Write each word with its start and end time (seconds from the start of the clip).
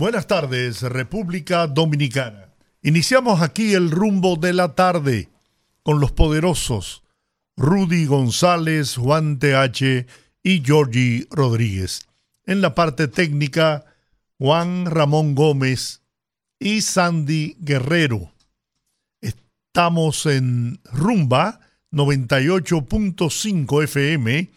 Buenas 0.00 0.26
tardes, 0.26 0.80
República 0.80 1.66
Dominicana. 1.66 2.54
Iniciamos 2.80 3.42
aquí 3.42 3.74
el 3.74 3.90
rumbo 3.90 4.36
de 4.36 4.54
la 4.54 4.74
tarde 4.74 5.28
con 5.82 6.00
los 6.00 6.10
poderosos 6.10 7.02
Rudy 7.58 8.06
González, 8.06 8.96
Juan 8.96 9.38
TH 9.38 10.06
y 10.42 10.62
Georgie 10.64 11.26
Rodríguez. 11.30 12.08
En 12.46 12.62
la 12.62 12.74
parte 12.74 13.08
técnica, 13.08 13.84
Juan 14.38 14.86
Ramón 14.86 15.34
Gómez 15.34 16.00
y 16.58 16.80
Sandy 16.80 17.58
Guerrero. 17.60 18.32
Estamos 19.20 20.24
en 20.24 20.80
Rumba 20.84 21.60
98.5 21.92 23.84
FM 23.84 24.50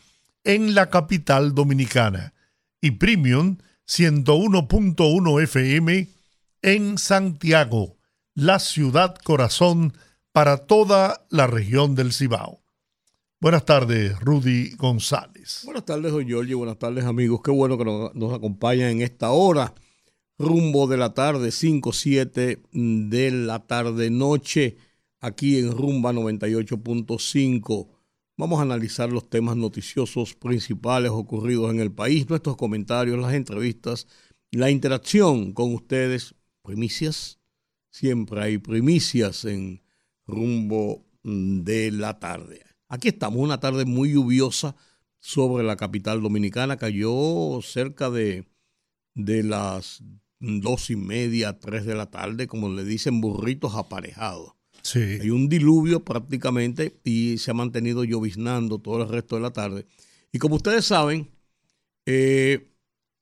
en 0.45 0.73
la 0.73 0.89
capital 0.89 1.53
dominicana 1.53 2.34
y 2.79 2.91
Premium 2.91 3.57
101.1 3.87 5.43
FM 5.43 6.07
en 6.61 6.97
Santiago, 6.97 7.97
la 8.33 8.59
ciudad 8.59 9.15
corazón 9.23 9.93
para 10.31 10.65
toda 10.65 11.25
la 11.29 11.48
región 11.48 11.93
del 11.95 12.13
Cibao. 12.13 12.62
Buenas 13.41 13.65
tardes, 13.65 14.17
Rudy 14.21 14.75
González. 14.77 15.63
Buenas 15.65 15.84
tardes, 15.85 16.13
don 16.13 16.25
Giorgio. 16.25 16.59
Buenas 16.59 16.79
tardes, 16.79 17.03
amigos. 17.03 17.41
Qué 17.43 17.51
bueno 17.51 17.77
que 17.77 17.84
nos, 17.84 18.15
nos 18.15 18.34
acompañan 18.34 18.90
en 18.90 19.01
esta 19.01 19.31
hora. 19.31 19.73
Rumbo 20.40 20.87
de 20.87 20.97
la 20.97 21.13
tarde, 21.13 21.51
5, 21.51 21.91
7 21.91 22.63
de 22.71 23.31
la 23.31 23.59
tarde, 23.68 24.09
noche, 24.09 24.77
aquí 25.20 25.59
en 25.59 25.71
Rumba 25.71 26.13
98.5. 26.13 27.90
Vamos 28.35 28.59
a 28.59 28.63
analizar 28.63 29.12
los 29.12 29.29
temas 29.29 29.55
noticiosos 29.55 30.34
principales 30.34 31.12
ocurridos 31.12 31.70
en 31.70 31.79
el 31.79 31.91
país, 31.91 32.27
nuestros 32.27 32.57
comentarios, 32.57 33.20
las 33.20 33.34
entrevistas, 33.34 34.07
la 34.49 34.71
interacción 34.71 35.53
con 35.53 35.73
ustedes, 35.73 36.34
primicias. 36.63 37.40
Siempre 37.91 38.41
hay 38.41 38.57
primicias 38.57 39.45
en 39.45 39.84
rumbo 40.25 41.05
de 41.21 41.91
la 41.91 42.20
tarde. 42.20 42.63
Aquí 42.87 43.09
estamos, 43.09 43.40
una 43.40 43.59
tarde 43.59 43.85
muy 43.85 44.13
lluviosa 44.13 44.75
sobre 45.20 45.63
la 45.63 45.75
capital 45.75 46.23
dominicana. 46.23 46.77
Cayó 46.77 47.62
cerca 47.62 48.09
de, 48.09 48.47
de 49.13 49.43
las 49.43 50.03
dos 50.40 50.90
y 50.90 50.95
media, 50.95 51.59
tres 51.59 51.85
de 51.85 51.93
la 51.93 52.09
tarde, 52.09 52.47
como 52.47 52.70
le 52.70 52.84
dicen, 52.84 53.21
burritos 53.21 53.75
aparejados. 53.75 54.55
Hay 54.93 55.29
un 55.29 55.48
diluvio 55.48 56.03
prácticamente 56.03 56.99
y 57.03 57.37
se 57.37 57.51
ha 57.51 57.53
mantenido 57.53 58.03
lloviznando 58.03 58.79
todo 58.79 59.01
el 59.01 59.09
resto 59.09 59.35
de 59.35 59.41
la 59.41 59.51
tarde. 59.51 59.85
Y 60.31 60.40
como 60.40 60.55
ustedes 60.55 60.85
saben, 60.85 61.29
eh, 62.05 62.70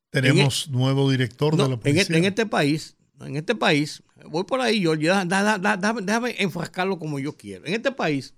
tenemos 0.09 0.67
e- 0.67 0.71
nuevo 0.71 1.09
director 1.09 1.55
de 1.55 1.69
la 1.69 1.79
policía. 1.79 2.17
En, 2.17 2.25
este 2.25 2.45
país, 2.45 2.95
en 3.19 3.35
este 3.35 3.53
país, 3.53 4.01
voy 4.25 4.43
por 4.43 4.59
ahí, 4.59 4.81
yo, 4.81 4.95
déjame 4.95 6.35
enfrascarlo 6.39 6.97
como 6.97 7.19
yo 7.19 7.37
quiero. 7.37 7.65
En 7.65 7.75
este 7.75 7.91
país, 7.91 8.33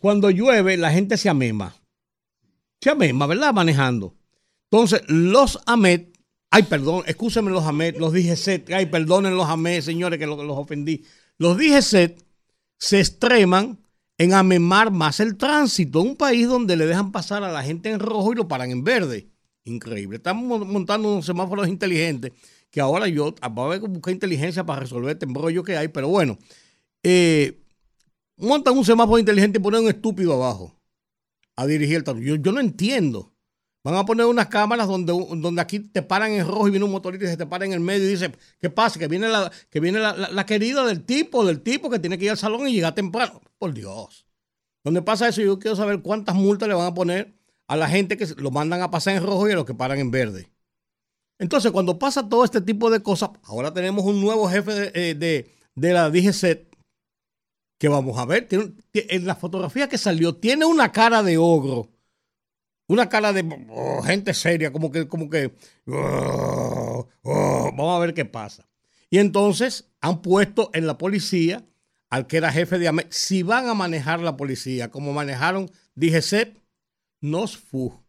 cuando 0.00 0.30
llueve, 0.30 0.76
la 0.76 0.90
gente 0.90 1.16
se 1.16 1.28
amema. 1.28 1.76
Se 2.80 2.90
amema, 2.90 3.26
¿verdad? 3.26 3.54
Manejando. 3.54 4.16
Entonces, 4.70 5.02
los 5.06 5.60
AMET, 5.66 6.18
ay, 6.50 6.64
perdón, 6.64 7.04
escúsenme 7.06 7.52
los 7.52 7.64
AMET, 7.64 7.96
los 7.98 8.12
DGC, 8.12 8.72
ay, 8.74 8.86
perdonen 8.86 9.36
los 9.36 9.48
AMET, 9.48 9.82
señores, 9.82 10.18
que 10.18 10.26
los, 10.26 10.44
los 10.44 10.58
ofendí. 10.58 11.04
Los 11.38 11.56
DGC 11.56 12.23
se 12.78 13.00
extreman 13.00 13.78
en 14.18 14.32
amemar 14.32 14.90
más 14.90 15.20
el 15.20 15.36
tránsito. 15.36 16.00
Un 16.00 16.16
país 16.16 16.48
donde 16.48 16.76
le 16.76 16.86
dejan 16.86 17.12
pasar 17.12 17.44
a 17.44 17.52
la 17.52 17.62
gente 17.62 17.90
en 17.90 18.00
rojo 18.00 18.32
y 18.32 18.36
lo 18.36 18.48
paran 18.48 18.70
en 18.70 18.84
verde. 18.84 19.28
Increíble. 19.64 20.16
Estamos 20.16 20.66
montando 20.66 21.12
unos 21.12 21.26
semáforos 21.26 21.68
inteligentes 21.68 22.32
que 22.70 22.80
ahora 22.80 23.08
yo 23.08 23.34
voy 23.52 23.76
a 23.76 23.78
buscar 23.80 24.12
inteligencia 24.12 24.64
para 24.66 24.80
resolver 24.80 25.12
este 25.12 25.26
embrollo 25.26 25.62
que 25.62 25.76
hay, 25.76 25.88
pero 25.88 26.08
bueno, 26.08 26.38
eh, 27.04 27.62
montan 28.36 28.76
un 28.76 28.84
semáforo 28.84 29.18
inteligente 29.18 29.58
y 29.58 29.62
ponen 29.62 29.82
un 29.82 29.88
estúpido 29.88 30.34
abajo 30.34 30.76
a 31.56 31.66
dirigir 31.66 31.96
el 31.96 32.04
tránsito. 32.04 32.26
Yo, 32.26 32.36
yo 32.36 32.52
no 32.52 32.60
entiendo. 32.60 33.33
Van 33.84 33.96
a 33.96 34.06
poner 34.06 34.24
unas 34.24 34.46
cámaras 34.46 34.88
donde, 34.88 35.12
donde 35.12 35.60
aquí 35.60 35.78
te 35.78 36.00
paran 36.00 36.32
en 36.32 36.46
rojo 36.46 36.66
y 36.66 36.70
viene 36.70 36.86
un 36.86 36.90
motorista 36.90 37.26
y 37.26 37.28
se 37.28 37.36
te 37.36 37.44
para 37.44 37.66
en 37.66 37.74
el 37.74 37.80
medio 37.80 38.06
y 38.06 38.12
dice, 38.12 38.32
¿qué 38.58 38.70
pasa? 38.70 38.98
Que 38.98 39.08
viene 39.08 39.28
la, 39.28 39.52
que 39.68 39.78
viene 39.78 39.98
la, 39.98 40.46
querida 40.46 40.86
del 40.86 41.04
tipo, 41.04 41.44
del 41.44 41.60
tipo 41.60 41.90
que 41.90 41.98
tiene 41.98 42.16
que 42.16 42.24
ir 42.24 42.30
al 42.30 42.38
salón 42.38 42.66
y 42.66 42.72
llegar 42.72 42.94
temprano. 42.94 43.42
Por 43.58 43.74
Dios. 43.74 44.26
Donde 44.82 45.02
pasa 45.02 45.28
eso, 45.28 45.42
yo 45.42 45.58
quiero 45.58 45.76
saber 45.76 46.00
cuántas 46.00 46.34
multas 46.34 46.66
le 46.66 46.74
van 46.74 46.86
a 46.86 46.94
poner 46.94 47.34
a 47.68 47.76
la 47.76 47.86
gente 47.86 48.16
que 48.16 48.26
lo 48.38 48.50
mandan 48.50 48.80
a 48.80 48.90
pasar 48.90 49.16
en 49.16 49.22
rojo 49.22 49.48
y 49.48 49.52
a 49.52 49.56
los 49.56 49.66
que 49.66 49.74
paran 49.74 49.98
en 49.98 50.10
verde. 50.10 50.50
Entonces, 51.38 51.70
cuando 51.70 51.98
pasa 51.98 52.26
todo 52.26 52.42
este 52.42 52.62
tipo 52.62 52.90
de 52.90 53.02
cosas, 53.02 53.30
ahora 53.42 53.74
tenemos 53.74 54.06
un 54.06 54.18
nuevo 54.18 54.48
jefe 54.48 54.72
de, 54.72 54.92
eh, 54.94 55.46
de, 55.74 55.92
la 55.92 56.08
DGC 56.08 56.68
que 57.78 57.88
vamos 57.88 58.18
a 58.18 58.24
ver, 58.24 58.48
en 58.94 59.26
la 59.26 59.34
fotografía 59.34 59.90
que 59.90 59.98
salió, 59.98 60.36
tiene 60.36 60.64
una 60.64 60.90
cara 60.90 61.22
de 61.22 61.36
ogro 61.36 61.93
una 62.86 63.08
cara 63.08 63.32
de 63.32 63.66
oh, 63.70 64.02
gente 64.02 64.34
seria, 64.34 64.72
como 64.72 64.90
que, 64.90 65.08
como 65.08 65.30
que, 65.30 65.54
oh, 65.86 67.08
oh, 67.22 67.70
vamos 67.76 67.96
a 67.96 68.00
ver 68.00 68.14
qué 68.14 68.24
pasa. 68.24 68.68
Y 69.10 69.18
entonces 69.18 69.90
han 70.00 70.22
puesto 70.22 70.70
en 70.74 70.86
la 70.86 70.98
policía 70.98 71.64
al 72.10 72.26
que 72.26 72.36
era 72.36 72.52
jefe 72.52 72.78
de 72.78 72.88
AME. 72.88 73.06
Si 73.10 73.42
van 73.42 73.68
a 73.68 73.74
manejar 73.74 74.20
la 74.20 74.36
policía 74.36 74.90
como 74.90 75.12
manejaron 75.12 75.70
DGC, 75.94 76.56
nos 77.20 77.56
fuimos. 77.56 78.00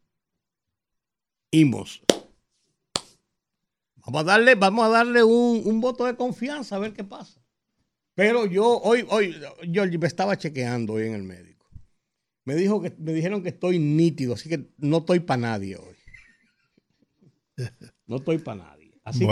Vamos 3.97 4.21
a 4.21 4.23
darle, 4.23 4.55
vamos 4.55 4.85
a 4.85 4.89
darle 4.89 5.23
un, 5.23 5.61
un, 5.65 5.81
voto 5.81 6.05
de 6.05 6.15
confianza 6.15 6.75
a 6.75 6.79
ver 6.79 6.93
qué 6.93 7.03
pasa. 7.03 7.39
Pero 8.15 8.45
yo 8.45 8.79
hoy, 8.79 9.05
hoy, 9.09 9.39
yo 9.67 9.85
me 9.85 10.07
estaba 10.07 10.37
chequeando 10.37 10.93
hoy 10.93 11.07
en 11.07 11.13
el 11.13 11.23
medio. 11.23 11.44
Me, 12.45 12.53
dijo 12.55 12.79
que, 12.79 12.93
me 12.99 13.11
dijeron 13.11 13.41
que 13.41 13.49
estoy 13.49 13.79
nítido, 13.79 14.35
así 14.35 14.47
que 14.47 14.69
no 14.77 14.99
estoy 14.99 15.19
para 15.19 15.41
nadie 15.41 15.77
hoy. 15.77 15.95
No 18.05 18.17
estoy 18.17 18.37
para 18.37 18.63
nadie. 18.63 18.91
Así, 19.03 19.27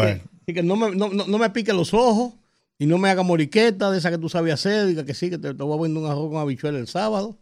que, 0.48 0.64
no, 0.64 0.76
me, 0.76 0.96
no, 0.96 1.38
me 1.38 1.50
pique 1.52 1.74
los 1.74 1.94
ojos 1.94 2.34
y 2.80 2.88
no 2.88 2.98
me 2.98 3.10
haga 3.10 3.22
moriqueta 3.22 3.92
de 3.92 4.00
esa 4.00 4.10
que 4.10 4.18
tú 4.18 4.30
sabes 4.30 4.56
hacer. 4.56 4.88
Diga 4.88 5.06
que 5.06 5.14
sí, 5.14 5.30
que 5.30 5.38
te, 5.38 5.52
voy 5.52 5.78
a 5.78 5.82
vender 5.82 6.04
un 6.04 6.10
arroz 6.10 6.30
con 6.30 6.38
habichuela 6.38 6.80
el 6.80 6.88
sábado, 6.88 7.40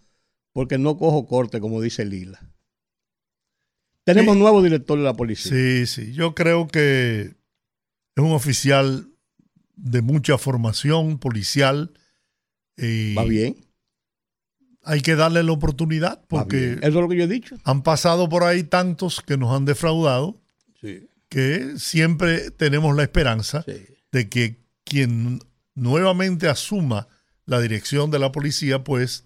porque 0.52 0.78
no 0.78 0.98
cojo 0.98 1.26
corte, 1.26 1.62
como 1.62 1.82
dice 1.82 2.04
Lila. 2.04 2.40
Tenemos 4.04 4.36
nuevo 4.36 4.62
director 4.62 4.98
de 4.98 5.06
la 5.06 5.14
policía. 5.14 5.52
Sí, 5.52 5.86
sí. 5.86 6.14
Yo 6.14 6.36
creo 6.36 6.68
que 6.68 7.22
es 8.16 8.24
un 8.24 8.32
oficial 8.32 9.10
de 9.76 10.02
mucha 10.02 10.38
formación 10.38 11.18
policial. 11.18 11.94
Y 12.78 13.14
Va 13.14 13.24
bien 13.24 13.71
hay 14.84 15.02
que 15.02 15.16
darle 15.16 15.44
la 15.44 15.52
oportunidad 15.52 16.22
porque 16.28 16.74
eso 16.74 16.88
es 16.88 16.94
lo 16.94 17.08
que 17.08 17.18
yo 17.18 17.24
he 17.24 17.28
dicho. 17.28 17.56
Han 17.64 17.84
pasado 17.84 18.30
por 18.30 18.44
ahí 18.44 18.64
tantos 18.64 19.22
que 19.22 19.38
nos 19.38 19.56
han 19.56 19.66
defraudado 19.66 20.40
que 21.30 21.74
siempre 21.78 22.52
tenemos 22.52 22.96
la 22.96 23.04
esperanza 23.04 23.64
de 24.12 24.30
que 24.30 24.58
quien 24.84 25.40
nuevamente 25.76 26.48
asuma 26.48 27.08
la 27.46 27.60
dirección 27.62 28.12
de 28.12 28.20
la 28.20 28.32
policía 28.32 28.84
pues 28.84 29.26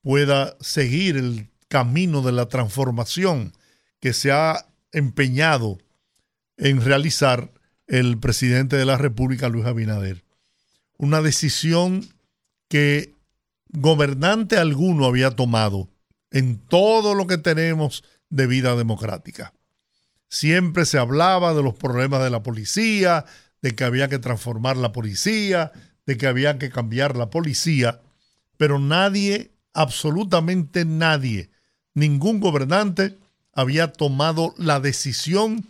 pueda 0.00 0.56
seguir 0.60 1.16
el 1.16 1.48
camino 1.68 2.22
de 2.22 2.32
la 2.32 2.46
transformación 2.46 3.52
que 4.00 4.12
se 4.12 4.32
ha 4.32 4.66
empeñado 4.92 5.78
en 6.56 6.80
realizar 6.82 7.50
el 7.86 8.18
presidente 8.18 8.76
de 8.76 8.84
la 8.84 8.96
República, 8.96 9.48
Luis 9.48 9.66
Abinader. 9.66 10.24
Una 10.96 11.20
decisión 11.20 12.06
que 12.68 13.13
gobernante 13.74 14.56
alguno 14.56 15.06
había 15.06 15.30
tomado 15.30 15.90
en 16.30 16.58
todo 16.58 17.14
lo 17.14 17.26
que 17.26 17.38
tenemos 17.38 18.04
de 18.30 18.46
vida 18.46 18.76
democrática. 18.76 19.52
Siempre 20.28 20.86
se 20.86 20.98
hablaba 20.98 21.54
de 21.54 21.62
los 21.62 21.74
problemas 21.74 22.22
de 22.22 22.30
la 22.30 22.42
policía, 22.42 23.24
de 23.62 23.74
que 23.74 23.84
había 23.84 24.08
que 24.08 24.18
transformar 24.18 24.76
la 24.76 24.92
policía, 24.92 25.72
de 26.06 26.16
que 26.16 26.26
había 26.26 26.58
que 26.58 26.70
cambiar 26.70 27.16
la 27.16 27.30
policía, 27.30 28.00
pero 28.56 28.78
nadie, 28.78 29.52
absolutamente 29.72 30.84
nadie, 30.84 31.50
ningún 31.94 32.40
gobernante 32.40 33.16
había 33.52 33.92
tomado 33.92 34.54
la 34.58 34.80
decisión 34.80 35.66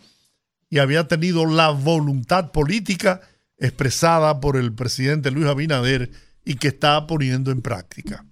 y 0.69 0.79
había 0.79 1.07
tenido 1.07 1.45
la 1.45 1.69
voluntad 1.69 2.51
política 2.51 3.21
expresada 3.57 4.39
por 4.39 4.57
el 4.57 4.73
presidente 4.73 5.31
Luis 5.31 5.47
Abinader 5.47 6.11
y 6.45 6.55
que 6.55 6.69
está 6.69 7.07
poniendo 7.07 7.51
en 7.51 7.61
práctica. 7.61 8.25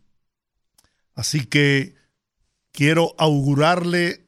Así 1.16 1.46
que 1.46 1.96
quiero 2.72 3.16
augurarle 3.18 4.28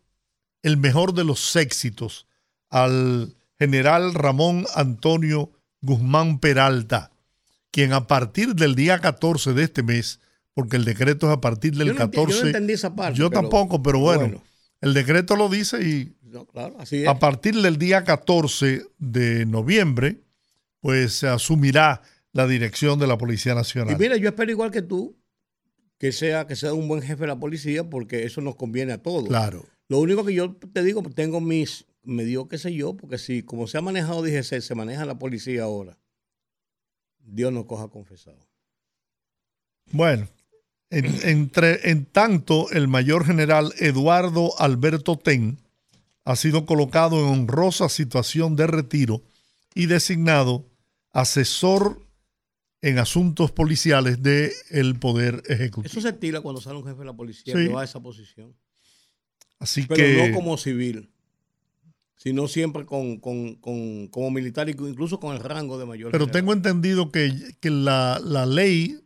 el 0.64 0.78
mejor 0.78 1.14
de 1.14 1.24
los 1.24 1.56
éxitos 1.56 2.28
al 2.70 3.36
general 3.58 4.14
Ramón 4.16 4.66
Antonio 4.76 5.52
Guzmán 5.82 6.40
Peralta, 6.40 7.12
quien 7.72 7.94
a 7.94 8.08
partir 8.08 8.56
del 8.56 8.76
día 8.76 9.00
14 9.00 9.54
de 9.54 9.64
este 9.64 9.84
mes, 9.84 10.20
porque 10.54 10.78
el 10.78 10.86
decreto 10.86 11.28
es 11.28 11.34
a 11.34 11.42
partir 11.42 11.76
del 11.76 11.96
14. 11.96 12.34
Yo 12.34 12.42
no 12.42 12.48
entendí 12.48 12.74
esa 12.74 12.96
parte. 12.96 13.20
Yo 13.20 13.30
tampoco, 13.30 13.84
pero 13.84 14.00
bueno, 14.00 14.44
el 14.82 14.94
decreto 14.94 15.36
lo 15.36 15.48
dice 15.48 15.88
y 15.88 16.16
a 17.08 17.20
partir 17.20 17.62
del 17.62 17.78
día 17.78 18.04
14 18.04 18.86
de 18.98 19.46
noviembre, 19.46 20.22
pues 20.82 21.14
se 21.14 21.28
asumirá 21.28 22.02
la 22.36 22.48
dirección 22.48 23.00
de 23.00 23.08
la 23.08 23.18
Policía 23.18 23.56
Nacional. 23.56 23.96
Y 23.96 23.98
mira, 23.98 24.18
yo 24.18 24.28
espero 24.28 24.52
igual 24.52 24.70
que 24.70 24.82
tú 24.82 25.16
que 25.98 26.12
sea, 26.12 26.46
que 26.46 26.58
sea 26.58 26.74
un 26.74 26.90
buen 26.90 27.02
jefe 27.02 27.22
de 27.22 27.28
la 27.28 27.40
policía 27.40 27.90
porque 27.90 28.26
eso 28.26 28.42
nos 28.42 28.58
conviene 28.58 28.92
a 28.92 29.02
todos. 29.02 29.30
Claro. 29.30 29.66
Lo 29.88 30.00
único 30.00 30.26
que 30.26 30.34
yo 30.34 30.54
te 30.54 30.84
digo, 30.84 31.02
tengo 31.16 31.40
mis, 31.40 31.86
me 32.04 32.26
dio 32.26 32.50
qué 32.50 32.58
sé 32.58 32.74
yo, 32.74 32.98
porque 32.98 33.20
si 33.20 33.42
como 33.42 33.68
se 33.68 33.78
ha 33.78 33.82
manejado 33.82 34.22
DGC, 34.22 34.60
se 34.60 34.76
maneja 34.76 35.06
la 35.06 35.18
policía 35.18 35.64
ahora, 35.64 35.98
Dios 37.20 37.54
nos 37.54 37.68
coja 37.68 37.88
confesado. 37.88 38.46
Bueno, 39.94 40.28
en, 40.90 41.06
entre, 41.24 41.90
en 41.90 42.06
tanto, 42.06 42.70
el 42.72 42.90
mayor 42.90 43.26
general 43.26 43.74
Eduardo 43.80 44.60
Alberto 44.60 45.18
Ten 45.18 45.58
ha 46.26 46.36
sido 46.36 46.66
colocado 46.66 47.18
en 47.18 47.32
honrosa 47.32 47.88
situación 47.88 48.58
de 48.58 48.68
retiro 48.68 49.22
y 49.74 49.86
designado 49.86 50.66
asesor 51.14 52.05
en 52.86 53.00
asuntos 53.00 53.52
policiales 53.52 54.22
del 54.22 55.00
Poder 55.00 55.42
Ejecutivo. 55.48 55.92
Eso 55.92 56.02
se 56.02 56.10
estila 56.10 56.42
cuando 56.42 56.62
sale 56.62 56.78
un 56.78 56.86
jefe 56.86 57.00
de 57.00 57.06
la 57.06 57.16
policía 57.16 57.56
que 57.56 57.68
va 57.70 57.82
a 57.82 57.84
esa 57.84 58.00
posición. 58.00 58.56
Así 59.58 59.88
Pero 59.88 60.28
no 60.28 60.36
como 60.36 60.56
civil, 60.56 61.10
sino 62.16 62.48
siempre 62.48 62.86
con, 62.86 63.18
como 63.18 64.32
militar, 64.32 64.70
incluso 64.70 65.20
con 65.20 65.36
el 65.36 65.42
rango 65.42 65.80
de 65.80 65.88
mayor. 65.88 66.12
Pero 66.12 66.28
tengo 66.28 66.54
entendido 66.54 67.12
que, 67.12 67.58
la, 67.64 68.22
la, 68.24 68.46
ley 68.46 69.00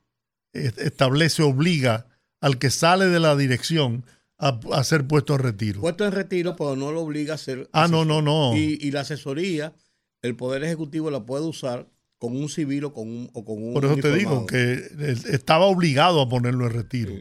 establece, 0.52 1.42
obliga 1.42 2.08
al 2.42 2.58
que 2.58 2.72
sale 2.72 3.06
de 3.06 3.22
la 3.22 3.38
dirección 3.38 4.04
a, 4.38 4.84
ser 4.84 5.08
puesto 5.08 5.36
en 5.36 5.40
retiro. 5.40 5.80
Puesto 5.80 6.06
en 6.06 6.12
retiro, 6.12 6.58
pero 6.58 6.76
no 6.76 6.92
lo 6.92 7.00
obliga 7.00 7.36
a 7.36 7.38
ser. 7.38 7.70
Ah, 7.72 7.88
no, 7.88 8.04
no, 8.04 8.22
no. 8.22 8.58
Y, 8.58 8.92
la 8.92 9.02
asesoría, 9.02 9.74
el 10.22 10.36
Poder 10.36 10.66
Ejecutivo 10.66 11.10
la 11.10 11.26
puede 11.26 11.46
usar 11.46 11.88
con 12.20 12.36
un 12.36 12.50
civil 12.50 12.84
o 12.86 12.94
con 12.94 13.08
un. 13.08 13.30
O 13.34 13.44
con 13.44 13.64
un 13.64 13.74
Por 13.74 13.86
eso 13.86 13.96
te 13.96 14.14
digo 14.14 14.46
que 14.46 14.90
estaba 15.32 15.66
obligado 15.66 16.22
a 16.22 16.30
ponerlo 16.30 16.68
en 16.68 16.74
retiro. 16.74 17.14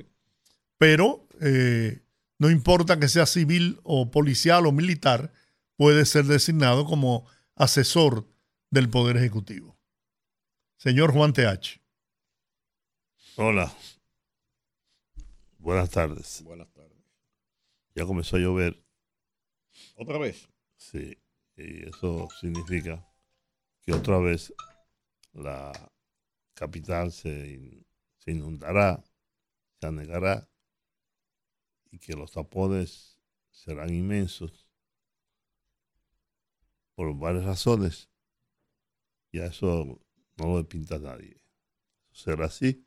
Pero 0.76 1.26
eh, 1.40 2.02
no 2.38 2.50
importa 2.50 2.98
que 2.98 3.08
sea 3.08 3.24
civil 3.24 3.80
o 3.84 4.10
policial 4.10 4.66
o 4.66 4.72
militar, 4.72 5.32
puede 5.76 6.04
ser 6.04 6.26
designado 6.26 6.84
como 6.84 7.26
asesor 7.54 8.28
del 8.70 8.90
Poder 8.90 9.16
Ejecutivo. 9.16 9.78
Señor 10.76 11.12
Juan 11.12 11.32
TH. 11.32 11.80
Hola. 13.36 13.72
Buenas 15.58 15.90
tardes. 15.90 16.42
Buenas 16.44 16.68
tardes. 16.72 16.98
Ya 17.94 18.04
comenzó 18.04 18.36
a 18.36 18.40
llover. 18.40 18.82
¿Otra 19.96 20.18
vez? 20.18 20.48
Sí. 20.76 21.18
Y 21.56 21.88
eso 21.88 22.28
significa 22.40 23.04
que 23.82 23.92
otra 23.92 24.18
vez 24.18 24.52
la 25.32 25.72
capital 26.54 27.12
se, 27.12 27.86
se 28.18 28.30
inundará, 28.32 29.02
se 29.80 29.86
anegará 29.86 30.48
y 31.90 31.98
que 31.98 32.14
los 32.14 32.32
tapones 32.32 33.18
serán 33.50 33.92
inmensos 33.92 34.68
por 36.94 37.16
varias 37.16 37.44
razones. 37.44 38.10
Y 39.30 39.40
a 39.40 39.46
eso 39.46 40.00
no 40.36 40.56
lo 40.56 40.68
pinta 40.68 40.98
nadie. 40.98 41.40
Será 42.12 42.46
así 42.46 42.86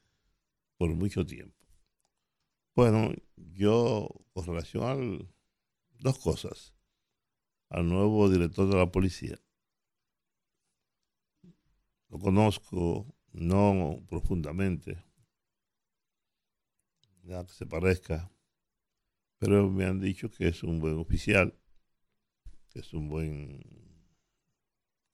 por 0.77 0.89
mucho 0.89 1.25
tiempo. 1.25 1.55
Bueno, 2.75 3.13
yo 3.35 4.09
con 4.33 4.45
relación 4.45 4.83
a 4.83 5.29
dos 5.99 6.19
cosas. 6.19 6.73
Al 7.69 7.87
nuevo 7.87 8.29
director 8.29 8.67
de 8.67 8.75
la 8.75 8.91
policía. 8.91 9.39
Lo 12.11 12.19
conozco 12.19 13.07
no 13.31 14.03
profundamente, 14.09 15.01
ya 17.23 17.45
que 17.45 17.53
se 17.53 17.65
parezca, 17.65 18.29
pero 19.37 19.69
me 19.69 19.85
han 19.85 20.01
dicho 20.01 20.29
que 20.29 20.49
es 20.49 20.61
un 20.61 20.81
buen 20.81 20.99
oficial, 20.99 21.57
que 22.69 22.79
es 22.79 22.93
un 22.93 23.07
buen 23.07 23.63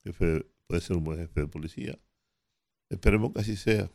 jefe, 0.02 0.44
puede 0.66 0.80
ser 0.80 0.96
un 0.96 1.04
buen 1.04 1.18
jefe 1.20 1.42
de 1.42 1.46
policía. 1.46 1.98
Esperemos 2.88 3.32
que 3.32 3.40
así 3.42 3.54
sea, 3.54 3.88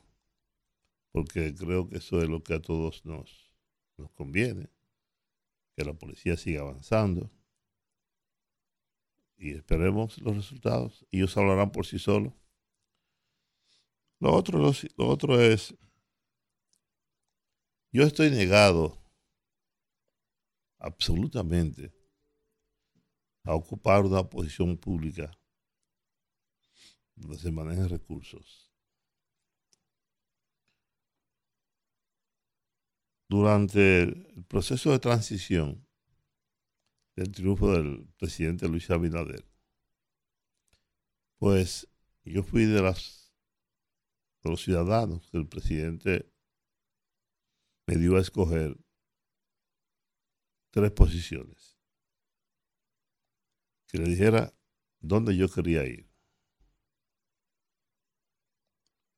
porque 1.11 1.53
creo 1.53 1.89
que 1.89 1.97
eso 1.97 2.21
es 2.21 2.29
lo 2.29 2.41
que 2.41 2.53
a 2.53 2.61
todos 2.61 3.05
nos, 3.05 3.53
nos 3.97 4.11
conviene, 4.11 4.69
que 5.75 5.83
la 5.83 5.93
policía 5.93 6.37
siga 6.37 6.61
avanzando 6.61 7.29
y 9.35 9.51
esperemos 9.51 10.19
los 10.19 10.37
resultados. 10.37 11.05
Ellos 11.11 11.35
hablarán 11.35 11.71
por 11.71 11.85
sí 11.85 11.99
solos. 11.99 12.42
Lo 14.23 14.33
otro, 14.33 14.71
lo 14.95 15.09
otro 15.09 15.37
es, 15.37 15.75
yo 17.91 18.03
estoy 18.03 18.31
negado 18.31 18.97
absolutamente 20.79 21.93
a 23.43 23.53
ocupar 23.53 24.05
una 24.05 24.23
posición 24.23 24.77
pública 24.77 25.29
donde 27.15 27.37
se 27.37 27.51
manejen 27.51 27.89
recursos. 27.89 28.71
Durante 33.27 34.03
el 34.03 34.45
proceso 34.47 34.91
de 34.91 34.99
transición 34.99 35.85
del 37.17 37.29
triunfo 37.29 37.73
del 37.73 38.07
presidente 38.17 38.69
Luis 38.69 38.89
Abinader, 38.89 39.45
pues 41.39 41.89
yo 42.23 42.41
fui 42.41 42.63
de 42.63 42.81
las 42.81 43.22
los 44.51 44.61
ciudadanos 44.61 45.29
que 45.29 45.37
el 45.37 45.47
presidente 45.47 46.29
me 47.87 47.95
dio 47.95 48.17
a 48.17 48.21
escoger 48.21 48.77
tres 50.71 50.91
posiciones. 50.91 51.77
Que 53.87 53.99
le 53.99 54.05
dijera 54.05 54.53
dónde 54.99 55.37
yo 55.37 55.47
quería 55.47 55.85
ir. 55.85 56.09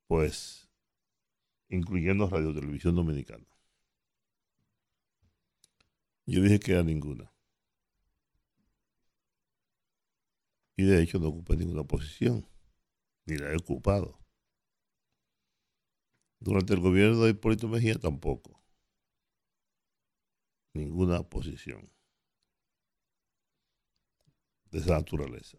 Pues, 0.08 0.70
incluyendo 1.70 2.30
Radio 2.30 2.54
Televisión 2.54 2.96
Dominicana. 2.96 3.48
Yo 6.28 6.42
dije 6.42 6.60
que 6.60 6.76
a 6.76 6.84
ninguna. 6.84 7.32
Y 10.76 10.84
de 10.84 11.02
hecho 11.02 11.20
no 11.20 11.30
ocupé 11.30 11.56
ninguna 11.56 11.84
posición, 11.84 12.46
ni 13.26 13.38
la 13.38 13.52
he 13.52 13.56
ocupado. 13.56 14.25
Durante 16.46 16.76
el 16.76 16.80
gobierno 16.80 17.24
de 17.24 17.32
Hipólito 17.32 17.68
Mejía 17.68 17.96
tampoco 17.96 18.62
ninguna 20.76 21.24
posición 21.24 21.92
de 24.70 24.78
esa 24.78 24.94
naturaleza. 24.94 25.58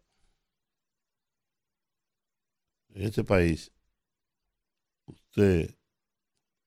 En 2.91 3.03
este 3.03 3.25
país, 3.25 3.73
usted 5.07 5.77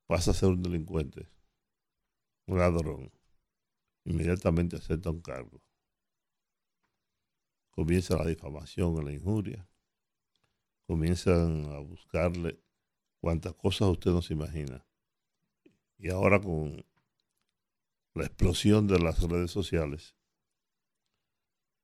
pasa 0.05 0.31
a 0.31 0.33
ser 0.33 0.49
un 0.49 0.63
delincuente, 0.63 1.29
un 2.47 2.57
ladrón, 2.57 3.13
inmediatamente 4.03 4.75
acepta 4.75 5.11
un 5.11 5.21
cargo. 5.21 5.61
Comienza 7.69 8.17
la 8.17 8.25
difamación, 8.25 9.05
la 9.05 9.13
injuria, 9.13 9.65
comienzan 10.87 11.71
a 11.71 11.79
buscarle 11.79 12.61
cuantas 13.19 13.53
cosas 13.55 13.89
usted 13.89 14.11
no 14.11 14.21
se 14.21 14.33
imagina. 14.33 14.85
Y 15.97 16.09
ahora 16.09 16.39
con 16.39 16.85
la 18.13 18.25
explosión 18.25 18.87
de 18.87 18.99
las 18.99 19.21
redes 19.23 19.51
sociales, 19.51 20.15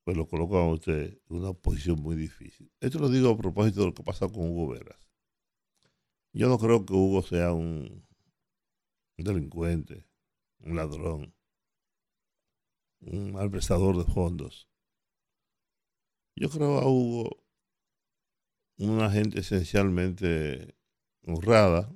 pues 0.04 0.15
lo 0.15 0.27
colocan 0.27 0.60
a 0.60 0.72
usted 0.72 1.20
en 1.30 1.38
una 1.38 1.54
posición 1.54 2.00
muy 2.00 2.15
difícil. 2.15 2.72
Esto 2.80 3.00
lo 3.00 3.10
digo 3.10 3.30
a 3.30 3.38
propósito 3.38 3.82
de 3.82 3.88
lo 3.88 3.94
que 3.94 4.04
pasa 4.04 4.27
con 4.27 4.50
Hugo 4.50 4.70
Veras. 4.70 5.10
Yo 6.32 6.48
no 6.48 6.60
creo 6.60 6.86
que 6.86 6.94
Hugo 6.94 7.22
sea 7.24 7.54
un, 7.54 8.06
delincuente, 9.18 10.06
un 10.60 10.75
ladrón, 10.75 11.34
un 13.00 13.32
malversador 13.32 13.98
de 13.98 14.12
fondos. 14.12 14.70
Yo 16.36 16.50
creo 16.50 16.80
a 16.80 16.88
Hugo 16.88 17.44
una 18.77 19.10
gente 19.10 19.39
esencialmente 19.39 20.75
honrada, 21.25 21.94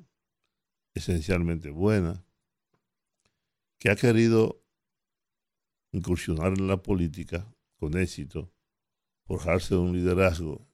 esencialmente 0.93 1.69
buena, 1.69 2.25
que 3.77 3.89
ha 3.89 3.95
querido 3.95 4.63
incursionar 5.91 6.53
en 6.57 6.67
la 6.67 6.81
política 6.81 7.51
con 7.77 7.97
éxito, 7.97 8.51
forjarse 9.25 9.75
un 9.75 9.93
liderazgo. 9.93 10.67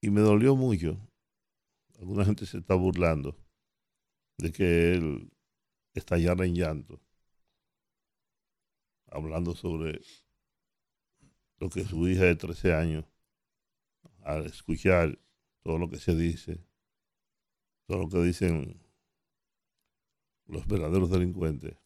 Y 0.00 0.10
me 0.10 0.20
dolió 0.20 0.54
mucho. 0.54 0.96
Alguna 1.98 2.24
gente 2.24 2.46
se 2.46 2.58
está 2.58 2.74
burlando 2.74 3.36
de 4.36 4.52
que 4.52 4.92
él 4.92 5.32
estallara 5.94 6.46
en 6.46 6.54
llanto, 6.54 7.00
hablando 9.06 9.56
sobre 9.56 10.00
lo 11.58 11.68
que 11.68 11.84
su 11.84 12.06
hija 12.06 12.22
de 12.22 12.36
13 12.36 12.72
años, 12.72 13.04
al 14.22 14.46
escuchar 14.46 15.18
todo 15.62 15.78
lo 15.78 15.88
que 15.88 15.98
se 15.98 16.14
dice, 16.14 16.64
todo 17.86 17.98
lo 17.98 18.08
que 18.08 18.22
dicen 18.22 18.80
los 20.46 20.66
verdaderos 20.66 21.10
delincuentes, 21.10 21.76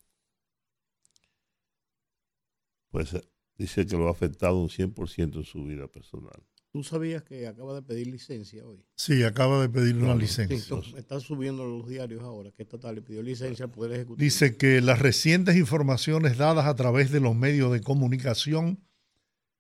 pues 2.91 3.15
eh, 3.15 3.23
dice 3.57 3.87
que 3.87 3.97
lo 3.97 4.09
ha 4.09 4.13
afectado 4.13 4.59
un 4.59 4.69
100% 4.69 5.37
en 5.37 5.45
su 5.45 5.65
vida 5.65 5.89
personal. 5.89 6.43
¿Tú 6.73 6.83
sabías 6.83 7.23
que 7.23 7.47
acaba 7.47 7.75
de 7.75 7.83
pedir 7.83 8.07
licencia 8.07 8.67
hoy? 8.67 8.83
Sí, 8.97 9.23
acaba 9.25 9.61
de 9.61 9.69
pedir 9.69 9.95
una 9.97 10.15
licencia. 10.15 10.59
Sí, 10.59 10.95
están 10.97 11.21
subiendo 11.21 11.67
los 11.67 11.87
diarios 11.87 12.23
ahora 12.23 12.51
que 12.51 12.63
esta 12.63 12.93
le 12.93 13.03
pidió 13.03 13.23
licencia 13.23 13.67
al 13.67 13.71
Poder 13.71 13.93
Ejecutivo. 13.93 14.25
Dice 14.25 14.57
que 14.57 14.81
las 14.81 14.99
recientes 14.99 15.57
informaciones 15.57 16.39
dadas 16.39 16.65
a 16.65 16.75
través 16.75 17.11
de 17.11 17.21
los 17.21 17.37
medios 17.37 17.73
de 17.73 17.83
comunicación 17.83 18.83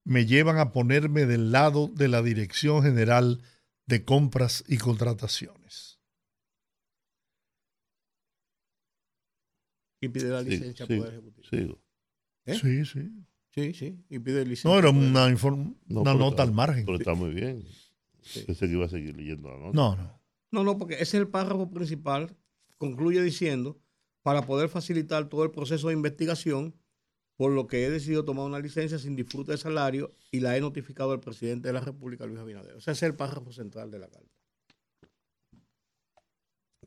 me 0.04 0.24
llevan 0.24 0.56
a 0.56 0.72
ponerme 0.72 1.26
del 1.26 1.52
lado 1.52 1.88
de 1.88 2.08
la 2.08 2.22
Dirección 2.22 2.82
General 2.82 3.42
de 3.86 4.04
Compras 4.04 4.64
y 4.68 4.78
Contrataciones. 4.78 6.00
Y 10.00 10.08
pide 10.08 10.30
la 10.30 10.42
licencia 10.42 10.84
al 10.84 10.98
Poder 10.98 11.14
Ejecutivo. 11.14 11.80
¿Eh? 12.44 12.54
Sí, 12.54 12.84
sí. 12.84 13.10
Sí, 13.54 13.74
sí, 13.74 14.02
y 14.08 14.18
pide 14.18 14.46
licencia. 14.46 14.70
No, 14.70 14.78
era 14.78 14.88
una, 14.88 15.26
una 15.26 16.14
nota 16.14 16.42
al 16.42 16.52
margen. 16.52 16.86
Pero 16.86 16.96
está 16.96 17.12
muy 17.12 17.34
bien. 17.34 17.62
Pensé 18.46 18.66
que 18.66 18.72
iba 18.72 18.86
a 18.86 18.88
seguir 18.88 19.14
leyendo 19.14 19.50
la 19.50 19.58
nota. 19.58 19.72
No, 19.74 19.96
no. 19.96 20.22
No, 20.50 20.64
no, 20.64 20.78
porque 20.78 20.94
ese 20.94 21.02
es 21.02 21.14
el 21.14 21.28
párrafo 21.28 21.70
principal. 21.70 22.34
Concluye 22.78 23.22
diciendo, 23.22 23.80
para 24.22 24.46
poder 24.46 24.70
facilitar 24.70 25.28
todo 25.28 25.44
el 25.44 25.50
proceso 25.50 25.88
de 25.88 25.94
investigación, 25.94 26.74
por 27.42 27.50
lo 27.50 27.66
que 27.66 27.84
he 27.84 27.90
decidido 27.90 28.24
tomar 28.24 28.46
una 28.46 28.60
licencia 28.60 29.00
sin 29.00 29.16
disfrute 29.16 29.50
de 29.50 29.58
salario 29.58 30.14
y 30.30 30.38
la 30.38 30.56
he 30.56 30.60
notificado 30.60 31.10
al 31.10 31.18
presidente 31.18 31.66
de 31.66 31.74
la 31.74 31.80
República, 31.80 32.24
Luis 32.24 32.38
Abinader. 32.38 32.76
O 32.76 32.80
sea, 32.80 32.92
ese 32.92 33.04
es 33.04 33.10
el 33.10 33.16
párrafo 33.16 33.50
central 33.50 33.90
de 33.90 33.98
la 33.98 34.06
carta. 34.06 34.30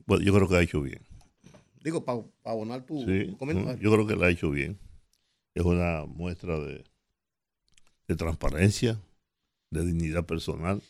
Bueno, 0.06 0.24
yo 0.24 0.32
creo 0.32 0.48
que 0.48 0.56
ha 0.56 0.62
hecho 0.62 0.80
bien. 0.80 1.02
Digo, 1.84 2.06
para 2.06 2.22
abonar 2.42 2.86
tu 2.86 3.04
comentario. 3.36 3.76
Yo 3.82 3.92
creo 3.92 4.06
que 4.06 4.16
la 4.16 4.28
ha 4.28 4.30
hecho 4.30 4.48
bien 4.48 4.78
es 5.52 5.62
una 5.62 6.06
muestra 6.06 6.58
de, 6.58 6.86
transparencia, 8.16 8.98
de 9.70 9.84
dignidad 9.84 10.24
personal, 10.24 10.82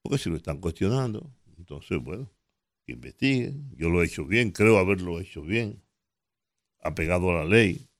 porque 0.00 0.16
si 0.16 0.30
lo 0.30 0.36
están 0.36 0.56
cuestionando, 0.56 1.30
entonces, 1.58 2.02
bueno, 2.02 2.32
que 2.86 2.94
investiguen. 2.94 3.70
Yo 3.76 3.90
lo 3.90 4.02
he 4.02 4.06
hecho 4.06 4.24
bien, 4.24 4.52
creo 4.52 4.78
haberlo 4.78 5.20
hecho 5.20 5.42
bien, 5.42 5.82
apegado 6.80 7.28
a 7.28 7.34
la 7.34 7.44
ley. 7.44 7.90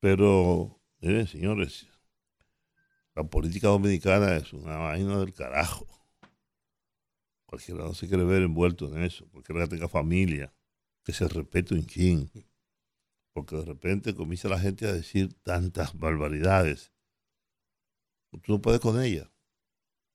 Pero, 0.00 0.80
miren, 1.00 1.26
señores, 1.26 1.88
la 3.14 3.24
política 3.24 3.68
dominicana 3.68 4.36
es 4.36 4.52
una 4.52 4.76
vaina 4.76 5.18
del 5.18 5.32
carajo. 5.32 5.86
Cualquiera 7.46 7.84
no 7.84 7.94
se 7.94 8.08
quiere 8.08 8.24
ver 8.24 8.42
envuelto 8.42 8.86
en 8.88 9.02
eso, 9.02 9.28
cualquiera 9.30 9.64
que 9.64 9.76
tenga 9.76 9.88
familia, 9.88 10.54
que 11.04 11.12
se 11.12 11.28
respete 11.28 11.74
un 11.74 11.84
chin 11.84 12.30
porque 13.32 13.56
de 13.56 13.64
repente 13.64 14.14
comienza 14.14 14.48
la 14.48 14.58
gente 14.58 14.86
a 14.86 14.92
decir 14.92 15.32
tantas 15.42 15.98
barbaridades. 15.98 16.92
Tú 18.30 18.52
no 18.52 18.60
puedes 18.60 18.80
con 18.80 19.02
ella. 19.02 19.30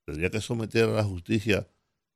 Tendría 0.06 0.30
que 0.30 0.42
someter 0.42 0.86
a 0.86 0.94
la 0.94 1.04
justicia, 1.04 1.68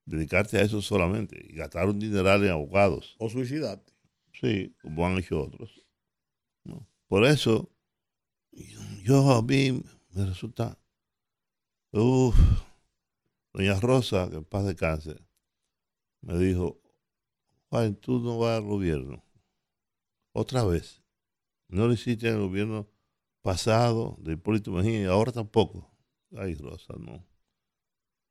dedicarte 0.06 0.58
a 0.58 0.62
eso 0.62 0.82
solamente 0.82 1.44
y 1.50 1.56
gastar 1.56 1.88
un 1.88 2.00
dineral 2.00 2.44
en 2.44 2.52
abogados. 2.52 3.16
O 3.18 3.30
suicidarte. 3.30 3.94
Sí, 4.34 4.76
como 4.82 5.06
han 5.06 5.18
hecho 5.18 5.42
otros. 5.42 5.84
Por 7.10 7.26
eso, 7.26 7.72
yo 9.04 9.32
a 9.32 9.42
mí 9.42 9.84
me 10.12 10.26
resulta. 10.28 10.80
Doña 11.92 13.80
Rosa, 13.82 14.30
que 14.30 14.36
en 14.36 14.46
paz 14.46 14.64
de 14.66 14.76
cáncer, 14.76 15.28
me 16.22 16.38
dijo: 16.38 16.80
Juan, 17.70 17.96
tú 17.96 18.20
no 18.20 18.38
vas 18.38 18.60
al 18.60 18.64
gobierno 18.66 19.26
otra 20.34 20.64
vez. 20.64 21.02
No 21.68 21.88
lo 21.88 21.94
hiciste 21.94 22.28
en 22.28 22.36
el 22.36 22.42
gobierno 22.42 22.88
pasado 23.42 24.16
de 24.20 24.34
Hipólito 24.34 24.72
Mejía 24.72 25.02
y 25.02 25.06
ahora 25.06 25.32
tampoco. 25.32 25.92
Ay, 26.38 26.54
Rosa, 26.54 26.94
no. 27.00 27.26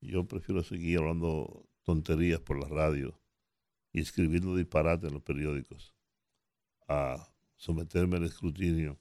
Yo 0.01 0.29
prefiero 0.29 0.63
seguir 0.63 0.99
hablando 0.99 1.69
tonterías 1.83 2.39
por 2.41 2.61
la 2.61 2.69
radio 2.69 3.21
y 3.93 4.01
escribiendo 4.03 4.55
disparates 4.55 5.09
en 5.09 5.15
los 5.15 5.23
periódicos 5.25 5.97
a 6.87 7.29
someterme 7.59 8.17
al 8.17 8.25
escrutinio 8.25 8.99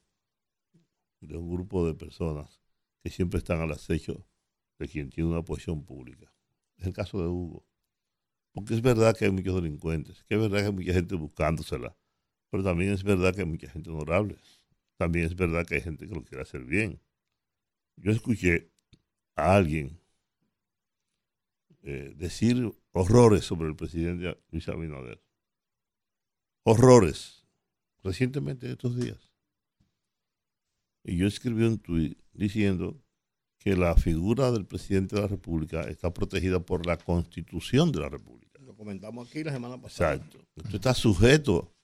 de 1.22 1.38
un 1.38 1.50
grupo 1.50 1.88
de 1.88 1.94
personas 1.94 2.62
que 3.02 3.10
siempre 3.10 3.38
están 3.38 3.62
al 3.62 3.72
acecho 3.72 4.28
de 4.78 4.90
quien 4.90 5.10
tiene 5.10 5.30
una 5.30 5.42
posición 5.46 5.86
pública. 5.86 6.34
Es 6.76 6.86
el 6.86 6.94
caso 6.94 7.22
de 7.22 7.28
Hugo. 7.28 7.66
Porque 8.52 8.74
es 8.74 8.82
verdad 8.82 9.16
que 9.16 9.24
hay 9.24 9.32
muchos 9.32 9.56
delincuentes, 9.56 10.26
que 10.26 10.36
es 10.36 10.42
verdad 10.42 10.60
que 10.60 10.66
hay 10.66 10.74
mucha 10.74 10.94
gente 10.94 11.16
buscándosela 11.16 11.96
pero 12.50 12.64
también 12.64 12.94
es 12.94 13.04
verdad 13.04 13.34
que 13.34 13.42
hay 13.42 13.48
mucha 13.48 13.70
gente 13.70 13.90
honorable. 13.90 14.38
También 14.98 15.26
es 15.26 15.36
verdad 15.36 15.66
que 15.66 15.76
hay 15.76 15.82
gente 15.82 16.08
que 16.08 16.16
lo 16.16 16.24
quiere 16.24 16.42
hacer 16.44 16.64
bien. 16.64 17.02
Yo 17.98 18.12
escuché 18.12 18.72
a 19.36 19.56
alguien 19.56 20.00
eh, 21.84 22.14
decir 22.16 22.72
horrores 22.92 23.46
sobre 23.46 23.68
el 23.68 23.76
presidente 23.76 24.40
Luis 24.52 24.68
Abinader. 24.70 25.22
Horrores. 26.64 27.47
Recientemente, 28.08 28.72
estos 28.72 28.96
días. 28.96 29.18
Y 31.04 31.18
yo 31.18 31.28
escribí 31.28 31.66
un 31.66 31.78
tuit 31.78 32.18
diciendo 32.32 33.04
que 33.60 33.76
la 33.76 33.96
figura 33.96 34.50
del 34.50 34.66
presidente 34.66 35.18
de 35.18 35.24
la 35.24 35.28
República 35.28 35.82
está 35.82 36.14
protegida 36.14 36.62
por 36.62 36.86
la 36.86 36.98
Constitución 36.98 37.92
de 37.92 38.00
la 38.00 38.08
República. 38.08 38.62
Lo 38.62 38.74
comentamos 38.76 39.28
aquí 39.28 39.44
la 39.44 39.52
semana 39.52 39.82
pasada. 39.82 40.14
Exacto. 40.14 40.40
Usted 40.56 40.76
está 40.76 40.94
sujeto 40.94 41.76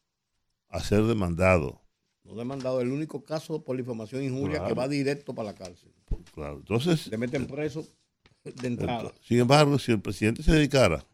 a 0.70 0.80
ser 0.80 1.04
demandado. 1.04 1.82
No 2.24 2.36
demandado, 2.36 2.80
el 2.80 2.92
único 2.94 3.22
caso 3.22 3.62
por 3.62 3.76
la 3.76 3.82
información 3.82 4.22
e 4.22 4.26
injuria 4.28 4.66
que 4.66 4.74
va 4.74 4.88
directo 4.88 5.36
para 5.36 5.52
la 5.52 5.56
cárcel. 5.56 5.92
Claro, 6.34 6.60
entonces. 6.60 7.08
Le 7.08 7.18
meten 7.18 7.48
preso 7.48 7.86
de 8.46 8.68
entrada. 8.68 9.14
Sin 9.22 9.40
embargo, 9.40 9.78
si 9.78 9.92
el 9.92 10.00
presidente 10.00 10.42
se 10.42 10.54
dedicara 10.54 11.06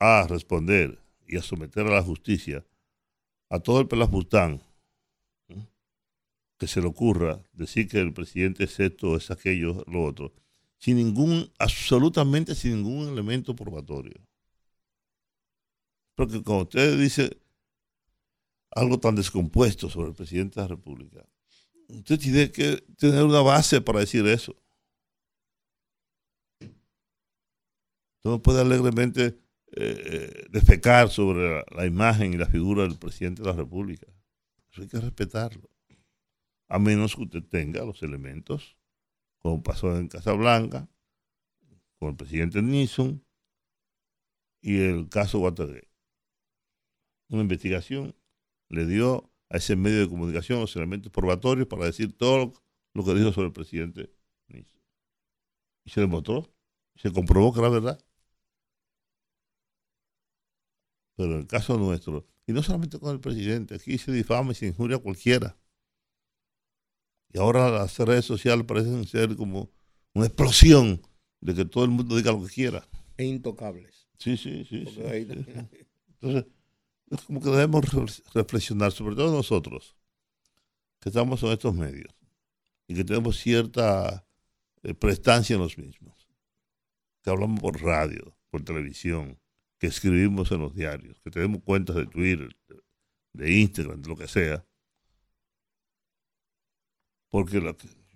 a 0.00 0.26
responder 0.28 0.98
y 1.28 1.36
a 1.36 1.42
someter 1.42 1.86
a 1.86 1.90
la 1.90 2.02
justicia 2.02 2.66
a 3.52 3.60
todo 3.60 3.80
el 3.80 3.86
pelafustán 3.86 4.62
que 6.56 6.66
se 6.66 6.80
le 6.80 6.86
ocurra 6.86 7.38
decir 7.52 7.86
que 7.86 7.98
el 7.98 8.14
presidente 8.14 8.64
es 8.64 8.80
esto, 8.80 9.14
es 9.14 9.30
aquello, 9.30 9.84
lo 9.86 10.04
otro, 10.04 10.32
sin 10.78 10.96
ningún, 10.96 11.52
absolutamente 11.58 12.54
sin 12.54 12.76
ningún 12.76 13.08
elemento 13.08 13.54
probatorio. 13.54 14.18
Porque 16.14 16.42
cuando 16.42 16.62
usted 16.62 16.98
dice 16.98 17.42
algo 18.70 18.98
tan 18.98 19.16
descompuesto 19.16 19.90
sobre 19.90 20.08
el 20.08 20.14
presidente 20.14 20.54
de 20.54 20.62
la 20.62 20.68
República. 20.68 21.26
Usted 21.88 22.18
tiene 22.18 22.50
que 22.50 22.78
tener 22.96 23.22
una 23.22 23.42
base 23.42 23.82
para 23.82 24.00
decir 24.00 24.26
eso. 24.26 24.56
Usted 26.60 26.70
no 28.30 28.40
puede 28.40 28.62
alegremente 28.62 29.38
eh, 29.74 30.02
eh, 30.04 30.46
defecar 30.50 31.08
sobre 31.08 31.64
la, 31.74 31.86
imagen 31.86 32.34
y 32.34 32.36
la 32.36 32.46
figura 32.46 32.82
del 32.82 32.98
presidente 32.98 33.42
de 33.42 33.48
la 33.48 33.54
República. 33.54 34.06
Eso 34.70 34.82
hay 34.82 34.88
que 34.88 35.00
respetarlo. 35.00 35.70
A 36.68 36.78
menos 36.78 37.16
que 37.16 37.22
usted 37.22 37.42
tenga 37.42 37.82
los 37.84 38.02
elementos, 38.02 38.76
como 39.38 39.62
pasó 39.62 39.96
en 39.96 40.08
Casablanca, 40.08 40.90
con 41.98 42.10
el 42.10 42.16
presidente 42.16 42.60
Nixon 42.60 43.24
y 44.60 44.80
el 44.80 45.08
caso 45.08 45.40
Watergate. 45.40 45.88
Una 47.28 47.42
investigación 47.42 48.14
le 48.68 48.84
dio 48.84 49.32
a 49.48 49.56
ese 49.56 49.74
medio 49.74 50.00
de 50.00 50.08
comunicación 50.08 50.60
los 50.60 50.76
elementos 50.76 51.10
probatorios 51.10 51.66
para 51.66 51.86
decir 51.86 52.16
todo 52.16 52.52
lo 52.92 53.04
que 53.04 53.14
dijo 53.14 53.32
sobre 53.32 53.46
el 53.46 53.52
presidente 53.54 54.14
Y 54.48 55.90
se 55.90 56.00
demostró, 56.00 56.54
se 56.96 57.10
comprobó 57.10 57.54
que 57.54 57.60
era 57.60 57.70
verdad. 57.70 58.04
Pero 61.16 61.32
en 61.32 61.40
el 61.40 61.46
caso 61.46 61.76
nuestro, 61.76 62.26
y 62.46 62.52
no 62.52 62.62
solamente 62.62 62.98
con 62.98 63.12
el 63.12 63.20
presidente, 63.20 63.74
aquí 63.74 63.98
se 63.98 64.12
difama 64.12 64.52
y 64.52 64.54
se 64.54 64.66
injuria 64.66 64.96
a 64.96 65.00
cualquiera. 65.00 65.56
Y 67.32 67.38
ahora 67.38 67.70
las 67.70 67.98
redes 67.98 68.24
sociales 68.24 68.66
parecen 68.66 69.06
ser 69.06 69.36
como 69.36 69.70
una 70.14 70.26
explosión 70.26 71.00
de 71.40 71.54
que 71.54 71.64
todo 71.64 71.84
el 71.84 71.90
mundo 71.90 72.16
diga 72.16 72.32
lo 72.32 72.44
que 72.44 72.52
quiera. 72.52 72.86
E 73.16 73.24
intocables. 73.24 74.08
Sí, 74.18 74.36
sí, 74.36 74.64
sí. 74.64 74.84
Entonces, 74.86 76.46
es 77.10 77.20
como 77.22 77.40
que 77.40 77.50
debemos 77.50 77.84
reflexionar, 78.34 78.92
sobre 78.92 79.16
todo 79.16 79.34
nosotros, 79.34 79.96
que 81.00 81.08
estamos 81.08 81.42
en 81.42 81.50
estos 81.50 81.74
medios 81.74 82.14
y 82.86 82.94
que 82.94 83.04
tenemos 83.04 83.38
cierta 83.38 84.26
eh, 84.82 84.94
prestancia 84.94 85.54
en 85.54 85.62
los 85.62 85.76
mismos. 85.78 86.28
Que 87.22 87.30
hablamos 87.30 87.60
por 87.60 87.80
radio, 87.82 88.36
por 88.50 88.62
televisión, 88.62 89.38
que 89.82 89.88
escribimos 89.88 90.52
en 90.52 90.60
los 90.60 90.76
diarios, 90.76 91.20
que 91.22 91.30
tenemos 91.32 91.60
cuentas 91.64 91.96
de 91.96 92.06
Twitter, 92.06 92.56
de 93.32 93.52
Instagram, 93.52 94.00
de 94.00 94.08
lo 94.10 94.16
que 94.16 94.28
sea. 94.28 94.64
Porque, 97.30 97.58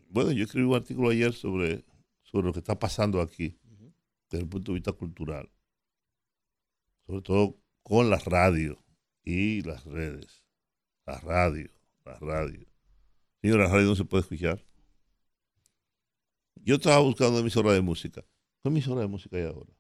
bueno, 0.09 0.31
yo 0.31 0.45
escribí 0.45 0.65
un 0.65 0.77
artículo 0.77 1.11
ayer 1.11 1.33
sobre, 1.33 1.85
sobre 2.23 2.47
lo 2.47 2.53
que 2.53 2.61
está 2.61 2.79
pasando 2.79 3.21
aquí, 3.21 3.59
desde 4.31 4.45
el 4.45 4.49
punto 4.49 4.71
de 4.71 4.77
vista 4.77 4.93
cultural. 4.93 5.51
Sobre 7.05 7.23
todo 7.23 7.61
con 7.83 8.11
la 8.11 8.19
radio 8.19 8.81
y 9.25 9.63
las 9.63 9.85
redes. 9.87 10.45
La 11.05 11.19
radio, 11.19 11.69
la 12.05 12.17
radio. 12.21 12.65
Señor, 13.43 13.59
la 13.59 13.67
radio 13.67 13.89
no 13.89 13.97
se 13.97 14.05
puede 14.05 14.21
escuchar. 14.21 14.65
Yo 16.63 16.77
estaba 16.77 17.01
buscando 17.01 17.41
emisora 17.41 17.73
de 17.73 17.81
música. 17.81 18.25
¿Qué 18.63 18.69
emisora 18.69 19.01
de 19.01 19.09
música 19.09 19.37
hay 19.37 19.47
ahora? 19.47 19.76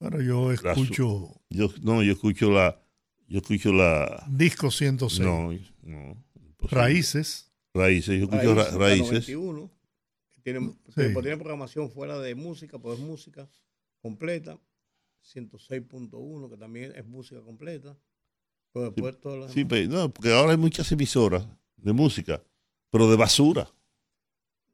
Bueno, 0.00 0.22
yo 0.22 0.50
escucho. 0.50 1.30
yo, 1.50 1.68
no, 1.82 2.02
yo 2.02 2.12
escucho 2.12 2.50
la. 2.50 2.80
Yo 3.28 3.38
escucho 3.38 3.70
la. 3.72 4.26
Disco 4.28 4.70
106. 4.70 5.20
No, 5.20 5.52
no. 5.82 6.24
Raíces. 6.58 7.52
Raíces, 7.74 8.18
yo 8.18 8.24
escucho 8.24 8.54
Raíces. 8.54 8.74
raíces. 8.74 9.26
que 9.26 10.40
tiene, 10.42 10.74
tiene, 10.94 11.36
programación 11.36 11.90
fuera 11.90 12.18
de 12.18 12.34
música, 12.34 12.78
pues 12.78 12.98
es 12.98 13.04
música 13.04 13.48
completa. 14.00 14.58
106.1, 15.34 16.50
que 16.50 16.56
también 16.56 16.92
es 16.96 17.06
música 17.06 17.42
completa. 17.42 17.94
Pero 18.72 18.90
después 18.90 19.16
sí, 19.52 19.66
pero, 19.66 19.90
no, 19.90 20.14
porque 20.14 20.32
ahora 20.32 20.52
hay 20.52 20.56
muchas 20.56 20.90
emisoras 20.92 21.46
de 21.76 21.92
música, 21.92 22.42
pero 22.88 23.10
de 23.10 23.16
basura. 23.16 23.68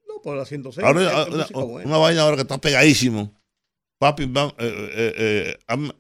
No, 0.07 0.23
por 0.23 0.37
la 0.37 0.45
106. 0.45 0.87
Ahora, 0.87 1.27
una, 1.27 1.47
una, 1.85 1.97
vaina 1.97 2.23
ahora 2.23 2.37
que 2.37 2.43
está 2.43 2.59
pegadísimo. 2.59 3.35
Papi, 3.99 4.25
eh, 4.25 4.53
eh, 4.59 5.15
eh, 5.17 5.59
ama, 5.67 5.95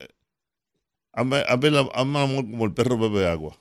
amor 2.22 2.50
como 2.50 2.66
el 2.66 2.74
perro 2.74 2.98
bebe 2.98 3.26
agua. 3.26 3.58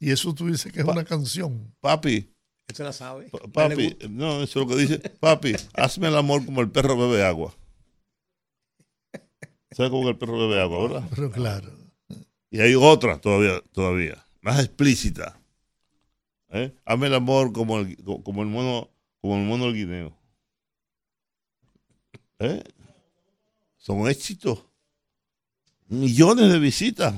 Y 0.00 0.10
eso 0.10 0.34
tú 0.34 0.48
dices 0.48 0.72
que 0.72 0.80
es 0.80 0.86
una 0.86 1.04
canción. 1.04 1.74
Papi. 1.80 2.30
Eso 2.66 2.82
la 2.82 2.92
sabe. 2.92 3.30
Papi, 3.52 3.96
no, 4.10 4.42
eso 4.42 4.60
es 4.60 4.66
lo 4.66 4.66
que 4.66 4.76
dice. 4.76 4.98
Papi, 5.20 5.54
hazme 5.74 6.08
el 6.08 6.16
amor 6.16 6.44
como 6.44 6.60
el 6.60 6.70
perro 6.70 6.96
bebe 6.96 7.24
agua. 7.24 7.54
¿Sabes 9.70 9.90
cómo 9.90 10.08
el 10.08 10.18
perro 10.18 10.38
bebe 10.48 10.60
agua, 10.60 10.82
verdad? 10.82 11.08
Pero 11.14 11.30
claro. 11.30 11.72
Y 12.50 12.60
hay 12.60 12.74
otra 12.74 13.20
todavía, 13.20 13.60
todavía, 13.72 14.26
más 14.40 14.60
explícita. 14.60 15.40
¿Eh? 16.50 16.72
Hazme 16.84 17.08
el 17.08 17.14
amor 17.14 17.52
como 17.52 17.80
el, 17.80 17.96
como 18.22 18.42
el 18.42 18.48
mono, 18.48 18.90
como 19.20 19.36
el 19.36 19.44
mono 19.44 19.64
del 19.66 19.74
guineo. 19.74 20.16
¿Eh? 22.38 22.62
Son 23.76 24.08
éxitos. 24.08 24.64
Millones 25.88 26.50
de 26.50 26.58
visitas. 26.58 27.14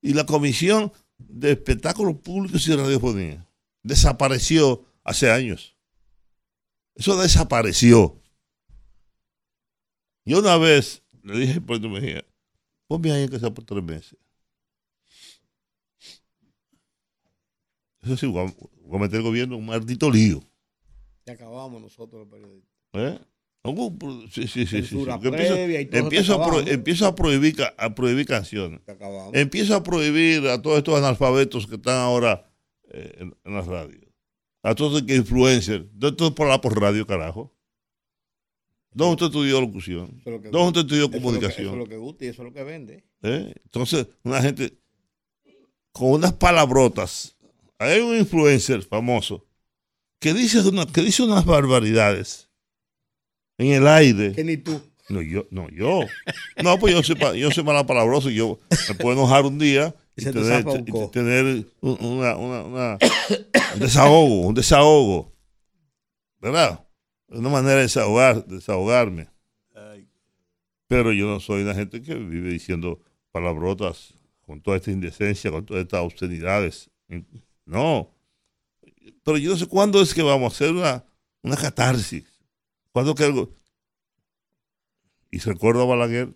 Y 0.00 0.12
la 0.12 0.26
Comisión 0.26 0.92
de 1.18 1.52
Espectáculos 1.52 2.16
Públicos 2.18 2.66
y 2.68 2.76
Radiofonía 2.76 3.46
desapareció 3.82 4.84
hace 5.02 5.30
años. 5.30 5.76
Eso 6.94 7.16
desapareció. 7.20 8.20
Yo 10.24 10.38
una 10.38 10.56
vez 10.56 11.02
le 11.22 11.38
dije 11.38 11.60
por 11.60 11.80
tu 11.80 11.88
Mejía, 11.88 12.24
ponme 12.86 13.12
ahí 13.12 13.28
que 13.28 13.38
sea 13.38 13.52
por 13.52 13.64
tres 13.64 13.82
meses. 13.82 14.18
Eso 18.02 18.16
sí, 18.18 18.26
voy 18.26 18.46
a, 18.46 18.98
meter 18.98 19.16
el 19.16 19.22
gobierno 19.22 19.56
un 19.56 19.66
maldito 19.66 20.10
lío. 20.10 20.42
Y 21.26 21.30
acabamos 21.30 21.80
nosotros 21.80 22.20
los 22.20 22.28
periodistas. 22.28 22.70
¿Eh? 22.92 23.18
Sí, 24.30 24.46
sí, 24.46 24.66
sí. 24.66 24.82
sí, 24.82 25.06
empiezo, 25.22 25.56
empiezo, 26.66 27.06
a, 27.06 27.14
prohibir, 27.14 27.56
a 27.78 27.94
prohibir 27.94 28.26
canciones. 28.26 28.80
Empiezo 29.32 29.74
a 29.74 29.82
prohibir 29.82 30.46
a 30.48 30.60
todos 30.60 30.78
estos 30.78 30.98
analfabetos 30.98 31.66
que 31.66 31.76
están 31.76 31.96
ahora 31.96 32.46
eh, 32.90 33.10
en, 33.20 33.34
en, 33.42 33.54
la 33.54 33.62
radio. 33.62 34.00
A 34.62 34.74
todos 34.74 35.00
los 35.02 35.10
influencers. 35.10 35.86
¿Dónde 35.94 36.30
por 36.32 36.46
la 36.46 36.60
por 36.60 36.78
radio, 36.78 37.06
carajo? 37.06 37.54
¿Dónde 38.92 39.12
usted 39.14 39.26
estudió 39.26 39.60
locución? 39.62 40.20
¿Dónde 40.24 40.80
usted 40.80 40.80
estudió 40.82 41.10
comunicación? 41.10 41.66
Eso 41.66 41.72
es 41.72 41.78
lo 41.78 41.88
que 41.88 41.96
gusta 41.96 42.24
y 42.26 42.28
eso 42.28 42.42
es 42.42 42.48
lo 42.48 42.52
que 42.52 42.64
vende. 42.64 43.04
¿Eh? 43.22 43.54
Entonces, 43.64 44.06
una 44.24 44.42
gente 44.42 44.78
con 45.92 46.10
unas 46.10 46.34
palabrotas. 46.34 47.36
Hay 47.78 48.00
un 48.00 48.16
influencer 48.16 48.82
famoso 48.82 49.46
que 50.20 50.34
dice, 50.34 50.60
una, 50.60 50.86
que 50.86 51.00
dice 51.00 51.22
unas 51.22 51.44
barbaridades 51.46 52.50
en 53.58 53.72
el 53.72 53.86
aire. 53.86 54.32
Que 54.32 54.44
ni 54.44 54.56
tú. 54.56 54.80
No, 55.08 55.20
yo, 55.20 55.46
no, 55.50 55.68
yo. 55.70 56.00
No, 56.62 56.78
pues 56.78 56.94
yo 56.94 57.02
soy, 57.02 57.38
yo 57.38 57.50
soy 57.50 57.64
palabroso 57.64 58.30
y 58.30 58.36
yo 58.36 58.58
me 58.88 58.94
puedo 58.94 59.16
enojar 59.16 59.44
un 59.44 59.58
día 59.58 59.94
y, 60.16 60.24
tener, 60.24 60.64
tener 61.10 61.66
una, 61.80 62.36
una, 62.36 62.98
un 63.74 63.80
desahogo, 63.80 64.40
un 64.46 64.54
desahogo. 64.54 65.32
¿Verdad? 66.40 66.86
Una 67.28 67.48
manera 67.48 67.76
de 67.76 67.82
desahogar, 67.82 68.46
desahogarme. 68.46 69.28
Pero 70.86 71.12
yo 71.12 71.26
no 71.26 71.40
soy 71.40 71.62
una 71.62 71.74
gente 71.74 72.00
que 72.02 72.14
vive 72.14 72.50
diciendo 72.50 73.00
palabrotas 73.32 74.14
con 74.42 74.60
toda 74.60 74.76
esta 74.76 74.90
indecencia, 74.90 75.50
con 75.50 75.66
todas 75.66 75.82
estas 75.82 76.00
obscenidades. 76.00 76.90
No. 77.64 78.10
Pero 79.24 79.38
yo 79.38 79.50
no 79.50 79.56
sé 79.56 79.66
cuándo 79.66 80.00
es 80.00 80.14
que 80.14 80.22
vamos 80.22 80.52
a 80.52 80.54
hacer 80.54 80.72
una, 80.72 81.04
una 81.42 81.56
catarsis 81.56 82.33
cuando 82.94 83.14
que 83.16 83.24
algo... 83.24 83.50
Y 85.32 85.38
recuerdo 85.38 85.82
a 85.82 85.86
Balaguer, 85.86 86.32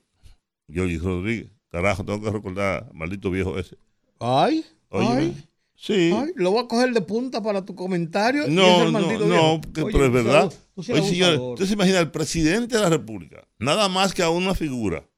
y 0.67 0.99
Rodríguez, 0.99 1.53
carajo, 1.71 2.05
tengo 2.05 2.21
que 2.21 2.33
recordar 2.33 2.93
maldito 2.93 3.31
viejo 3.31 3.57
ese. 3.57 3.79
Ay, 4.19 4.67
ay. 4.91 5.37
Sí. 5.77 6.13
Ay, 6.13 6.33
lo 6.35 6.51
voy 6.51 6.65
a 6.65 6.67
coger 6.67 6.93
de 6.93 7.01
punta 7.01 7.41
para 7.41 7.65
tu 7.65 7.77
comentario. 7.77 8.49
No, 8.49 8.91
no, 8.91 9.01
no, 9.01 9.61
pero 9.73 10.05
es 10.05 10.13
verdad. 10.13 10.53
Oye, 10.75 11.03
señor, 11.03 11.39
usted 11.53 11.67
se 11.67 11.75
imagina 11.75 12.01
el 12.01 12.11
presidente 12.11 12.75
de 12.75 12.83
la 12.83 12.91
República, 12.91 13.47
nada 13.61 13.89
más 13.89 14.13
que 14.13 14.25
a 14.25 14.31
una 14.31 14.57
figura 14.57 15.09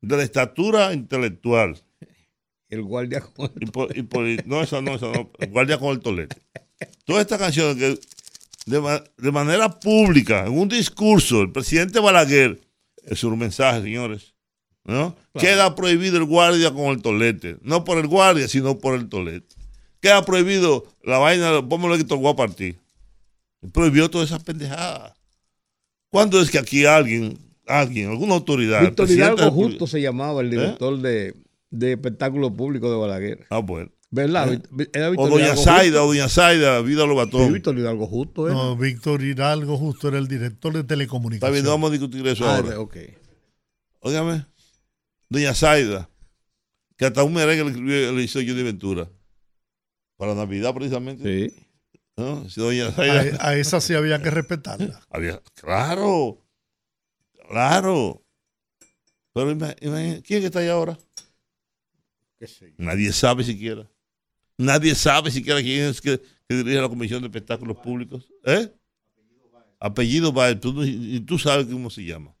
de 0.00 0.16
la 0.16 0.22
estatura 0.22 0.94
intelectual. 0.94 1.76
El 2.70 2.84
guardia 2.84 3.20
con 3.20 3.52
el 3.54 4.42
No, 4.46 4.62
eso 4.62 4.80
no, 4.80 4.94
eso 4.94 5.12
no. 5.12 5.30
El 5.38 5.50
guardia 5.50 5.78
con 5.78 5.90
el 5.90 6.00
tolete. 6.00 6.40
Toda 7.04 7.20
esta 7.20 7.36
canción 7.36 7.76
que 7.76 7.98
de, 8.66 9.32
manera 9.32 9.80
pública, 9.80 10.46
en 10.46 10.58
un 10.58 10.68
discurso, 10.68 11.42
el 11.42 11.52
presidente 11.52 12.00
Balaguer, 12.00 12.60
es 13.04 13.24
un 13.24 13.38
mensaje, 13.38 13.82
señores, 13.82 14.34
¿no? 14.84 15.16
Queda 15.38 15.74
prohibido 15.74 16.18
el 16.18 16.24
guardia 16.24 16.72
con 16.72 16.86
el 16.86 17.02
tolete, 17.02 17.56
no 17.62 17.84
por 17.84 17.98
el 17.98 18.06
guardia, 18.06 18.48
sino 18.48 18.78
por 18.78 18.94
el 18.94 19.08
tolete. 19.08 19.56
Queda 20.00 20.24
prohibido 20.24 20.84
la 21.02 21.18
vaina, 21.18 21.66
póngalo 21.68 21.96
que 21.96 22.04
tocó 22.04 22.30
a 22.30 22.36
partir. 22.36 22.78
Prohibió 23.72 24.10
todas 24.10 24.30
esas 24.30 24.42
pendejadas. 24.42 25.14
¿Cuándo 26.08 26.40
es 26.40 26.50
que 26.50 26.58
aquí 26.58 26.84
alguien, 26.84 27.38
alguien, 27.66 28.10
alguna 28.10 28.34
autoridad... 28.34 28.82
Víctor 28.82 29.10
Hidalgo 29.10 29.50
Justo 29.50 29.86
se 29.86 30.00
llamaba 30.00 30.40
el 30.40 30.48
¿Eh? 30.48 30.56
director 30.56 30.98
de, 31.00 31.34
de 31.70 31.92
espectáculo 31.92 32.52
público 32.52 32.90
de 32.90 32.96
Balaguer. 32.96 33.46
Ah, 33.50 33.58
bueno. 33.58 33.90
¿Verdad? 34.12 34.52
¿Eh? 34.52 35.14
o 35.16 35.26
Doña 35.26 35.56
Zaida, 35.56 36.02
o 36.02 36.06
Doña 36.06 36.28
Zaida, 36.28 36.82
Vida 36.82 37.06
Lobatón. 37.06 37.46
Sí, 37.46 37.52
Víctor 37.54 37.78
Hidalgo 37.78 38.06
Justo. 38.06 38.46
¿eh? 38.46 38.52
No, 38.52 38.76
Víctor 38.76 39.22
Hidalgo 39.22 39.78
Justo 39.78 40.08
era 40.08 40.18
el 40.18 40.28
director 40.28 40.74
de 40.74 40.84
telecomunicaciones. 40.84 41.42
Está 41.42 41.50
bien, 41.50 41.64
no 41.64 41.70
vamos 41.70 41.88
a 41.88 41.92
discutir 41.92 42.26
eso 42.26 42.46
ah, 42.46 42.56
ahora. 42.56 42.78
Ok. 42.78 42.98
Óigame, 44.00 44.44
Doña 45.30 45.54
Zaida, 45.54 46.10
que 46.98 47.06
hasta 47.06 47.22
un 47.22 47.32
merengue 47.32 47.64
le 47.64 47.70
escribió, 47.70 48.12
le 48.12 48.22
hizo 48.22 48.38
de 48.38 48.62
Ventura. 48.62 49.08
Para 50.18 50.34
Navidad, 50.34 50.74
precisamente. 50.74 51.48
Sí. 51.48 51.66
¿No? 52.14 52.44
doña 52.54 52.90
Zaida, 52.90 53.38
a, 53.40 53.56
esa 53.56 53.80
sí 53.80 53.94
había 53.94 54.22
que 54.22 54.30
respetarla. 54.30 55.00
Había, 55.10 55.40
claro, 55.54 56.38
claro. 57.48 58.22
Pero 59.32 59.56
¿quién 60.22 60.44
está 60.44 60.58
ahí 60.58 60.68
ahora? 60.68 60.98
Nadie 62.76 63.10
sabe 63.14 63.42
siquiera. 63.44 63.88
Nadie 64.62 64.94
sabe 64.94 65.30
siquiera 65.30 65.60
quién 65.60 65.86
es 65.90 66.00
que, 66.00 66.20
dirige 66.48 66.80
la 66.80 66.88
Comisión 66.88 67.20
de 67.20 67.26
Espectáculos 67.26 67.76
Públicos. 67.78 68.28
¿Eh? 68.44 68.70
Apellido 69.80 70.32
va 70.32 70.50
y 70.50 71.20
tú 71.20 71.38
sabes 71.38 71.66
cómo 71.66 71.90
se 71.90 72.04
llama. 72.04 72.34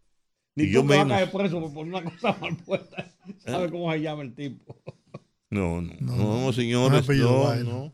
Ni 0.54 0.64
y 0.64 0.70
yo 0.70 0.84
me 0.84 0.98
a 0.98 1.08
caer 1.08 1.30
preso 1.32 1.72
por 1.72 1.86
una 1.86 2.04
cosa 2.04 2.36
mal 2.40 2.56
puesta. 2.58 3.02
¿Eh? 3.02 3.34
¿Sabe 3.38 3.70
cómo 3.70 3.90
se 3.92 4.00
llama 4.00 4.22
el 4.22 4.34
tipo? 4.34 4.76
No, 5.50 5.80
no, 5.80 5.96
no, 6.00 6.52
señores, 6.52 7.06
no, 7.08 7.54
no, 7.56 7.92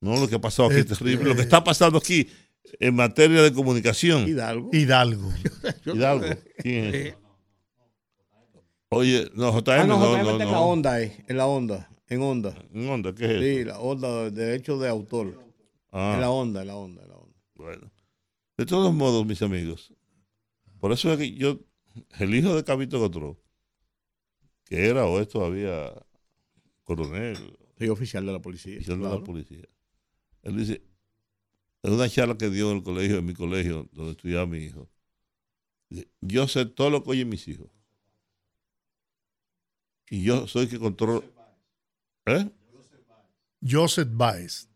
no. 0.00 0.20
lo 0.20 0.28
que 0.28 0.36
ha 0.36 0.40
pasado 0.40 0.68
aquí 0.68 0.78
es 0.78 0.86
terrible. 0.86 1.24
Lo 1.24 1.36
que 1.36 1.42
está 1.42 1.62
pasando 1.62 1.98
aquí 1.98 2.28
en 2.80 2.94
materia 2.94 3.42
de 3.42 3.52
comunicación. 3.52 4.26
Hidalgo. 4.26 4.70
Hidalgo. 4.72 5.32
Hidalgo. 5.86 6.26
¿Quién 6.58 6.94
es? 6.94 7.14
Oye, 8.90 9.30
no, 9.34 9.52
JM, 9.52 9.70
Ah, 9.70 9.84
no, 9.84 9.98
no, 9.98 10.22
no, 10.22 10.30
en 10.30 10.38
la 10.38 10.44
no. 10.46 10.60
onda, 10.62 11.02
eh, 11.02 11.24
en 11.28 11.36
la 11.36 11.46
onda, 11.46 11.90
en 12.08 12.22
onda. 12.22 12.54
¿En 12.72 12.88
onda? 12.88 13.14
¿Qué 13.14 13.24
es 13.24 13.30
eso? 13.30 13.42
Sí, 13.42 13.64
la 13.64 13.78
onda 13.80 14.24
de 14.24 14.30
derecho 14.30 14.78
de 14.78 14.88
autor. 14.88 15.44
Ah. 15.90 16.12
En 16.14 16.20
la 16.20 16.30
onda, 16.30 16.62
en 16.62 16.68
la 16.68 16.76
onda, 16.76 17.02
en 17.02 17.08
la 17.08 17.16
onda. 17.16 17.36
Bueno, 17.54 17.90
de 18.56 18.66
todos 18.66 18.92
modos, 18.94 19.26
mis 19.26 19.42
amigos, 19.42 19.92
por 20.80 20.92
eso 20.92 21.12
es 21.12 21.18
que 21.18 21.32
yo, 21.32 21.60
el 22.18 22.34
hijo 22.34 22.54
de 22.54 22.64
Cabito 22.64 22.98
Gotró, 22.98 23.38
que 24.64 24.86
era 24.86 25.06
o 25.06 25.20
es 25.20 25.28
todavía 25.28 25.92
coronel, 26.84 27.36
Soy 27.78 27.88
oficial 27.88 28.26
de 28.26 28.32
la 28.32 28.40
policía. 28.40 28.76
oficial 28.76 29.00
de 29.00 29.08
la 29.08 29.22
policía, 29.22 29.64
él 30.42 30.56
dice, 30.56 30.82
en 31.82 31.92
una 31.92 32.08
charla 32.08 32.36
que 32.36 32.50
dio 32.50 32.70
en 32.70 32.78
el 32.78 32.82
colegio, 32.82 33.18
en 33.18 33.26
mi 33.26 33.34
colegio, 33.34 33.88
donde 33.92 34.12
estudiaba 34.12 34.46
mi 34.46 34.58
hijo, 34.58 34.88
dice, 35.88 36.08
yo 36.20 36.48
sé 36.48 36.66
todo 36.66 36.90
lo 36.90 37.02
que 37.02 37.10
oyen 37.10 37.28
mis 37.28 37.46
hijos. 37.48 37.68
Y 40.10 40.22
yo 40.22 40.46
soy 40.46 40.64
el 40.64 40.70
que 40.70 40.78
controlo. 40.78 41.22
¿Eh? 42.28 42.50
Joseph 43.68 44.08
Baez, 44.12 44.68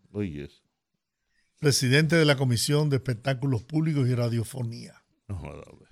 presidente 1.58 2.16
de 2.16 2.24
la 2.24 2.36
Comisión 2.36 2.90
de 2.90 2.96
Espectáculos 2.96 3.62
Públicos 3.62 4.08
y 4.08 4.14
Radiofonía. 4.14 5.02
No. 5.28 5.40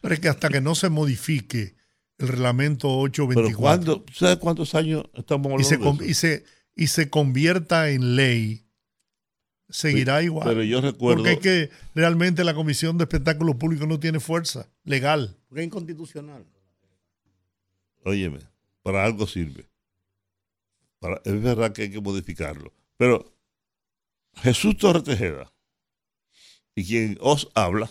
Pero 0.01 0.14
es 0.14 0.20
que 0.20 0.29
hasta 0.29 0.49
que 0.49 0.61
no 0.61 0.75
se 0.75 0.88
modifique 0.88 1.77
el 2.18 2.29
reglamento 2.29 2.88
Pero 2.88 3.01
824 3.03 3.57
¿cuándo, 3.59 4.05
¿sabes 4.12 4.37
cuántos 4.38 4.75
años 4.75 5.05
estamos 5.14 5.46
hablando 5.46 5.62
y 5.62 5.64
se, 5.64 5.77
de 5.77 5.83
con- 5.85 5.96
eso? 5.96 6.05
y, 6.05 6.14
se, 6.14 6.44
y 6.75 6.87
se 6.88 7.09
convierta 7.09 7.90
en 7.90 8.16
ley, 8.16 8.66
seguirá 9.68 10.23
igual. 10.23 10.49
Pero 10.49 10.62
yo 10.64 10.81
recuerdo. 10.81 11.23
Porque 11.23 11.33
es 11.35 11.38
que 11.40 11.70
realmente 11.94 12.42
la 12.44 12.55
Comisión 12.55 12.99
de 12.99 13.05
Espectáculos 13.05 13.55
Públicos 13.57 13.87
no 13.87 14.01
tiene 14.01 14.18
fuerza 14.20 14.68
legal. 14.85 15.38
Porque 15.49 15.61
es 15.62 15.66
inconstitucional. 15.66 16.44
Óyeme, 18.05 18.40
para 18.83 19.05
algo 19.05 19.27
sirve. 19.27 19.69
Para- 21.00 21.20
es 21.24 21.42
verdad 21.42 21.72
que 21.72 21.82
hay 21.82 21.90
que 21.90 22.00
modificarlo. 22.00 22.72
Pero 22.96 23.32
Jesús 24.36 24.76
Torres 24.76 25.02
Tejeda, 25.02 25.52
y 26.74 26.84
quien 26.86 27.18
os 27.20 27.48
habla, 27.54 27.90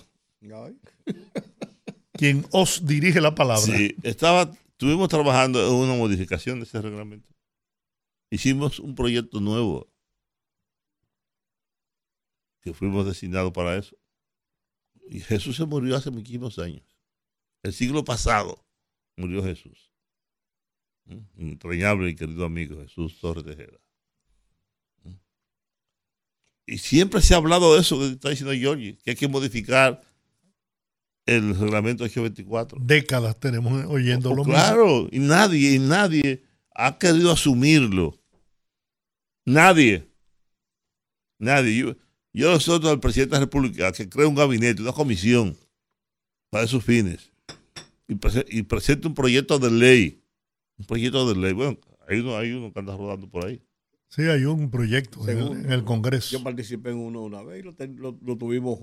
Quien 2.13 2.45
os 2.51 2.85
dirige 2.85 3.19
la 3.21 3.35
palabra. 3.35 3.61
sí, 3.65 3.95
estaba, 4.03 4.43
estuvimos 4.71 5.09
trabajando 5.09 5.65
en 5.65 5.73
una 5.73 5.95
modificación 5.95 6.59
de 6.59 6.65
ese 6.65 6.81
reglamento. 6.81 7.33
Hicimos 8.31 8.79
un 8.79 8.93
proyecto 8.95 9.39
nuevo 9.41 9.91
que 12.61 12.73
fuimos 12.73 13.05
designados 13.05 13.51
para 13.51 13.75
eso. 13.77 13.95
Y 15.09 15.19
Jesús 15.21 15.55
se 15.57 15.65
murió 15.65 15.95
hace 15.95 16.11
muchísimos 16.11 16.59
años. 16.59 16.83
El 17.63 17.73
siglo 17.73 18.03
pasado 18.03 18.63
murió 19.17 19.43
Jesús. 19.43 19.88
¿Mm? 21.09 21.41
Entrañable 21.51 22.09
y 22.09 22.15
querido 22.15 22.45
amigo 22.45 22.81
Jesús 22.81 23.19
Torres 23.19 23.43
Tejeda. 23.43 23.77
¿Mm? 25.03 25.13
Y 26.67 26.77
siempre 26.77 27.21
se 27.21 27.33
ha 27.33 27.37
hablado 27.37 27.73
de 27.75 27.81
eso 27.81 27.99
que 27.99 28.07
está 28.11 28.29
diciendo 28.29 28.53
Giorgi, 28.53 28.93
que 29.03 29.11
hay 29.11 29.15
que 29.15 29.27
modificar 29.27 30.01
el 31.25 31.55
reglamento 31.57 32.03
824. 32.05 32.79
Décadas 32.81 33.39
tenemos 33.39 33.85
oyendo 33.85 34.31
Oh, 34.31 34.35
lo 34.35 34.43
mismo. 34.43 34.53
claro, 34.53 35.07
y 35.11 35.19
nadie, 35.19 35.73
y 35.75 35.79
nadie 35.79 36.43
ha 36.73 36.97
querido 36.97 37.31
asumirlo. 37.31 38.17
Nadie. 39.45 40.07
Nadie. 41.39 41.77
Yo, 41.77 41.95
yo 42.33 42.59
soy 42.59 42.79
el 42.87 42.99
presidente 42.99 43.31
de 43.35 43.39
la 43.39 43.45
República 43.45 43.91
que 43.91 44.09
crea 44.09 44.27
un 44.27 44.35
gabinete, 44.35 44.81
una 44.81 44.91
comisión 44.93 45.57
para 46.49 46.65
esos 46.65 46.83
fines. 46.83 47.31
Y 48.07 48.63
presenta 48.63 49.07
un 49.07 49.13
proyecto 49.13 49.59
de 49.59 49.69
ley. 49.71 50.18
Un 50.79 50.85
proyecto 50.85 51.27
de 51.31 51.39
ley. 51.39 51.53
Bueno, 51.53 51.77
hay 52.07 52.19
uno, 52.19 52.37
hay 52.37 52.51
uno 52.51 52.71
que 52.73 52.79
anda 52.79 52.95
rodando 52.97 53.29
por 53.29 53.45
ahí. 53.45 53.61
Sí, 54.07 54.23
hay 54.23 54.45
un 54.45 54.71
proyecto 54.71 55.21
en 55.23 55.37
el, 55.37 55.43
Según- 55.43 55.65
en 55.65 55.71
el 55.71 55.83
Congreso. 55.83 56.35
Yo 56.37 56.43
participé 56.43 56.89
en 56.89 56.97
uno 56.97 57.21
una 57.21 57.43
vez 57.43 57.59
y 57.59 57.63
lo, 57.63 57.75
ten- 57.75 57.97
lo- 57.99 58.17
lo 58.23 58.37
tuvimos, 58.37 58.79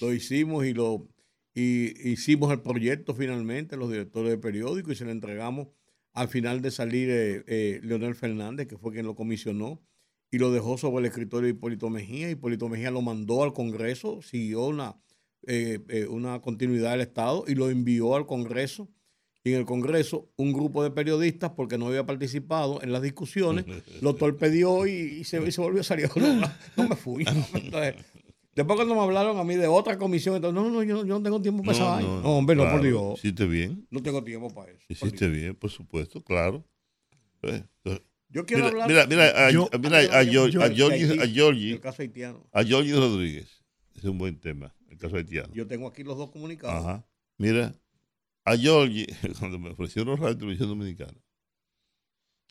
lo 0.00 0.12
hicimos 0.14 0.64
y 0.64 0.72
lo 0.72 1.08
y 1.54 2.10
hicimos 2.10 2.50
el 2.50 2.62
proyecto 2.62 3.14
finalmente, 3.14 3.76
los 3.76 3.90
directores 3.90 4.30
de 4.30 4.38
periódico, 4.38 4.90
y 4.90 4.94
se 4.96 5.04
lo 5.04 5.10
entregamos 5.10 5.68
al 6.14 6.28
final 6.28 6.62
de 6.62 6.70
salir 6.70 7.10
eh, 7.10 7.44
eh, 7.46 7.80
Leonel 7.82 8.14
Fernández, 8.14 8.66
que 8.68 8.78
fue 8.78 8.92
quien 8.92 9.04
lo 9.04 9.14
comisionó, 9.14 9.82
y 10.30 10.38
lo 10.38 10.50
dejó 10.50 10.78
sobre 10.78 11.00
el 11.00 11.06
escritorio 11.10 11.44
de 11.48 11.50
Hipólito 11.50 11.90
Mejía. 11.90 12.30
Hipólito 12.30 12.70
Mejía 12.70 12.90
lo 12.90 13.02
mandó 13.02 13.42
al 13.44 13.52
Congreso, 13.52 14.22
siguió 14.22 14.64
una, 14.64 14.96
eh, 15.46 15.80
eh, 15.90 16.06
una 16.06 16.40
continuidad 16.40 16.92
del 16.92 17.02
Estado 17.02 17.44
y 17.46 17.54
lo 17.54 17.68
envió 17.68 18.16
al 18.16 18.24
Congreso. 18.24 18.88
Y 19.44 19.52
en 19.52 19.58
el 19.58 19.64
Congreso, 19.64 20.30
un 20.36 20.52
grupo 20.52 20.84
de 20.84 20.90
periodistas, 20.92 21.50
porque 21.56 21.76
no 21.76 21.88
había 21.88 22.06
participado 22.06 22.80
en 22.82 22.92
las 22.92 23.02
discusiones, 23.02 23.64
lo 24.00 24.14
torpedió 24.14 24.86
y, 24.86 24.90
y 24.92 25.24
se, 25.24 25.42
y 25.44 25.50
se 25.50 25.60
volvió 25.60 25.80
a 25.80 25.84
salir. 25.84 26.08
No, 26.16 26.40
no 26.76 26.88
me 26.88 26.94
fui. 26.96 27.24
Entonces, 27.54 27.96
después 28.54 28.76
cuando 28.76 28.94
me 28.94 29.00
hablaron 29.00 29.36
a 29.38 29.44
mí 29.44 29.56
de 29.56 29.66
otra 29.66 29.98
comisión, 29.98 30.36
entonces, 30.36 30.62
no, 30.62 30.70
no, 30.70 30.82
yo, 30.84 30.98
yo 31.04 31.18
no 31.18 31.22
tengo 31.22 31.42
tiempo 31.42 31.62
para 31.64 31.76
esa 31.76 31.84
vaina. 31.90 32.08
No, 32.08 32.36
hombre, 32.38 32.54
no, 32.54 32.70
por 32.70 32.82
Dios. 32.82 33.18
Hiciste 33.18 33.46
bien. 33.46 33.84
No 33.90 34.00
tengo 34.00 34.22
tiempo 34.22 34.48
para 34.54 34.70
eso. 34.70 34.84
Hiciste 34.88 35.28
bien, 35.28 35.56
por 35.56 35.70
supuesto, 35.70 36.22
claro. 36.22 36.64
Eh, 37.42 37.64
Yo 38.28 38.46
quiero 38.46 38.62
Mira, 38.66 38.84
hablar 38.84 38.88
mira, 38.88 39.06
mira, 39.06 39.46
a, 39.46 39.50
Yo- 39.50 39.68
a- 39.72 39.78
Giorgi 42.62 42.92
Rodríguez. 42.92 43.48
Es 43.96 44.04
un 44.04 44.18
buen 44.18 44.38
tema, 44.38 44.72
el 44.88 44.98
caso 44.98 45.16
haitiano. 45.16 45.52
Yo 45.52 45.66
tengo 45.66 45.88
aquí 45.88 46.02
los 46.04 46.16
dos 46.16 46.30
comunicados. 46.30 46.84
Ajá. 46.84 47.06
Mira, 47.38 47.74
a 48.44 48.56
Giorgi, 48.56 49.06
cuando 49.38 49.58
me 49.58 49.70
ofrecieron 49.70 50.16
radio 50.18 50.32
y 50.34 50.38
televisión 50.38 50.68
dominicana, 50.68 51.18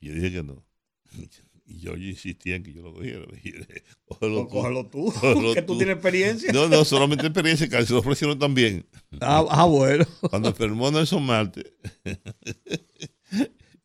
yo 0.01 0.13
dije 0.13 0.31
que 0.31 0.43
no. 0.43 0.65
Y 1.63 1.79
Giorgi 1.79 2.09
insistía 2.09 2.55
en 2.57 2.63
que 2.63 2.73
yo 2.73 2.81
lo 2.81 2.91
cogiera. 2.93 3.25
"Cógelo 4.03 4.05
Pues 4.05 4.19
tú". 4.19 4.47
cógelo 4.49 4.85
tú, 4.87 5.05
Cógelo 5.21 5.53
que 5.53 5.61
tú 5.61 5.73
tú. 5.73 5.77
tienes 5.77 5.93
experiencia. 5.95 6.51
No, 6.51 6.67
no, 6.67 6.83
solamente 6.83 7.25
experiencia, 7.27 7.69
que 7.69 7.85
se 7.85 7.93
lo 7.93 7.99
ofrecieron 7.99 8.37
también. 8.37 8.85
Ah, 9.21 9.45
ah, 9.49 9.65
bueno. 9.65 10.03
Cuando 10.29 10.49
enfermó 10.49 10.91
Nelson 10.91 11.23
Marte, 11.23 11.71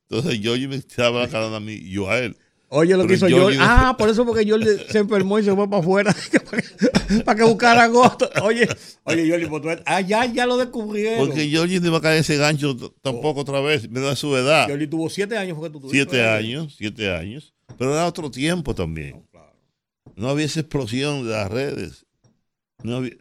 entonces 0.08 0.40
Giorgi 0.40 0.66
me 0.66 0.76
estaba 0.76 1.24
aclarando 1.24 1.56
a 1.56 1.60
mí 1.60 1.74
y 1.74 1.90
yo 1.92 2.10
a 2.10 2.18
él. 2.18 2.36
Oye, 2.68 2.92
lo 2.96 3.06
Pero 3.06 3.08
que 3.08 3.14
hizo 3.14 3.28
George. 3.28 3.58
yo- 3.58 3.62
Ah, 3.64 3.94
por 3.96 4.08
eso 4.08 4.24
porque 4.26 4.44
George 4.44 4.90
se 4.90 4.98
enfermó 4.98 5.38
y 5.38 5.44
se 5.44 5.54
fue 5.54 5.68
para 5.70 5.80
afuera 5.82 6.12
para 7.24 7.38
que 7.38 7.44
buscara 7.44 7.84
agosto. 7.84 8.30
Oye, 8.42 8.68
oye, 9.04 9.26
George, 9.26 9.46
pues 9.48 9.82
ah, 9.86 10.00
ya, 10.00 10.24
ya 10.26 10.46
lo 10.46 10.56
descubrieron. 10.56 11.26
Porque 11.26 11.48
Giorgi 11.48 11.80
no 11.80 11.88
iba 11.88 11.98
a 11.98 12.00
caer 12.00 12.20
ese 12.20 12.36
gancho 12.36 12.76
tampoco 13.02 13.40
otra 13.40 13.60
vez, 13.60 13.88
me 13.90 14.00
da 14.00 14.16
su 14.16 14.36
edad. 14.36 14.66
George 14.66 14.86
tuvo 14.86 15.08
siete 15.08 15.36
años 15.36 15.56
porque 15.56 15.72
tú 15.72 15.80
tuviste. 15.80 15.98
Siete 15.98 16.16
¿verdad? 16.16 16.36
años, 16.36 16.74
siete 16.76 17.10
años. 17.12 17.54
Pero 17.78 17.92
era 17.92 18.06
otro 18.06 18.30
tiempo 18.30 18.74
también. 18.74 19.26
Claro. 19.30 19.52
No 20.14 20.28
había 20.28 20.46
esa 20.46 20.60
explosión 20.60 21.24
de 21.24 21.32
las 21.32 21.50
redes. 21.50 22.06
No 22.82 22.96
había- 22.96 23.16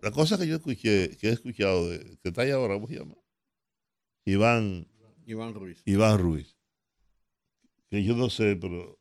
la 0.00 0.10
cosa 0.12 0.38
que 0.38 0.46
yo 0.46 0.56
escuché, 0.56 1.16
que 1.16 1.28
he 1.28 1.32
escuchado, 1.32 1.90
de, 1.90 2.18
que 2.22 2.28
está 2.28 2.42
ahí 2.42 2.50
ahora, 2.50 2.74
¿cómo 2.74 2.86
se 2.86 2.94
llama? 2.94 3.14
Iván, 4.24 4.86
Iván 5.26 5.54
Ruiz. 5.54 5.82
Iván 5.84 6.18
Ruiz. 6.18 6.56
Que 7.90 8.04
yo 8.04 8.14
no 8.14 8.30
sé, 8.30 8.56
pero 8.56 8.97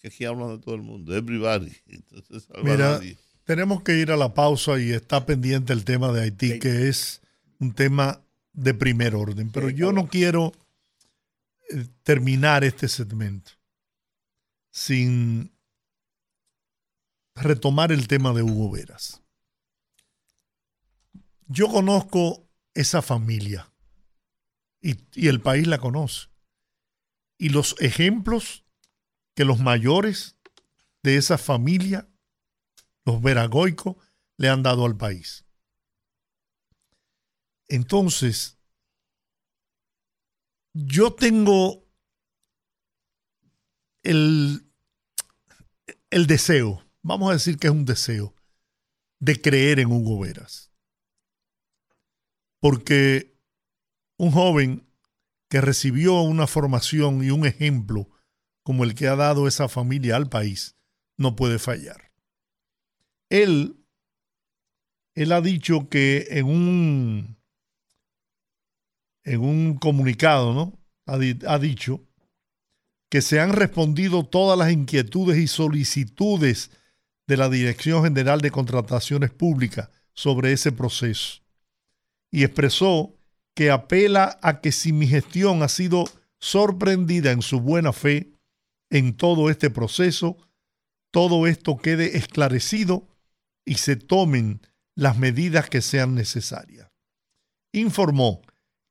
que 0.00 0.08
aquí 0.08 0.24
hablan 0.24 0.56
de 0.56 0.58
todo 0.62 0.74
el 0.74 0.82
mundo, 0.82 1.14
everybody. 1.14 1.72
Entonces, 1.86 2.48
Mira, 2.62 3.00
tenemos 3.44 3.82
que 3.82 3.98
ir 3.98 4.10
a 4.10 4.16
la 4.16 4.34
pausa 4.34 4.80
y 4.80 4.90
está 4.92 5.26
pendiente 5.26 5.72
el 5.72 5.84
tema 5.84 6.10
de 6.12 6.22
Haití, 6.22 6.52
Sí. 6.52 6.58
que 6.58 6.88
es 6.88 7.20
un 7.58 7.72
tema 7.74 8.22
de 8.52 8.74
primer 8.74 9.14
orden. 9.14 9.50
Pero 9.50 9.68
Sí, 9.68 9.74
yo 9.74 9.90
claro. 9.90 10.02
no 10.02 10.08
quiero 10.08 10.52
eh, 11.70 11.86
terminar 12.02 12.64
este 12.64 12.88
segmento 12.88 13.52
sin 14.70 15.52
retomar 17.34 17.92
el 17.92 18.08
tema 18.08 18.32
de 18.32 18.42
Hugo 18.42 18.70
Veras. 18.70 19.22
Yo 21.46 21.68
conozco 21.68 22.48
esa 22.74 23.02
familia 23.02 23.72
y, 24.80 24.96
y 25.14 25.28
el 25.28 25.40
país 25.40 25.66
la 25.66 25.78
conoce. 25.78 26.28
Y 27.38 27.48
los 27.48 27.74
ejemplos 27.80 28.64
que 29.34 29.44
los 29.44 29.58
mayores 29.60 30.36
de 31.02 31.16
esa 31.16 31.38
familia, 31.38 32.08
los 33.04 33.20
veragoicos, 33.22 33.96
le 34.36 34.48
han 34.48 34.62
dado 34.62 34.84
al 34.84 34.96
país. 34.96 35.44
Entonces, 37.68 38.58
yo 40.72 41.14
tengo 41.14 41.86
el, 44.02 44.66
el 46.10 46.26
deseo, 46.26 46.84
vamos 47.02 47.30
a 47.30 47.34
decir 47.34 47.58
que 47.58 47.68
es 47.68 47.72
un 47.72 47.84
deseo, 47.84 48.34
de 49.20 49.40
creer 49.40 49.78
en 49.80 49.92
Hugo 49.92 50.18
Veras. 50.18 50.72
Porque 52.60 53.38
un 54.16 54.32
joven 54.32 54.86
que 55.48 55.60
recibió 55.60 56.20
una 56.22 56.46
formación 56.46 57.22
y 57.22 57.30
un 57.30 57.46
ejemplo 57.46 58.10
como 58.70 58.84
el 58.84 58.94
que 58.94 59.08
ha 59.08 59.16
dado 59.16 59.48
esa 59.48 59.68
familia 59.68 60.14
al 60.14 60.28
país, 60.28 60.76
no 61.16 61.34
puede 61.34 61.58
fallar. 61.58 62.12
Él, 63.28 63.74
él 65.16 65.32
ha 65.32 65.40
dicho 65.40 65.88
que 65.88 66.28
en 66.30 66.46
un, 66.46 67.36
en 69.24 69.40
un 69.40 69.74
comunicado, 69.74 70.54
¿no? 70.54 70.78
Ha, 71.04 71.18
ha 71.52 71.58
dicho 71.58 72.06
que 73.08 73.22
se 73.22 73.40
han 73.40 73.54
respondido 73.54 74.24
todas 74.24 74.56
las 74.56 74.70
inquietudes 74.70 75.36
y 75.38 75.48
solicitudes 75.48 76.70
de 77.26 77.36
la 77.36 77.48
Dirección 77.48 78.04
General 78.04 78.40
de 78.40 78.52
Contrataciones 78.52 79.32
Públicas 79.32 79.90
sobre 80.12 80.52
ese 80.52 80.70
proceso 80.70 81.42
y 82.30 82.44
expresó 82.44 83.18
que 83.54 83.72
apela 83.72 84.38
a 84.42 84.60
que 84.60 84.70
si 84.70 84.92
mi 84.92 85.08
gestión 85.08 85.64
ha 85.64 85.68
sido 85.68 86.04
sorprendida 86.38 87.32
en 87.32 87.42
su 87.42 87.58
buena 87.58 87.92
fe 87.92 88.29
en 88.90 89.16
todo 89.16 89.50
este 89.50 89.70
proceso, 89.70 90.36
todo 91.10 91.46
esto 91.46 91.76
quede 91.76 92.16
esclarecido 92.16 93.08
y 93.64 93.76
se 93.76 93.96
tomen 93.96 94.60
las 94.94 95.16
medidas 95.16 95.70
que 95.70 95.80
sean 95.80 96.14
necesarias. 96.14 96.90
Informó 97.72 98.42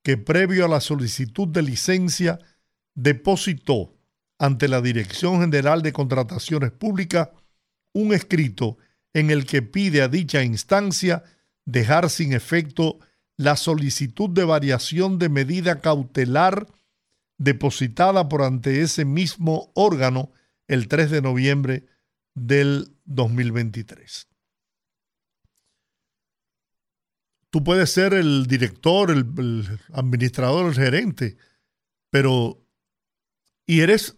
que 0.03 0.17
previo 0.17 0.65
a 0.65 0.69
la 0.69 0.81
solicitud 0.81 1.47
de 1.47 1.61
licencia 1.61 2.39
depositó 2.95 3.93
ante 4.37 4.67
la 4.67 4.81
Dirección 4.81 5.41
General 5.41 5.81
de 5.81 5.93
Contrataciones 5.93 6.71
Públicas 6.71 7.29
un 7.93 8.13
escrito 8.13 8.77
en 9.13 9.31
el 9.31 9.45
que 9.45 9.61
pide 9.61 10.01
a 10.01 10.07
dicha 10.07 10.43
instancia 10.43 11.23
dejar 11.65 12.09
sin 12.09 12.33
efecto 12.33 12.99
la 13.37 13.55
solicitud 13.55 14.29
de 14.29 14.43
variación 14.43 15.19
de 15.19 15.29
medida 15.29 15.81
cautelar 15.81 16.67
depositada 17.39 18.29
por 18.29 18.43
ante 18.43 18.81
ese 18.81 19.05
mismo 19.05 19.71
órgano 19.73 20.31
el 20.67 20.87
3 20.87 21.09
de 21.09 21.21
noviembre 21.23 21.85
del 22.35 22.95
2023. 23.05 24.27
Tú 27.49 27.63
puedes 27.63 27.89
ser 27.89 28.13
el 28.13 28.45
director, 28.45 29.09
el, 29.09 29.25
el 29.37 29.79
administrador, 29.93 30.67
el 30.67 30.75
gerente, 30.75 31.37
pero 32.11 32.63
y 33.65 33.81
eres 33.81 34.17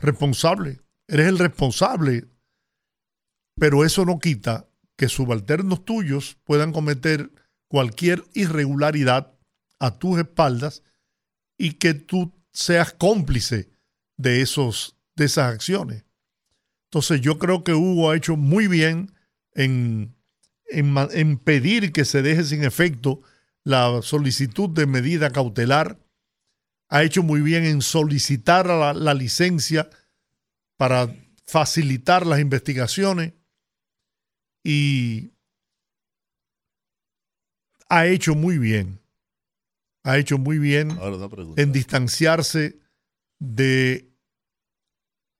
responsable, 0.00 0.80
eres 1.06 1.28
el 1.28 1.38
responsable, 1.38 2.26
pero 3.56 3.84
eso 3.84 4.04
no 4.04 4.18
quita 4.18 4.68
que 4.96 5.08
subalternos 5.08 5.84
tuyos 5.84 6.38
puedan 6.44 6.72
cometer 6.72 7.30
cualquier 7.68 8.24
irregularidad 8.34 9.38
a 9.78 9.98
tus 9.98 10.18
espaldas 10.18 10.82
y 11.58 11.74
que 11.74 11.94
tú 11.94 12.41
seas 12.52 12.92
cómplice 12.92 13.70
de, 14.16 14.42
esos, 14.42 14.96
de 15.16 15.24
esas 15.24 15.52
acciones. 15.52 16.04
Entonces 16.84 17.20
yo 17.20 17.38
creo 17.38 17.64
que 17.64 17.72
Hugo 17.72 18.10
ha 18.10 18.16
hecho 18.16 18.36
muy 18.36 18.68
bien 18.68 19.12
en, 19.54 20.14
en, 20.66 21.38
pedir 21.38 21.92
que 21.92 22.04
se 22.04 22.22
deje 22.22 22.44
sin 22.44 22.64
efecto 22.64 23.22
la 23.64 24.00
solicitud 24.02 24.68
de 24.68 24.86
medida 24.86 25.30
cautelar. 25.30 25.98
Ha 26.88 27.02
hecho 27.02 27.22
muy 27.22 27.40
bien 27.40 27.64
en 27.64 27.80
solicitar 27.80 28.66
la, 28.66 28.92
la 28.92 29.14
licencia 29.14 29.88
para 30.76 31.14
facilitar 31.46 32.26
las 32.26 32.40
investigaciones 32.40 33.32
y 34.62 35.32
ha 37.88 38.06
hecho 38.06 38.34
muy 38.34 38.58
bien, 38.58 39.01
ha 40.04 40.18
hecho 40.18 40.38
muy 40.38 40.58
bien 40.58 40.90
en 41.56 41.72
distanciarse 41.72 42.78
de 43.38 44.10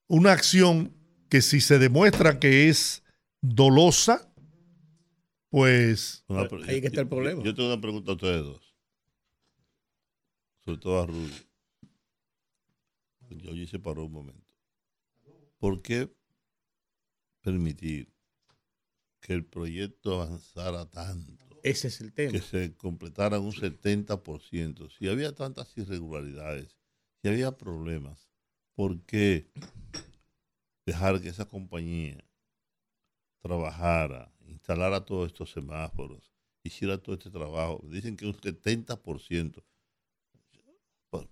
una 0.09 0.33
acción 0.33 0.94
que 1.29 1.42
si 1.42 1.61
se 1.61 1.79
demuestra 1.79 2.38
que 2.38 2.68
es 2.68 3.03
dolosa, 3.40 4.33
pues 5.48 6.25
ahí 6.66 6.81
que 6.81 6.88
está 6.88 7.01
el 7.01 7.09
problema. 7.09 7.42
Yo, 7.42 7.55
tengo 7.55 7.68
una 7.72 7.81
pregunta 7.81 8.12
a 8.12 8.14
ustedes 8.14 8.42
dos, 8.42 8.75
sobre 10.64 10.79
todo 10.79 11.03
a 11.03 11.07
Rudy. 11.07 11.46
Yo 13.31 13.53
hice 13.53 13.79
paró 13.79 14.05
un 14.05 14.12
momento. 14.12 14.53
¿Por 15.59 15.81
qué 15.81 16.11
permitir 17.40 18.12
que 19.20 19.33
el 19.33 19.44
proyecto 19.44 20.20
avanzara 20.20 20.85
tanto? 20.90 21.42
Ese 21.62 21.88
es 21.88 22.01
el 22.01 22.12
tema. 22.12 22.33
Que 22.33 22.40
se 22.40 22.75
completara 22.77 23.38
un 23.38 23.53
70%. 23.53 24.90
Si 24.90 25.09
había 25.09 25.35
tantas 25.35 25.77
irregularidades, 25.79 26.77
si 27.22 27.29
había 27.29 27.57
problemas, 27.57 28.29
¿por 28.75 29.01
qué 29.03 29.51
dejar 30.85 31.20
que 31.20 31.29
esa 31.29 31.46
compañía 31.46 32.25
trabajara, 33.40 34.33
instalara 34.46 35.05
todos 35.05 35.29
estos 35.29 35.53
semáforos, 35.53 36.33
hiciera 36.64 36.98
todo 36.98 37.14
este 37.14 37.31
trabajo? 37.31 37.81
Dicen 37.88 38.16
que 38.16 38.27
un 38.27 38.35
70%. 38.35 39.62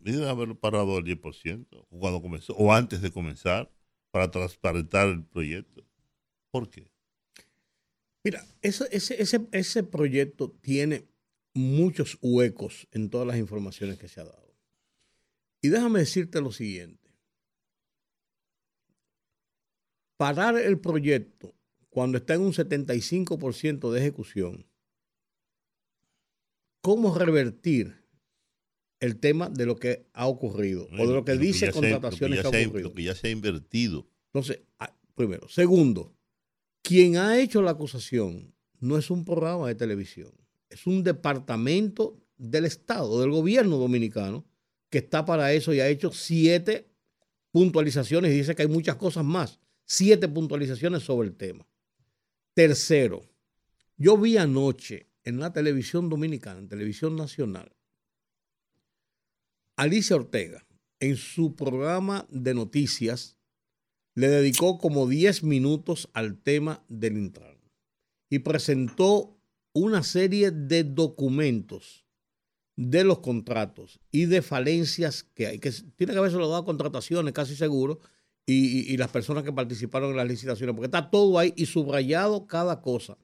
Miren 0.01 0.25
haberlo 0.25 0.59
parado 0.59 0.97
al 0.97 1.05
10% 1.05 1.87
cuando 1.89 2.21
comenzó, 2.21 2.55
o 2.55 2.73
antes 2.73 3.01
de 3.01 3.11
comenzar, 3.11 3.73
para 4.11 4.31
transparentar 4.31 5.09
el 5.09 5.25
proyecto. 5.25 5.85
¿Por 6.51 6.69
qué? 6.69 6.91
Mira, 8.23 8.45
ese, 8.61 8.87
ese, 8.91 9.49
ese, 9.53 9.83
proyecto 9.83 10.51
tiene 10.51 11.09
muchos 11.55 12.19
huecos 12.21 12.87
en 12.93 13.09
todas 13.09 13.27
las 13.27 13.39
informaciones 13.39 13.99
que 13.99 14.09
se 14.09 14.21
ha 14.21 14.25
dado. 14.25 14.55
Y 15.63 15.69
déjame 15.69 16.01
decirte 16.01 16.41
lo 16.41 16.53
siguiente. 16.53 17.11
Parar 20.19 20.59
el 20.59 20.79
proyecto 20.79 21.55
cuando 21.89 22.19
está 22.19 22.35
en 22.35 22.43
un 22.43 22.53
75% 22.53 23.91
de 23.91 24.01
ejecución, 24.01 24.67
¿cómo 26.83 27.17
revertir 27.17 28.05
el 29.01 29.19
tema 29.19 29.49
de 29.49 29.65
lo 29.65 29.77
que 29.77 30.07
ha 30.13 30.27
ocurrido 30.27 30.87
o 30.93 31.07
de 31.07 31.15
lo 31.15 31.25
que 31.25 31.39
dice 31.39 31.73
contrataciones 31.73 32.41
que, 32.41 32.47
ha 32.47 32.49
ocurrido? 32.49 32.91
Lo 32.91 32.95
que 32.95 33.03
ya 33.03 33.15
se 33.15 33.29
ha 33.29 33.31
invertido. 33.31 34.07
Entonces, 34.27 34.61
ah, 34.79 34.95
primero. 35.15 35.49
Segundo, 35.49 36.15
quien 36.91 37.19
ha 37.19 37.39
hecho 37.39 37.63
la 37.63 37.71
acusación 37.71 38.53
no 38.81 38.99
es 38.99 39.13
un 39.13 39.25
programa 39.25 39.69
de 39.69 39.77
televisión, 39.77 40.33
es 40.69 40.89
un 40.89 41.05
departamento 41.05 42.21
del 42.37 42.65
Estado, 42.65 43.21
del 43.21 43.31
gobierno 43.31 43.77
dominicano, 43.77 44.45
que 44.89 44.99
está 44.99 45.25
para 45.25 45.53
eso 45.53 45.73
y 45.73 45.79
ha 45.79 45.87
hecho 45.87 46.11
siete 46.11 46.91
puntualizaciones 47.53 48.33
y 48.33 48.39
dice 48.39 48.57
que 48.57 48.63
hay 48.63 48.69
muchas 48.69 48.97
cosas 48.97 49.25
más. 49.25 49.61
Siete 49.85 50.27
puntualizaciones 50.27 51.05
sobre 51.05 51.29
el 51.29 51.37
tema. 51.37 51.65
Tercero, 52.55 53.23
yo 53.97 54.19
vi 54.19 54.37
anoche 54.37 55.07
en 55.23 55.39
la 55.39 55.53
televisión 55.53 56.09
dominicana, 56.09 56.59
en 56.59 56.69
televisión 56.69 57.15
nacional, 57.15 57.71
Alicia 59.77 60.17
Ortega, 60.17 60.67
en 60.99 61.17
su 61.17 61.55
programa 61.55 62.27
de 62.31 62.53
noticias, 62.53 63.39
le 64.15 64.29
dedicó 64.29 64.79
como 64.79 65.07
10 65.07 65.45
minutos 65.45 66.09
al 66.13 66.37
tema 66.37 66.85
del 66.89 67.17
Intran 67.17 67.59
y 68.29 68.41
presentó 68.41 69.37
una 69.73 70.03
serie 70.03 70.51
de 70.51 70.85
documentos 70.85 72.05
de 72.77 73.05
los 73.05 73.19
contratos 73.19 74.01
y 74.11 74.25
de 74.25 74.43
falencias 74.43 75.23
que 75.23 75.47
hay, 75.47 75.59
que 75.59 75.71
tiene 75.97 76.13
que 76.13 76.19
haberse 76.19 76.39
dado 76.39 76.65
contrataciones 76.65 77.35
casi 77.35 77.55
seguro 77.55 78.01
y, 78.47 78.93
y, 78.93 78.97
las 78.97 79.11
personas 79.11 79.45
que 79.45 79.53
participaron 79.53 80.11
en 80.11 80.17
las 80.17 80.27
licitaciones, 80.27 80.75
porque 80.75 80.87
está 80.87 81.11
todo 81.11 81.39
ahí 81.39 81.53
y 81.57 81.67
subrayado 81.67 82.47
cada 82.47 82.81
cosa. 82.81 83.17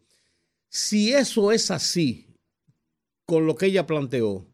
Si 0.69 1.13
eso 1.13 1.51
es 1.51 1.71
así, 1.71 2.27
con 3.25 3.47
lo 3.47 3.57
que 3.57 3.67
ella 3.67 3.87
planteó, 3.87 4.47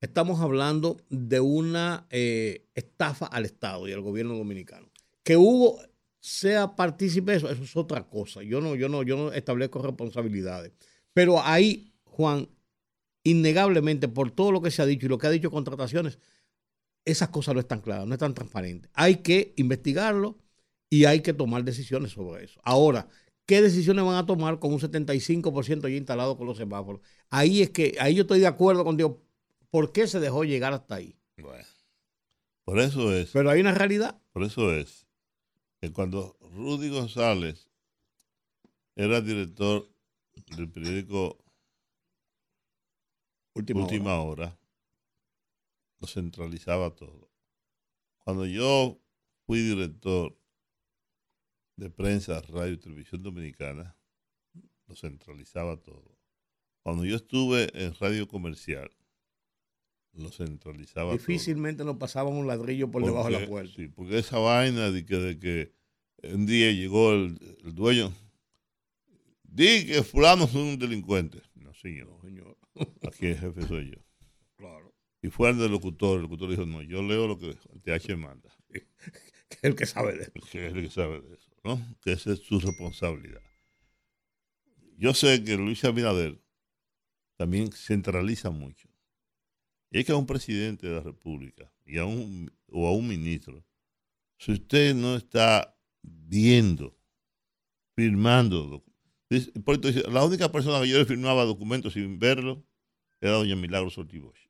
estamos 0.00 0.40
hablando 0.40 0.98
de 1.08 1.40
una 1.40 2.06
eh, 2.10 2.66
estafa 2.74 3.26
al 3.26 3.44
Estado 3.44 3.88
y 3.88 3.92
al 3.92 4.02
gobierno 4.02 4.36
dominicano. 4.36 4.89
Que 5.30 5.36
Hugo 5.36 5.80
sea 6.18 6.74
partícipe 6.74 7.30
de 7.30 7.38
eso, 7.38 7.48
eso 7.48 7.62
es 7.62 7.76
otra 7.76 8.02
cosa. 8.08 8.42
Yo 8.42 8.60
no, 8.60 8.74
yo 8.74 8.88
no, 8.88 9.04
yo 9.04 9.16
no 9.16 9.32
establezco 9.32 9.80
responsabilidades. 9.80 10.72
Pero 11.12 11.40
ahí, 11.40 11.94
Juan, 12.02 12.48
innegablemente, 13.22 14.08
por 14.08 14.32
todo 14.32 14.50
lo 14.50 14.60
que 14.60 14.72
se 14.72 14.82
ha 14.82 14.86
dicho 14.86 15.06
y 15.06 15.08
lo 15.08 15.18
que 15.18 15.28
ha 15.28 15.30
dicho 15.30 15.52
contrataciones, 15.52 16.18
esas 17.04 17.28
cosas 17.28 17.54
no 17.54 17.60
están 17.60 17.80
claras, 17.80 18.08
no 18.08 18.14
están 18.14 18.34
transparentes. 18.34 18.90
Hay 18.92 19.18
que 19.18 19.54
investigarlo 19.54 20.36
y 20.88 21.04
hay 21.04 21.20
que 21.20 21.32
tomar 21.32 21.62
decisiones 21.62 22.10
sobre 22.10 22.42
eso. 22.46 22.60
Ahora, 22.64 23.06
¿qué 23.46 23.62
decisiones 23.62 24.04
van 24.04 24.16
a 24.16 24.26
tomar 24.26 24.58
con 24.58 24.72
un 24.72 24.80
75% 24.80 25.82
ya 25.82 25.96
instalado 25.96 26.36
con 26.36 26.48
los 26.48 26.56
semáforos? 26.56 27.02
Ahí 27.28 27.62
es 27.62 27.70
que, 27.70 27.96
ahí 28.00 28.16
yo 28.16 28.22
estoy 28.22 28.40
de 28.40 28.48
acuerdo 28.48 28.82
contigo. 28.82 29.22
¿Por 29.70 29.92
qué 29.92 30.08
se 30.08 30.18
dejó 30.18 30.42
llegar 30.42 30.72
hasta 30.72 30.96
ahí? 30.96 31.14
Bueno, 31.36 31.68
por 32.64 32.80
eso 32.80 33.14
es. 33.14 33.30
Pero 33.30 33.48
hay 33.48 33.60
una 33.60 33.74
realidad. 33.74 34.20
Por 34.32 34.42
eso 34.42 34.74
es 34.74 35.06
que 35.80 35.92
cuando 35.92 36.36
Rudy 36.40 36.90
González 36.90 37.70
era 38.94 39.20
director 39.20 39.90
del 40.56 40.70
periódico 40.70 41.38
Última, 43.54 44.20
hora. 44.20 44.58
lo 45.98 46.06
centralizaba 46.06 46.94
todo. 46.94 47.30
Cuando 48.18 48.46
yo 48.46 49.00
fui 49.46 49.60
director 49.60 50.38
de 51.76 51.90
prensa, 51.90 52.40
radio 52.42 52.74
y 52.74 52.78
televisión 52.78 53.22
dominicana, 53.22 53.96
lo 54.86 54.94
centralizaba 54.94 55.78
todo. 55.78 56.18
Cuando 56.82 57.04
yo 57.04 57.16
estuve 57.16 57.68
en 57.74 57.94
radio 57.94 58.28
comercial, 58.28 58.90
lo 60.14 60.30
centralizaba 60.30 61.12
Difícilmente 61.12 61.84
nos 61.84 61.96
pasaban 61.96 62.34
un 62.34 62.46
ladrillo 62.46 62.90
por 62.90 63.04
debajo 63.04 63.30
de 63.30 63.40
la 63.40 63.46
puerta. 63.46 63.72
Sí, 63.74 63.88
porque 63.88 64.18
esa 64.18 64.38
vaina 64.38 64.90
de 64.90 65.04
que, 65.04 65.16
de 65.16 65.38
que 65.38 65.72
un 66.22 66.46
día 66.46 66.72
llegó 66.72 67.12
el, 67.12 67.38
dueño, 67.62 68.12
di 69.44 69.86
que 69.86 70.02
fulano 70.02 70.44
es 70.44 70.54
un 70.54 70.78
delincuente. 70.78 71.42
No, 71.54 71.72
señor. 71.74 72.08
No, 72.08 72.20
señor. 72.20 72.56
Aquí 73.06 73.26
el 73.26 73.38
jefe 73.38 73.66
soy 73.66 73.90
yo. 73.90 73.98
Claro. 74.56 74.92
Y 75.22 75.28
fue 75.28 75.50
el 75.50 75.58
locutor, 75.70 76.16
el 76.16 76.22
locutor 76.22 76.50
dijo, 76.50 76.66
no, 76.66 76.82
yo 76.82 77.02
leo 77.02 77.26
lo 77.26 77.38
que 77.38 77.50
el 77.50 77.82
TH 77.82 78.16
manda. 78.16 78.50
que 78.68 79.56
es 79.56 79.64
el 79.64 79.74
que 79.74 79.86
sabe 79.86 80.16
de 80.16 80.22
eso. 80.24 80.32
Que 80.50 80.66
es 80.66 80.74
el 80.74 80.82
que 80.82 80.90
sabe 80.90 81.20
de 81.20 81.34
eso, 81.34 81.50
¿no? 81.64 81.96
Que 82.02 82.12
esa 82.12 82.32
es 82.32 82.40
su 82.40 82.58
responsabilidad. 82.58 83.42
Yo 84.96 85.14
sé 85.14 85.42
que 85.42 85.56
Luis 85.56 85.82
Abinader 85.84 86.42
también 87.36 87.72
centraliza 87.72 88.50
mucho. 88.50 88.89
Es 89.90 90.04
que 90.04 90.12
a 90.12 90.16
un 90.16 90.26
presidente 90.26 90.86
de 90.86 90.94
la 90.94 91.02
República 91.02 91.72
y 91.84 91.98
a 91.98 92.04
un, 92.04 92.52
o 92.68 92.86
a 92.86 92.92
un 92.92 93.08
ministro, 93.08 93.64
si 94.38 94.52
usted 94.52 94.94
no 94.94 95.16
está 95.16 95.76
viendo, 96.02 96.96
firmando, 97.96 98.84
la 99.28 100.24
única 100.24 100.50
persona 100.50 100.80
que 100.80 100.88
yo 100.88 100.98
le 100.98 101.04
firmaba 101.04 101.44
documentos 101.44 101.92
sin 101.92 102.18
verlo 102.18 102.64
era 103.20 103.32
doña 103.32 103.56
Milagro 103.56 103.90
Sortibosch. 103.90 104.48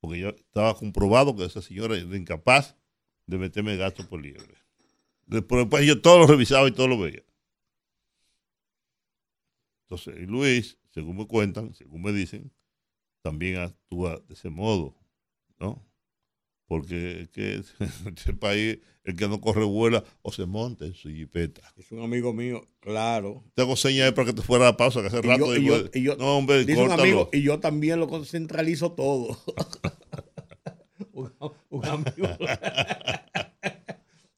Porque 0.00 0.18
yo 0.18 0.28
estaba 0.30 0.74
comprobado 0.74 1.36
que 1.36 1.44
esa 1.44 1.62
señora 1.62 1.96
era 1.96 2.16
incapaz 2.16 2.76
de 3.26 3.38
meterme 3.38 3.76
gasto 3.76 4.06
por 4.08 4.20
liebre. 4.20 4.56
Después 5.26 5.68
yo 5.86 6.00
todo 6.00 6.20
lo 6.20 6.26
revisaba 6.26 6.68
y 6.68 6.72
todo 6.72 6.88
lo 6.88 6.98
veía. 6.98 7.24
Entonces, 9.82 10.28
Luis, 10.28 10.78
según 10.90 11.16
me 11.16 11.26
cuentan, 11.26 11.74
según 11.74 12.02
me 12.02 12.12
dicen, 12.12 12.52
también 13.26 13.56
actúa 13.56 14.22
de 14.28 14.34
ese 14.34 14.50
modo, 14.50 14.94
¿no? 15.58 15.84
Porque 16.68 17.28
que 17.32 17.60
este 18.06 18.34
país 18.34 18.78
el 19.02 19.16
que 19.16 19.26
no 19.26 19.40
corre 19.40 19.64
vuela 19.64 20.04
o 20.22 20.30
se 20.30 20.46
monta 20.46 20.84
en 20.84 20.94
su 20.94 21.08
jipeta. 21.08 21.60
Es 21.76 21.90
un 21.90 22.02
amigo 22.02 22.32
mío, 22.32 22.68
claro. 22.78 23.42
Tengo 23.54 23.74
señas 23.74 24.12
para 24.12 24.26
que 24.26 24.32
te 24.32 24.42
fuera 24.42 24.66
la 24.66 24.76
pausa, 24.76 25.00
que 25.00 25.08
hace 25.08 25.22
rato. 25.22 25.56
Y 25.56 25.64
yo, 26.04 26.16
no, 26.16 26.38
hombre, 26.38 26.64
un 26.76 26.92
amigo, 26.92 27.28
y 27.32 27.42
yo 27.42 27.58
también 27.58 27.98
lo 27.98 28.06
concentralizo 28.06 28.92
todo. 28.92 29.36
un, 31.12 31.32
amigo. 31.84 32.28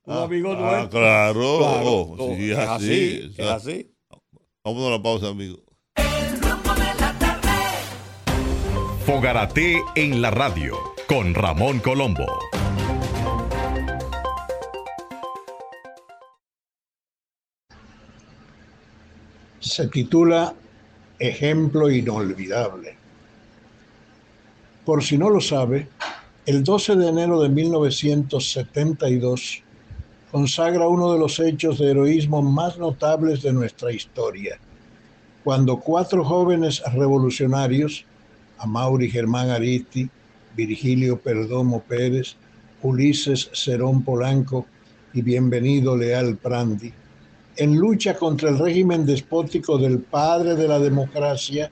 un 0.04 0.14
ah, 0.14 0.24
amigo 0.24 0.52
ah, 0.52 0.60
nuestro. 0.60 1.00
claro. 1.00 1.58
Oh, 1.58 2.34
sí, 2.36 2.50
es 2.50 2.58
así. 2.58 3.34
Es 3.36 3.46
así. 3.46 3.94
Vamos 4.64 4.86
a 4.86 4.90
la 4.92 5.02
pausa, 5.02 5.28
amigo. 5.28 5.67
Fogarate 9.08 9.80
en 9.94 10.20
la 10.20 10.30
radio 10.30 10.76
con 11.08 11.32
Ramón 11.32 11.78
Colombo. 11.78 12.26
Se 19.60 19.88
titula 19.88 20.54
Ejemplo 21.18 21.90
inolvidable. 21.90 22.98
Por 24.84 25.02
si 25.02 25.16
no 25.16 25.30
lo 25.30 25.40
sabe, 25.40 25.88
el 26.44 26.62
12 26.62 26.96
de 26.96 27.08
enero 27.08 27.40
de 27.40 27.48
1972 27.48 29.62
consagra 30.30 30.86
uno 30.86 31.14
de 31.14 31.18
los 31.18 31.40
hechos 31.40 31.78
de 31.78 31.92
heroísmo 31.92 32.42
más 32.42 32.76
notables 32.76 33.40
de 33.40 33.54
nuestra 33.54 33.90
historia, 33.90 34.58
cuando 35.44 35.80
cuatro 35.80 36.26
jóvenes 36.26 36.82
revolucionarios 36.92 38.04
Mauri 38.66 39.10
Germán 39.10 39.50
Aristi, 39.50 40.08
Virgilio 40.56 41.18
Perdomo 41.18 41.82
Pérez, 41.82 42.36
Ulises 42.82 43.50
Cerón 43.52 44.02
Polanco 44.02 44.66
y 45.14 45.22
Bienvenido 45.22 45.96
Leal 45.96 46.36
Prandi, 46.36 46.92
en 47.56 47.76
lucha 47.76 48.14
contra 48.14 48.50
el 48.50 48.58
régimen 48.58 49.04
despótico 49.04 49.78
del 49.78 50.00
padre 50.00 50.54
de 50.54 50.68
la 50.68 50.78
democracia, 50.78 51.70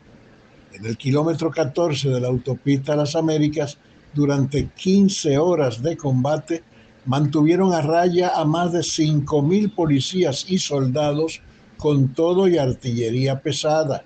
en 0.73 0.85
el 0.85 0.97
kilómetro 0.97 1.51
14 1.51 2.09
de 2.09 2.21
la 2.21 2.29
autopista 2.29 2.93
a 2.93 2.97
las 2.97 3.15
Américas, 3.17 3.79
durante 4.15 4.69
15 4.69 5.39
horas 5.39 5.83
de 5.83 5.97
combate, 5.97 6.63
mantuvieron 7.05 7.73
a 7.73 7.83
raya 7.83 8.33
a 8.35 8.45
más 8.45 8.73
de 8.73 8.81
5.000 8.81 9.75
policías 9.75 10.45
y 10.49 10.59
soldados 10.59 11.41
con 11.77 12.09
todo 12.15 12.49
y 12.49 12.59
artillería 12.59 13.41
pesada, 13.41 14.03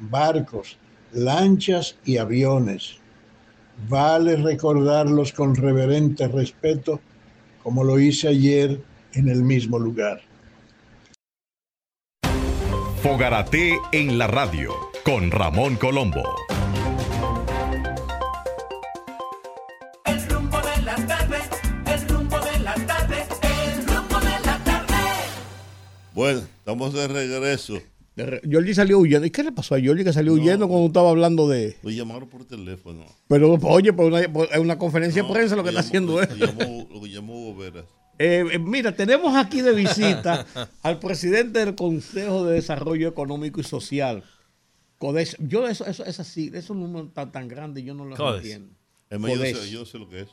barcos, 0.00 0.76
lanchas 1.12 1.96
y 2.04 2.16
aviones. 2.16 2.96
Vale 3.88 4.36
recordarlos 4.36 5.32
con 5.32 5.54
reverente 5.54 6.28
respeto, 6.28 7.00
como 7.62 7.84
lo 7.84 7.98
hice 7.98 8.28
ayer 8.28 8.82
en 9.14 9.28
el 9.28 9.42
mismo 9.42 9.78
lugar. 9.78 10.22
Fogarate 13.02 13.78
en 13.90 14.18
la 14.18 14.28
radio 14.28 14.72
con 15.04 15.30
Ramón 15.30 15.76
Colombo. 15.76 16.22
El 20.04 20.28
rumbo 20.28 20.58
de 20.58 20.82
la 20.82 20.94
tarde, 21.06 21.38
el 21.86 22.08
rumbo 22.08 22.38
de 22.38 22.58
la 22.60 22.74
tarde, 22.86 23.26
el 23.42 23.86
rumbo 23.86 24.20
de 24.20 24.46
la 24.46 24.58
tarde. 24.64 24.96
Bueno, 26.14 26.40
estamos 26.58 26.92
de 26.92 27.08
regreso. 27.08 27.80
Jordi 28.16 28.74
salió 28.74 28.98
huyendo. 28.98 29.26
¿Y 29.26 29.30
qué 29.30 29.42
le 29.42 29.52
pasó 29.52 29.74
a 29.74 29.80
Jordi 29.82 30.04
que 30.04 30.12
salió 30.12 30.34
huyendo 30.34 30.68
cuando 30.68 30.86
estaba 30.86 31.10
hablando 31.10 31.48
de.? 31.48 31.76
Lo 31.82 31.90
llamaron 31.90 32.28
por 32.28 32.44
teléfono. 32.44 33.06
Pero, 33.28 33.54
oye, 33.54 33.92
por 33.92 34.06
una, 34.06 34.20
una 34.60 34.78
conferencia 34.78 35.22
de 35.22 35.32
prensa 35.32 35.56
lo 35.56 35.62
que 35.62 35.70
está 35.70 35.80
haciendo. 35.80 36.20
Lo 36.20 36.34
llamó, 36.34 36.88
lo 36.90 37.06
llamó 37.06 37.62
eh, 38.18 38.44
eh, 38.52 38.58
mira, 38.58 38.94
tenemos 38.94 39.34
aquí 39.34 39.62
de 39.62 39.72
visita 39.72 40.46
al 40.82 40.98
presidente 40.98 41.60
del 41.60 41.74
Consejo 41.74 42.44
de 42.44 42.54
Desarrollo 42.54 43.08
Económico 43.08 43.60
y 43.60 43.64
Social. 43.64 44.22
Yo, 45.40 45.66
eso, 45.66 45.84
eso 45.86 46.04
es 46.04 46.20
así, 46.20 46.50
esos 46.54 46.76
números 46.76 47.12
tan, 47.12 47.32
tan 47.32 47.48
grandes, 47.48 47.82
yo 47.82 47.94
no 47.94 48.04
los 48.04 48.18
entiendo. 48.36 48.72
Yo, 49.10 49.64
yo 49.64 49.84
sé 49.84 49.98
lo 49.98 50.08
que 50.08 50.20
es. 50.20 50.28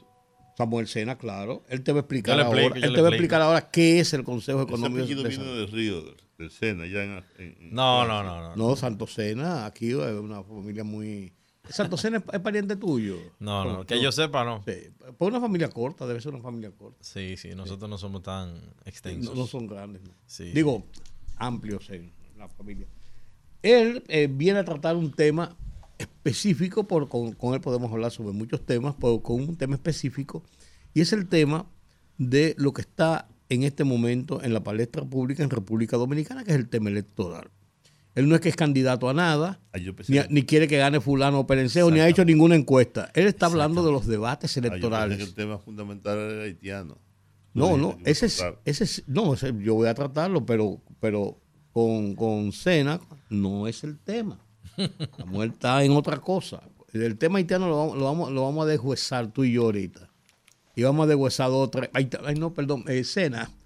Samuel 0.58 0.88
Sena, 0.88 1.18
claro. 1.18 1.63
Él 1.70 1.84
te 1.84 1.94
va 1.94 2.00
a 2.00 2.02
explicar 2.02 2.39
ahora. 2.39 2.62
Él 2.76 2.94
te 2.94 3.02
va 3.02 3.08
a 3.08 3.12
explicar 3.12 3.42
ahora 3.42 3.72
qué 3.72 4.02
es 4.02 4.13
el 4.13 4.24
Consejo 4.26 4.62
Económico. 4.62 5.06
Ese 5.06 5.15
viene 5.15 5.54
del 5.54 5.72
Río, 5.72 6.04
del 6.39 6.52
Sena, 6.52 6.88
ya 6.88 7.04
en, 7.04 7.23
no, 7.71 8.08
no, 8.08 8.23
no, 8.23 8.41
no, 8.41 8.56
no. 8.56 8.75
Santo 8.75 9.06
Sena, 9.06 9.65
aquí 9.65 9.89
es 9.89 9.95
una 9.95 10.41
familia 10.41 10.84
muy. 10.84 11.34
¿Santo 11.69 11.97
Sena 11.97 12.23
es, 12.32 12.39
pariente 12.39 12.78
tuyo? 12.78 13.17
No, 13.39 13.65
no, 13.65 13.86
que 13.86 14.02
yo 14.02 14.12
sepa, 14.12 14.43
no. 14.43 14.63
Sí, 14.65 14.89
pues 15.17 15.30
una 15.30 15.41
familia 15.41 15.69
corta, 15.69 16.08
debe 16.08 16.21
ser 16.21 16.34
una 16.34 16.41
familia 16.41 16.71
corta. 16.71 16.97
Sí, 17.02 17.36
sí, 17.38 17.49
nosotros 17.56 17.89
no 17.89 17.97
somos 17.97 18.23
tan 18.23 18.60
extensos. 18.86 19.36
No, 19.36 19.45
son 19.45 19.67
grandes. 19.67 20.02
Digo, 20.54 20.86
amplios 21.36 21.89
en 21.89 22.12
la 22.38 22.47
familia. 22.47 22.88
Él 23.62 24.04
eh, 24.08 24.30
viene 24.32 24.60
a 24.60 24.65
tratar 24.65 24.95
un 24.95 25.12
tema 25.12 25.58
específico, 25.97 26.88
por, 26.88 27.10
con, 27.10 27.36
él 27.54 27.62
podemos 27.62 27.91
hablar 27.91 28.12
sobre 28.12 28.32
muchos 28.32 28.65
temas, 28.65 28.95
pero 28.99 29.21
con 29.21 29.41
un 29.41 29.58
tema 29.58 29.75
específico, 29.75 30.43
y 30.93 31.02
es 31.02 31.12
el 31.12 31.28
tema 31.28 31.69
de 32.17 32.56
lo 32.58 32.71
que 32.71 32.82
está 32.82 33.28
en 33.50 33.64
este 33.64 33.84
momento 33.84 34.42
en 34.44 34.54
la 34.54 34.64
palestra 34.64 35.04
pública 35.04 35.44
en 35.44 35.50
República 35.50 35.98
Dominicana, 35.98 36.44
que 36.44 36.52
es 36.52 36.58
el 36.58 36.70
tema 36.70 36.90
electoral. 36.90 37.50
Él 38.16 38.28
no 38.28 38.36
es 38.36 38.42
que 38.42 38.50
es 38.50 38.56
candidato 38.56 39.08
a 39.10 39.14
nada, 39.14 39.60
ni, 40.30 40.44
quiere 40.44 40.68
que 40.68 40.78
gane 40.78 41.00
fulano 41.00 41.40
o 41.40 41.48
perencejo, 41.48 41.92
ni 41.92 42.00
ha 42.00 42.08
hecho 42.08 42.26
ninguna 42.26 42.56
encuesta. 42.56 43.12
Él 43.14 43.28
está 43.28 43.46
hablando 43.46 43.86
de 43.86 43.92
los 43.92 44.08
debates 44.08 44.56
electorales. 44.58 45.19
el 45.19 45.34
tema 45.34 45.58
fundamental 45.58 46.17
es 46.17 46.46
haitiano. 46.46 46.98
No, 47.54 47.78
no, 47.78 47.98
ese 48.06 48.28
es, 48.28 48.44
ese 48.65 49.04
no, 49.08 49.36
yo 49.36 49.76
voy 49.76 49.88
a 49.88 49.94
tratarlo, 49.94 50.46
pero, 50.46 50.82
pero 51.00 51.40
con, 51.71 52.15
con 52.15 52.52
Cena 52.52 53.00
no 53.30 53.67
es 53.67 53.84
el 53.84 53.98
tema. 54.00 54.40
Samuel 55.17 55.52
está 55.52 55.84
en 55.84 55.92
otra 55.92 56.17
cosa. 56.17 56.62
El 56.94 57.17
tema 57.17 57.38
haitiano 57.38 57.67
lo, 57.67 57.96
lo, 57.96 58.06
vamos, 58.06 58.32
lo 58.32 58.44
vamos 58.44 58.65
a 58.65 58.69
desjuezar 58.69 59.32
tú 59.32 59.44
y 59.44 59.54
yo 59.54 59.63
ahorita. 59.63 60.09
Y 60.76 60.84
vamos 60.84 61.06
a 61.06 61.08
deshuesar 61.08 61.50
otra. 61.52 61.90
Ay, 61.94 62.10
no, 62.38 62.54
perdón, 62.54 62.86
escena. 62.88 63.50
Eh, 63.52 63.60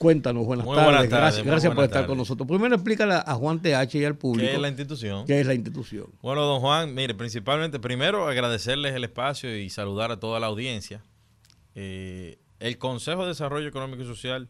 Cuéntanos, 0.00 0.46
buenas 0.46 0.64
tardes. 0.66 1.10
gracias, 1.10 1.44
gracias 1.44 1.74
por 1.74 1.84
estar 1.84 2.06
con 2.06 2.16
nosotros. 2.16 2.48
Primero 2.48 2.74
explícale 2.74 3.14
a 3.14 3.34
Juan 3.34 3.60
TH 3.60 3.96
y 3.96 4.04
al 4.06 4.16
público. 4.16 4.48
¿Qué 4.48 4.54
es 4.54 4.60
la 4.60 4.68
institución? 4.68 5.26
¿Qué 5.26 5.40
es 5.40 5.46
la 5.46 5.52
institución? 5.52 6.06
Bueno, 6.22 6.40
don 6.42 6.60
Juan, 6.60 6.94
mire, 6.94 7.14
principalmente, 7.14 7.78
primero 7.78 8.26
agradecerles 8.26 8.94
el 8.94 9.04
espacio 9.04 9.54
y 9.54 9.68
saludar 9.68 10.10
a 10.10 10.18
toda 10.18 10.40
la 10.40 10.46
audiencia. 10.46 11.02
Eh, 11.74 12.38
el 12.60 12.78
Consejo 12.78 13.22
de 13.22 13.28
Desarrollo 13.28 13.68
Económico 13.68 14.02
y 14.02 14.06
Social 14.06 14.48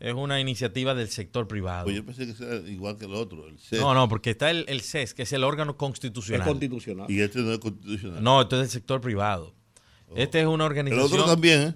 es 0.00 0.14
una 0.14 0.40
iniciativa 0.40 0.94
del 0.94 1.08
sector 1.08 1.48
privado. 1.48 1.84
Pues 1.84 1.96
yo 1.96 2.04
pensé 2.06 2.26
que 2.26 2.44
era 2.44 2.56
igual 2.68 2.96
que 2.96 3.04
el 3.04 3.14
otro, 3.14 3.46
el 3.46 3.58
CES. 3.58 3.80
No, 3.80 3.92
no, 3.94 4.08
porque 4.08 4.30
está 4.30 4.50
el, 4.50 4.80
CES, 4.80 5.12
que 5.12 5.24
es 5.24 5.32
el 5.32 5.44
órgano 5.44 5.76
constitucional. 5.76 6.42
Es 6.42 6.48
constitucional. 6.48 7.10
Y 7.10 7.20
este 7.20 7.40
no 7.40 7.52
es 7.52 7.58
constitucional. 7.58 8.22
No, 8.22 8.40
esto 8.40 8.56
es 8.56 8.62
del 8.62 8.70
sector 8.70 9.00
privado. 9.00 9.54
Este 10.14 10.40
es 10.40 10.46
una 10.46 10.64
El 10.64 10.70
organización. 10.70 11.04
otro 11.20 11.24
también, 11.24 11.60
¿eh? 11.62 11.74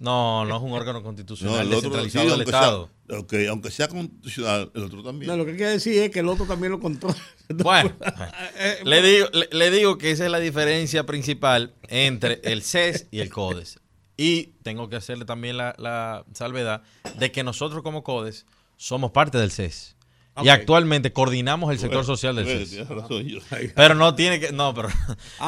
No, 0.00 0.44
no 0.44 0.56
es 0.56 0.62
un 0.62 0.72
órgano 0.72 1.02
constitucional 1.02 1.54
No, 1.56 1.62
el 1.62 1.68
otro, 1.68 1.90
sí, 1.90 1.96
descentralizado 1.96 2.24
del 2.24 2.32
aunque, 2.34 2.50
Estado. 2.50 2.90
sea, 3.08 3.18
ok, 3.20 3.34
aunque 3.48 3.70
sea 3.70 3.88
constitucional, 3.88 4.70
el 4.74 4.82
otro 4.84 5.02
también. 5.02 5.30
No, 5.30 5.36
lo 5.36 5.46
que 5.46 5.56
quiere 5.56 5.72
decir 5.72 6.02
es 6.02 6.10
que 6.10 6.18
el 6.20 6.28
otro 6.28 6.46
también 6.46 6.72
lo 6.72 6.80
controla. 6.80 7.16
Bueno, 7.48 7.92
le 8.84 9.02
digo, 9.02 9.26
le, 9.32 9.48
le 9.52 9.70
digo 9.70 9.98
que 9.98 10.10
esa 10.10 10.24
es 10.24 10.30
la 10.30 10.40
diferencia 10.40 11.04
principal 11.06 11.74
entre 11.88 12.40
el 12.44 12.62
CES 12.62 13.06
y 13.10 13.20
el 13.20 13.30
CODES. 13.30 13.80
Y 14.16 14.54
tengo 14.62 14.88
que 14.88 14.96
hacerle 14.96 15.24
también 15.24 15.56
la, 15.56 15.74
la 15.78 16.24
salvedad 16.34 16.82
de 17.18 17.32
que 17.32 17.44
nosotros 17.44 17.82
como 17.82 18.02
CODES 18.02 18.46
somos 18.76 19.10
parte 19.12 19.38
del 19.38 19.50
CES. 19.50 19.96
Y 20.42 20.48
actualmente 20.48 21.12
coordinamos 21.12 21.70
el 21.70 21.78
sector 21.78 21.98
Bueno, 21.98 22.06
social 22.16 22.34
del 22.36 22.44
bueno, 22.44 23.20
yo. 23.20 23.38
Pero 23.76 23.94
no 23.94 24.14
tiene 24.16 24.40
que. 24.40 24.50
No, 24.52 24.74
pero. 24.74 24.88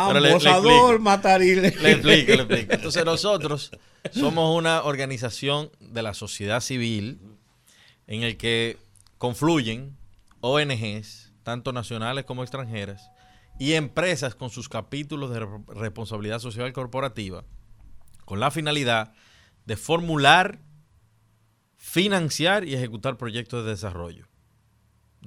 pero 0.09 0.21
le- 0.21 0.29
le 0.29 0.35
explico. 0.37 0.99
Matarile. 1.01 1.75
Le 1.83 1.91
explico, 1.93 2.33
le 2.33 2.43
explico. 2.43 2.73
Entonces 2.75 3.05
nosotros 3.05 3.73
somos 4.13 4.57
una 4.57 4.83
organización 4.85 5.71
de 5.81 6.03
la 6.03 6.15
sociedad 6.15 6.61
civil 6.61 7.19
en 8.07 8.23
el 8.23 8.37
que 8.37 8.79
confluyen 9.19 9.97
ONGs, 10.41 11.33
tanto 11.43 11.73
nacionales 11.73 12.25
como 12.25 12.43
extranjeras, 12.45 13.11
y 13.59 13.73
empresas 13.73 14.37
con 14.37 14.51
sus 14.51 14.69
capítulos 14.69 15.31
de 15.33 15.41
re- 15.41 15.47
responsabilidad 15.69 16.39
social 16.39 16.73
corporativa, 16.73 17.43
con 18.25 18.39
la 18.39 18.53
finalidad 18.53 19.13
de 19.65 19.77
formular, 19.77 20.61
financiar 21.77 22.65
y 22.65 22.75
ejecutar 22.75 23.17
proyectos 23.17 23.65
de 23.65 23.71
desarrollo. 23.71 24.26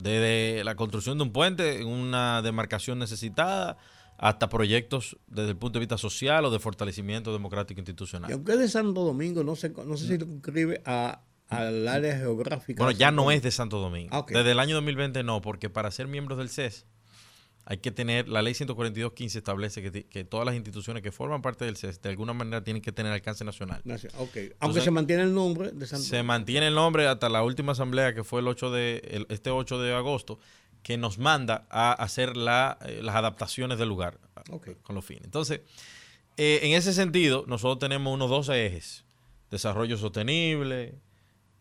Desde 0.02 0.64
la 0.64 0.76
construcción 0.76 1.18
de 1.18 1.24
un 1.26 1.32
puente 1.32 1.82
en 1.82 1.88
una 1.88 2.41
demarcación 2.41 3.00
necesitada 3.00 3.78
hasta 4.18 4.50
proyectos 4.50 5.18
desde 5.28 5.52
el 5.52 5.58
punto 5.58 5.80
de 5.80 5.82
vista 5.82 5.97
social 5.97 6.43
o 6.45 6.52
de 6.52 6.60
fortalecimiento 6.60 7.32
democrático 7.32 7.80
Y 7.80 7.82
institucional. 7.82 8.32
aunque 8.32 8.54
es 8.54 8.60
de 8.60 8.68
Santo 8.68 9.02
Domingo, 9.04 9.43
no 9.43 9.56
sé, 9.56 9.70
no 9.70 9.95
sé 9.97 10.08
si 10.08 10.18
lo 10.18 10.26
inscribe 10.26 10.82
a, 10.86 11.22
al 11.47 11.88
área 11.88 12.18
geográfica. 12.18 12.84
Bueno, 12.84 12.97
ya 12.97 13.12
no 13.12 13.32
es 13.32 13.41
de 13.41 13.52
Santo 13.52 13.80
Domingo. 13.80 14.10
Ah. 14.12 14.26
Desde 14.28 14.52
el 14.52 14.60
año 14.60 14.76
2020 14.76 15.24
no, 15.24 15.41
porque 15.41 15.70
para 15.70 15.89
ser 15.91 16.08
miembros 16.08 16.38
del 16.38 16.50
CES 16.50 16.86
hay 17.72 17.78
que 17.78 17.91
tener, 17.91 18.28
la 18.28 18.41
ley 18.41 18.53
142.15 18.53 19.36
establece 19.38 19.82
que, 19.84 20.03
que 20.05 20.24
todas 20.24 20.43
las 20.45 20.55
instituciones 20.55 21.03
que 21.03 21.11
forman 21.11 21.43
parte 21.43 21.65
del 21.65 21.78
CES 21.78 22.01
de 22.01 22.09
alguna 22.09 22.34
manera 22.34 22.63
tienen 22.63 22.82
que 22.82 22.91
tener 22.91 23.11
alcance 23.13 23.45
nacional. 23.45 23.80
Nacio- 23.86 24.09
Ok, 24.15 24.20
aunque 24.20 24.41
Entonces, 24.53 24.84
se 24.86 24.91
mantiene 24.91 25.22
el 25.24 25.34
nombre 25.36 25.70
de 25.72 25.86
Santo 25.86 26.03
Se 26.03 26.24
mantiene 26.24 26.67
el 26.67 26.74
nombre 26.74 27.07
hasta 27.07 27.30
la 27.30 27.43
última 27.43 27.74
asamblea 27.74 28.15
que 28.15 28.24
fue 28.24 28.41
el 28.41 28.47
8 28.47 28.72
de, 28.72 28.97
el- 29.11 29.28
este 29.30 29.51
8 29.51 29.80
de 29.80 29.93
agosto, 29.93 30.39
que 30.82 30.97
nos 30.97 31.20
manda 31.20 31.67
a 31.70 31.91
hacer 31.93 32.36
la, 32.38 32.80
eh, 32.88 33.01
las 33.03 33.15
adaptaciones 33.15 33.78
del 33.78 33.88
lugar 33.89 34.17
Ok. 34.49 34.70
con 34.82 34.95
los 34.95 35.05
fines. 35.05 35.26
Entonces, 35.26 35.61
eh, 36.38 36.61
en 36.63 36.72
ese 36.74 36.91
sentido, 36.93 37.43
nosotros 37.47 37.78
tenemos 37.80 38.11
unos 38.13 38.30
12 38.32 38.65
ejes. 38.65 39.05
Desarrollo 39.51 39.95
sostenible, 39.97 40.95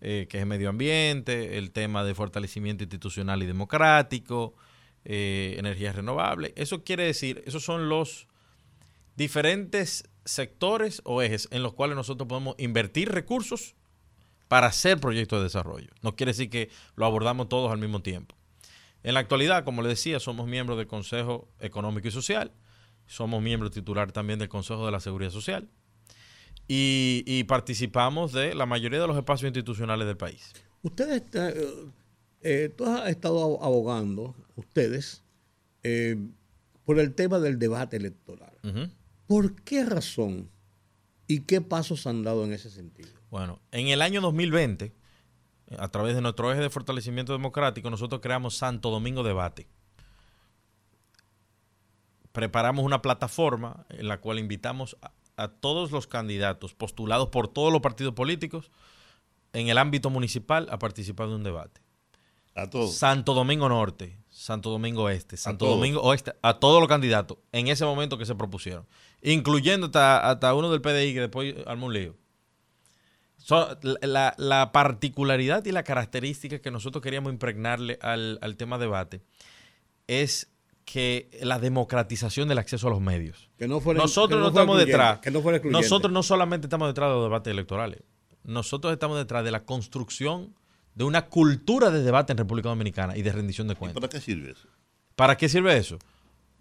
eh, 0.01 0.27
que 0.31 0.39
es 0.41 0.47
medio 0.47 0.71
ambiente, 0.71 1.59
el 1.59 1.71
tema 1.73 2.03
de 2.05 2.15
fortalecimiento 2.15 2.85
institucional 2.85 3.43
y 3.43 3.47
democrático, 3.47 4.55
eh, 5.09 5.57
energías 5.59 5.97
renovables. 5.97 6.53
Eso 6.55 6.85
quiere 6.85 7.03
decir, 7.05 7.43
esos 7.47 7.65
son 7.65 7.89
los 7.89 8.29
diferentes 9.17 10.09
sectores 10.25 11.01
o 11.05 11.23
ejes 11.23 11.49
en 11.51 11.63
los 11.63 11.73
cuales 11.75 11.97
nosotros 11.97 12.29
podemos 12.29 12.55
invertir 12.59 13.11
recursos 13.11 13.75
para 14.47 14.69
hacer 14.69 15.01
proyectos 15.01 15.41
de 15.41 15.45
desarrollo. 15.45 15.89
No 16.03 16.15
quiere 16.15 16.31
decir 16.33 16.51
que 16.51 16.71
lo 16.95 17.05
abordamos 17.07 17.49
todos 17.49 17.73
al 17.73 17.79
mismo 17.79 18.01
tiempo. 18.03 18.37
En 19.03 19.15
la 19.15 19.21
actualidad, 19.21 19.65
como 19.65 19.83
le 19.83 19.89
decía, 19.89 20.21
somos 20.21 20.47
miembros 20.47 20.79
del 20.79 20.87
Consejo 20.87 21.49
Económico 21.61 22.09
y 22.09 22.11
Social, 22.11 22.53
somos 23.07 23.43
miembros 23.43 23.71
titular 23.73 24.13
también 24.13 24.39
del 24.39 24.49
Consejo 24.49 24.85
de 24.87 24.93
la 24.93 25.01
Seguridad 25.01 25.31
Social 25.31 25.69
y, 26.67 27.23
y 27.27 27.45
participamos 27.45 28.33
de 28.33 28.55
la 28.55 28.67
mayoría 28.67 29.01
de 29.01 29.07
los 29.07 29.17
espacios 29.17 29.49
institucionales 29.49 30.07
del 30.07 30.17
país. 30.17 30.53
Ustedes, 30.83 31.23
está- 31.23 31.53
eh, 32.43 32.73
tú 32.77 32.85
has 32.87 33.09
estado 33.11 33.43
abo- 33.43 33.63
abogando, 33.65 34.35
ustedes, 34.57 35.23
eh, 35.83 36.17
por 36.85 36.99
el 36.99 37.15
tema 37.15 37.39
del 37.39 37.59
debate 37.59 37.97
electoral. 37.97 38.53
¿Por 39.27 39.55
qué 39.63 39.85
razón 39.85 40.49
y 41.27 41.41
qué 41.41 41.61
pasos 41.61 42.07
han 42.07 42.23
dado 42.23 42.45
en 42.45 42.53
ese 42.53 42.71
sentido? 42.71 43.11
Bueno, 43.31 43.61
en 43.73 43.89
el 43.89 44.01
año 44.03 44.21
2020, 44.23 44.93
a 45.79 45.89
través 45.89 46.15
de 46.15 46.23
nuestro 46.23 46.51
eje 46.51 46.63
de 46.63 46.71
fortalecimiento 46.71 47.33
democrático, 47.33 47.91
nosotros 47.91 48.21
creamos 48.23 48.57
Santo 48.57 48.91
Domingo 48.91 49.23
Debate. 49.23 49.69
Preparamos 52.33 52.85
una 52.85 53.03
plataforma 53.03 53.85
en 53.91 54.09
la 54.09 54.21
cual 54.21 54.39
invitamos 54.39 54.97
a, 55.03 55.13
a 55.37 55.49
todos 55.49 55.91
los 55.91 56.07
candidatos 56.07 56.75
postulados 56.75 57.29
por 57.29 57.49
todos 57.49 57.73
los 57.73 57.81
partidos 57.83 58.15
políticos 58.15 58.71
en 59.53 59.69
el 59.69 59.79
ámbito 59.79 60.11
municipal 60.11 60.69
a 60.71 60.79
participar 60.79 61.29
de 61.29 61.35
un 61.35 61.43
debate. 61.43 61.81
A 62.63 62.69
todos. 62.71 62.95
Santo 62.97 63.35
Domingo 63.35 63.69
Norte, 63.69 64.19
Santo 64.31 64.71
Domingo 64.71 65.09
Este, 65.11 65.37
Santo. 65.37 65.67
Domingo 65.67 66.01
Oeste, 66.03 66.33
a 66.43 66.55
todos 66.59 66.81
los 66.81 66.89
candidatos 66.89 67.39
en 67.53 67.69
ese 67.69 67.85
momento 67.85 68.19
que 68.19 68.27
se 68.27 68.35
propusieron, 68.35 68.87
incluyendo 69.23 69.87
hasta, 69.87 70.31
hasta 70.31 70.55
uno 70.55 70.71
del 70.71 70.81
PDI 70.81 71.15
que 71.15 71.21
después 71.21 71.55
armó 71.67 71.87
un 71.87 71.95
lío. 71.95 72.17
So, 73.37 73.79
la, 73.83 73.97
la- 74.03 74.35
la 74.37 74.73
particularidad 74.73 75.65
y 75.65 75.73
la 75.73 75.83
característica 75.83 76.59
que 76.61 76.71
nosotros 76.71 77.03
queríamos 77.03 77.33
impregnarle 77.33 77.99
al, 78.03 78.39
al 78.43 78.57
tema 78.57 78.79
debate 78.79 79.23
es 80.07 80.51
que 80.85 81.31
la 81.43 81.59
democratización 81.59 82.49
del 82.49 82.59
acceso 82.59 82.89
a 82.89 82.91
los 82.91 83.01
medios. 83.01 83.51
Que 83.59 83.69
no 83.69 83.81
fuera- 83.81 84.01
nosotros 84.01 84.39
que 84.39 84.43
no, 84.43 84.49
estamos 84.49 84.79
detrás. 84.79 85.19
que 85.21 85.31
no 85.31 85.41
fuera 85.43 85.59
excluyente. 85.59 85.83
nosotros 85.83 86.13
no 86.13 86.23
solamente 86.23 86.67
estamos 86.67 86.89
detrás 86.89 87.09
de 87.11 87.15
los 87.15 87.25
debates 87.25 87.51
electorales. 87.51 88.03
Nosotros 88.45 88.93
estamos 88.93 89.19
detrás 89.19 89.45
de 89.45 89.51
la 89.51 89.65
construcción 89.65 90.55
de 90.95 91.05
una 91.05 91.27
cultura 91.27 91.91
de 91.91 92.03
debate 92.03 92.33
en 92.33 92.39
República 92.39 92.69
Dominicana 92.69 93.17
y 93.17 93.23
de 93.23 93.33
rendición 93.33 93.67
de 93.69 93.75
¿Y 93.75 93.77
cuentas. 93.77 94.01
para 94.01 94.11
qué 94.11 94.21
sirve 94.21 94.51
eso? 94.51 94.69
¿Para 95.17 95.37
qué 95.37 95.49
sirve 95.49 95.77
eso? 95.77 95.99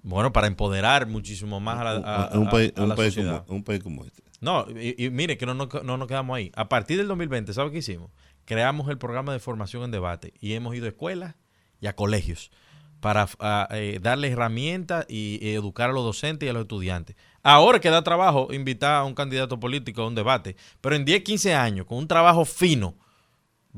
Bueno, 0.04 0.32
para 0.32 0.48
empoderar 0.48 1.08
muchísimo 1.08 1.60
más 1.60 1.80
a 1.80 1.84
la, 1.84 1.92
a- 2.26 2.30
en 2.34 2.40
un 2.40 2.48
a- 2.48 2.52
país, 2.52 2.74
a 2.76 2.82
la 2.82 2.86
un 2.88 2.96
país 2.96 3.14
sociedad. 3.14 3.46
como, 3.46 3.58
un 3.58 3.64
país 3.64 3.84
como 3.84 4.06
este. 4.06 4.24
No, 4.40 4.66
y, 4.80 5.04
y 5.06 5.10
mire 5.10 5.38
que 5.38 5.46
no, 5.48 5.54
no, 5.56 5.68
no 5.84 5.98
nos 5.98 6.08
quedamos 6.08 6.38
ahí. 6.38 6.52
A 6.56 6.70
partir 6.70 6.98
del 6.98 7.08
2020, 7.08 7.54
¿sabe 7.54 7.72
qué 7.72 7.80
hicimos? 7.80 8.12
Creamos 8.46 8.88
el 8.90 8.98
programa 8.98 9.34
de 9.34 9.40
formación 9.40 9.84
en 9.84 9.92
debate 9.92 10.34
y 10.40 10.54
hemos 10.54 10.76
ido 10.76 10.86
a 10.86 10.90
escuelas 10.90 11.36
y 11.82 11.88
a 11.88 11.96
colegios 11.96 12.52
para 13.00 13.28
a, 13.40 13.68
eh, 13.72 14.00
darle 14.02 14.30
herramientas 14.30 15.06
y, 15.10 15.40
y 15.42 15.54
educar 15.54 15.90
a 15.90 15.94
los 15.94 16.04
docentes 16.04 16.46
y 16.48 16.50
a 16.50 16.54
los 16.54 16.62
estudiantes. 16.64 17.16
Ahora 17.44 17.80
que 17.80 17.90
da 17.90 18.04
trabajo 18.04 18.54
invitar 18.54 18.96
a 18.96 19.04
un 19.04 19.14
candidato 19.16 19.60
político 19.60 20.02
a 20.04 20.08
un 20.08 20.16
debate, 20.16 20.56
pero 20.82 20.96
en 20.96 21.04
10, 21.06 21.24
15 21.24 21.54
años, 21.56 21.86
con 21.86 21.98
un 21.98 22.08
trabajo 22.08 22.46
fino, 22.46 22.96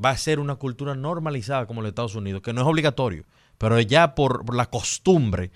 va 0.02 0.10
a 0.10 0.16
ser 0.16 0.40
una 0.40 0.56
cultura 0.56 0.94
normalizada 0.94 1.66
como 1.66 1.82
los 1.82 1.90
Estados 1.90 2.14
Unidos, 2.14 2.42
que 2.42 2.52
no 2.52 2.60
es 2.62 2.66
obligatorio, 2.66 3.24
pero 3.58 3.78
ya 3.80 4.14
por, 4.14 4.44
por 4.44 4.54
la 4.56 4.66
costumbre, 4.66 5.50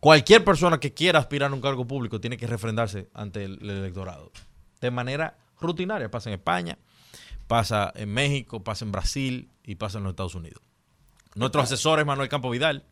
cualquier 0.00 0.44
persona 0.44 0.80
que 0.80 0.94
quiera 0.94 1.18
aspirar 1.18 1.50
a 1.50 1.54
un 1.54 1.60
cargo 1.60 1.86
público 1.86 2.20
tiene 2.20 2.36
que 2.36 2.46
refrendarse 2.46 3.08
ante 3.12 3.44
el, 3.44 3.58
el 3.62 3.70
electorado. 3.70 4.32
De 4.80 4.90
manera 4.90 5.36
rutinaria. 5.60 6.10
Pasa 6.10 6.30
en 6.30 6.34
España, 6.34 6.78
pasa 7.46 7.92
en 7.94 8.12
México, 8.12 8.64
pasa 8.64 8.84
en 8.86 8.92
Brasil 8.92 9.50
y 9.62 9.74
pasa 9.74 9.98
en 9.98 10.04
los 10.04 10.12
Estados 10.12 10.34
Unidos. 10.34 10.62
Nuestro 11.34 11.60
asesor 11.60 12.00
es 12.00 12.06
Manuel 12.06 12.28
Campo 12.30 12.48
Vidal, 12.50 12.84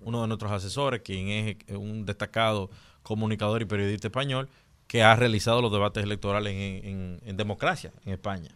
uno 0.00 0.22
de 0.22 0.28
nuestros 0.28 0.52
asesores, 0.52 1.02
quien 1.02 1.28
es 1.28 1.76
un 1.76 2.06
destacado 2.06 2.70
comunicador 3.02 3.60
y 3.62 3.64
periodista 3.64 4.06
español, 4.08 4.48
que 4.86 5.02
ha 5.02 5.16
realizado 5.16 5.60
los 5.62 5.72
debates 5.72 6.02
electorales 6.04 6.52
en, 6.54 6.84
en- 6.88 7.20
en 7.24 7.36
democracia 7.36 7.92
en 8.04 8.12
España. 8.12 8.50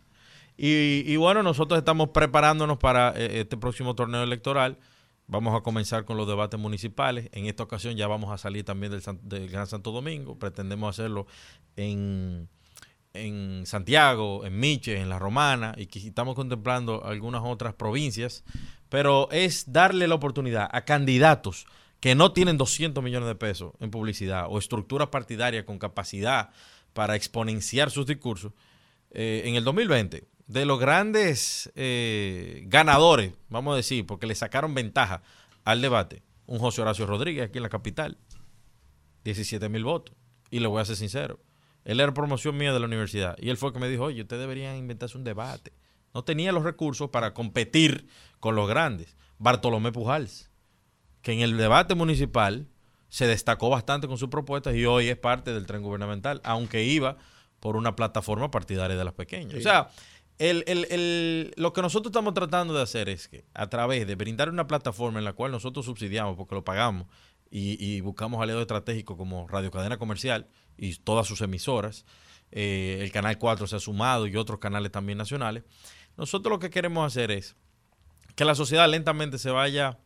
Y, 0.58 1.16
bueno, 1.16 1.42
nosotros 1.42 1.78
estamos 1.78 2.10
preparándonos 2.10 2.78
para 2.78 3.10
eh, 3.10 3.40
este 3.40 3.56
próximo 3.56 3.94
torneo 3.94 4.22
electoral. 4.22 4.78
Vamos 5.26 5.58
a 5.58 5.62
comenzar 5.62 6.04
con 6.04 6.16
los 6.16 6.26
debates 6.26 6.58
municipales. 6.58 7.28
En 7.32 7.46
esta 7.46 7.64
ocasión 7.64 7.96
ya 7.96 8.06
vamos 8.06 8.30
a 8.30 8.38
salir 8.38 8.64
también 8.64 8.92
del, 8.92 9.02
del 9.22 9.48
Gran 9.50 9.66
Santo 9.66 9.92
Domingo. 9.92 10.38
Pretendemos 10.38 10.88
hacerlo 10.88 11.26
en, 11.76 12.48
Santiago, 13.64 14.46
en 14.46 14.58
Miche, 14.58 14.98
en 14.98 15.08
La 15.08 15.18
Romana, 15.18 15.74
y 15.76 15.88
estamos 16.06 16.34
contemplando 16.34 17.04
algunas 17.04 17.42
otras 17.44 17.74
provincias. 17.74 18.44
Pero 18.88 19.28
es 19.32 19.72
darle 19.72 20.08
la 20.08 20.14
oportunidad 20.14 20.68
a 20.72 20.84
candidatos 20.84 21.66
que 22.00 22.14
no 22.14 22.32
tienen 22.32 22.56
200 22.56 23.02
millones 23.02 23.28
de 23.28 23.34
pesos 23.34 23.72
en 23.80 23.90
publicidad 23.90 24.46
o 24.48 24.58
estructuras 24.58 25.08
partidarias 25.08 25.64
con 25.64 25.78
capacidad 25.78 26.50
para 26.92 27.16
exponenciar 27.16 27.90
sus 27.90 28.06
discursos. 28.06 28.52
Eh, 29.10 29.42
en 29.46 29.54
el 29.56 29.64
2020, 29.64 30.24
de 30.46 30.64
los 30.64 30.78
grandes 30.78 31.72
eh, 31.74 32.62
ganadores, 32.66 33.32
vamos 33.48 33.74
a 33.74 33.76
decir, 33.76 34.06
porque 34.06 34.26
le 34.26 34.34
sacaron 34.34 34.74
ventaja 34.74 35.22
al 35.64 35.82
debate, 35.82 36.22
un 36.46 36.58
José 36.58 36.82
Horacio 36.82 37.06
Rodríguez 37.06 37.48
aquí 37.48 37.58
en 37.58 37.62
la 37.62 37.68
capital, 37.68 38.18
17 39.24 39.68
mil 39.68 39.84
votos. 39.84 40.14
Y 40.50 40.60
le 40.60 40.68
voy 40.68 40.80
a 40.80 40.84
ser 40.84 40.94
sincero, 40.94 41.40
él 41.84 42.00
era 42.00 42.14
promoción 42.14 42.56
mía 42.56 42.72
de 42.72 42.78
la 42.78 42.86
universidad 42.86 43.36
y 43.38 43.50
él 43.50 43.56
fue 43.56 43.70
el 43.70 43.72
que 43.72 43.80
me 43.80 43.88
dijo, 43.88 44.04
oye, 44.04 44.22
ustedes 44.22 44.40
deberían 44.40 44.76
inventarse 44.76 45.18
un 45.18 45.24
debate. 45.24 45.72
No 46.14 46.24
tenía 46.24 46.52
los 46.52 46.62
recursos 46.62 47.10
para 47.10 47.34
competir 47.34 48.08
con 48.40 48.54
los 48.54 48.68
grandes. 48.68 49.16
Bartolomé 49.38 49.92
Pujals, 49.92 50.50
que 51.22 51.32
en 51.32 51.40
el 51.40 51.56
debate 51.56 51.94
municipal 51.94 52.68
se 53.08 53.26
destacó 53.26 53.68
bastante 53.68 54.08
con 54.08 54.18
sus 54.18 54.28
propuestas 54.28 54.74
y 54.74 54.86
hoy 54.86 55.08
es 55.08 55.16
parte 55.16 55.52
del 55.52 55.66
tren 55.66 55.82
gubernamental, 55.82 56.40
aunque 56.44 56.84
iba 56.84 57.16
por 57.60 57.76
una 57.76 57.96
plataforma 57.96 58.50
partidaria 58.50 58.96
de 58.96 59.04
las 59.04 59.14
pequeñas. 59.14 59.54
O 59.54 59.60
sea, 59.60 59.88
el, 60.38 60.64
el- 60.66 60.86
el- 60.90 61.54
lo 61.56 61.72
que 61.72 61.82
nosotros 61.82 62.10
estamos 62.10 62.34
tratando 62.34 62.74
de 62.74 62.82
hacer 62.82 63.08
es 63.08 63.28
que 63.28 63.44
a 63.54 63.68
través 63.68 64.06
de 64.06 64.14
brindar 64.14 64.48
una 64.50 64.66
plataforma 64.66 65.18
en 65.18 65.24
la 65.24 65.32
cual 65.32 65.52
nosotros 65.52 65.86
subsidiamos 65.86 66.36
porque 66.36 66.54
lo 66.54 66.64
pagamos 66.64 67.06
y, 67.50 68.00
buscamos 68.00 68.42
aliados 68.42 68.62
estratégicos 68.62 69.16
como 69.16 69.46
Radio 69.48 69.70
Cadena 69.70 69.98
Comercial 69.98 70.48
y 70.76 70.94
todas 70.96 71.26
sus 71.26 71.40
emisoras, 71.40 72.04
eh, 72.52 72.98
el 73.00 73.10
Canal 73.12 73.38
4 73.38 73.66
se 73.66 73.76
ha 73.76 73.80
sumado 73.80 74.26
y 74.26 74.36
otros 74.36 74.58
canales 74.58 74.92
también 74.92 75.16
nacionales, 75.16 75.62
nosotros 76.16 76.50
lo 76.50 76.58
que 76.58 76.70
queremos 76.70 77.06
hacer 77.06 77.30
es 77.30 77.56
que 78.34 78.44
la 78.44 78.54
sociedad 78.54 78.88
lentamente 78.90 79.38
se 79.38 79.50
vaya 79.50 79.98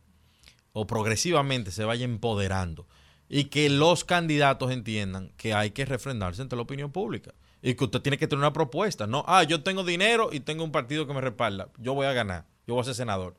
o 0.71 0.87
progresivamente 0.87 1.71
se 1.71 1.83
vaya 1.83 2.05
empoderando 2.05 2.87
y 3.27 3.45
que 3.45 3.69
los 3.69 4.05
candidatos 4.05 4.71
entiendan 4.71 5.33
que 5.35 5.53
hay 5.53 5.71
que 5.71 5.83
refrendarse 5.85 6.41
ante 6.41 6.55
la 6.55 6.61
opinión 6.61 6.91
pública 6.91 7.33
y 7.61 7.75
que 7.75 7.83
usted 7.83 8.01
tiene 8.01 8.17
que 8.17 8.27
tener 8.27 8.39
una 8.39 8.53
propuesta. 8.53 9.07
No, 9.07 9.23
ah, 9.27 9.43
yo 9.43 9.61
tengo 9.63 9.83
dinero 9.83 10.29
y 10.31 10.39
tengo 10.39 10.63
un 10.63 10.71
partido 10.71 11.05
que 11.07 11.13
me 11.13 11.21
respalda. 11.21 11.69
Yo 11.77 11.93
voy 11.93 12.05
a 12.07 12.13
ganar. 12.13 12.45
Yo 12.67 12.73
voy 12.75 12.81
a 12.81 12.85
ser 12.85 12.95
senador. 12.95 13.35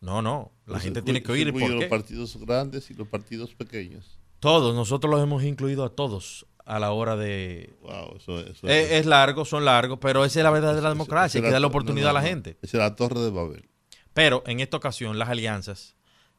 No, 0.00 0.22
no. 0.22 0.52
La 0.66 0.72
Pues 0.74 0.84
gente 0.84 1.00
incluye- 1.00 1.04
tiene 1.04 1.22
que 1.22 1.32
oír 1.32 1.48
incluye 1.48 1.66
por 1.66 1.74
los 1.74 1.84
qué. 1.84 1.88
partidos 1.88 2.36
grandes 2.38 2.90
y 2.90 2.94
los 2.94 3.08
partidos 3.08 3.54
pequeños. 3.54 4.18
Todos, 4.40 4.74
nosotros 4.74 5.10
los 5.10 5.22
hemos 5.22 5.42
incluido 5.44 5.84
a 5.84 5.88
todos 5.90 6.46
a 6.66 6.78
la 6.78 6.92
hora 6.92 7.16
de... 7.16 7.74
Wow, 7.80 8.16
eso, 8.16 8.40
eso 8.40 8.68
Eh, 8.68 8.98
es 8.98 9.06
largo, 9.06 9.44
son 9.44 9.64
largos, 9.64 9.98
pero 10.00 10.24
esa 10.24 10.40
es 10.40 10.44
la 10.44 10.50
verdadera 10.50 10.80
esa- 10.80 10.88
democracia, 10.90 11.38
hay 11.38 11.42
que 11.44 11.50
darle 11.50 11.64
no, 11.64 11.68
oportunidad 11.68 12.06
no, 12.12 12.18
a 12.18 12.20
la 12.20 12.28
gente. 12.28 12.58
Esa 12.60 12.76
es 12.76 12.82
la 12.82 12.96
torre 12.96 13.20
de 13.20 13.30
Babel. 13.30 13.68
Pero 14.12 14.42
en 14.46 14.60
esta 14.60 14.76
ocasión 14.76 15.18
las 15.18 15.28
alianzas 15.28 15.96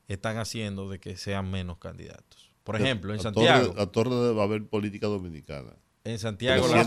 están 0.07 0.37
haciendo 0.37 0.89
de 0.89 0.99
que 0.99 1.17
sean 1.17 1.49
menos 1.49 1.77
candidatos. 1.79 2.51
Por 2.63 2.75
ejemplo, 2.75 3.11
en 3.11 3.17
La 3.17 3.23
Santiago, 3.23 3.67
Torre, 3.67 3.79
la 3.79 3.85
torre 3.87 4.15
de 4.15 4.33
Babel 4.33 4.65
política 4.65 5.07
dominicana. 5.07 5.71
En 6.11 6.19
Santiago, 6.19 6.63
Pero. 6.67 6.83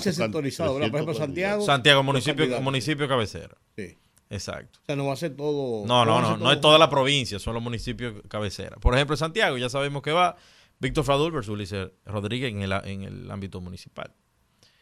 Por 0.91 0.95
ejemplo, 0.95 1.15
300 1.15 1.67
Santiago. 1.67 2.03
Municipio, 2.03 2.61
municipio 2.61 3.09
cabecera. 3.09 3.57
Sí. 3.77 3.97
Exacto. 4.31 4.79
O 4.83 4.87
sea, 4.87 4.97
no 4.97 5.07
va 5.07 5.15
a 5.15 5.17
ser 5.17 5.37
todo. 5.37 5.87
No, 5.87 6.05
no, 6.05 6.21
no, 6.21 6.37
no 6.37 6.53
es 6.53 6.61
toda 6.61 6.79
la 6.79 6.89
provincia, 6.89 7.39
son 7.39 7.55
los 7.55 7.63
municipios 7.63 8.15
cabecera. 8.29 8.77
Por 8.77 8.95
ejemplo, 8.95 9.15
en 9.15 9.19
Santiago 9.19 9.59
ya 9.59 9.69
sabemos 9.69 10.03
que 10.03 10.13
va 10.13 10.37
Víctor 10.79 11.05
Fradul 11.05 11.33
versus 11.33 11.53
Ulises 11.53 11.89
Rodríguez 12.07 12.53
en 12.53 12.63
el, 12.63 12.73
en 12.85 13.03
el 13.03 13.31
ámbito 13.31 13.61
municipal. 13.61 14.15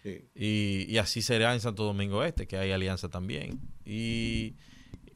Sí. 0.03 0.29
Y, 0.35 0.87
y 0.89 0.99
así 0.99 1.23
será 1.23 1.55
en 1.55 1.61
Santo 1.61 1.85
Domingo 1.85 2.23
Este, 2.23 2.47
que 2.47 2.59
hay 2.59 2.73
alianza 2.73 3.09
también. 3.09 3.61
Y, 3.85 4.55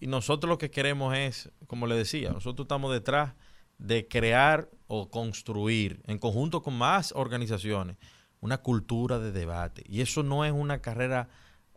y 0.00 0.06
nosotros 0.06 0.48
lo 0.48 0.58
que 0.58 0.70
queremos 0.70 1.16
es, 1.16 1.50
como 1.66 1.86
le 1.86 1.94
decía, 1.94 2.30
nosotros 2.30 2.64
estamos 2.64 2.92
detrás 2.92 3.34
de 3.78 4.08
crear 4.08 4.68
o 4.86 5.10
construir, 5.10 6.00
en 6.06 6.18
conjunto 6.18 6.62
con 6.62 6.74
más 6.74 7.12
organizaciones, 7.12 7.96
una 8.42 8.58
cultura 8.58 9.18
de 9.18 9.32
debate. 9.32 9.82
Y 9.88 10.02
eso 10.02 10.22
no 10.22 10.44
es 10.44 10.52
una 10.52 10.80
carrera 10.82 11.30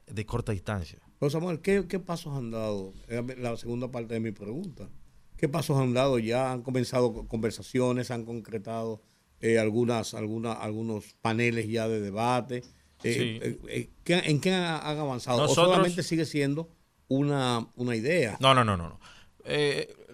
de 0.08 0.26
corta 0.26 0.52
distancia. 0.52 1.00
Pero 1.20 1.30
Samuel, 1.30 1.62
¿qué, 1.62 1.86
qué 1.88 2.00
pasos 2.00 2.36
han 2.36 2.52
dado? 2.52 2.92
La 3.38 3.56
segunda 3.56 3.90
parte 3.90 4.16
de 4.16 4.20
mi 4.20 4.32
pregunta. 4.32 4.90
¿Qué 5.38 5.48
pasos 5.48 5.80
han 5.80 5.94
dado 5.94 6.20
ya? 6.20 6.52
¿Han 6.52 6.62
comenzado 6.62 7.26
conversaciones? 7.28 8.12
¿Han 8.12 8.26
concretado 8.26 9.02
eh, 9.42 9.58
algunas, 9.60 10.14
algunas, 10.14 10.58
algunos 10.60 11.14
paneles 11.22 11.68
ya 11.70 11.88
de 11.88 12.02
debate? 12.02 12.58
Eh, 13.04 13.14
Sí. 13.14 13.40
eh, 13.42 13.60
eh, 13.70 13.90
¿qué- 14.04 14.24
¿En 14.26 14.42
qué 14.42 14.54
han, 14.54 14.64
han 14.86 14.98
avanzado? 14.98 15.38
Nosotros- 15.42 15.68
¿O 15.68 15.72
solamente 15.72 16.04
sigue 16.04 16.26
siendo 16.26 16.70
una, 17.08 17.68
una 17.76 17.96
idea? 17.96 18.38
No, 18.40 18.54
no, 18.54 18.64
no, 18.66 18.76
no. 18.76 18.90
no. 18.90 19.00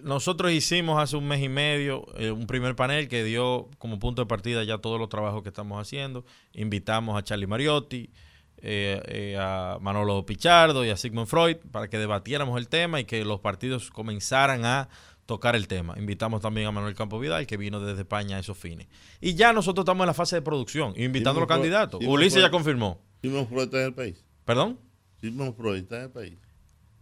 Nosotros 0.02 0.52
hicimos 0.52 1.00
hace 1.00 1.16
un 1.16 1.28
mes 1.28 1.42
y 1.42 1.48
medio 1.48 2.06
eh, 2.16 2.30
un 2.30 2.46
primer 2.46 2.74
panel 2.74 3.08
que 3.08 3.22
dio 3.24 3.70
como 3.78 3.98
punto 3.98 4.22
de 4.22 4.26
partida 4.26 4.64
ya 4.64 4.78
todos 4.78 4.98
los 4.98 5.08
trabajos 5.08 5.42
que 5.42 5.48
estamos 5.48 5.80
haciendo. 5.80 6.24
Invitamos 6.52 7.16
a 7.16 7.22
Charlie 7.22 7.46
Mariotti, 7.46 8.10
eh, 8.58 9.00
eh, 9.06 9.36
a 9.38 9.78
Manolo 9.80 10.26
Pichardo 10.26 10.84
y 10.84 10.90
a 10.90 10.96
Sigmund 10.96 11.26
Freud 11.26 11.56
para 11.70 11.88
que 11.88 11.98
debatiéramos 11.98 12.58
el 12.58 12.68
tema 12.68 13.00
y 13.00 13.04
que 13.04 13.24
los 13.24 13.40
partidos 13.40 13.90
comenzaran 13.90 14.64
a 14.64 14.88
tocar 15.26 15.56
el 15.56 15.68
tema. 15.68 15.94
Invitamos 15.96 16.40
también 16.40 16.66
a 16.66 16.72
Manuel 16.72 16.94
Campo 16.94 17.18
Vidal, 17.18 17.46
que 17.46 17.56
vino 17.56 17.80
desde 17.80 18.02
España 18.02 18.36
a 18.36 18.40
esos 18.40 18.58
fines. 18.58 18.88
Y 19.20 19.34
ya 19.34 19.52
nosotros 19.52 19.84
estamos 19.84 20.04
en 20.04 20.08
la 20.08 20.14
fase 20.14 20.36
de 20.36 20.42
producción, 20.42 20.94
invitando 20.96 21.38
a 21.38 21.42
los 21.42 21.48
candidatos. 21.48 22.00
Ulises 22.04 22.42
ya 22.42 22.50
confirmó. 22.50 23.00
Sigmund 23.20 23.48
Freud 23.48 23.64
está 23.64 23.80
en 23.80 23.86
el 23.86 23.94
país. 23.94 24.24
¿Perdón? 24.44 24.78
Sigmund 25.20 25.56
Freud 25.56 25.78
está 25.78 25.96
en 25.98 26.02
el 26.02 26.10
país. 26.10 26.38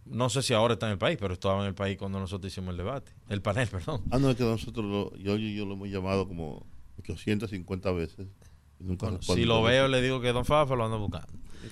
No 0.05 0.29
sé 0.29 0.41
si 0.41 0.53
ahora 0.53 0.73
está 0.73 0.87
en 0.87 0.93
el 0.93 0.97
país, 0.97 1.17
pero 1.19 1.33
estaba 1.33 1.61
en 1.61 1.67
el 1.67 1.75
país 1.75 1.97
cuando 1.97 2.19
nosotros 2.19 2.51
hicimos 2.51 2.71
el 2.71 2.77
debate. 2.77 3.11
El 3.29 3.41
panel, 3.41 3.67
perdón. 3.71 4.01
Ah, 4.11 4.17
no, 4.19 4.29
es 4.31 4.35
que 4.35 4.43
nosotros, 4.43 4.85
lo, 4.85 5.15
yo, 5.17 5.35
yo, 5.37 5.47
yo 5.49 5.65
lo 5.65 5.73
hemos 5.73 5.89
llamado 5.89 6.27
como 6.27 6.65
850 6.99 7.91
veces. 7.91 8.27
y 8.79 8.83
nunca 8.83 9.05
Bueno, 9.05 9.17
responde 9.17 9.41
si 9.41 9.47
lo 9.47 9.61
veo, 9.63 9.87
le 9.87 10.01
digo 10.01 10.21
que 10.21 10.31
Don 10.33 10.45
Fafa 10.45 10.75
lo 10.75 10.85
anda 10.85 10.97
buscando. 10.97 11.27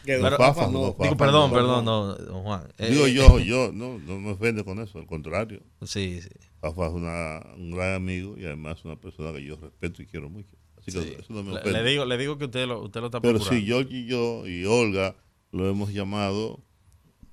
Que 0.06 0.18
Don 0.18 0.30
Rafa 0.32 0.54
Fafa, 0.54 0.72
no- 0.72 0.80
Don 0.80 0.92
Fafa. 0.94 1.04
Digo, 1.04 1.18
perdón, 1.18 1.50
no, 1.50 1.56
perdón, 1.56 1.86
no, 1.86 2.16
don 2.16 2.44
Juan. 2.44 2.68
Eh, 2.78 2.92
Digo 2.92 3.08
eh, 3.08 3.14
yo, 3.14 3.40
yo, 3.40 3.72
no, 3.74 3.98
no 3.98 4.20
me 4.20 4.32
ofende 4.32 4.64
con 4.64 4.80
eso, 4.80 5.00
al 5.00 5.08
contrario. 5.08 5.62
Sí, 5.82 6.22
sí. 6.22 6.30
Fafa 6.62 6.88
es 6.88 6.94
una, 6.94 7.42
un 7.58 7.72
gran 7.72 7.96
amigo 7.96 8.38
y 8.38 8.46
además 8.46 8.86
una 8.86 8.96
persona 8.96 9.34
que 9.34 9.44
yo 9.44 9.56
respeto 9.58 10.02
y 10.04 10.06
quiero 10.06 10.30
mucho. 10.30 10.56
Así 10.78 10.92
que 10.92 11.02
sí. 11.02 11.16
eso 11.20 11.34
no 11.34 11.42
me 11.44 11.54
Le, 11.54 11.60
ofende. 11.60 11.84
le 11.84 11.90
digo, 11.90 12.06
le 12.06 12.18
digo 12.18 12.38
que 12.38 12.46
usted 12.46 12.68
lo, 12.68 12.84
usted 12.84 13.00
lo 13.02 13.08
está 13.08 13.20
Pero 13.20 13.40
procurando. 13.40 13.60
sí, 13.60 13.66
yo 13.66 13.82
y 13.82 14.06
yo 14.06 14.46
y 14.48 14.66
Olga 14.66 15.16
lo 15.52 15.68
hemos 15.68 15.92
llamado, 15.92 16.60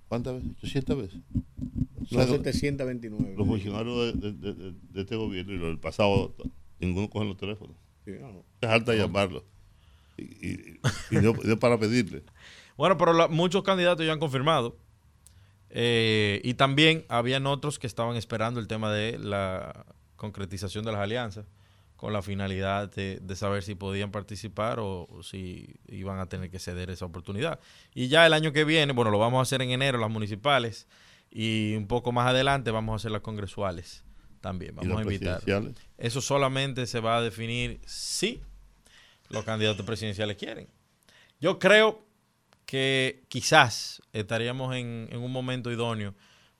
¿cuántas 0.08 0.34
veces? 0.34 0.50
800 0.58 0.96
veces. 0.96 1.20
O 1.34 2.00
No, 2.00 2.06
sea, 2.08 2.26
729. 2.26 3.34
los 3.36 3.46
funcionarios 3.46 4.20
de, 4.20 4.32
de- 4.32 4.54
de- 4.54 4.72
de 4.72 5.00
este 5.00 5.16
gobierno 5.16 5.52
y 5.52 5.58
los 5.58 5.68
del 5.68 5.78
pasado, 5.78 6.34
ninguno 6.78 7.10
coge 7.10 7.26
los 7.26 7.36
teléfonos. 7.36 7.76
Sí, 8.04 8.12
no. 8.20 8.44
Es 8.60 8.68
harta 8.68 8.94
llamarlo. 8.94 9.44
Y, 10.16 10.22
y, 10.22 10.80
y 11.10 11.16
no, 11.16 11.32
no 11.42 11.58
para 11.58 11.78
pedirle. 11.78 12.22
Bueno, 12.76 12.98
pero 12.98 13.14
la- 13.14 13.28
muchos 13.28 13.62
candidatos 13.62 14.04
ya 14.04 14.12
han 14.12 14.18
confirmado. 14.18 14.76
Eh, 15.70 16.40
y 16.44 16.54
también 16.54 17.06
habían 17.08 17.46
otros 17.46 17.78
que 17.78 17.86
estaban 17.86 18.16
esperando 18.16 18.60
el 18.60 18.66
tema 18.68 18.92
de 18.92 19.18
la 19.18 19.86
concretización 20.16 20.84
de 20.84 20.92
las 20.92 21.00
alianzas 21.00 21.46
con 21.96 22.12
la 22.12 22.20
finalidad 22.22 22.92
de, 22.92 23.18
de 23.22 23.36
saber 23.36 23.62
si 23.62 23.74
podían 23.74 24.10
participar 24.10 24.78
o, 24.80 25.06
o 25.10 25.22
si 25.22 25.74
iban 25.88 26.18
a 26.18 26.26
tener 26.28 26.50
que 26.50 26.58
ceder 26.58 26.90
esa 26.90 27.06
oportunidad. 27.06 27.58
Y 27.94 28.08
ya 28.08 28.26
el 28.26 28.32
año 28.34 28.52
que 28.52 28.64
viene, 28.64 28.92
bueno, 28.92 29.10
lo 29.10 29.18
vamos 29.18 29.38
a 29.38 29.42
hacer 29.42 29.62
en 29.62 29.70
enero, 29.70 29.98
las 29.98 30.10
municipales, 30.10 30.86
y 31.30 31.74
un 31.74 31.86
poco 31.86 32.12
más 32.12 32.28
adelante 32.28 32.70
vamos 32.70 32.92
a 32.92 32.96
hacer 32.96 33.10
las 33.12 33.22
congresuales 33.22 34.04
también. 34.40 34.72
y 34.74 34.76
Vamos 34.76 34.88
las 34.90 34.98
a 34.98 35.02
invitar. 35.02 35.42
Eso 35.98 36.20
solamente 36.20 36.86
se 36.86 37.00
va 37.00 37.16
a 37.16 37.22
definir 37.22 37.80
si 37.86 38.40
los 39.30 39.44
candidatos 39.44 39.84
presidenciales 39.86 40.36
quieren. 40.36 40.68
Yo 41.40 41.58
creo 41.58 42.04
que 42.66 43.24
quizás 43.28 44.02
estaríamos 44.12 44.74
en, 44.74 45.08
en 45.10 45.20
un 45.20 45.32
momento 45.32 45.70
idóneo 45.70 46.14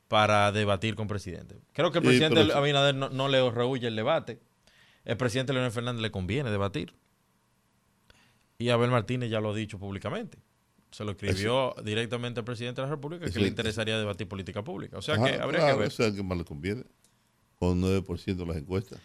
para 0.09 0.51
debatir 0.53 0.95
con 0.95 1.09
presidente. 1.09 1.57
Creo 1.73 1.91
que 1.91 1.99
el 1.99 2.05
Sí, 2.05 2.09
presidente 2.09 2.45
pero- 2.47 2.57
Abinader 2.59 2.95
no, 2.95 3.09
no 3.11 3.29
le 3.29 3.51
rehuye 3.51 3.89
el 3.89 3.97
debate. 3.97 4.41
El 5.07 5.17
presidente 5.17 5.53
Leonel 5.53 5.73
Fernández 5.73 6.03
le 6.03 6.11
conviene 6.11 6.51
debatir. 6.51 6.93
Y 8.59 8.71
Abel 8.71 8.91
Martínez 8.91 9.31
ya 9.31 9.41
lo 9.41 9.53
ha 9.53 9.55
dicho 9.55 9.79
públicamente. 9.79 10.39
Se 10.91 11.05
lo 11.05 11.13
escribió 11.13 11.75
directamente 11.85 12.41
al 12.41 12.45
presidente 12.45 12.81
de 12.81 12.89
la 12.89 12.95
República 12.95 13.31
que 13.31 13.39
le 13.39 13.49
interesaría 13.49 13.99
debatir 13.99 14.29
política 14.29 14.65
pública. 14.65 14.99
O 14.99 15.03
sea 15.03 15.15
que 15.17 15.35
habría 15.35 15.61
claro, 15.61 15.75
que 15.75 15.81
ver. 15.81 15.89
O 15.89 15.91
sea, 15.91 16.13
que 16.13 16.23
más 16.23 16.37
le 16.37 16.45
conviene. 16.45 16.85
Con 17.59 17.81
9% 17.81 18.35
de 18.35 18.47
las 18.47 18.57
encuestas. 18.57 19.01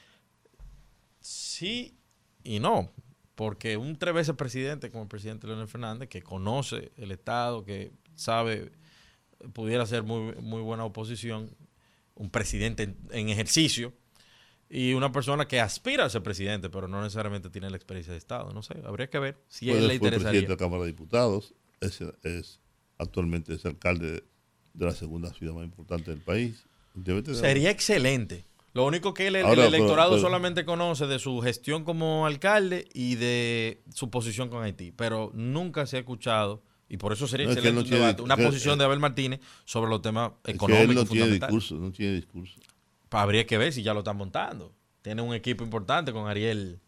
Sí 1.20 1.96
y 2.44 2.60
no, 2.60 2.92
porque 3.36 3.78
un 3.78 3.96
tres 3.96 4.14
veces 4.14 4.36
presidente 4.36 4.90
como 4.90 5.04
el 5.04 5.10
presidente 5.10 5.48
Leonel 5.48 5.68
Fernández, 5.68 6.10
que 6.10 6.22
conoce 6.22 6.92
el 6.98 7.12
Estado, 7.12 7.64
que 7.64 7.92
sabe, 8.16 8.72
pudiera 9.54 9.86
ser 9.86 10.04
muy, 10.04 10.34
muy 10.36 10.62
buena 10.62 10.84
oposición, 10.84 11.56
un 12.16 12.30
presidente 12.32 12.84
en, 12.84 12.98
en 13.12 13.30
ejercicio, 13.30 13.94
y 14.74 14.94
una 14.94 15.12
persona 15.12 15.48
que 15.48 15.60
aspira 15.60 16.06
a 16.06 16.10
ser 16.10 16.24
presidente, 16.24 16.70
pero 16.70 16.88
no 16.88 17.02
necesariamente 17.02 17.50
tiene 17.50 17.70
la 17.70 17.76
experiencia 17.76 18.14
de 18.14 18.18
Estado. 18.18 18.54
No 18.54 18.64
sé, 18.64 18.76
habría 18.86 19.10
que 19.10 19.20
ver 19.20 19.38
si 19.50 19.70
él 19.70 19.82
le 19.82 19.82
fue 19.82 19.94
interesaría. 19.96 20.20
presidente 20.30 20.48
de 20.48 20.54
la 20.54 20.58
Cámara 20.58 20.82
de 20.84 20.88
Diputados. 20.88 21.54
Es, 21.82 22.00
es 22.24 22.62
actualmente 22.98 23.54
es 23.54 23.66
alcalde 23.66 24.24
de 24.74 24.86
la 24.86 24.92
segunda 24.94 25.34
ciudad 25.34 25.54
más 25.54 25.66
importante 25.66 26.12
del 26.12 26.22
país. 26.22 26.66
Sería 27.34 27.70
excelente. 27.72 28.46
Lo 28.74 28.86
único 28.86 29.14
que 29.14 29.28
el, 29.28 29.36
el 29.36 29.46
Ahora, 29.46 29.66
electorado 29.66 30.12
pero- 30.12 30.22
solamente 30.22 30.64
conoce 30.64 31.06
de 31.08 31.20
su 31.20 31.42
gestión 31.42 31.84
como 31.84 32.26
alcalde 32.26 32.88
y 32.94 33.16
de 33.16 33.82
su 33.94 34.10
posición 34.10 34.48
con 34.50 34.64
Haití, 34.64 34.92
pero 34.94 35.32
nunca 35.34 35.86
se 35.86 35.98
ha 35.98 36.00
escuchado, 36.00 36.64
y 36.88 36.96
por 36.98 37.12
eso 37.12 37.28
sería 37.28 37.48
No, 37.48 37.52
es 37.52 37.56
que 37.58 37.60
excelente 37.68 37.70
él 37.70 37.76
no 37.76 37.82
un 37.82 37.88
tiene- 37.90 38.06
debate, 38.06 38.22
una 38.22 38.36
que- 38.38 38.44
posición 38.46 38.80
de 38.80 38.86
Abel 38.86 39.00
Martínez 39.00 39.42
sobre 39.66 39.90
los 39.90 40.02
temas 40.02 40.32
es 40.44 40.44
que 40.44 40.52
económicos 40.52 40.90
él 40.90 40.96
no 40.96 41.06
tiene 41.06 41.28
discurso, 41.32 41.76
no 41.76 41.92
tiene 41.92 42.14
discurso. 42.16 42.60
Habría 43.12 43.46
que 43.46 43.58
ver 43.58 43.74
si 43.74 43.84
ya 43.84 43.94
lo 43.94 44.00
están 44.00 44.18
montando. 44.18 44.74
Tiene 45.02 45.22
un 45.22 45.34
equipo 45.34 45.64
importante 45.64 46.14
con 46.14 46.28
Ariel, 46.28 46.80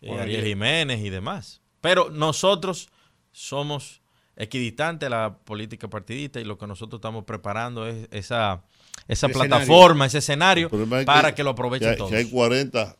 eh, 0.00 0.08
Con 0.08 0.20
Ariel 0.20 0.40
Ariel. 0.40 0.54
Jiménez 0.54 1.00
y 1.00 1.10
demás. 1.10 1.60
Pero 1.80 2.10
nosotros 2.10 2.88
somos 3.32 4.02
equidistantes 4.36 5.06
a 5.08 5.10
la 5.10 5.38
política 5.38 5.88
partidista 5.88 6.40
y 6.40 6.44
lo 6.44 6.58
que 6.58 6.66
nosotros 6.66 6.98
estamos 6.98 7.24
preparando 7.24 7.86
es 7.86 8.08
esa, 8.10 8.64
esa 9.08 9.26
El 9.26 9.32
plataforma, 9.32 10.06
ese 10.06 10.18
escenario 10.18 10.70
es 10.72 11.04
para 11.04 11.34
que, 11.34 11.42
lo 11.42 11.50
aprovechen 11.50 11.90
hay- 11.90 11.96
todos. 11.96 12.10
que 12.10 12.16
hay 12.16 12.30
40 12.30 12.96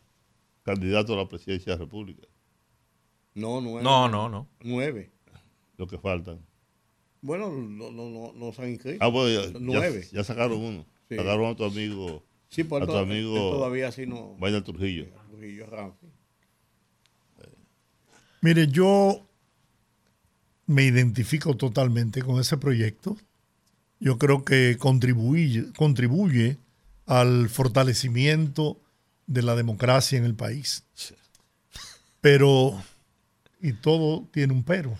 candidatos 0.63 1.15
a 1.15 1.19
la 1.21 1.27
presidencia 1.27 1.73
de 1.73 1.79
la 1.79 1.85
República. 1.85 2.27
No, 3.35 3.61
nueve. 3.61 3.81
No, 3.83 4.07
no, 4.09 4.29
no. 4.29 4.47
Nueve. 4.61 5.11
Lo 5.77 5.87
que 5.87 5.97
faltan. 5.97 6.45
Bueno, 7.21 7.49
no, 7.49 7.89
no, 7.91 8.09
no, 8.09 8.31
no 8.33 8.51
se 8.53 8.61
han 8.61 8.69
inscrito. 8.69 9.03
Ah, 9.03 9.07
bueno, 9.07 9.41
ya, 9.41 9.57
Nueve. 9.59 10.03
ya, 10.11 10.17
ya 10.19 10.23
sacaron 10.23 10.59
uno. 10.59 10.85
Sí. 11.09 11.15
Sacaron 11.15 11.45
a 11.51 11.55
tu 11.55 11.63
amigo 11.65 12.23
sí, 12.53 12.63
por 12.63 12.83
a 12.83 12.85
tu 12.85 12.95
amigo 12.95 13.33
todavía 13.33 13.87
así 13.87 14.05
no. 14.05 14.35
Vaina 14.37 14.63
Trujillo. 14.63 15.07
Trujillo 15.29 15.65
Ramfi. 15.67 16.07
Mire, 18.41 18.67
yo 18.67 19.25
me 20.65 20.83
identifico 20.83 21.55
totalmente 21.55 22.21
con 22.21 22.39
ese 22.39 22.57
proyecto. 22.57 23.17
Yo 23.99 24.17
creo 24.17 24.43
que 24.43 24.77
contribuye, 24.77 25.71
contribuye 25.73 26.57
al 27.05 27.49
fortalecimiento 27.49 28.79
de 29.27 29.41
la 29.41 29.55
democracia 29.55 30.17
en 30.17 30.25
el 30.25 30.35
país. 30.35 30.83
Pero, 32.21 32.81
y 33.61 33.73
todo 33.73 34.27
tiene 34.31 34.53
un 34.53 34.63
pero. 34.63 34.97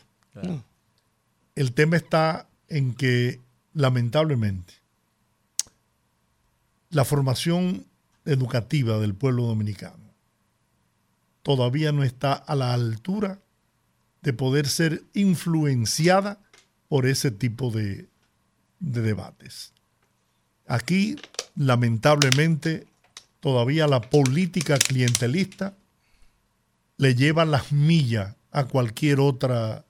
El 1.55 1.73
tema 1.73 1.97
está 1.97 2.47
en 2.69 2.93
que, 2.93 3.41
lamentablemente, 3.73 4.73
la 6.93 7.05
formación 7.05 7.85
educativa 8.25 8.99
del 8.99 9.15
pueblo 9.15 9.43
dominicano 9.43 10.03
todavía 11.41 11.91
no 11.91 12.03
está 12.03 12.33
a 12.33 12.55
la 12.55 12.73
altura 12.73 13.39
de 14.21 14.31
poder 14.33 14.67
ser 14.67 15.03
influenciada 15.13 16.39
por 16.87 17.05
ese 17.05 17.31
tipo 17.31 17.69
de, 17.69 18.07
de 18.79 19.01
debates. 19.01 19.73
Aquí, 20.65 21.17
lamentablemente, 21.55 22.87
todavía 23.41 23.87
la 23.87 23.99
política 23.99 24.77
clientelista 24.77 25.75
le 26.97 27.15
lleva 27.15 27.43
las 27.43 27.73
millas 27.73 28.35
a 28.51 28.65
cualquier 28.65 29.19
otra 29.19 29.83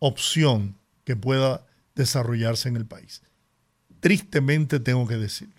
opción 0.00 0.76
que 1.04 1.14
pueda 1.14 1.64
desarrollarse 1.94 2.68
en 2.68 2.76
el 2.76 2.86
país. 2.86 3.22
Tristemente 4.00 4.80
tengo 4.80 5.06
que 5.06 5.16
decirlo. 5.16 5.57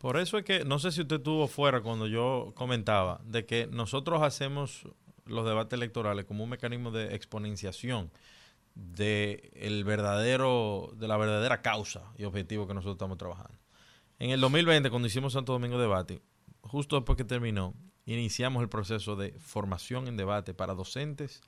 Por 0.00 0.16
eso 0.16 0.38
es 0.38 0.46
que, 0.46 0.64
no 0.64 0.78
sé 0.78 0.92
si 0.92 1.02
usted 1.02 1.16
estuvo 1.16 1.46
fuera 1.46 1.82
cuando 1.82 2.06
yo 2.06 2.52
comentaba, 2.54 3.20
de 3.22 3.44
que 3.44 3.66
nosotros 3.66 4.22
hacemos 4.22 4.88
los 5.26 5.44
debates 5.44 5.76
electorales 5.76 6.24
como 6.24 6.42
un 6.42 6.48
mecanismo 6.48 6.90
de 6.90 7.14
exponenciación 7.14 8.10
de 8.74 9.50
el 9.54 9.84
verdadero, 9.84 10.90
de 10.96 11.06
la 11.06 11.18
verdadera 11.18 11.60
causa 11.60 12.02
y 12.16 12.24
objetivo 12.24 12.66
que 12.66 12.72
nosotros 12.72 12.94
estamos 12.94 13.18
trabajando. 13.18 13.58
En 14.18 14.30
el 14.30 14.40
2020, 14.40 14.88
cuando 14.88 15.06
hicimos 15.06 15.34
Santo 15.34 15.52
Domingo 15.52 15.78
Debate, 15.78 16.22
justo 16.62 16.96
después 16.96 17.18
que 17.18 17.24
terminó, 17.24 17.74
iniciamos 18.06 18.62
el 18.62 18.70
proceso 18.70 19.16
de 19.16 19.32
formación 19.32 20.08
en 20.08 20.16
debate 20.16 20.54
para 20.54 20.72
docentes 20.72 21.42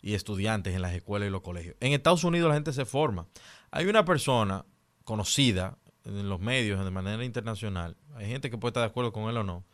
y 0.00 0.14
estudiantes 0.14 0.74
en 0.74 0.80
las 0.80 0.94
escuelas 0.94 1.28
y 1.28 1.30
los 1.30 1.42
colegios. 1.42 1.76
En 1.80 1.92
Estados 1.92 2.24
Unidos 2.24 2.48
la 2.48 2.54
gente 2.54 2.72
se 2.72 2.86
forma. 2.86 3.26
Hay 3.70 3.84
una 3.84 4.06
persona 4.06 4.64
conocida 5.04 5.76
en 6.04 6.28
los 6.28 6.40
medios 6.40 6.84
de 6.84 6.90
manera 6.90 7.24
internacional, 7.24 7.96
hay 8.14 8.26
gente 8.28 8.50
que 8.50 8.58
puede 8.58 8.70
estar 8.70 8.82
de 8.82 8.88
acuerdo 8.88 9.12
con 9.12 9.28
él 9.30 9.36
o 9.36 9.44
no, 9.44 9.64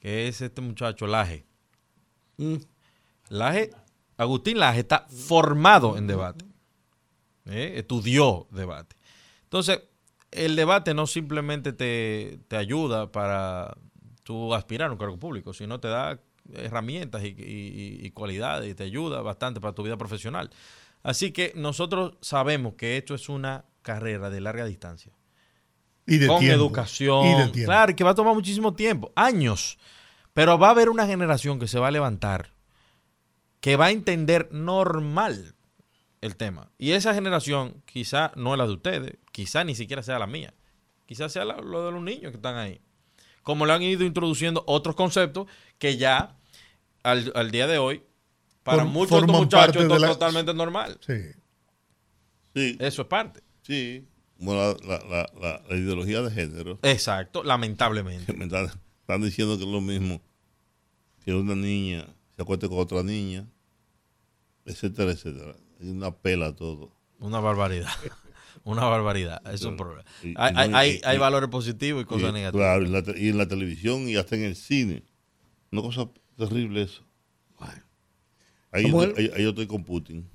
que 0.00 0.28
es 0.28 0.40
este 0.40 0.60
muchacho 0.60 1.06
Laje. 1.06 1.44
Mm. 2.38 2.56
Laje, 3.28 3.70
Agustín 4.16 4.58
Laje 4.58 4.80
está 4.80 5.06
formado 5.08 5.96
en 5.96 6.06
debate. 6.06 6.44
¿eh? 7.46 7.74
Estudió 7.76 8.46
debate. 8.50 8.96
Entonces, 9.44 9.80
el 10.30 10.56
debate 10.56 10.94
no 10.94 11.06
simplemente 11.06 11.72
te, 11.72 12.38
te 12.48 12.56
ayuda 12.56 13.10
para 13.10 13.76
tú 14.22 14.54
aspirar 14.54 14.90
a 14.90 14.92
un 14.92 14.98
cargo 14.98 15.18
público, 15.18 15.52
sino 15.52 15.80
te 15.80 15.88
da 15.88 16.20
herramientas 16.52 17.22
y, 17.24 17.28
y- 17.28 18.00
y 18.06 18.10
cualidades 18.10 18.70
y 18.70 18.74
te 18.74 18.84
ayuda 18.84 19.22
bastante 19.22 19.60
para 19.60 19.74
tu 19.74 19.82
vida 19.82 19.96
profesional. 19.96 20.50
Así 21.02 21.32
que 21.32 21.52
nosotros 21.56 22.16
sabemos 22.20 22.74
que 22.74 22.96
esto 22.96 23.14
es 23.14 23.28
una 23.28 23.64
carrera 23.82 24.28
de 24.30 24.40
larga 24.40 24.64
distancia 24.66 25.12
Y 26.06 26.18
de 26.18 26.26
con 26.26 26.38
tiempo. 26.40 26.56
educación. 26.56 27.26
Y 27.26 27.34
de 27.34 27.48
tiempo. 27.48 27.70
Claro, 27.70 27.94
que 27.96 28.04
va 28.04 28.10
a 28.10 28.14
tomar 28.14 28.34
muchísimo 28.34 28.74
tiempo, 28.74 29.12
años. 29.14 29.78
Pero 30.32 30.58
va 30.58 30.68
a 30.68 30.70
haber 30.70 30.88
una 30.88 31.06
generación 31.06 31.58
que 31.58 31.66
se 31.68 31.78
va 31.78 31.88
a 31.88 31.90
levantar, 31.90 32.52
que 33.60 33.76
va 33.76 33.86
a 33.86 33.90
entender 33.90 34.48
normal 34.52 35.54
el 36.20 36.36
tema. 36.36 36.70
Y 36.78 36.92
esa 36.92 37.14
generación 37.14 37.82
quizá 37.84 38.32
no 38.36 38.52
es 38.54 38.58
la 38.58 38.66
de 38.66 38.72
ustedes, 38.72 39.16
quizá 39.32 39.64
ni 39.64 39.74
siquiera 39.74 40.02
sea 40.02 40.18
la 40.18 40.26
mía, 40.26 40.54
quizá 41.06 41.28
sea 41.28 41.44
la- 41.44 41.56
lo 41.58 41.84
de 41.84 41.92
los 41.92 42.02
niños 42.02 42.30
que 42.30 42.36
están 42.36 42.56
ahí. 42.56 42.80
Como 43.42 43.66
le 43.66 43.72
han 43.72 43.82
ido 43.82 44.04
introduciendo 44.04 44.62
otros 44.66 44.94
conceptos 44.94 45.46
que 45.78 45.96
ya 45.96 46.36
al, 47.02 47.32
al 47.34 47.50
día 47.50 47.66
de 47.66 47.78
hoy, 47.78 48.02
para 48.62 48.84
Form- 48.84 48.88
muchos 48.90 49.26
muchachos 49.26 49.84
la- 49.86 49.96
es 49.96 50.12
totalmente 50.12 50.52
normal. 50.54 50.98
Sí. 51.06 51.18
Sí, 52.54 52.76
Eso 52.80 53.02
es 53.02 53.08
parte. 53.08 53.40
sí. 53.62 54.06
Como 54.40 54.54
la, 54.54 54.74
la- 54.84 55.04
la- 55.08 55.30
la- 55.40 55.62
la 55.68 55.76
ideología 55.76 56.20
de 56.22 56.30
género. 56.32 56.78
Exacto, 56.82 57.44
lamentablemente. 57.44 58.32
Me 58.32 58.46
están, 58.46 58.66
están 59.02 59.22
diciendo 59.22 59.56
que 59.56 59.62
es 59.64 59.70
lo 59.70 59.80
mismo 59.80 60.20
que 61.24 61.32
una 61.34 61.54
niña 61.54 62.06
se 62.34 62.42
acueste 62.42 62.68
con 62.68 62.78
otra 62.78 63.02
niña, 63.04 63.46
etcétera, 64.64 65.12
etcétera. 65.12 65.54
Es 65.78 65.86
una 65.86 66.10
pela 66.10 66.54
todo. 66.56 66.90
Una 67.18 67.38
barbaridad. 67.40 67.88
Una 68.64 68.84
barbaridad. 68.84 69.40
Eso 69.46 69.54
es 69.54 69.64
un 69.66 69.76
problema. 69.78 70.04
Y- 70.22 70.34
Hay, 70.36 70.52
y 70.54 70.58
hay, 70.58 70.74
hay- 70.74 70.90
y- 70.96 71.00
hay 71.04 71.16
y- 71.16 71.20
valores 71.20 71.48
positivos 71.48 72.02
y 72.02 72.04
cosas 72.06 72.30
Y, 72.30 72.32
negativas. 72.32 72.64
Claro, 72.66 72.82
y, 72.82 72.86
en 72.86 72.92
la 72.92 73.02
te- 73.02 73.18
y 73.20 73.28
en 73.28 73.38
la 73.38 73.48
televisión 73.48 74.08
y 74.08 74.16
hasta 74.16 74.36
en 74.36 74.42
el 74.44 74.56
cine. 74.56 75.02
Una 75.72 75.82
cosa 75.82 76.08
terrible 76.36 76.82
eso. 76.82 77.02
Ahí, 78.72 78.82
Samuel. 78.84 79.14
ahí- 79.16 79.30
ahí 79.34 79.42
yo 79.42 79.48
estoy 79.50 79.66
con 79.66 79.82
Putin. 79.84 80.28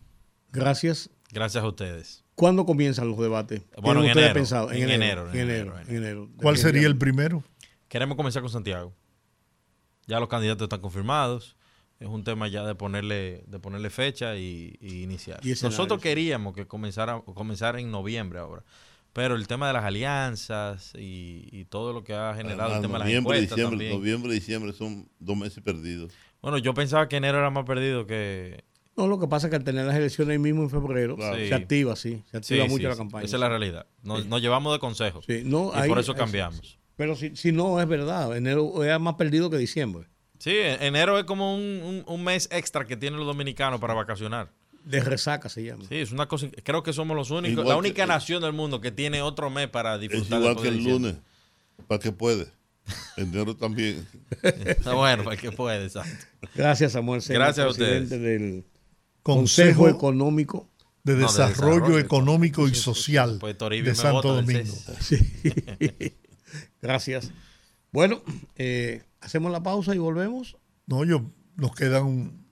Gracias. 0.51 1.09
Gracias 1.31 1.63
a 1.63 1.67
ustedes. 1.67 2.24
¿Cuándo 2.35 2.65
comienzan 2.65 3.07
los 3.07 3.17
debates? 3.17 3.61
Bueno, 3.81 4.01
¿Tienen 4.01 4.17
en 4.17 4.23
enero. 4.23 4.33
pensado? 4.33 4.71
En, 4.71 4.83
En 4.83 4.89
enero. 4.89 5.29
enero, 5.29 5.31
En 5.31 5.35
en 5.39 5.49
enero. 5.49 5.71
enero, 5.77 5.89
en 5.89 5.95
enero. 5.97 6.29
¿Cuál 6.37 6.57
sería 6.57 6.85
el 6.87 6.97
primero? 6.97 7.43
Queremos 7.87 8.17
comenzar 8.17 8.41
con 8.41 8.51
Santiago. 8.51 8.93
Ya 10.07 10.19
los 10.19 10.29
candidatos 10.29 10.65
están 10.65 10.81
confirmados. 10.81 11.55
Es 11.99 12.07
un 12.09 12.23
tema 12.25 12.47
ya 12.49 12.63
de 12.65 12.75
ponerle, 12.75 13.43
de 13.47 13.59
ponerle 13.59 13.89
fecha 13.89 14.35
y, 14.35 14.75
y 14.81 15.01
iniciar. 15.03 15.39
Y 15.43 15.51
Nosotros 15.63 16.01
queríamos 16.01 16.53
que 16.53 16.67
comenzara, 16.67 17.21
comenzara 17.21 17.79
en 17.79 17.89
noviembre 17.89 18.39
ahora. 18.39 18.63
Pero 19.13 19.35
el 19.35 19.47
tema 19.47 19.67
de 19.67 19.73
las 19.73 19.85
alianzas 19.85 20.91
y, 20.95 21.47
y 21.53 21.63
todo 21.63 21.93
lo 21.93 22.03
que 22.03 22.13
ha 22.13 22.33
generado 22.35 22.73
Además, 22.73 22.75
el 22.75 22.81
tema 22.81 22.93
de 22.95 22.99
las 22.99 23.07
noviembre, 23.07 23.37
encuestas 23.37 23.55
diciembre, 23.55 23.77
también. 23.87 23.97
noviembre 23.97 24.31
y 24.31 24.35
diciembre 24.35 24.73
son 24.73 25.07
dos 25.19 25.37
meses 25.37 25.63
perdidos. 25.63 26.11
Bueno, 26.41 26.57
yo 26.57 26.73
pensaba 26.73 27.07
que 27.07 27.15
enero 27.15 27.37
era 27.37 27.49
más 27.49 27.63
perdido 27.63 28.05
que... 28.05 28.65
No, 28.97 29.07
lo 29.07 29.19
que 29.19 29.27
pasa 29.27 29.47
es 29.47 29.49
que 29.51 29.57
al 29.57 29.63
tener 29.63 29.85
las 29.85 29.95
elecciones 29.95 30.31
ahí 30.33 30.39
mismo 30.39 30.63
en 30.63 30.69
febrero, 30.69 31.15
Claro. 31.17 31.35
se 31.35 31.53
activa, 31.53 31.95
sí. 31.95 32.23
Se 32.31 32.37
activa 32.37 32.63
Sí, 32.63 32.69
mucho 32.69 32.83
sí, 32.83 32.87
la 32.89 32.95
campaña. 32.95 33.25
Esa 33.25 33.35
es 33.35 33.39
la 33.41 33.49
realidad. 33.49 33.85
Nos, 34.03 34.25
nos 34.25 34.41
llevamos 34.41 34.71
de 34.73 34.79
consejos. 34.79 35.25
Sí, 35.27 35.41
no, 35.45 35.71
y 35.75 35.79
ahí- 35.79 35.89
por 35.89 35.99
eso 35.99 36.13
cambiamos. 36.15 36.77
Pero 36.95 37.15
si, 37.17 37.35
si 37.35 37.51
no, 37.51 37.81
es 37.81 37.87
verdad. 37.89 38.35
Enero 38.37 38.83
era 38.83 38.97
más 38.99 39.15
perdido 39.15 39.49
que 39.49 39.57
diciembre. 39.57 40.07
Sí, 40.39 40.53
enero 40.57 41.17
es 41.19 41.25
como 41.25 41.55
un, 41.55 41.61
un- 41.61 42.03
un 42.07 42.23
mes 42.23 42.47
extra 42.51 42.85
que 42.85 42.95
tienen 42.95 43.19
los 43.19 43.27
dominicanos 43.27 43.79
para 43.81 43.93
vacacionar. 43.93 44.49
De 44.85 45.01
resaca 45.01 45.49
se 45.49 45.63
llama. 45.63 45.83
Sí, 45.89 45.95
es 45.95 46.11
una 46.11 46.27
cosa. 46.27 46.47
Creo 46.63 46.83
que 46.83 46.93
somos 46.93 47.17
los 47.17 47.31
únicos, 47.31 47.51
Igual 47.63 47.67
la 47.67 47.73
que- 47.73 47.79
única 47.79 48.05
nación 48.05 48.41
del 48.43 48.53
mundo 48.53 48.79
que 48.79 48.91
tiene 48.91 49.21
otro 49.21 49.49
mes 49.49 49.67
para 49.67 49.95
Es 49.95 50.01
disfrutar. 50.01 50.39
igual 50.39 50.53
después 50.55 50.61
que 50.63 50.67
el 50.69 50.77
diciembre. 50.77 51.11
lunes. 51.11 51.23
¿Para 51.87 51.99
qué 51.99 52.11
puede? 52.13 52.47
Enero 53.17 53.55
también. 53.55 54.07
Está 54.41 54.93
bueno, 54.93 55.23
para 55.23 55.35
el 55.35 55.41
que 55.41 55.51
puede, 55.51 55.83
exacto. 55.85 56.25
Gracias, 56.53 56.91
Samuel 56.93 57.21
Gracias 57.27 57.65
a 57.65 57.69
presidente 57.75 58.19
del 58.19 58.63
Consejo, 59.25 59.79
Consejo 59.79 59.89
Económico. 59.89 60.69
de 61.03 61.13
No, 61.13 61.19
de 61.19 61.23
Desarrollo 61.25 61.97
Económico 61.99 62.67
y 62.67 62.75
Social 62.75 63.37
Pues 63.39 63.57
de 63.57 63.95
Santo 63.95 64.35
Domingo. 64.35 64.73
Sí. 65.01 65.17
Gracias. 66.81 67.31
Bueno, 67.91 68.21
eh, 68.55 69.01
hacemos 69.21 69.51
la 69.51 69.63
pausa 69.63 69.95
y 69.95 69.97
volvemos. 69.97 70.57
No, 70.85 71.03
yo 71.05 71.23
nos 71.55 71.73
quedan 71.73 72.05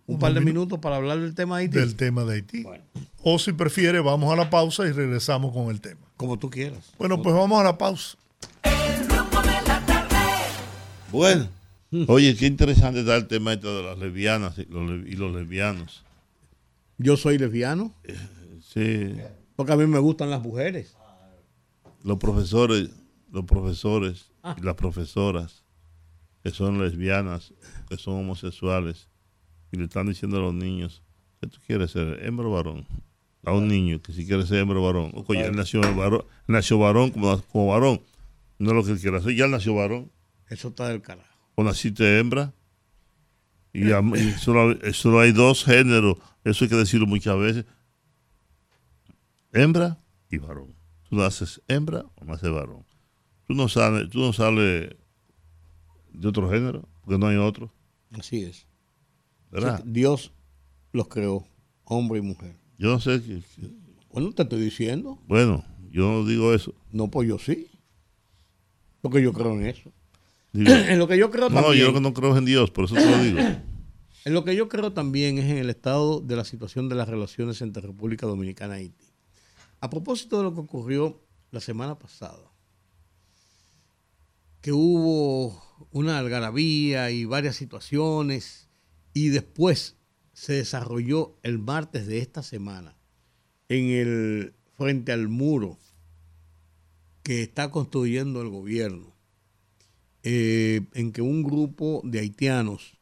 un, 0.07 0.19
par 0.19 0.33
de 0.33 0.39
minu- 0.41 0.45
minutos 0.45 0.79
para 0.79 0.95
hablar 0.95 1.19
del 1.19 1.35
tema 1.35 1.57
Haití. 1.57 1.77
del 1.77 1.95
tema 1.95 2.23
de 2.23 2.35
Haití. 2.35 2.63
Bueno. 2.63 2.83
O 3.21 3.37
si 3.39 3.53
prefiere, 3.53 3.99
vamos 3.99 4.33
a 4.33 4.35
la 4.35 4.49
pausa 4.49 4.87
y 4.87 4.91
regresamos 4.91 5.53
con 5.53 5.69
el 5.69 5.79
tema. 5.79 6.01
Como 6.17 6.39
tú 6.39 6.49
quieras. 6.49 6.91
Bueno, 6.97 7.21
pues 7.21 7.35
vamos 7.35 7.59
a 7.59 7.63
la 7.63 7.77
pausa. 7.77 8.17
El 8.63 9.07
rumbo 9.09 9.41
de 9.41 9.51
la 9.67 9.83
tarde. 9.85 10.17
Bueno. 11.11 11.47
Oye, 12.07 12.35
qué 12.35 12.47
interesante 12.47 13.01
está 13.01 13.15
el 13.15 13.27
tema 13.27 13.53
este 13.53 13.67
de 13.67 13.83
las 13.83 13.99
lesbianas 13.99 14.57
y 14.57 14.65
los, 14.65 14.89
le- 14.89 15.09
y 15.09 15.15
los 15.15 15.33
lesbianos. 15.35 16.03
Yo 17.03 17.17
soy 17.17 17.37
lesbiano 17.37 17.93
Sí. 18.61 19.13
porque 19.57 19.73
a 19.73 19.75
mí 19.75 19.85
me 19.85 19.99
gustan 19.99 20.29
las 20.29 20.41
mujeres. 20.41 20.95
Los 22.01 22.17
profesores, 22.17 22.89
los 23.29 23.43
profesores 23.43 24.31
y 24.57 24.61
las 24.61 24.75
profesoras 24.75 25.63
que 26.43 26.51
son 26.51 26.81
lesbianas, 26.81 27.53
que 27.89 27.97
son 27.97 28.15
homosexuales, 28.21 29.09
y 29.71 29.77
le 29.77 29.85
están 29.85 30.07
diciendo 30.07 30.37
a 30.37 30.41
los 30.41 30.53
niños 30.53 31.03
que 31.41 31.47
tú 31.47 31.57
quieres 31.67 31.91
ser 31.91 32.25
hembra 32.25 32.47
o 32.47 32.51
varón. 32.51 32.85
A 33.45 33.51
un 33.51 33.67
niño 33.67 34.01
que 34.01 34.13
si 34.13 34.25
quiere 34.25 34.45
ser 34.45 34.59
hembra 34.59 34.79
o 34.79 34.83
varón. 34.83 35.11
O 35.13 35.25
coño, 35.25 35.41
él 35.41 35.55
nació 35.57 35.81
varón, 35.95 36.23
nació 36.47 36.79
varón 36.79 37.11
como, 37.11 37.37
como 37.43 37.67
varón. 37.67 38.01
No 38.59 38.69
es 38.69 38.75
lo 38.77 38.83
que 38.85 38.91
él 38.91 38.99
quiere 38.99 39.17
hacer, 39.17 39.35
ya 39.35 39.43
él 39.45 39.51
nació 39.51 39.75
varón. 39.75 40.09
Eso 40.47 40.69
está 40.69 40.87
del 40.87 41.01
carajo. 41.01 41.27
O 41.55 41.63
naciste 41.65 42.17
hembra. 42.19 42.53
Y, 43.73 43.89
solo, 44.37 44.77
solo, 44.93 45.19
hay 45.19 45.31
dos 45.31 45.65
géneros, 45.65 46.17
eso 46.43 46.63
hay 46.63 46.69
que 46.69 46.75
decirlo 46.75 47.07
muchas 47.07 47.37
veces. 47.39 47.65
Hembra 49.51 49.99
y 50.29 50.37
varón. 50.37 50.75
Tú 51.09 51.15
naces 51.15 51.61
hembra 51.67 52.05
o 52.15 52.25
naces 52.25 52.51
varón. 52.51 52.85
Tú 53.47 53.55
no 53.55 53.67
sales, 53.67 54.09
tú 54.09 54.19
no 54.19 54.31
sales 54.31 54.95
de 56.13 56.27
otro 56.27 56.49
género, 56.49 56.87
porque 57.01 57.17
no 57.17 57.27
hay 57.27 57.37
otro. 57.37 57.73
Así 58.11 58.43
es. 58.43 58.67
¿Verdad? 59.51 59.83
Dios 59.85 60.31
los 60.91 61.07
creó, 61.07 61.47
hombre 61.83 62.19
y 62.19 62.21
mujer. 62.21 62.55
Yo 62.77 62.89
no 62.89 62.99
sé. 62.99 63.21
qué 63.21 63.41
bueno, 64.11 64.31
te 64.31 64.43
estoy 64.43 64.61
diciendo. 64.61 65.19
Bueno, 65.27 65.65
yo 65.91 66.11
no 66.11 66.25
digo 66.25 66.53
eso. 66.53 66.75
No, 66.91 67.09
pues 67.09 67.27
yo 67.27 67.39
sí. 67.39 67.67
Porque 69.01 69.21
yo 69.21 69.33
creo 69.33 69.53
en 69.53 69.65
eso. 69.65 69.91
en 70.53 70.99
lo 70.99 71.07
que 71.07 71.17
yo 71.17 71.31
creo 71.31 71.49
también. 71.49 71.65
No, 71.65 71.73
yo 71.73 71.99
no 71.99 72.13
creo 72.13 72.37
en 72.37 72.45
Dios, 72.45 72.71
por 72.71 72.85
eso 72.85 72.95
te 72.95 73.09
lo 73.09 73.23
digo. 73.23 73.39
En 74.25 74.33
lo 74.33 74.45
que 74.45 74.55
yo 74.55 74.69
creo 74.69 74.93
también 74.93 75.37
es 75.37 75.51
en 75.51 75.57
el 75.57 75.69
estado 75.69 76.21
de 76.21 76.37
la 76.37 76.45
situación 76.45 76.87
de 76.87 76.95
las 76.95 77.09
relaciones 77.09 77.61
entre 77.61 77.85
República 77.85 78.25
Dominicana 78.25 78.79
y 78.79 78.83
Haití. 78.83 79.07
A 79.81 79.89
propósito 79.89 80.37
de 80.37 80.43
lo 80.43 80.53
que 80.53 80.61
ocurrió 80.61 81.21
la 81.51 81.59
semana 81.59 81.99
pasada, 81.99 82.49
que 84.61 84.71
hubo 84.71 85.61
una 85.91 86.19
algarabía 86.19 87.11
y 87.11 87.25
varias 87.25 87.57
situaciones, 87.57 88.69
y 89.13 89.27
después 89.27 89.97
se 90.31 90.53
desarrolló 90.53 91.37
el 91.43 91.59
martes 91.59 92.07
de 92.07 92.19
esta 92.19 92.43
semana 92.43 92.95
en 93.69 93.89
el 93.89 94.53
frente 94.77 95.11
al 95.11 95.27
muro 95.27 95.77
que 97.23 97.43
está 97.43 97.71
construyendo 97.71 98.41
el 98.41 98.49
gobierno, 98.49 99.12
eh, 100.23 100.81
en 100.93 101.11
que 101.11 101.21
un 101.21 101.43
grupo 101.43 102.01
de 102.05 102.19
haitianos 102.19 102.97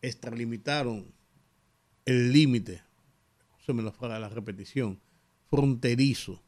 extralimitaron 0.00 1.12
el 2.06 2.32
límite, 2.32 2.82
se 3.66 3.74
me 3.74 3.90
fuera 3.92 4.18
la 4.18 4.30
repetición, 4.30 5.00
fronterizo, 5.50 6.42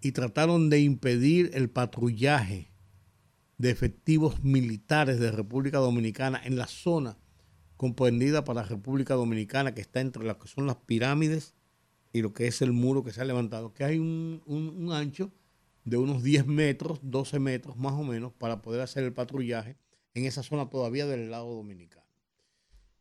y 0.00 0.12
trataron 0.12 0.68
de 0.68 0.80
impedir 0.80 1.50
el 1.54 1.70
patrullaje 1.70 2.72
de 3.58 3.70
efectivos 3.70 4.42
militares 4.42 5.20
de 5.20 5.30
República 5.30 5.78
Dominicana 5.78 6.40
en 6.42 6.56
la 6.56 6.66
zona 6.66 7.18
comprendida 7.76 8.44
para 8.44 8.64
República 8.64 9.14
Dominicana, 9.14 9.74
que 9.74 9.80
está 9.80 10.00
entre 10.00 10.24
lo 10.24 10.38
que 10.38 10.48
son 10.48 10.66
las 10.66 10.76
pirámides 10.76 11.54
y 12.12 12.22
lo 12.22 12.32
que 12.32 12.48
es 12.48 12.62
el 12.62 12.72
muro 12.72 13.04
que 13.04 13.12
se 13.12 13.20
ha 13.20 13.24
levantado, 13.24 13.72
que 13.74 13.84
hay 13.84 13.98
un, 13.98 14.42
un 14.46 14.92
ancho 14.92 15.30
de 15.84 15.96
unos 15.96 16.22
10 16.22 16.46
metros, 16.46 16.98
12 17.02 17.38
metros 17.38 17.76
más 17.76 17.92
o 17.92 18.04
menos, 18.04 18.32
para 18.32 18.62
poder 18.62 18.80
hacer 18.80 19.04
el 19.04 19.12
patrullaje 19.12 19.76
en 20.14 20.24
esa 20.24 20.42
zona 20.42 20.68
todavía 20.68 21.06
del 21.06 21.30
lado 21.30 21.54
dominicano. 21.54 22.06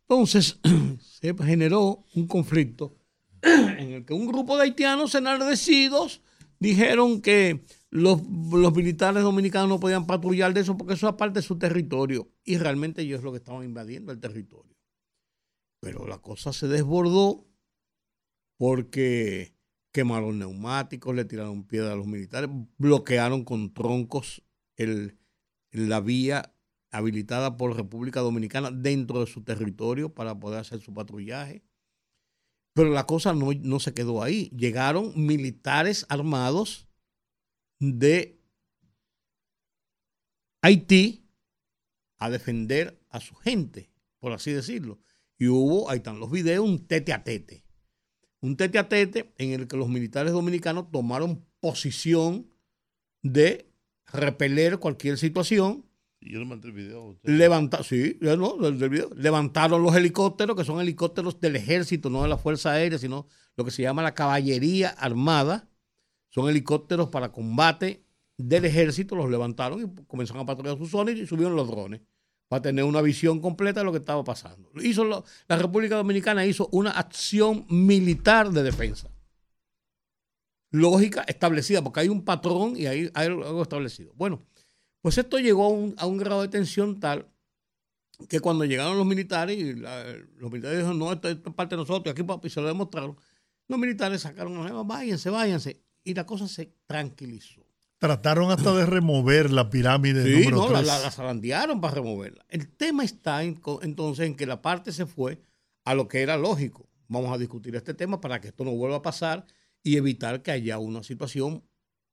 Entonces, 0.08 0.60
se 1.00 1.36
generó 1.36 2.04
un 2.16 2.28
conflicto 2.28 2.96
en 3.42 3.92
el 3.92 4.06
que 4.06 4.14
un 4.14 4.28
grupo 4.28 4.58
de 4.58 4.64
haitianos 4.64 5.16
enardecidos 5.16 6.22
dijeron 6.60 7.22
que 7.22 7.64
los, 7.90 8.22
militares 8.24 9.24
dominicanos 9.24 9.70
no 9.70 9.80
podían 9.80 10.06
patrullar 10.06 10.54
de 10.54 10.62
eso 10.62 10.78
porque 10.78 10.94
eso 10.94 11.10
es 11.10 11.16
parte 11.16 11.40
de 11.40 11.46
su 11.46 11.58
territorio. 11.58 12.30
Y 12.44 12.58
realmente 12.58 13.02
ellos 13.02 13.24
lo 13.24 13.32
que 13.32 13.38
estaban 13.38 13.64
invadiendo 13.64 14.12
el 14.12 14.20
territorio. 14.20 14.76
Pero 15.80 16.08
la 16.08 16.20
cosa 16.20 16.54
se 16.54 16.68
desbordó 16.68 17.46
porque 18.58 19.56
quemaron 19.92 20.40
neumáticos, 20.40 21.16
le 21.16 21.26
tiraron 21.26 21.64
piedra 21.64 21.94
a 21.94 21.96
los 21.96 22.08
militares, 22.08 22.50
bloquearon 22.78 23.44
con 23.44 23.74
troncos 23.74 24.44
la 25.72 26.00
vía 26.00 26.56
habilitada 26.92 27.58
por 27.58 27.76
República 27.76 28.22
Dominicana 28.22 28.72
dentro 28.72 29.20
de 29.20 29.28
su 29.28 29.44
territorio 29.44 30.14
para 30.14 30.40
poder 30.40 30.60
hacer 30.60 30.82
su 30.82 30.94
patrullaje. 30.94 31.64
Pero 32.74 32.90
la 32.90 33.06
cosa 33.06 33.34
no, 33.34 33.52
no 33.54 33.80
se 33.80 33.94
quedó 33.94 34.24
ahí. 34.24 34.50
Llegaron 34.56 35.14
militares 35.16 36.06
armados 36.10 36.88
de 37.80 38.40
Haití 40.62 41.30
a 42.18 42.30
defender 42.30 43.02
a 43.10 43.20
su 43.20 43.36
gente, 43.36 43.92
por 44.20 44.34
así 44.34 44.52
decirlo. 44.52 45.00
Y 45.38 45.48
hubo, 45.48 45.90
ahí 45.90 45.98
están 45.98 46.20
los 46.20 46.32
videos, 46.32 46.66
un 46.66 46.86
tete 46.86 47.14
a 47.14 47.24
tete. 47.24 47.64
Un 48.42 48.56
tete 48.56 48.80
a 48.80 48.88
tete 48.88 49.34
en 49.38 49.52
el 49.52 49.68
que 49.68 49.78
los 49.78 49.90
militares 49.90 50.32
dominicanos 50.32 50.92
tomaron 50.92 51.46
posición 51.60 52.48
de 53.22 53.70
repeler 54.12 54.80
cualquier 54.80 55.18
situación 55.18 55.90
y 56.22 56.34
yo 56.34 56.40
le 56.40 56.46
mandé 56.46 56.68
el 56.68 56.74
video. 56.74 57.18
Levanta, 57.24 57.82
sí, 57.84 58.18
no, 58.20 58.58
video. 58.58 59.10
Levantaron 59.16 59.82
los 59.82 59.96
helicópteros, 59.96 60.56
que 60.56 60.66
son 60.66 60.82
helicópteros 60.82 61.40
del 61.40 61.56
ejército, 61.56 62.10
no 62.10 62.24
de 62.24 62.28
la 62.28 62.38
Fuerza 62.38 62.74
Aérea, 62.74 63.00
sino 63.00 63.28
lo 63.56 63.64
que 63.64 63.72
se 63.72 63.84
llama 63.84 64.04
la 64.04 64.14
caballería 64.14 64.90
armada. 64.90 65.70
Son 66.30 66.50
helicópteros 66.50 67.08
para 67.10 67.32
combate 67.32 68.04
del 68.38 68.66
ejército, 68.66 69.16
los 69.16 69.30
levantaron 69.30 69.82
y 69.82 70.06
comenzaron 70.06 70.44
a 70.44 70.46
patrullar 70.46 70.78
sus 70.78 70.92
zonas 70.92 71.16
y 71.16 71.26
subieron 71.26 71.56
los 71.56 71.68
drones 71.68 72.02
para 72.50 72.64
tener 72.64 72.84
una 72.84 73.02
visión 73.02 73.40
completa 73.40 73.80
de 73.80 73.86
lo 73.86 73.92
que 73.92 74.00
estaba 74.00 74.24
pasando. 74.24 74.70
Hizo 74.82 75.06
la 75.06 75.56
República 75.56 75.96
Dominicana 75.96 76.46
hizo 76.46 76.68
una 76.72 76.90
acción 76.92 77.66
militar 77.70 78.50
de 78.50 78.64
defensa. 78.64 79.08
Lógica 80.72 81.24
establecida, 81.28 81.84
porque 81.84 82.02
hay 82.02 82.10
un 82.10 82.26
patrón 82.26 82.74
y 82.76 82.88
hay, 82.88 83.12
hay 83.14 83.28
algo 83.28 83.62
establecido. 83.62 84.14
Bueno, 84.16 84.42
pues 85.02 85.18
esto 85.18 85.38
llegó 85.38 85.94
a 85.98 86.06
un, 86.06 86.18
grado 86.18 86.42
de 86.42 86.48
tensión 86.48 87.00
tal 87.00 87.28
que 88.28 88.40
cuando 88.40 88.66
llegaron 88.66 88.98
los 88.98 89.06
militares, 89.06 89.58
y 89.58 89.74
los 89.74 90.52
militares 90.52 90.80
dijeron, 90.80 91.00
no, 91.00 91.14
esto, 91.14 91.30
es 91.30 91.38
parte 91.56 91.76
de 91.76 91.82
nosotros, 91.82 92.12
aquí 92.12 92.24
y 92.44 92.50
se 92.50 92.60
lo 92.60 92.68
demostraron, 92.68 93.16
los 93.68 93.80
militares 93.80 94.22
sacaron 94.22 94.88
váyanse, 94.88 95.30
váyanse, 95.30 95.82
y 96.04 96.14
la 96.16 96.26
cosa 96.26 96.48
se 96.48 96.74
tranquilizó. 96.86 97.59
Trataron 98.00 98.50
hasta 98.50 98.74
de 98.74 98.86
remover 98.86 99.52
la 99.52 99.70
pirámide 99.70 100.24
sí, 100.24 100.48
número 100.48 100.70
no, 100.70 100.82
La, 100.82 100.82
la, 100.82 101.12
zarandearon 101.12 101.82
para 101.82 101.96
removerla. 101.96 102.46
El 102.48 102.70
tema 102.70 103.04
está 103.04 103.44
entonces 103.44 104.26
en 104.26 104.36
que 104.36 104.46
la 104.46 104.62
parte 104.62 104.92
se 104.94 105.06
fue 105.06 105.42
a 105.84 105.94
lo 105.94 106.08
que 106.08 106.22
era 106.22 106.38
lógico. 106.38 106.90
Vamos 107.10 107.34
a 107.34 107.38
discutir 107.38 107.76
este 107.76 107.94
tema 107.94 108.22
para 108.22 108.40
que 108.40 108.48
esto 108.48 108.64
no 108.64 108.72
vuelva 108.72 108.98
a 108.98 109.02
pasar 109.02 109.46
y 109.84 109.98
evitar 109.98 110.42
que 110.42 110.52
haya 110.52 110.78
una 110.78 111.04
situación 111.04 111.64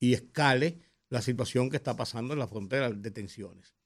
y 0.01 0.15
escale 0.15 0.81
la 1.09 1.23
situación 1.23 1.71
que 1.71 1.77
está 1.77 1.97
pasando 1.97 2.33
en 2.35 2.41
la 2.41 2.49
frontera 2.49 2.91
de 2.91 3.11
tensiones. 3.11 3.77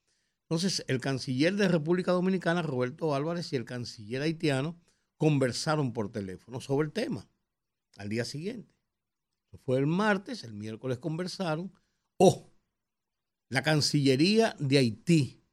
Entonces, 0.43 0.83
el 0.87 0.99
canciller 0.99 1.55
de 1.55 1.67
República 1.67 2.11
Dominicana, 2.11 2.61
Roberto 2.61 3.15
Álvarez, 3.15 3.53
y 3.53 3.55
el 3.55 3.63
canciller 3.63 4.21
haitiano 4.21 4.77
conversaron 5.17 5.93
por 5.93 6.11
teléfono 6.11 6.59
sobre 6.59 6.87
el 6.87 6.91
tema 6.91 7.29
al 7.97 8.09
día 8.09 8.25
siguiente. 8.25 8.75
fue 9.63 9.77
el 9.77 9.85
martes, 9.85 10.43
el 10.43 10.53
miércoles 10.53 10.97
conversaron. 10.97 11.71
Oh, 12.23 12.53
la 13.49 13.63
Cancillería 13.63 14.55
de 14.59 14.77
Haití 14.77 15.43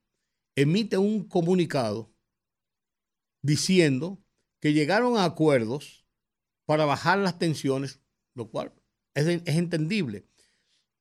emite 0.55 0.99
un 0.99 1.27
comunicado 1.27 2.15
diciendo 3.41 4.23
que 4.61 4.75
llegaron 4.75 5.17
a 5.17 5.25
acuerdos 5.25 6.05
para 6.67 6.85
bajar 6.85 7.21
las 7.21 7.39
tensiones, 7.39 8.03
lo 8.35 8.51
cual 8.51 8.75
es, 9.15 9.27
es 9.27 9.57
entendible 9.57 10.29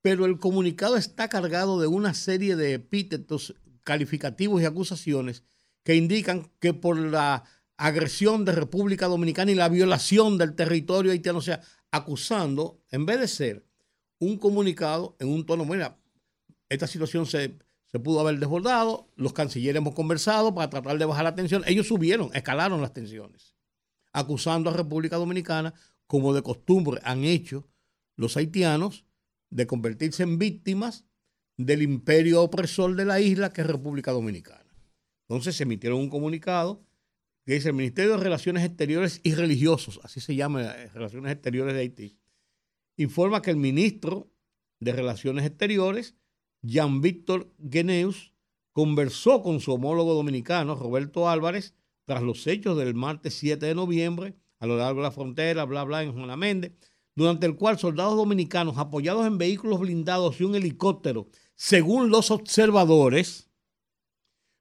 pero 0.02 0.26
el 0.26 0.40
comunicado 0.40 0.96
está 0.96 1.28
cargado 1.28 1.82
de 1.82 1.88
una 1.88 2.14
serie 2.14 2.56
de 2.56 2.76
epítetos 2.76 3.54
calificativos 3.84 4.62
y 4.62 4.66
acusaciones 4.66 5.44
que 5.84 5.96
indican 5.96 6.50
que 6.62 6.74
por 6.74 6.98
la 6.98 7.44
agresión 7.76 8.46
de 8.46 8.54
República 8.54 9.08
Dominicana 9.08 9.52
y 9.52 9.56
la 9.56 9.68
violación 9.68 10.38
del 10.38 10.56
territorio 10.56 11.12
haitiano, 11.12 11.40
o 11.40 11.42
sea, 11.42 11.62
acusando, 11.92 12.82
en 12.90 13.06
vez 13.06 13.20
de 13.20 13.28
ser 13.28 13.67
un 14.20 14.38
comunicado 14.38 15.16
en 15.20 15.30
un 15.30 15.46
tono, 15.46 15.66
bueno, 15.66 15.98
esta 16.70 16.88
situación 16.88 17.26
se, 17.26 17.58
se 17.86 18.00
pudo 18.00 18.20
haber 18.20 18.40
desbordado, 18.40 19.08
los 19.16 19.34
cancilleres 19.34 19.78
hemos 19.80 19.96
conversado 19.96 20.54
para 20.54 20.70
tratar 20.70 20.98
de 20.98 21.06
bajar 21.06 21.24
la 21.24 21.36
tensión, 21.36 21.64
ellos 21.66 21.88
subieron, 21.88 22.30
escalaron 22.34 22.82
las 22.82 22.94
tensiones, 22.94 23.56
acusando 24.12 24.70
a 24.70 24.74
República 24.74 25.18
Dominicana, 25.18 25.74
como 26.08 26.34
de 26.34 26.42
costumbre 26.42 27.02
han 27.04 27.24
hecho 27.24 27.68
los 28.16 28.38
haitianos, 28.38 29.06
de 29.50 29.68
convertirse 29.68 30.24
en 30.24 30.38
víctimas 30.40 31.06
del 31.56 31.82
imperio 31.82 32.44
opresor 32.44 32.96
de 32.96 33.06
la 33.06 33.20
isla 33.20 33.54
que 33.54 33.62
es 33.62 33.68
República 33.68 34.12
Dominicana. 34.12 34.66
Entonces 35.28 35.56
se 35.56 35.64
emitieron 35.64 36.00
un 36.00 36.10
comunicado 36.10 36.84
que 37.46 37.54
dice 37.54 37.70
el 37.70 37.76
Ministerio 37.76 38.12
de 38.12 38.24
Relaciones 38.24 38.64
Exteriores 38.64 39.22
y 39.24 39.34
Religiosos, 39.34 40.02
así 40.04 40.20
se 40.20 40.36
llama 40.36 40.64
eh, 40.64 40.90
Relaciones 40.94 41.32
Exteriores 41.32 41.74
de 41.74 41.80
Haití, 41.80 42.18
informa 42.98 43.42
que 43.42 43.52
el 43.52 43.58
ministro 43.58 44.32
de 44.80 44.92
Relaciones 44.92 45.46
Exteriores, 45.46 46.16
Jean-Víctor 46.62 47.54
Gueneus, 47.58 48.34
conversó 48.74 49.42
con 49.42 49.60
su 49.60 49.74
homólogo 49.74 50.14
dominicano, 50.14 50.76
Roberto 50.76 51.30
Álvarez, 51.30 51.74
tras 52.06 52.22
los 52.22 52.46
hechos 52.48 52.78
del 52.78 52.94
martes 52.94 53.34
7 53.36 53.66
de 53.66 53.76
noviembre, 53.76 54.36
a 54.60 54.66
lo 54.66 54.78
largo 54.78 55.02
de 55.02 55.04
la 55.04 55.12
frontera, 55.12 55.66
bla, 55.66 55.84
bla, 55.84 56.04
en 56.04 56.14
Juan 56.14 56.38
Méndez, 56.38 56.74
durante 57.16 57.48
el 57.48 57.56
cual 57.56 57.80
soldados 57.80 58.16
dominicanos 58.16 58.78
apoyados 58.78 59.26
en 59.26 59.38
vehículos 59.38 59.80
blindados 59.80 60.40
y 60.40 60.44
un 60.44 60.56
helicóptero, 60.56 61.28
según 61.56 62.10
los 62.10 62.30
observadores, 62.30 63.50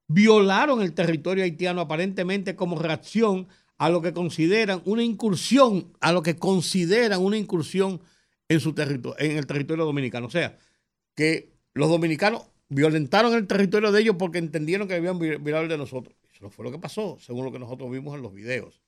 violaron 0.08 0.80
el 0.82 0.94
territorio 0.94 1.44
haitiano 1.44 1.82
aparentemente 1.82 2.56
como 2.56 2.78
reacción 2.78 3.48
a 3.78 3.90
lo 3.90 4.00
que 4.00 4.14
consideran 4.14 4.80
una 4.86 5.02
incursión, 5.02 5.92
a 6.00 6.12
lo 6.12 6.22
que 6.22 6.36
consideran 6.36 7.22
una 7.22 7.36
incursión 7.36 8.00
en 8.48 8.60
su 8.60 8.72
territorio, 8.74 9.16
en 9.18 9.36
el 9.36 9.46
territorio 9.46 9.84
dominicano. 9.84 10.26
O 10.26 10.30
sea, 10.30 10.58
que 11.14 11.52
los 11.74 11.88
dominicanos 11.88 12.42
violentaron 12.68 13.34
el 13.34 13.46
territorio 13.46 13.92
de 13.92 14.00
ellos 14.00 14.16
porque 14.18 14.38
entendieron 14.38 14.88
que 14.88 14.94
habían 14.94 15.18
violado 15.18 15.64
el 15.64 15.68
de 15.68 15.78
nosotros. 15.78 16.16
Eso 16.32 16.44
no 16.44 16.50
fue 16.50 16.64
lo 16.64 16.72
que 16.72 16.78
pasó, 16.78 17.18
según 17.20 17.44
lo 17.44 17.52
que 17.52 17.58
nosotros 17.58 17.90
vimos 17.90 18.14
en 18.14 18.22
los 18.22 18.32
videos. 18.32 18.82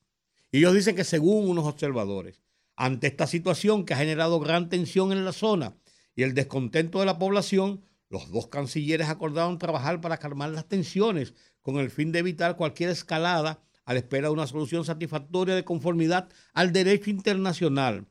Y 0.51 0.59
ellos 0.59 0.75
dicen 0.75 0.97
que 0.97 1.05
según 1.05 1.49
unos 1.49 1.67
observadores, 1.67 2.43
ante 2.77 3.07
esta 3.07 3.27
situación 3.27 3.85
que 3.85 3.95
ha 3.95 3.99
generado 3.99 4.41
gran 4.41 4.69
tensión 4.69 5.13
en 5.13 5.25
la 5.25 5.33
zona 5.33 5.75
y 6.15 6.23
el 6.23 6.35
descontento 6.35 7.01
de 7.01 7.07
la 7.07 7.19
población, 7.19 7.83
los 8.09 8.31
dos 8.31 8.49
cancilleres 8.49 9.09
acordaron 9.09 9.59
trabajar 9.59 10.01
para 10.01 10.19
calmar 10.19 10.51
las 10.51 10.67
tensiones 10.67 11.35
con 11.63 11.79
el 11.79 11.91
fin 11.91 12.13
de 12.13 12.21
evitar 12.21 12.57
cualquier 12.57 12.91
escalada 12.91 13.61
a 13.85 13.93
la 13.93 13.99
espera 13.99 14.29
de 14.29 14.35
una 14.35 14.47
solución 14.47 14.85
satisfactoria 14.85 15.55
de 15.55 15.65
conformidad 15.65 16.29
al 16.55 16.73
derecho 16.73 17.11
internacional. 17.11 18.07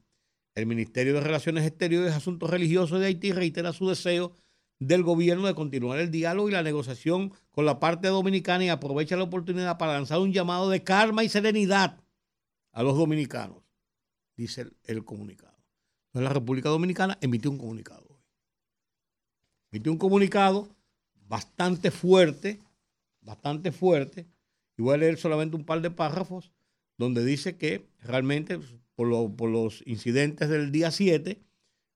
El 0.58 0.66
Ministerio 0.66 1.14
de 1.14 1.22
Relaciones 1.22 1.68
Exteriores 1.68 2.12
y 2.12 2.18
Asuntos 2.18 2.49
Religiosos 2.49 2.99
de 2.99 3.05
Haití 3.05 3.32
reitera 3.32 3.74
su 3.74 3.88
deseo 3.88 4.34
del 4.80 5.03
gobierno 5.03 5.45
de 5.45 5.53
continuar 5.53 5.99
el 5.99 6.10
diálogo 6.10 6.49
y 6.49 6.53
la 6.53 6.64
negociación 6.64 7.32
con 7.51 7.66
la 7.66 7.80
parte 7.80 8.08
dominicana 8.08 8.66
y 8.66 8.70
aprovecha 8.70 9.16
la 9.16 9.26
oportunidad 9.26 9.78
para 9.78 9.93
lanzar 9.93 10.18
un 10.18 10.34
llamado 10.34 10.72
de 10.72 10.84
calma 10.84 11.24
y 11.24 11.30
serenidad 11.30 11.99
a 12.72 12.82
los 12.82 12.97
dominicanos, 12.97 13.62
dice 14.36 14.66
el, 14.86 15.05
comunicado. 15.05 15.55
Entonces 16.08 16.28
la 16.28 16.34
República 16.34 16.70
Dominicana 16.70 17.20
emitió 17.22 17.51
un 17.51 17.60
comunicado. 17.60 18.20
Emitió 19.72 19.91
un 19.91 19.99
comunicado 19.99 20.70
bastante 21.28 21.91
fuerte, 21.91 22.60
bastante 23.22 23.72
fuerte, 23.72 24.26
y 24.76 24.82
voy 24.82 24.95
a 24.95 24.97
leer 24.97 25.20
solamente 25.20 25.55
un 25.55 25.66
par 25.66 25.82
de 25.82 25.91
párrafos 25.91 26.51
donde 26.97 27.24
dice 27.24 27.58
que 27.58 27.88
realmente, 27.99 28.60
por, 28.97 29.49
los 29.49 29.83
incidentes 29.85 30.49
del 30.49 30.71
día 30.71 30.89
7, 30.89 31.39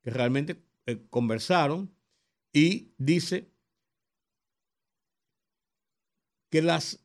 que 0.03 0.09
realmente 0.11 0.63
eh, 0.85 1.03
conversaron 1.09 1.91
y 2.53 2.93
dice 2.97 3.49
que 6.49 6.61
las 6.61 7.03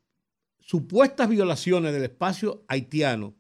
supuestas 0.61 1.29
violaciones 1.31 1.95
del 1.95 2.05
espacio 2.05 2.65
haitiano, 2.69 3.35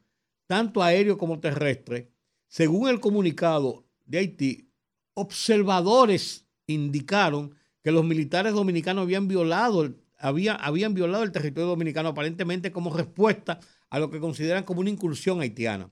tanto 0.46 0.82
aéreo 0.82 1.18
como 1.18 1.40
terrestre, 1.40 2.10
según 2.48 2.88
el 2.88 3.00
comunicado 3.00 3.84
de 4.06 4.18
Haití, 4.18 4.70
observadores 5.14 6.46
indicaron 6.66 7.54
que 7.82 7.90
los 7.90 8.04
militares 8.04 8.54
dominicanos 8.54 9.02
habían 9.02 9.28
violado 9.28 9.94
habían 10.18 10.94
violado 10.94 11.24
el 11.24 11.32
territorio 11.32 11.68
dominicano 11.68 12.08
aparentemente 12.08 12.72
como 12.72 12.96
respuesta 12.96 13.60
a 13.90 13.98
lo 13.98 14.10
que 14.10 14.18
consideran 14.18 14.64
como 14.64 14.80
una 14.80 14.88
incursión 14.88 15.42
haitiana. 15.42 15.90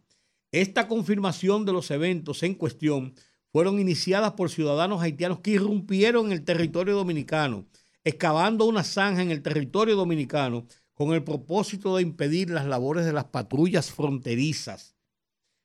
Esta 0.54 0.86
confirmación 0.86 1.64
de 1.64 1.72
los 1.72 1.90
eventos 1.90 2.44
en 2.44 2.54
cuestión 2.54 3.16
fueron 3.50 3.80
iniciadas 3.80 4.34
por 4.34 4.50
ciudadanos 4.50 5.02
haitianos 5.02 5.40
que 5.40 5.50
irrumpieron 5.50 6.26
en 6.26 6.32
el 6.32 6.44
territorio 6.44 6.94
dominicano, 6.94 7.66
excavando 8.04 8.64
una 8.64 8.84
zanja 8.84 9.22
en 9.22 9.32
el 9.32 9.42
territorio 9.42 9.96
dominicano 9.96 10.64
con 10.92 11.12
el 11.12 11.24
propósito 11.24 11.96
de 11.96 12.02
impedir 12.02 12.50
las 12.50 12.66
labores 12.66 13.04
de 13.04 13.12
las 13.12 13.24
patrullas 13.24 13.90
fronterizas. 13.90 14.94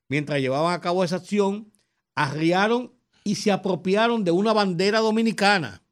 Mientras 0.07 0.39
llevaban 0.39 0.73
a 0.73 0.81
cabo 0.81 1.03
esa 1.03 1.17
acción, 1.17 1.71
arriaron 2.15 2.91
y 3.23 3.35
se 3.35 3.51
apropiaron 3.51 4.23
de 4.23 4.31
una 4.31 4.53
bandera 4.53 5.01
dominicana 5.01 5.83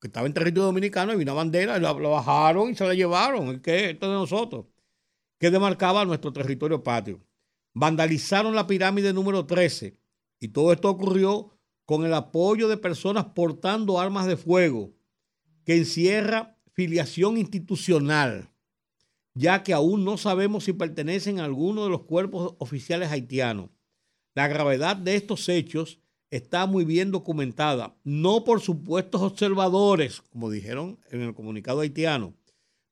que 0.00 0.06
estaba 0.06 0.26
en 0.26 0.32
territorio 0.32 0.64
dominicano 0.64 1.12
y 1.12 1.16
una 1.16 1.34
bandera, 1.34 1.78
la, 1.78 1.92
bajaron 1.92 2.70
y 2.70 2.74
se 2.74 2.86
la 2.86 2.94
llevaron. 2.94 3.60
¿Qué? 3.60 3.90
Esto 3.90 4.08
de 4.08 4.14
nosotros. 4.14 4.64
Que 5.38 5.50
demarcaba 5.50 6.06
nuestro 6.06 6.32
territorio 6.32 6.82
patrio. 6.82 7.20
Vandalizaron 7.78 8.54
la 8.54 8.66
pirámide 8.66 9.12
número 9.12 9.44
13 9.44 9.98
y 10.40 10.48
todo 10.48 10.72
esto 10.72 10.88
ocurrió 10.88 11.58
con 11.84 12.06
el 12.06 12.14
apoyo 12.14 12.68
de 12.68 12.78
personas 12.78 13.26
portando 13.34 14.00
armas 14.00 14.26
de 14.26 14.38
fuego, 14.38 14.94
que 15.66 15.76
encierra 15.76 16.56
filiación 16.72 17.36
institucional, 17.36 18.48
ya 19.34 19.62
que 19.62 19.74
aún 19.74 20.06
no 20.06 20.16
sabemos 20.16 20.64
si 20.64 20.72
pertenecen 20.72 21.38
a 21.38 21.44
alguno 21.44 21.84
de 21.84 21.90
los 21.90 22.04
cuerpos 22.04 22.54
oficiales 22.60 23.10
haitianos. 23.10 23.68
La 24.34 24.48
gravedad 24.48 24.96
de 24.96 25.16
estos 25.16 25.46
hechos 25.50 26.00
está 26.30 26.64
muy 26.64 26.86
bien 26.86 27.10
documentada, 27.10 27.94
no 28.04 28.42
por 28.44 28.62
supuestos 28.62 29.20
observadores, 29.20 30.22
como 30.22 30.48
dijeron 30.48 30.98
en 31.10 31.20
el 31.20 31.34
comunicado 31.34 31.80
haitiano, 31.80 32.32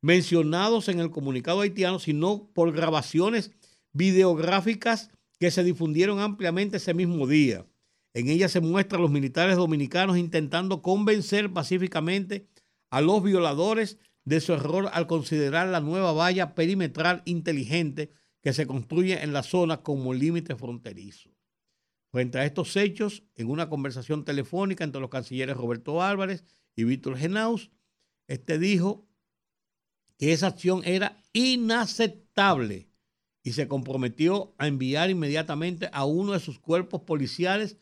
mencionados 0.02 0.90
en 0.90 1.00
el 1.00 1.10
comunicado 1.10 1.62
haitiano, 1.62 1.98
sino 1.98 2.50
por 2.52 2.70
grabaciones 2.70 3.50
videográficas 3.94 5.10
que 5.38 5.50
se 5.50 5.64
difundieron 5.64 6.20
ampliamente 6.20 6.76
ese 6.76 6.92
mismo 6.92 7.26
día. 7.26 7.66
En 8.12 8.28
ellas 8.28 8.52
se 8.52 8.60
muestran 8.60 9.00
los 9.00 9.10
militares 9.10 9.56
dominicanos 9.56 10.18
intentando 10.18 10.82
convencer 10.82 11.52
pacíficamente 11.52 12.46
a 12.90 13.00
los 13.00 13.22
violadores 13.22 13.98
de 14.24 14.40
su 14.40 14.52
error 14.52 14.90
al 14.92 15.06
considerar 15.06 15.68
la 15.68 15.80
nueva 15.80 16.12
valla 16.12 16.54
perimetral 16.54 17.22
inteligente 17.24 18.10
que 18.40 18.52
se 18.52 18.66
construye 18.66 19.22
en 19.22 19.32
la 19.32 19.42
zona 19.42 19.82
como 19.82 20.14
límite 20.14 20.54
fronterizo. 20.54 21.30
Frente 22.10 22.38
a 22.38 22.44
estos 22.44 22.76
hechos, 22.76 23.24
en 23.34 23.50
una 23.50 23.68
conversación 23.68 24.24
telefónica 24.24 24.84
entre 24.84 25.00
los 25.00 25.10
cancilleres 25.10 25.56
Roberto 25.56 26.02
Álvarez 26.02 26.44
y 26.76 26.84
Víctor 26.84 27.16
Genaus, 27.16 27.70
este 28.28 28.58
dijo 28.58 29.08
que 30.16 30.32
esa 30.32 30.48
acción 30.48 30.82
era 30.84 31.22
inaceptable 31.32 32.88
y 33.44 33.52
se 33.52 33.68
comprometió 33.68 34.54
a 34.58 34.66
enviar 34.66 35.10
inmediatamente 35.10 35.88
a 35.92 36.04
uno 36.04 36.32
de 36.32 36.40
sus 36.40 36.58
cuerpos 36.58 37.02
policiales 37.02 37.76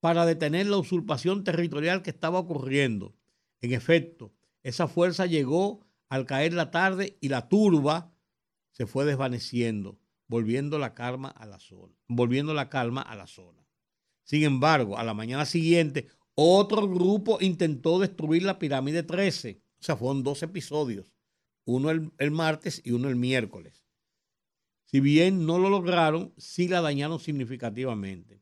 para 0.00 0.24
detener 0.24 0.66
la 0.66 0.78
usurpación 0.78 1.44
territorial 1.44 2.02
que 2.02 2.10
estaba 2.10 2.38
ocurriendo. 2.38 3.14
En 3.60 3.72
efecto, 3.72 4.32
esa 4.62 4.88
fuerza 4.88 5.26
llegó 5.26 5.84
al 6.08 6.24
caer 6.24 6.54
la 6.54 6.70
tarde 6.70 7.18
y 7.20 7.28
la 7.28 7.48
turba 7.48 8.14
se 8.70 8.86
fue 8.86 9.04
desvaneciendo, 9.04 9.98
volviendo 10.28 10.78
la 10.78 10.94
calma 10.94 11.28
a 11.28 11.46
la 11.46 11.58
zona, 11.58 11.94
volviendo 12.06 12.54
la 12.54 12.70
calma 12.70 13.02
a 13.02 13.16
la 13.16 13.26
zona. 13.26 13.66
Sin 14.22 14.44
embargo, 14.44 14.98
a 14.98 15.04
la 15.04 15.14
mañana 15.14 15.46
siguiente, 15.46 16.06
otro 16.34 16.88
grupo 16.88 17.38
intentó 17.40 17.98
destruir 17.98 18.44
la 18.44 18.60
pirámide 18.60 19.02
13. 19.02 19.60
O 19.80 19.82
sea, 19.82 19.96
fueron 19.96 20.22
dos 20.22 20.44
episodios, 20.44 21.12
uno 21.64 21.90
el, 21.90 22.30
martes 22.30 22.80
y 22.84 22.92
uno 22.92 23.08
el 23.08 23.16
miércoles. 23.16 23.87
Si 24.90 25.00
bien 25.00 25.44
no 25.44 25.58
lo 25.58 25.68
lograron, 25.68 26.32
sí 26.38 26.66
la 26.66 26.80
dañaron 26.80 27.20
significativamente. 27.20 28.40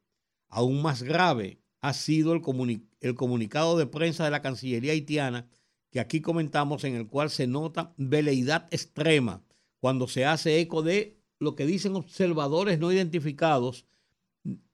Aún 0.49 0.81
más 0.81 1.03
grave 1.03 1.61
ha 1.81 1.93
sido 1.93 2.33
el, 2.35 2.41
comunicado 2.41 3.77
de 3.77 3.87
prensa 3.87 4.25
de 4.25 4.31
la 4.31 4.43
Cancillería 4.43 4.93
haitiana 4.93 5.49
que 5.91 5.99
aquí 5.99 6.21
comentamos, 6.21 6.85
en 6.85 6.95
el 6.95 7.09
cual 7.09 7.31
se 7.31 7.49
nota 7.49 7.95
veleidad 7.97 8.69
extrema 8.71 9.43
cuando 9.81 10.07
se 10.07 10.25
hace 10.25 10.61
eco 10.61 10.83
de 10.83 11.19
lo 11.41 11.57
que 11.57 11.67
dicen 11.67 11.97
observadores 11.97 12.79
no 12.79 12.93
identificados 12.93 13.85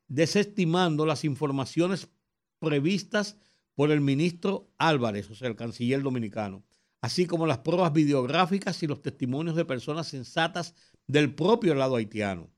desestimando 0.08 1.06
las 1.06 1.24
informaciones 1.24 2.10
previstas 2.58 3.38
por 3.74 3.90
el 3.90 4.02
ministro 4.02 4.70
Álvarez, 4.76 5.30
o 5.30 5.34
sea, 5.34 5.48
el 5.48 5.56
canciller 5.56 6.02
dominicano, 6.02 6.64
así 7.02 7.26
como 7.26 7.46
las 7.46 7.58
pruebas 7.58 7.92
videográficas 7.92 8.82
y 8.82 8.86
los 8.86 9.02
testimonios 9.02 9.56
de 9.56 9.64
personas 9.64 10.06
sensatas 10.06 10.74
del 11.06 11.34
propio 11.34 11.74
lado 11.74 11.96
haitiano. 11.96 12.50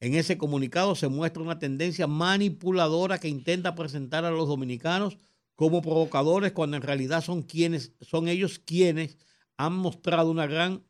En 0.00 0.14
ese 0.14 0.36
comunicado 0.36 0.96
se 0.96 1.08
muestra 1.08 1.42
una 1.42 1.58
tendencia 1.58 2.06
manipuladora 2.06 3.18
que 3.18 3.28
intenta 3.28 3.74
presentar 3.74 4.24
a 4.24 4.30
los 4.30 4.48
dominicanos 4.48 5.16
como 5.54 5.80
provocadores 5.80 6.52
cuando 6.52 6.76
en 6.76 6.82
realidad 6.82 7.22
son 7.22 7.42
quienes 7.42 7.92
son 8.00 8.26
ellos 8.26 8.58
quienes 8.58 9.16
han 9.56 9.72
mostrado 9.72 10.30
una 10.30 10.46
gran 10.46 10.84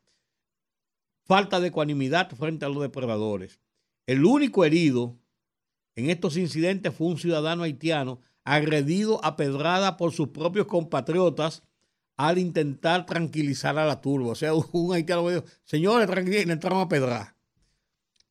falta 1.25 1.59
de 1.59 1.67
ecuanimidad 1.67 2.31
frente 2.31 2.65
a 2.65 2.69
los 2.69 2.81
depredadores. 2.81 3.59
El 4.07 4.25
único 4.25 4.65
herido 4.65 5.19
en 5.95 6.09
estos 6.09 6.37
incidentes 6.37 6.93
fue 6.93 7.07
un 7.07 7.19
ciudadano 7.19 7.63
haitiano 7.63 8.19
agredido 8.43 9.23
a 9.23 9.35
pedrada 9.35 9.95
por 9.95 10.11
sus 10.11 10.29
propios 10.29 10.65
compatriotas 10.65 11.63
al 12.17 12.37
intentar 12.37 13.05
tranquilizar 13.05 13.77
a 13.77 13.85
la 13.85 14.01
turba. 14.01 14.31
O 14.31 14.35
sea, 14.35 14.53
un 14.73 14.93
haitiano 14.93 15.29
dijo, 15.29 15.45
señores, 15.63 16.07
tranquilos, 16.07 16.49
entramos 16.49 16.85
a 16.85 16.89
pedrar. 16.89 17.35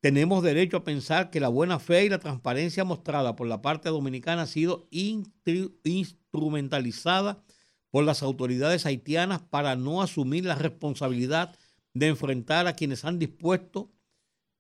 Tenemos 0.01 0.43
derecho 0.43 0.78
a 0.78 0.85
pensar 0.85 1.30
que 1.30 1.41
la 1.41 1.49
buena 1.49 1.78
fe 1.78 2.05
y 2.05 2.11
la 2.11 2.18
transparencia 2.18 2.85
mostrada 2.85 3.37
por 3.37 3.47
la 3.47 3.62
parte 3.62 3.89
dominicana 3.89 4.43
ha 4.43 4.47
sido 4.47 4.87
instrumentalizada 4.91 7.43
por 7.91 8.05
las 8.05 8.22
autoridades 8.22 8.85
haitianas 8.85 9.41
para 9.41 9.76
no 9.76 10.03
asumir 10.03 10.45
la 10.45 10.57
responsabilidad 10.57 11.57
de 11.95 12.09
enfrentar 12.09 12.66
a 12.66 12.74
quienes 12.74 13.07
han 13.07 13.18
dispuesto 13.18 13.95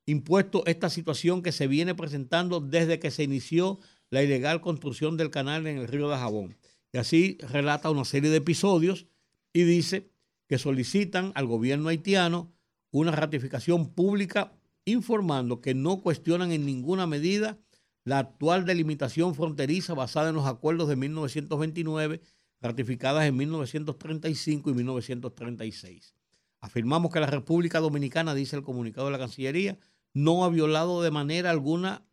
impuesto 0.06 0.62
esta 0.66 0.90
situación 0.90 1.42
que 1.42 1.52
se 1.52 1.66
viene 1.66 1.94
presentando 1.94 2.60
desde 2.60 2.98
que 2.98 3.10
se 3.10 3.22
inició 3.22 3.78
la 4.10 4.22
ilegal 4.22 4.60
construcción 4.60 5.16
del 5.16 5.30
canal 5.30 5.66
en 5.66 5.78
el 5.78 5.88
río 5.88 6.08
de 6.08 6.16
Jabón. 6.16 6.56
Y 6.92 6.98
así 6.98 7.38
relata 7.40 7.90
una 7.90 8.04
serie 8.04 8.30
de 8.30 8.36
episodios 8.36 9.06
y 9.54 9.62
dice 9.62 10.10
que 10.46 10.58
solicitan 10.58 11.32
al 11.34 11.46
gobierno 11.46 11.88
haitiano 11.88 12.52
una 12.90 13.12
ratificación 13.12 13.94
pública 13.94 14.52
informando 14.84 15.62
que 15.62 15.74
no 15.74 16.02
cuestionan 16.02 16.52
en 16.52 16.66
ninguna 16.66 17.06
medida 17.06 17.58
la 18.04 18.18
actual 18.18 18.66
delimitación 18.66 19.34
fronteriza 19.34 19.94
basada 19.94 20.28
en 20.28 20.34
los 20.34 20.46
acuerdos 20.46 20.88
de 20.88 20.96
1929, 20.96 22.20
ratificadas 22.60 23.24
en 23.24 23.36
1935 23.36 24.70
y 24.70 24.74
1936. 24.74 26.14
Afirmamos 26.60 27.10
que 27.10 27.20
la 27.20 27.26
República 27.26 27.80
Dominicana, 27.80 28.34
dice 28.34 28.56
el 28.56 28.62
comunicado 28.62 29.06
de 29.06 29.12
la 29.12 29.18
Cancillería, 29.18 29.78
no 30.12 30.44
ha 30.44 30.50
violado 30.50 31.02
de 31.02 31.10
manera 31.10 31.50
alguna 31.50 32.06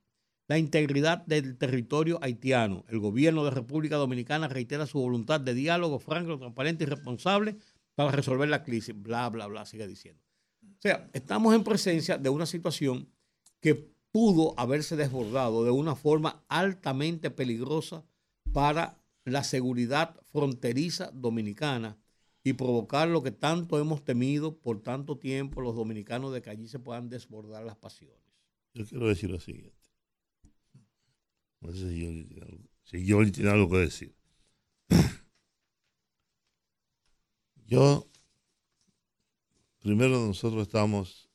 la 0.52 0.58
integridad 0.58 1.26
del 1.28 1.58
territorio 1.58 2.20
haitiano. 2.22 2.84
El 2.90 3.00
gobierno 3.00 3.46
de 3.46 3.52
República 3.52 3.96
Dominicana 3.96 4.50
reitera 4.50 4.86
su 4.86 5.00
voluntad 5.00 5.40
de 5.40 5.54
diálogo 5.54 5.98
franco, 5.98 6.38
transparente 6.38 6.84
y 6.84 6.88
responsable 6.88 7.56
para 7.96 8.12
resolver 8.12 8.50
la 8.50 8.62
crisis. 8.62 8.94
Bla, 9.02 9.30
bla, 9.30 9.48
bla, 9.48 9.66
sigue 9.66 9.88
diciendo. 9.88 10.22
O 10.62 10.82
sea, 10.82 11.10
estamos 11.14 11.56
en 11.56 11.64
presencia 11.64 12.18
de 12.18 12.28
una 12.28 12.46
situación 12.46 13.08
que 13.62 13.76
pudo 14.12 14.54
haberse 14.60 14.98
desbordado 14.98 15.64
de 15.64 15.72
una 15.72 15.96
forma 15.96 16.44
altamente 16.50 17.32
peligrosa 17.32 18.04
para 18.52 18.98
la 19.24 19.46
seguridad 19.46 20.20
fronteriza 20.34 21.12
dominicana 21.14 21.98
y 22.44 22.52
provocar 22.52 23.08
lo 23.08 23.24
que 23.24 23.32
tanto 23.32 23.80
hemos 23.80 24.04
temido 24.04 24.58
por 24.58 24.82
tanto 24.82 25.18
tiempo 25.18 25.62
los 25.62 25.78
dominicanos 25.78 26.34
de 26.34 26.42
que 26.42 26.50
allí 26.50 26.68
se 26.68 26.80
puedan 26.80 27.08
desbordar 27.08 27.64
las 27.64 27.78
pasiones. 27.78 28.20
Yo 28.74 28.86
quiero 28.86 29.08
decir 29.08 29.30
lo 29.30 29.40
siguiente. 29.40 29.81
No 31.62 31.72
sé 31.72 31.90
si 31.90 32.00
yo, 32.00 32.10
si 32.84 33.06
yo 33.06 33.32
tiene 33.32 33.52
algo 33.52 33.70
que 33.70 33.78
decir. 33.78 34.16
Yo, 37.68 38.10
primero 39.80 40.28
nosotros 40.28 40.64
estamos 40.64 41.30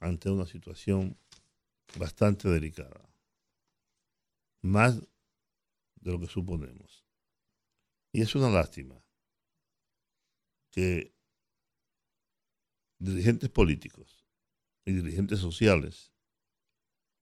ante 0.00 0.28
una 0.28 0.44
situación 0.44 1.16
bastante 1.98 2.48
delicada, 2.48 3.08
más 4.60 5.00
de 5.00 6.12
lo 6.12 6.20
que 6.20 6.26
suponemos. 6.26 7.06
Y 8.12 8.20
es 8.20 8.34
una 8.34 8.50
lástima 8.50 9.02
que 10.70 11.14
dirigentes 12.98 13.48
políticos 13.48 14.26
y 14.84 14.92
dirigentes 14.92 15.38
sociales 15.38 16.12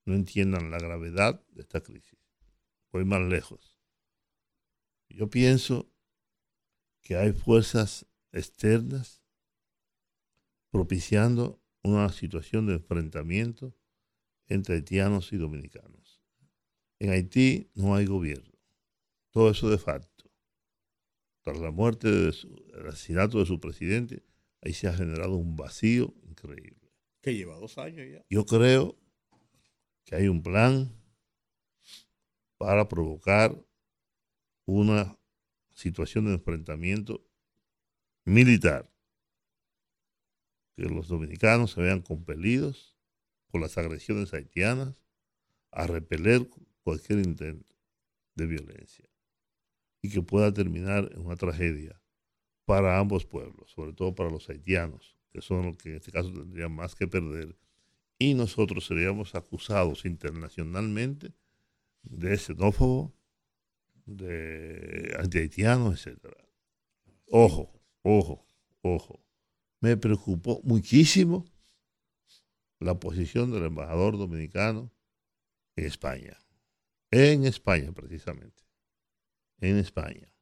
no 0.04 0.14
entiendan 0.14 0.70
la 0.70 0.78
gravedad 0.78 1.44
de 1.50 1.62
esta 1.62 1.82
crisis. 1.82 2.25
Voy 2.96 3.04
más 3.04 3.20
lejos. 3.20 3.78
Yo 5.10 5.28
pienso 5.28 5.92
que 7.02 7.14
hay 7.14 7.34
fuerzas 7.34 8.06
externas 8.32 9.22
propiciando 10.70 11.60
una 11.82 12.08
situación 12.08 12.66
de 12.66 12.76
enfrentamiento 12.76 13.76
entre 14.46 14.76
haitianos 14.76 15.30
y 15.34 15.36
dominicanos. 15.36 16.22
En 16.98 17.10
Haití 17.10 17.70
no 17.74 17.94
hay 17.94 18.06
gobierno. 18.06 18.58
Todo 19.30 19.50
eso 19.50 19.68
de 19.68 19.76
facto. 19.76 20.30
Tras 21.42 21.58
la 21.58 21.72
muerte, 21.72 22.08
del 22.08 22.34
asesinato 22.88 23.40
de 23.40 23.44
su 23.44 23.60
presidente, 23.60 24.24
ahí 24.62 24.72
se 24.72 24.88
ha 24.88 24.94
generado 24.94 25.36
un 25.36 25.54
vacío 25.54 26.14
increíble. 26.22 26.90
Que 27.20 27.34
lleva 27.34 27.58
dos 27.58 27.76
años 27.76 28.06
ya. 28.10 28.24
Yo 28.30 28.46
creo 28.46 28.98
que 30.06 30.14
hay 30.14 30.28
un 30.28 30.42
plan 30.42 30.96
para 32.58 32.88
provocar 32.88 33.56
una 34.64 35.18
situación 35.72 36.26
de 36.26 36.34
enfrentamiento 36.34 37.24
militar. 38.24 38.90
Que 40.76 40.84
los 40.84 41.08
dominicanos 41.08 41.72
se 41.72 41.80
vean 41.80 42.02
compelidos 42.02 42.96
por 43.48 43.60
las 43.60 43.78
agresiones 43.78 44.34
haitianas 44.34 45.02
a 45.70 45.86
repeler 45.86 46.48
cualquier 46.82 47.20
intento 47.20 47.74
de 48.34 48.46
violencia 48.46 49.08
y 50.02 50.10
que 50.10 50.22
pueda 50.22 50.52
terminar 50.52 51.10
en 51.12 51.24
una 51.24 51.36
tragedia 51.36 52.00
para 52.64 52.98
ambos 52.98 53.24
pueblos, 53.24 53.70
sobre 53.70 53.92
todo 53.92 54.14
para 54.14 54.30
los 54.30 54.48
haitianos, 54.48 55.16
que 55.30 55.40
son 55.40 55.66
los 55.66 55.76
que 55.76 55.90
en 55.90 55.96
este 55.96 56.12
caso 56.12 56.32
tendrían 56.32 56.72
más 56.72 56.94
que 56.94 57.06
perder, 57.06 57.56
y 58.18 58.34
nosotros 58.34 58.86
seríamos 58.86 59.34
acusados 59.34 60.04
internacionalmente 60.04 61.32
de 62.10 62.36
xenófobo, 62.36 63.14
de 64.06 65.14
antihaitiano, 65.18 65.92
etc. 65.92 66.18
Ojo, 67.30 67.72
ojo, 68.02 68.46
ojo. 68.82 69.24
Me 69.80 69.96
preocupó 69.96 70.60
muchísimo 70.64 71.44
la 72.80 72.98
posición 72.98 73.50
del 73.50 73.64
embajador 73.64 74.16
dominicano 74.16 74.92
en 75.76 75.86
España. 75.86 76.38
En 77.10 77.44
España, 77.44 77.92
precisamente. 77.92 78.62
En 79.60 79.76
España, 79.76 80.32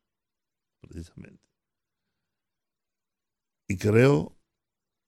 precisamente. 0.80 1.48
Y 3.68 3.76
creo 3.76 4.36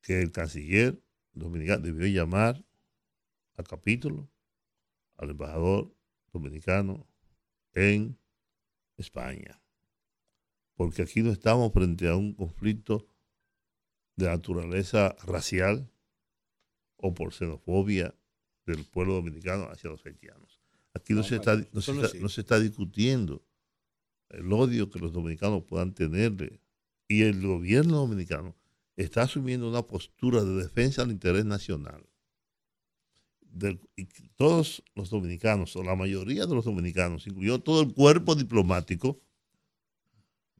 que 0.00 0.22
el 0.22 0.32
canciller 0.32 1.02
dominicano 1.32 1.82
debió 1.82 2.06
llamar 2.06 2.64
a 3.54 3.62
capítulo 3.62 4.30
al 5.16 5.30
embajador 5.30 5.95
dominicano 6.38 7.06
en 7.72 8.18
España. 8.96 9.62
Porque 10.74 11.02
aquí 11.02 11.22
no 11.22 11.30
estamos 11.30 11.72
frente 11.72 12.08
a 12.08 12.16
un 12.16 12.34
conflicto 12.34 13.08
de 14.16 14.26
naturaleza 14.26 15.16
racial, 15.24 15.90
o 16.98 17.12
por 17.14 17.32
xenofobia 17.32 18.14
del 18.66 18.84
pueblo 18.84 19.14
dominicano 19.14 19.64
hacia 19.70 19.90
los 19.90 20.04
haitianos. 20.04 20.60
Aquí 20.94 21.12
no, 21.12 21.22
se, 21.22 21.36
está, 21.36 21.56
no, 21.72 22.28
se 22.28 22.40
está, 22.40 22.58
discutiendo 22.58 23.46
el 24.30 24.50
odio 24.50 24.88
que 24.88 24.98
los 24.98 25.12
dominicanos 25.12 25.64
puedan 25.64 25.94
tenerle. 25.94 26.62
Y 27.06 27.22
el 27.22 27.46
gobierno 27.46 27.98
dominicano 27.98 28.56
está 28.96 29.22
asumiendo 29.22 29.68
una 29.68 29.82
postura 29.82 30.42
de 30.42 30.54
defensa 30.54 31.02
del 31.02 31.12
interés 31.12 31.44
nacional. 31.44 32.08
Todos 34.36 34.82
los 34.94 35.10
dominicanos, 35.10 35.74
o 35.76 35.82
la 35.82 35.96
mayoría 35.96 36.46
de 36.46 36.54
los 36.54 36.64
dominicanos, 36.64 37.26
incluyendo 37.26 37.60
todo 37.60 37.82
el 37.82 37.92
cuerpo 37.92 38.34
diplomático, 38.34 39.20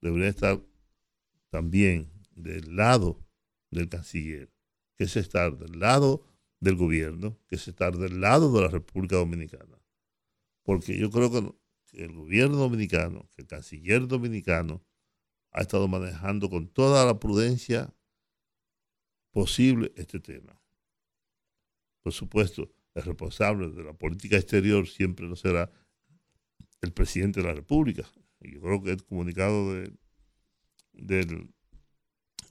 deberían 0.00 0.30
estar 0.30 0.60
también 1.50 2.10
del 2.34 2.76
lado 2.76 3.20
del 3.70 3.88
canciller 3.88 4.50
que 4.96 5.04
es 5.04 5.16
estar 5.16 5.56
del 5.56 5.78
lado 5.78 6.22
del 6.60 6.76
gobierno, 6.76 7.38
que 7.48 7.56
es 7.56 7.68
estar 7.68 7.96
del 7.96 8.20
lado 8.20 8.52
de 8.52 8.62
la 8.62 8.68
República 8.68 9.16
Dominicana. 9.16 9.78
Porque 10.62 10.98
yo 10.98 11.10
creo 11.10 11.30
que 11.30 12.02
el 12.02 12.12
gobierno 12.12 12.56
dominicano, 12.56 13.28
que 13.34 13.42
el 13.42 13.48
canciller 13.48 14.08
dominicano 14.08 14.82
ha 15.52 15.60
estado 15.60 15.86
manejando 15.86 16.50
con 16.50 16.68
toda 16.68 17.04
la 17.04 17.20
prudencia 17.20 17.94
posible 19.30 19.92
este 19.96 20.18
tema. 20.18 20.60
Por 22.02 22.12
supuesto, 22.12 22.72
el 22.96 23.02
responsable 23.02 23.70
de 23.70 23.84
la 23.84 23.92
política 23.92 24.36
exterior 24.36 24.88
siempre 24.88 25.26
no 25.28 25.36
será 25.36 25.70
el 26.80 26.92
presidente 26.92 27.40
de 27.40 27.46
la 27.46 27.54
República. 27.54 28.10
Y 28.40 28.54
yo 28.54 28.60
creo 28.60 28.82
que 28.82 28.90
el 28.90 29.04
comunicado 29.04 29.74
del 30.92 31.48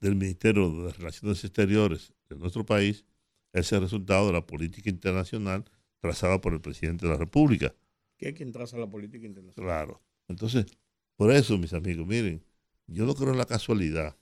del 0.01 0.15
Ministerio 0.15 0.83
de 0.83 0.93
Relaciones 0.93 1.43
Exteriores 1.43 2.13
de 2.29 2.35
nuestro 2.35 2.65
país 2.65 3.05
es 3.53 3.71
el 3.71 3.81
resultado 3.81 4.27
de 4.27 4.33
la 4.33 4.45
política 4.45 4.89
internacional 4.89 5.65
trazada 5.99 6.39
por 6.41 6.53
el 6.53 6.61
presidente 6.61 7.05
de 7.05 7.11
la 7.11 7.17
República. 7.17 7.73
¿Qué 8.17 8.29
es 8.29 8.35
quien 8.35 8.51
traza 8.51 8.77
la 8.77 8.89
política 8.89 9.25
internacional? 9.25 9.67
Claro. 9.67 10.01
Entonces, 10.27 10.65
por 11.15 11.31
eso, 11.31 11.57
mis 11.57 11.73
amigos, 11.73 12.05
miren, 12.05 12.43
yo 12.87 13.05
no 13.05 13.15
creo 13.15 13.31
en 13.31 13.37
la 13.37 13.45
casualidad 13.45 14.15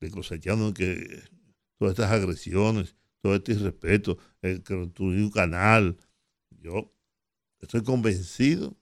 de 0.00 0.10
los 0.10 0.30
haitianos 0.30 0.72
que 0.72 1.22
todas 1.76 1.92
estas 1.92 2.10
agresiones, 2.10 2.96
todo 3.20 3.34
este 3.34 3.52
irrespeto, 3.52 4.18
el 4.42 4.62
un 4.98 5.30
canal, 5.30 5.96
yo 6.50 6.94
estoy 7.60 7.82
convencido 7.82 8.76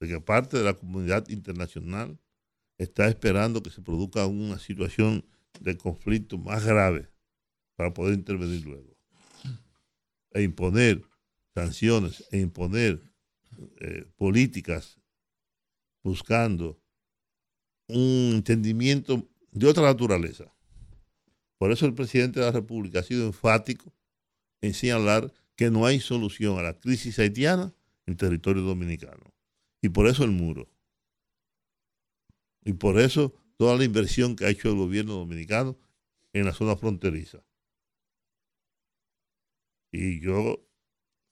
de 0.00 0.08
que 0.08 0.20
parte 0.20 0.58
de 0.58 0.64
la 0.64 0.74
comunidad 0.74 1.28
internacional 1.28 2.18
está 2.78 3.08
esperando 3.08 3.62
que 3.62 3.70
se 3.70 3.82
produzca 3.82 4.26
una 4.26 4.58
situación 4.58 5.24
de 5.60 5.76
conflicto 5.76 6.38
más 6.38 6.64
grave 6.64 7.08
para 7.76 7.92
poder 7.92 8.14
intervenir 8.14 8.64
luego. 8.64 8.96
E 10.32 10.42
imponer 10.42 11.02
sanciones, 11.54 12.24
e 12.30 12.38
imponer 12.38 13.02
eh, 13.80 14.04
políticas 14.16 15.00
buscando 16.02 16.78
un 17.88 18.32
entendimiento 18.34 19.26
de 19.52 19.66
otra 19.66 19.84
naturaleza. 19.84 20.52
Por 21.58 21.72
eso 21.72 21.86
el 21.86 21.94
presidente 21.94 22.40
de 22.40 22.46
la 22.46 22.52
República 22.52 23.00
ha 23.00 23.02
sido 23.02 23.26
enfático 23.26 23.92
en 24.60 24.74
señalar 24.74 25.32
que 25.54 25.70
no 25.70 25.86
hay 25.86 26.00
solución 26.00 26.58
a 26.58 26.62
la 26.62 26.78
crisis 26.78 27.18
haitiana 27.18 27.74
en 28.06 28.16
territorio 28.16 28.62
dominicano. 28.62 29.32
Y 29.82 29.88
por 29.88 30.06
eso 30.06 30.24
el 30.24 30.30
muro. 30.30 30.68
Y 32.64 32.74
por 32.74 32.98
eso 32.98 33.34
toda 33.56 33.76
la 33.76 33.84
inversión 33.84 34.36
que 34.36 34.44
ha 34.44 34.50
hecho 34.50 34.68
el 34.68 34.76
gobierno 34.76 35.14
dominicano 35.14 35.78
en 36.32 36.44
la 36.44 36.52
zona 36.52 36.76
fronteriza. 36.76 37.42
Y 39.92 40.20
yo 40.20 40.66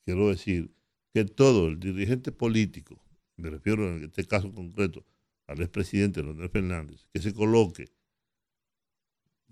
quiero 0.05 0.29
decir 0.29 0.75
que 1.12 1.25
todo 1.25 1.68
el 1.68 1.79
dirigente 1.79 2.33
político, 2.33 2.99
me 3.37 3.51
refiero 3.51 3.89
en 3.89 4.05
este 4.05 4.27
caso 4.27 4.53
concreto 4.53 5.05
al 5.47 5.61
expresidente 5.61 6.22
Leonel 6.22 6.49
Fernández, 6.49 7.07
que 7.12 7.20
se 7.20 7.35
coloque 7.35 7.93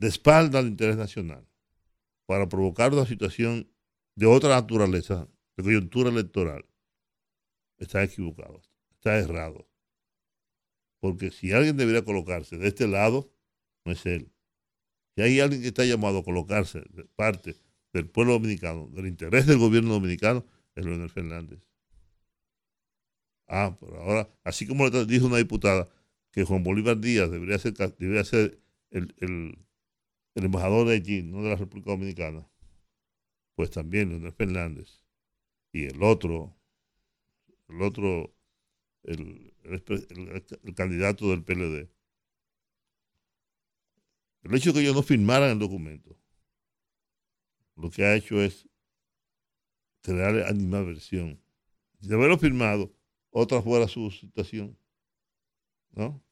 de 0.03 0.09
espalda 0.09 0.59
al 0.59 0.67
interés 0.67 0.97
nacional 0.97 1.47
para 2.27 2.49
provocar 2.49 2.93
una 2.93 3.07
situación 3.07 3.71
de 4.17 4.27
otra 4.27 4.49
naturaleza, 4.51 5.29
de 5.57 5.63
coyuntura 5.63 6.11
electoral, 6.11 6.65
está 7.79 8.03
equivocado, 8.03 8.61
está 8.91 9.17
errado. 9.17 9.69
Porque 10.99 11.31
si 11.31 11.53
alguien 11.53 11.77
debería 11.77 12.05
colocarse 12.05 12.59
de 12.59 12.67
este 12.67 12.89
lado, 12.89 13.33
no 13.85 13.93
es 13.93 14.05
él. 14.05 14.33
Si 15.15 15.23
hay 15.23 15.39
alguien 15.39 15.63
que 15.63 15.69
está 15.69 15.85
llamado 15.85 16.19
a 16.19 16.25
colocarse 16.25 16.81
de 16.91 17.05
parte 17.05 17.55
del 17.93 18.09
pueblo 18.09 18.33
dominicano, 18.33 18.89
del 18.89 19.07
interés 19.07 19.47
del 19.47 19.59
gobierno 19.59 19.93
dominicano, 19.93 20.45
es 20.75 20.85
Leonel 20.85 21.11
Fernández. 21.11 21.61
Ah, 23.47 23.77
pero 23.79 24.01
ahora, 24.01 24.29
así 24.43 24.67
como 24.67 24.89
le 24.89 25.07
dijo 25.07 25.27
una 25.27 25.37
diputada 25.37 25.89
que 26.33 26.43
Juan 26.43 26.65
Bolívar 26.65 26.99
Díaz 26.99 27.31
debería 27.31 27.57
ser, 27.61 27.75
debería 27.75 28.25
ser 28.25 28.59
el, 28.91 29.15
el, 29.21 29.59
el 30.35 30.45
embajador 30.45 30.89
de 30.89 30.95
allí, 30.95 31.23
no 31.23 31.43
de 31.43 31.51
la 31.51 31.57
República 31.57 31.91
Dominicana, 31.91 32.49
pues 33.55 33.71
también 33.71 34.09
Leonel 34.09 34.33
Fernández 34.33 35.05
y 35.73 35.85
el 35.85 36.03
otro, 36.03 36.57
el 37.69 37.83
otro, 37.83 38.35
el, 39.05 39.55
el, 39.65 40.75
candidato 40.75 41.31
del 41.31 41.43
PLD. 41.43 41.91
El 44.43 44.55
hecho 44.55 44.71
de 44.71 44.75
que 44.75 44.81
ellos 44.81 44.97
no 44.97 45.03
firmaran 45.03 45.51
el 45.51 45.59
documento, 45.59 46.19
lo 47.77 47.91
que 47.91 48.05
ha 48.05 48.15
hecho 48.15 48.41
es 48.43 48.69
crear 50.03 50.47
animadversión. 50.47 51.41
De 52.01 52.15
haberlo 52.15 52.37
firmado, 52.39 52.93
otra 53.31 53.63
fuera 53.63 53.87
su 53.87 54.11
situación. 54.11 54.77
¿No? 55.93 56.23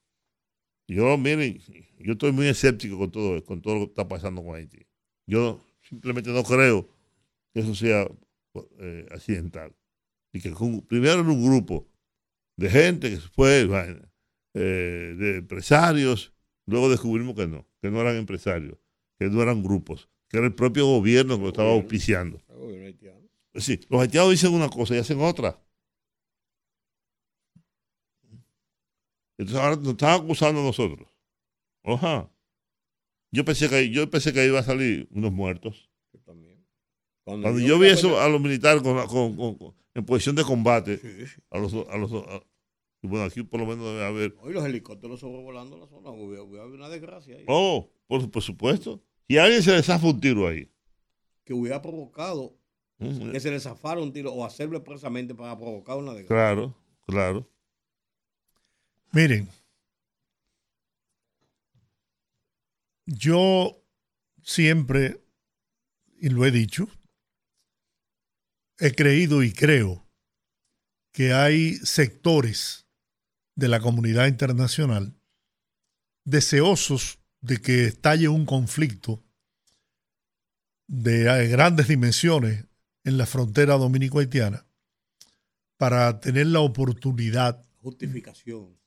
Yo, 0.91 1.17
miren, 1.17 1.61
yo 2.01 2.13
estoy 2.13 2.33
muy 2.33 2.49
escéptico 2.49 2.99
con 2.99 3.13
todo, 3.13 3.45
con 3.45 3.63
todo 3.63 3.75
lo 3.75 3.81
que 3.83 3.91
está 3.91 4.09
pasando 4.09 4.43
con 4.43 4.57
Haití. 4.57 4.85
Yo 5.25 5.61
simplemente 5.89 6.31
no 6.31 6.43
creo 6.43 6.89
que 7.55 7.61
eso 7.61 7.77
sea 7.77 8.09
eh, 8.81 9.07
accidental. 9.13 9.73
Y 10.33 10.41
que 10.41 10.53
primero 10.89 11.21
era 11.21 11.23
un 11.23 11.45
grupo 11.45 11.87
de 12.57 12.69
gente 12.71 13.11
que 13.11 13.19
fue, 13.19 13.69
eh, 14.55 15.15
de 15.17 15.37
empresarios, 15.37 16.33
luego 16.67 16.91
descubrimos 16.91 17.37
que 17.37 17.47
no, 17.47 17.65
que 17.81 17.89
no 17.89 18.01
eran 18.01 18.17
empresarios, 18.17 18.77
que 19.17 19.29
no 19.29 19.43
eran 19.43 19.63
grupos, 19.63 20.09
que 20.29 20.39
era 20.39 20.47
el 20.47 20.55
propio 20.55 20.87
gobierno 20.87 21.37
que 21.37 21.43
lo 21.43 21.49
estaba 21.51 21.71
auspiciando. 21.71 22.43
Sí, 23.55 23.79
los 23.89 24.01
haitianos 24.01 24.33
dicen 24.33 24.53
una 24.53 24.69
cosa 24.69 24.97
y 24.97 24.99
hacen 24.99 25.21
otra. 25.21 25.57
Entonces 29.41 29.57
ahora 29.57 29.77
nos 29.77 29.89
están 29.89 30.21
acusando 30.21 30.61
a 30.61 30.65
nosotros. 30.65 31.09
Oja. 31.83 32.31
Yo 33.33 33.43
pensé 33.43 33.71
que 33.71 33.89
yo 33.89 34.11
pensé 34.11 34.35
que 34.35 34.45
iba 34.45 34.59
a 34.59 34.63
salir 34.63 35.09
unos 35.13 35.33
muertos. 35.33 35.89
Cuando, 37.25 37.59
yo, 37.59 37.79
vi 37.79 37.89
eso 37.89 38.21
a 38.21 38.29
los 38.29 38.41
militares 38.41 38.83
en 39.95 40.05
posición 40.05 40.37
de 40.37 40.43
combate, 40.43 41.01
a 41.51 41.59
los, 41.59 41.73
a 41.73 41.97
los 41.97 42.11
bueno, 43.03 43.25
aquí 43.25 43.43
por 43.43 43.61
lo 43.61 43.67
menos 43.67 43.87
debe 43.87 44.05
haber. 44.05 44.37
Hoy 44.41 44.53
los 44.53 44.65
helicópteros 44.65 45.21
sobrevolando 45.21 45.79
la 45.79 45.87
zona, 45.87 46.11
hubiera, 46.11 46.67
una 46.67 46.89
desgracia 46.91 47.37
ahí. 47.37 47.45
Oh, 47.47 47.89
por, 48.09 48.31
por 48.31 48.43
supuesto. 48.43 49.03
Y 49.27 49.39
alguien 49.39 49.63
se 49.63 49.73
le 49.73 49.83
zafa 49.83 50.07
un 50.07 50.21
tiro 50.21 50.49
ahí. 50.49 50.69
Que 51.45 51.55
hubiera 51.55 51.81
provocado 51.81 52.59
que 52.99 53.41
se 53.41 53.51
le 53.51 53.59
zafara 53.59 54.03
un 54.03 54.13
tiro 54.13 54.35
o 54.35 54.45
hacerlo 54.45 54.77
expresamente 54.77 55.35
para 55.35 55.57
provocar 55.57 55.97
una 55.97 56.13
desgracia. 56.13 56.27
Claro, 56.27 56.77
claro. 57.07 57.49
Miren, 59.13 59.49
yo 63.07 63.85
siempre, 64.43 65.21
y 66.17 66.29
lo 66.29 66.47
he 66.47 66.53
dicho, 66.53 66.89
he 68.79 68.93
creído 68.95 69.43
y 69.43 69.53
creo 69.53 70.07
que 71.13 71.33
hay 71.33 71.75
sectores 71.79 72.87
de 73.57 73.69
la 73.69 73.81
comunidad 73.81 74.29
internacional 74.29 75.21
deseosos 76.25 77.19
de 77.41 77.59
que 77.59 77.87
estalle 77.87 78.29
un 78.29 78.47
conflicto 78.47 79.25
de 80.87 81.49
grandes 81.49 81.89
dimensiones 81.89 82.67
en 83.05 83.19
la 83.19 83.27
frontera 83.27 83.75
dominico-haitiana 83.75 84.67
para 85.77 86.21
tener 86.21 86.47
la 86.47 86.61
oportunidad. 86.61 87.67
Justificación. 87.79 88.80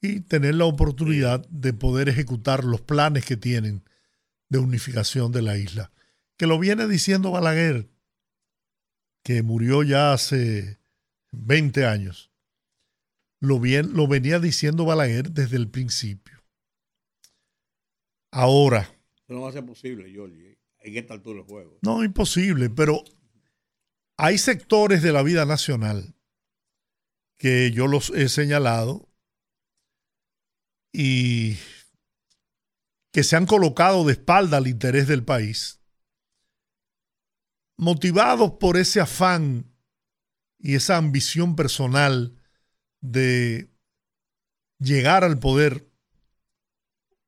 Y 0.00 0.20
tener 0.20 0.54
la 0.54 0.66
oportunidad 0.66 1.46
de 1.48 1.72
poder 1.72 2.08
ejecutar 2.08 2.64
los 2.64 2.80
planes 2.80 3.24
que 3.24 3.36
tienen 3.36 3.82
de 4.48 4.58
unificación 4.58 5.32
de 5.32 5.42
la 5.42 5.56
isla. 5.56 5.92
Que 6.36 6.46
lo 6.46 6.58
viene 6.58 6.86
diciendo 6.86 7.30
Balaguer, 7.30 7.88
que 9.22 9.42
murió 9.42 9.82
ya 9.82 10.12
hace 10.12 10.78
20 11.32 11.86
años. 11.86 12.30
Lo, 13.40 13.58
bien, 13.58 13.94
lo 13.94 14.06
venía 14.06 14.38
diciendo 14.38 14.84
Balaguer 14.84 15.30
desde 15.30 15.56
el 15.56 15.68
principio. 15.68 16.44
Ahora. 18.30 18.82
Eso 19.24 19.34
no 19.34 19.42
va 19.42 19.50
a 19.50 19.52
ser 19.52 19.64
posible, 19.64 20.12
Jorge, 20.14 20.58
en 20.80 20.96
esta 20.96 21.14
altura 21.14 21.38
del 21.38 21.46
juego. 21.46 21.78
No, 21.82 22.04
imposible, 22.04 22.70
pero 22.70 23.02
hay 24.16 24.38
sectores 24.38 25.02
de 25.02 25.12
la 25.12 25.22
vida 25.22 25.44
nacional 25.44 26.14
que 27.38 27.70
yo 27.70 27.86
los 27.86 28.10
he 28.10 28.28
señalado 28.28 29.08
y 30.98 31.58
que 33.12 33.22
se 33.22 33.36
han 33.36 33.44
colocado 33.44 34.06
de 34.06 34.14
espalda 34.14 34.56
al 34.56 34.66
interés 34.66 35.06
del 35.06 35.22
país, 35.22 35.78
motivados 37.76 38.52
por 38.52 38.78
ese 38.78 39.02
afán 39.02 39.70
y 40.58 40.74
esa 40.74 40.96
ambición 40.96 41.54
personal 41.54 42.40
de 43.02 43.68
llegar 44.78 45.22
al 45.22 45.38
poder, 45.38 45.86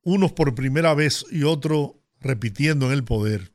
unos 0.01 0.31
por 0.31 0.55
primera 0.55 0.95
vez 0.95 1.23
y 1.29 1.43
otros 1.43 1.91
repitiendo 2.19 2.87
en 2.87 2.93
el 2.93 3.03
poder, 3.03 3.53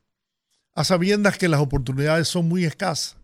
a 0.75 0.85
sabiendas 0.85 1.39
que 1.39 1.49
las 1.49 1.61
oportunidades 1.61 2.29
son 2.29 2.47
muy 2.47 2.65
escasas 2.65 3.17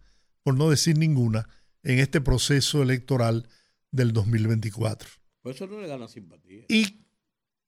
por 0.43 0.57
no 0.57 0.69
decir 0.71 0.99
ninguna, 0.99 1.49
en 1.85 2.01
este 2.01 2.21
proceso 2.21 2.83
electoral 2.83 3.49
del 3.93 4.12
2024. 4.12 5.20
Por 5.43 5.55
eso 5.55 5.67
no 5.67 5.81
le 5.81 5.89
gana 5.89 6.09
simpatía. 6.09 6.65
Y 6.69 7.05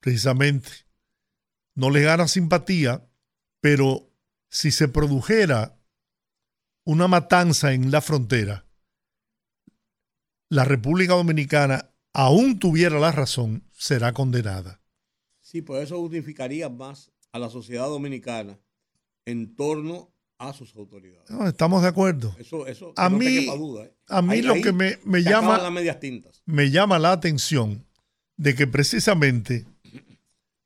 precisamente 0.01 0.71
no 1.75 1.91
le 1.91 2.03
gana 2.03 2.29
simpatía, 2.29 3.09
pero 3.61 4.11
si 4.51 4.71
se 4.71 4.89
produjera 4.89 5.79
una 6.85 7.09
matanza 7.09 7.73
en 7.73 7.91
la 7.91 8.01
frontera, 8.01 8.67
la 10.49 10.65
República 10.65 11.15
Dominicana, 11.15 11.95
aún 12.13 12.59
tuviera 12.59 12.99
la 12.99 13.13
razón, 13.13 13.65
será 13.73 14.13
condenada. 14.13 14.83
Sí, 15.41 15.63
por 15.63 15.81
eso 15.81 15.99
unificaría 15.99 16.69
más 16.69 17.11
a 17.33 17.39
la 17.39 17.49
sociedad 17.49 17.87
dominicana 17.87 18.61
en 19.25 19.55
torno 19.57 20.12
a 20.49 20.53
sus 20.53 20.75
autoridades. 20.75 21.31
estamos 21.47 21.83
de 21.83 21.89
acuerdo. 21.89 22.35
Eso, 22.39 22.67
eso 22.67 22.93
a 22.97 23.09
mí, 23.09 23.27
¿eh? 23.27 23.95
a 24.09 24.23
mí 24.23 24.43
lo 24.43 24.55
que 24.55 24.73
me, 24.73 24.99
me 25.05 25.23
llama, 25.23 25.71
me 26.47 26.71
llama 26.71 26.99
la 26.99 27.13
atención 27.13 27.87
de 28.37 28.55
que 28.55 28.67
precisamente 28.67 29.67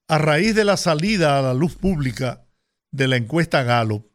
a 0.08 0.18
raíz 0.18 0.54
de 0.54 0.64
la 0.64 0.76
salida 0.76 1.38
a 1.38 1.42
la 1.42 1.54
luz 1.54 1.76
pública 1.76 2.46
de 2.90 3.08
la 3.08 3.16
encuesta 3.16 3.62
Gallup, 3.62 4.06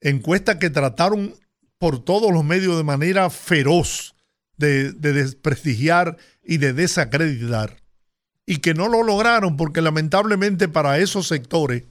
encuesta 0.00 0.58
que 0.58 0.70
trataron 0.70 1.34
por 1.78 2.04
todos 2.04 2.32
los 2.32 2.44
medios 2.44 2.76
de 2.76 2.84
manera 2.84 3.30
feroz 3.30 4.14
de, 4.56 4.92
de 4.92 5.12
desprestigiar 5.12 6.16
y 6.44 6.58
de 6.58 6.72
desacreditar, 6.72 7.82
y 8.44 8.58
que 8.58 8.74
no 8.74 8.88
lo 8.88 9.02
lograron 9.02 9.56
porque 9.56 9.80
lamentablemente 9.80 10.68
para 10.68 10.98
esos 10.98 11.26
sectores 11.28 11.84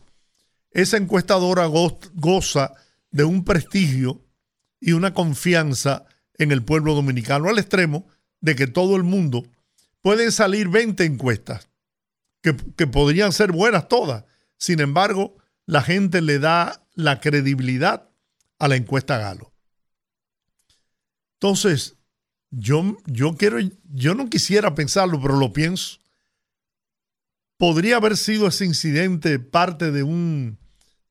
esa 0.72 0.98
encuestadora 0.98 1.66
goza 1.66 2.74
de 3.12 3.24
un 3.24 3.44
prestigio 3.44 4.26
y 4.80 4.94
una 4.94 5.14
confianza 5.14 6.06
en 6.36 6.52
el 6.52 6.64
pueblo 6.64 6.96
dominicano 6.96 7.50
al 7.50 7.60
extremo 7.60 8.08
de 8.40 8.56
que 8.56 8.68
todo 8.68 8.96
el 8.96 9.04
mundo 9.04 9.46
pueden 10.02 10.32
salir 10.32 10.70
20 10.70 11.04
encuestas 11.06 11.70
que, 12.42 12.56
que 12.76 12.88
podrían 12.88 13.32
ser 13.32 13.52
buenas 13.52 13.88
todas. 13.88 14.26
Sin 14.58 14.80
embargo, 14.80 15.36
la 15.66 15.82
gente 15.82 16.22
le 16.22 16.40
da 16.40 16.88
la 16.96 17.20
credibilidad 17.20 18.10
a 18.60 18.68
la 18.68 18.76
encuesta 18.76 19.18
Galo. 19.18 19.52
Entonces, 21.42 21.96
yo, 22.52 22.98
yo 23.06 23.36
quiero, 23.36 23.58
yo 23.92 24.14
no 24.14 24.30
quisiera 24.30 24.76
pensarlo, 24.76 25.20
pero 25.22 25.38
lo 25.38 25.54
pienso. 25.54 26.00
podría 27.58 27.98
haber 27.98 28.18
sido 28.18 28.48
ese 28.48 28.66
incidente 28.66 29.40
parte 29.40 29.92
de, 29.92 30.04
un, 30.04 30.60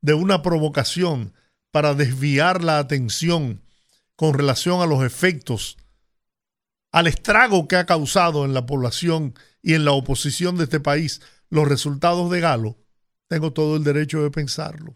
de 0.00 0.14
una 0.14 0.42
provocación 0.42 1.34
para 1.70 1.94
desviar 1.94 2.64
la 2.64 2.78
atención 2.78 3.62
con 4.16 4.34
relación 4.34 4.82
a 4.82 4.86
los 4.86 5.04
efectos, 5.04 5.76
al 6.92 7.06
estrago 7.06 7.68
que 7.68 7.76
ha 7.76 7.86
causado 7.86 8.44
en 8.44 8.52
la 8.52 8.66
población 8.66 9.34
y 9.62 9.74
en 9.74 9.84
la 9.84 9.92
oposición 9.92 10.56
de 10.56 10.64
este 10.64 10.80
país 10.80 11.20
los 11.48 11.68
resultados 11.68 12.30
de 12.30 12.40
Galo, 12.40 12.76
tengo 13.28 13.52
todo 13.52 13.76
el 13.76 13.84
derecho 13.84 14.22
de 14.22 14.30
pensarlo. 14.30 14.94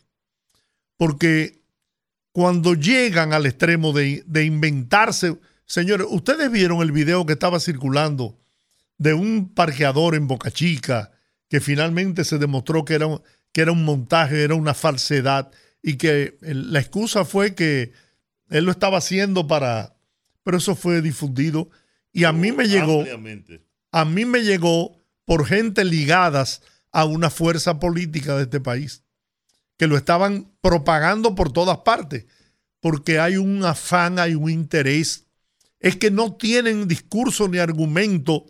Porque 0.97 1.63
cuando 2.33 2.75
llegan 2.75 3.33
al 3.33 3.47
extremo 3.47 3.93
de, 3.93 4.25
de 4.27 4.45
inventarse, 4.45 5.39
señores, 5.67 6.07
ustedes 6.11 6.51
vieron 6.51 6.83
el 6.83 6.93
video 6.93 7.27
que 7.27 7.35
estaba 7.35 7.61
circulando 7.61 8.39
de 8.99 9.15
un 9.15 9.55
parqueador 9.55 10.15
en 10.15 10.27
Boca 10.27 10.51
Chica, 10.51 11.13
que 11.49 11.61
finalmente 11.61 12.25
se 12.25 12.39
demostró 12.39 12.85
que 12.85 12.95
era, 12.95 13.07
que 13.55 13.61
era 13.61 13.73
un 13.73 13.85
montaje, 13.85 14.43
era 14.43 14.57
una 14.57 14.75
falsedad, 14.75 15.53
y 15.81 15.97
que 15.97 16.37
la 16.41 16.81
excusa 16.81 17.25
fue 17.25 17.55
que 17.55 17.93
él 18.51 18.65
lo 18.65 18.73
estaba 18.73 18.99
haciendo 18.99 19.47
para... 19.47 19.97
Pero 20.43 20.59
eso 20.59 20.75
fue 20.75 21.01
difundido. 21.01 21.71
Y 22.13 22.25
a 22.25 22.33
mí 22.33 22.51
me 22.51 22.67
llegó... 22.69 23.05
A 23.93 24.05
mí 24.05 24.25
me 24.25 24.43
llegó 24.43 25.01
por 25.25 25.47
gente 25.47 25.85
ligadas 25.85 26.63
a 26.91 27.05
una 27.05 27.31
fuerza 27.31 27.79
política 27.79 28.37
de 28.37 28.43
este 28.43 28.61
país, 28.61 29.05
que 29.77 29.87
lo 29.87 29.97
estaban 29.97 30.53
propagando 30.61 31.37
por 31.37 31.53
todas 31.53 31.79
partes, 31.79 32.27
porque 32.81 33.21
hay 33.21 33.37
un 33.37 33.65
afán, 33.65 34.19
hay 34.19 34.35
un 34.35 34.51
interés. 34.51 35.27
Es 35.79 35.95
que 35.95 36.11
no 36.11 36.35
tienen 36.35 36.89
discurso 36.89 37.47
ni 37.47 37.59
argumento. 37.59 38.47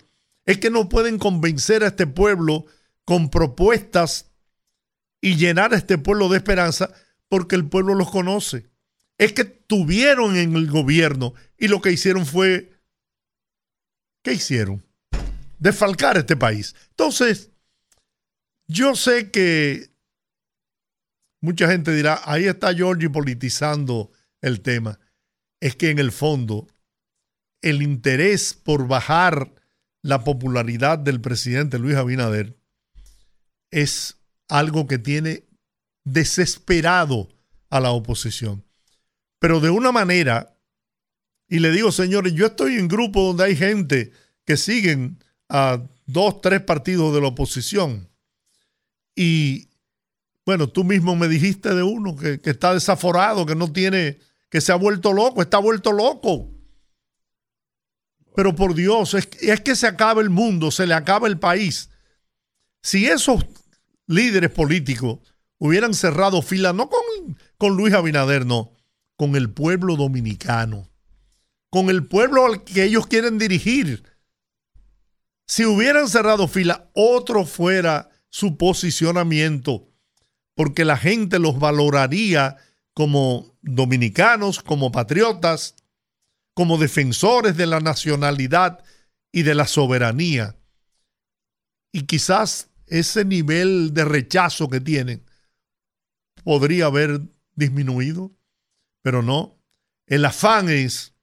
Es 0.47 0.56
que 0.56 0.70
no 0.70 0.89
pueden 0.89 1.18
convencer 1.18 1.85
a 1.85 1.89
este 1.89 2.06
pueblo 2.06 2.64
con 3.05 3.28
propuestas 3.28 4.31
y 5.24 5.36
llenar 5.36 5.72
a 5.72 5.78
este 5.78 5.96
pueblo 5.96 6.28
de 6.28 6.36
esperanza 6.36 6.92
porque 7.30 7.56
el 7.56 7.66
pueblo 7.66 7.94
los 7.94 8.10
conoce. 8.10 8.68
Es 9.16 9.32
que 9.32 9.44
tuvieron 9.46 10.36
en 10.36 10.55
el 10.55 10.70
gobierno 10.70 11.32
y 11.56 11.68
lo 11.68 11.80
que 11.80 11.92
hicieron 11.92 12.26
fue, 12.26 12.78
¿qué 14.22 14.34
hicieron? 14.34 14.84
Desfalcar 15.59 16.18
este 16.18 16.36
país. 16.36 16.76
Entonces, 16.90 17.52
yo 18.68 18.94
sé 18.96 19.30
que 19.30 19.94
mucha 21.40 21.70
gente 21.70 21.94
dirá, 21.94 22.20
ahí 22.26 22.44
está 22.44 22.74
Giorgi 22.74 23.09
politizando 23.09 24.12
el 24.42 24.60
tema. 24.60 25.01
Es 25.59 25.74
que 25.74 25.88
en 25.88 25.98
el 25.98 26.12
fondo, 26.12 26.68
el 27.62 27.80
interés 27.80 28.52
por 28.52 28.86
bajar 28.88 29.55
la 30.02 30.22
popularidad 30.22 30.98
del 30.98 31.22
presidente 31.22 31.78
Luis 31.78 31.96
Abinader 31.96 32.59
es 33.70 34.18
algo 34.55 34.86
que 34.86 34.98
tiene 34.98 35.43
desesperado 36.05 37.28
a 37.70 37.81
la 37.81 37.90
oposición. 37.90 38.64
Pero 39.40 39.59
de 39.59 39.70
una 39.70 39.90
manera, 39.90 40.56
y 41.48 41.59
le 41.59 41.72
digo, 41.72 41.90
señores, 41.90 42.35
yo 42.35 42.47
estoy 42.47 42.76
en 42.76 42.86
grupo 42.86 43.20
donde 43.24 43.44
hay 43.44 43.56
gente 43.56 44.12
que 44.44 44.56
siguen 44.56 45.18
a 45.48 45.82
dos, 46.06 46.40
tres 46.40 46.60
partidos 46.60 47.12
de 47.12 47.20
la 47.20 47.28
oposición. 47.28 48.09
Y 49.16 49.70
bueno, 50.47 50.68
tú 50.68 50.85
mismo 50.85 51.16
me 51.16 51.26
dijiste 51.26 51.74
de 51.74 51.82
uno 51.82 52.14
que, 52.14 52.40
está 52.44 52.74
desaforado, 52.74 53.47
que 53.47 53.56
no 53.56 53.72
tiene, 53.72 54.20
que 54.51 54.60
se 54.60 54.70
ha 54.70 54.76
vuelto 54.76 55.12
loco, 55.12 55.43
está 55.43 55.59
vuelto 55.59 55.90
loco. 55.90 56.48
Pero 58.36 58.55
por 58.55 58.74
Dios, 58.74 59.14
es 59.14 59.26
que 59.60 59.74
se 59.74 59.89
acaba 59.89 60.22
el 60.22 60.31
mundo, 60.31 60.70
se 60.70 60.86
le 60.86 60.94
acaba 60.94 61.26
el 61.26 61.40
país. 61.40 61.90
Si 62.82 63.06
esos 63.06 63.47
líderes 64.06 64.51
políticos 64.51 65.20
hubieran 65.59 65.94
cerrado 65.94 66.43
fila, 66.43 66.72
no 66.72 66.89
con, 66.89 67.39
con 67.59 67.76
Luis 67.76 67.94
Abinader, 67.94 68.44
no, 68.47 68.72
con 69.16 69.36
el 69.36 69.51
pueblo 69.51 69.97
dominicano, 69.97 70.90
con 71.70 71.90
el 71.90 72.06
pueblo 72.06 72.47
al 72.47 72.64
que 72.64 72.85
ellos 72.85 73.06
quieren 73.06 73.39
dirigir. 73.39 74.05
Si 75.47 75.64
hubieran 75.64 76.09
cerrado 76.09 76.48
fila, 76.48 76.90
otro 76.94 77.44
fuera 77.44 78.10
su 78.31 78.56
posicionamiento, 78.56 79.89
porque 80.55 80.85
la 80.85 80.97
gente 80.97 81.39
los 81.39 81.59
valoraría 81.59 82.56
como 82.94 83.56
dominicanos, 83.62 84.62
como 84.62 84.93
patriotas, 84.93 85.74
como 86.55 86.78
defensores 86.78 87.56
de 87.56 87.66
la 87.66 87.81
nacionalidad 87.81 88.82
y 89.32 89.43
de 89.43 89.55
la 89.55 89.66
soberanía. 89.66 90.56
Y 91.93 92.02
quizás 92.02 92.70
ese 92.99 93.25
nivel 93.25 93.93
de 93.93 94.05
rechazo 94.05 94.69
que 94.69 94.81
tienen 94.81 95.25
podría 96.43 96.87
haber 96.87 97.21
disminuido, 97.55 98.33
pero 99.03 99.23
no. 99.23 99.59
El 100.07 100.25
afán 100.25 100.69
es 100.69 101.15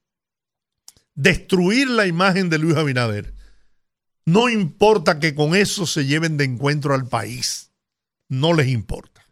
destruir 1.14 1.88
la 1.88 2.06
imagen 2.06 2.50
de 2.50 2.58
Luis 2.58 2.76
Abinader. 2.76 3.34
No 4.24 4.48
importa 4.48 5.18
que 5.18 5.34
con 5.34 5.54
eso 5.54 5.86
se 5.86 6.06
lleven 6.06 6.36
de 6.36 6.44
encuentro 6.44 6.94
al 6.94 7.08
país. 7.08 7.72
No 8.28 8.54
les 8.54 8.68
importa. 8.68 9.22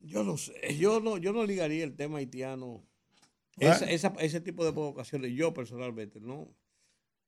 Yo 0.00 0.22
no 0.22 0.36
sé, 0.36 0.76
yo 0.78 1.00
no, 1.00 1.16
yo 1.16 1.32
no 1.32 1.44
ligaría 1.44 1.82
el 1.82 1.96
tema 1.96 2.18
haitiano 2.18 2.84
ese 3.58 4.40
tipo 4.40 4.64
de 4.64 4.72
provocaciones, 4.72 5.32
yo 5.32 5.54
personalmente, 5.54 6.20
no. 6.20 6.54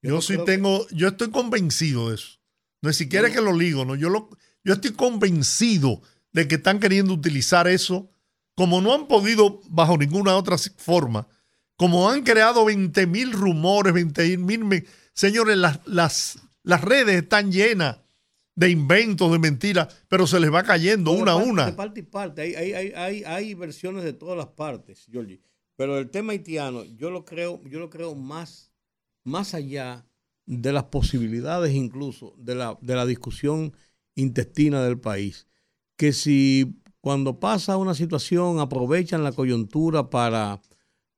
Yo, 0.03 0.21
sí 0.21 0.37
tengo, 0.45 0.87
yo 0.91 1.09
estoy 1.09 1.31
convencido 1.31 2.11
de 2.11 2.17
eso. 2.17 2.39
No 2.83 2.91
es 2.91 2.97
siquiera 2.97 3.31
que 3.31 3.41
lo 3.41 3.53
ligo, 3.53 3.85
no. 3.85 3.95
Yo, 3.95 4.09
lo, 4.09 4.31
yo 4.65 4.75
estoy 4.75 4.93
convencido 4.93 6.03
de 6.33 6.47
que 6.47 6.57
están 6.57 6.81
queriendo 6.81 7.13
utilizar 7.15 7.67
eso 7.67 8.11
como 8.55 8.81
no 8.81 8.95
han 8.95 9.07
podido 9.07 9.61
bajo 9.69 9.97
ninguna 9.99 10.37
otra 10.37 10.57
forma, 10.59 11.29
como 11.77 12.11
han 12.11 12.23
creado 12.23 12.65
20 12.65 13.07
mil 13.07 13.33
rumores, 13.33 13.93
20 13.93 14.39
mil... 14.39 14.89
Señores, 15.13 15.57
las, 15.57 15.81
las, 15.87 16.39
las 16.63 16.81
redes 16.81 17.23
están 17.23 17.53
llenas 17.53 17.99
de 18.55 18.71
inventos, 18.71 19.31
de 19.31 19.39
mentiras, 19.39 20.05
pero 20.09 20.27
se 20.27 20.41
les 20.41 20.53
va 20.53 20.63
cayendo 20.63 21.13
una 21.13 21.33
a 21.33 21.37
una. 21.37 21.67
De 21.67 21.73
parte 21.73 22.01
y 22.01 22.03
parte. 22.03 22.43
Hay, 22.43 22.55
hay, 22.55 22.93
hay, 22.97 23.25
hay, 23.25 23.55
versiones 23.55 24.03
de 24.03 24.15
todas 24.15 24.37
las 24.37 24.49
partes, 24.49 25.07
Georgie. 25.11 25.43
Pero 25.77 25.99
el 25.99 26.11
tema 26.11 26.33
haitiano, 26.33 26.85
yo 26.85 27.11
lo 27.11 27.27
creo, 27.27 27.63
yo 27.65 27.79
lo 27.79 27.91
creo 27.91 28.15
más, 28.15 28.73
más 29.25 29.53
allá 29.53 30.07
de 30.47 30.73
las 30.73 30.85
posibilidades 30.85 31.75
incluso 31.75 32.35
de 32.39 32.55
la, 32.55 32.79
de 32.81 32.95
la 32.95 33.07
discusión 33.07 33.73
intestina 34.15 34.83
del 34.83 34.99
país. 34.99 35.47
Que 35.97 36.13
si 36.13 36.81
cuando 37.01 37.39
pasa 37.41 37.77
una 37.77 37.95
situación 37.95 38.61
aprovechan 38.61 39.25
la 39.25 39.33
coyuntura 39.33 40.11
para, 40.11 40.61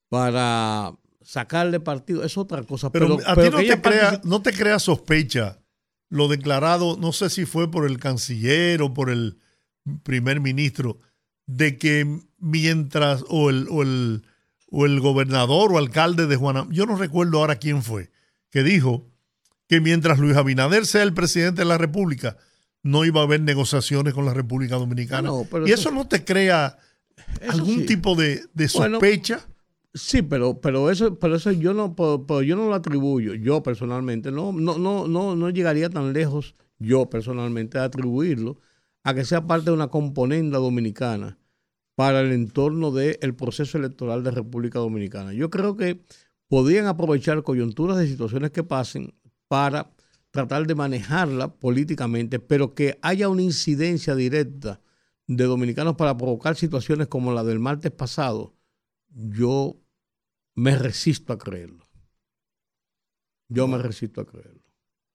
para 0.08 0.96
sacarle 1.22 1.80
partido, 1.80 2.24
es 2.24 2.36
otra 2.36 2.62
cosa. 2.62 2.90
Pero, 2.90 3.18
a 3.26 3.34
ti 3.34 3.50
no 3.50 3.58
te, 3.58 3.80
crea, 3.80 4.20
no 4.24 4.42
te 4.42 4.52
crea 4.52 4.78
sospecha 4.78 5.58
lo 6.10 6.28
declarado, 6.28 6.96
no 6.96 7.12
sé 7.12 7.28
si 7.28 7.44
fue 7.44 7.70
por 7.70 7.86
el 7.86 7.98
canciller 7.98 8.80
o 8.80 8.94
por 8.94 9.10
el 9.10 9.38
primer 10.02 10.40
ministro, 10.40 10.98
de 11.46 11.76
que 11.76 12.20
mientras, 12.38 13.24
o 13.28 13.50
el, 13.50 13.66
o 13.70 13.82
el 13.82 14.22
o 14.70 14.86
el 14.86 15.00
gobernador 15.00 15.72
o 15.72 15.78
alcalde 15.78 16.26
de 16.26 16.36
Juana, 16.36 16.66
yo 16.70 16.86
no 16.86 16.96
recuerdo 16.96 17.38
ahora 17.38 17.56
quién 17.56 17.82
fue, 17.82 18.10
que 18.50 18.62
dijo 18.62 19.07
que 19.68 19.80
mientras 19.80 20.18
Luis 20.18 20.36
Abinader 20.36 20.86
sea 20.86 21.02
el 21.02 21.14
presidente 21.14 21.62
de 21.62 21.66
la 21.66 21.78
República, 21.78 22.36
no 22.82 23.04
iba 23.04 23.20
a 23.20 23.24
haber 23.24 23.42
negociaciones 23.42 24.14
con 24.14 24.24
la 24.24 24.34
República 24.34 24.76
Dominicana. 24.76 25.30
y 25.66 25.72
eso, 25.72 25.90
no 25.90 26.08
te 26.08 26.24
crea 26.24 26.78
algún 27.48 27.86
tipo 27.86 28.14
de, 28.14 28.48
sospecha. 28.68 29.46
sí, 29.92 30.22
pero, 30.22 30.60
pero 30.60 30.90
eso, 30.90 31.18
pero 31.18 31.36
eso 31.36 31.52
yo 31.52 31.74
no, 31.74 31.94
yo 32.42 32.56
no 32.56 32.68
lo 32.68 32.74
atribuyo, 32.74 33.34
yo 33.34 33.62
personalmente, 33.62 34.32
no, 34.32 34.52
no, 34.52 34.78
no, 34.78 35.06
no, 35.06 35.36
no 35.36 35.50
llegaría 35.50 35.90
tan 35.90 36.12
lejos, 36.12 36.54
yo 36.78 37.10
personalmente, 37.10 37.78
a 37.78 37.84
atribuirlo 37.84 38.58
a 39.04 39.14
que 39.14 39.24
sea 39.24 39.46
parte 39.46 39.66
de 39.66 39.72
una 39.72 39.88
componenda 39.88 40.58
dominicana 40.58 41.38
para 41.94 42.20
el 42.20 42.32
entorno 42.32 42.90
del 42.92 43.34
proceso 43.34 43.76
electoral 43.76 44.22
de 44.22 44.30
República 44.30 44.78
Dominicana. 44.78 45.32
Yo 45.32 45.50
creo 45.50 45.76
que 45.76 46.00
podrían 46.46 46.86
aprovechar 46.86 47.42
coyunturas 47.42 47.96
de 47.98 48.06
situaciones 48.06 48.50
que 48.50 48.62
pasen 48.62 49.14
para 49.48 49.90
tratar 50.30 50.66
de 50.66 50.74
manejarla 50.74 51.54
políticamente, 51.54 52.38
pero 52.38 52.74
que 52.74 52.98
haya 53.02 53.28
una 53.28 53.42
incidencia 53.42 54.14
directa 54.14 54.80
de 55.26 55.44
dominicanos 55.44 55.96
para 55.96 56.16
provocar 56.16 56.56
situaciones 56.56 57.08
como 57.08 57.32
la 57.32 57.44
del 57.44 57.58
martes 57.58 57.90
pasado, 57.90 58.54
yo 59.08 59.76
me 60.54 60.76
resisto 60.76 61.32
a 61.32 61.38
creerlo. 61.38 61.86
Yo 63.48 63.66
me 63.66 63.78
resisto 63.78 64.20
a 64.20 64.26
creerlo. 64.26 64.62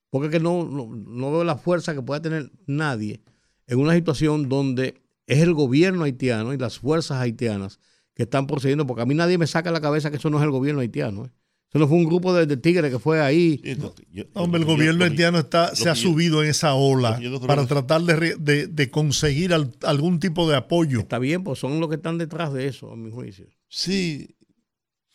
Porque 0.09 0.29
que 0.29 0.39
no, 0.39 0.65
no 0.65 1.31
veo 1.31 1.43
la 1.43 1.57
fuerza 1.57 1.93
que 1.93 2.01
pueda 2.01 2.21
tener 2.21 2.51
nadie 2.65 3.23
en 3.67 3.79
una 3.79 3.93
situación 3.93 4.49
donde 4.49 5.01
es 5.27 5.39
el 5.39 5.53
gobierno 5.53 6.03
haitiano 6.03 6.53
y 6.53 6.57
las 6.57 6.79
fuerzas 6.79 7.19
haitianas 7.19 7.79
que 8.13 8.23
están 8.23 8.45
procediendo, 8.45 8.85
porque 8.85 9.01
a 9.01 9.05
mí 9.05 9.15
nadie 9.15 9.37
me 9.37 9.47
saca 9.47 9.71
la 9.71 9.81
cabeza 9.81 10.11
que 10.11 10.17
eso 10.17 10.29
no 10.29 10.37
es 10.37 10.43
el 10.43 10.51
gobierno 10.51 10.81
haitiano. 10.81 11.25
¿eh? 11.25 11.31
Eso 11.73 11.79
no 11.79 11.87
fue 11.87 11.97
un 11.97 12.05
grupo 12.05 12.33
de, 12.35 12.45
de 12.45 12.55
tigres 12.55 12.91
que 12.91 12.99
fue 12.99 13.19
ahí. 13.19 13.59
Sí, 13.63 13.75
yo- 14.11 14.25
Hombre, 14.35 14.61
el 14.61 14.67
yo- 14.67 14.73
gobierno 14.75 15.05
haitiano 15.05 15.39
está, 15.39 15.75
se 15.75 15.89
ha 15.89 15.95
subido 15.95 16.43
en 16.43 16.49
esa 16.51 16.75
ola 16.75 17.19
para 17.47 17.65
tratar 17.65 18.01
de, 18.03 18.15
re- 18.15 18.35
de- 18.37 18.67
de 18.67 18.91
conseguir 18.91 19.53
al- 19.53 19.75
algún 19.81 20.19
tipo 20.19 20.47
de 20.47 20.55
apoyo. 20.55 20.99
Está 20.99 21.17
bien, 21.17 21.43
pues 21.43 21.57
son 21.57 21.79
los 21.79 21.89
que 21.89 21.95
están 21.95 22.19
detrás 22.19 22.53
de 22.53 22.67
eso, 22.67 22.91
a 22.91 22.95
mi 22.95 23.09
juicio. 23.09 23.47
Sí, 23.69 24.35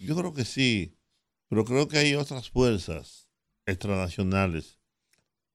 yo 0.00 0.16
creo 0.16 0.34
que 0.34 0.44
sí, 0.44 0.96
pero 1.48 1.64
creo 1.64 1.86
que 1.86 1.98
hay 1.98 2.14
otras 2.14 2.50
fuerzas 2.50 3.28
extranacionales 3.66 4.78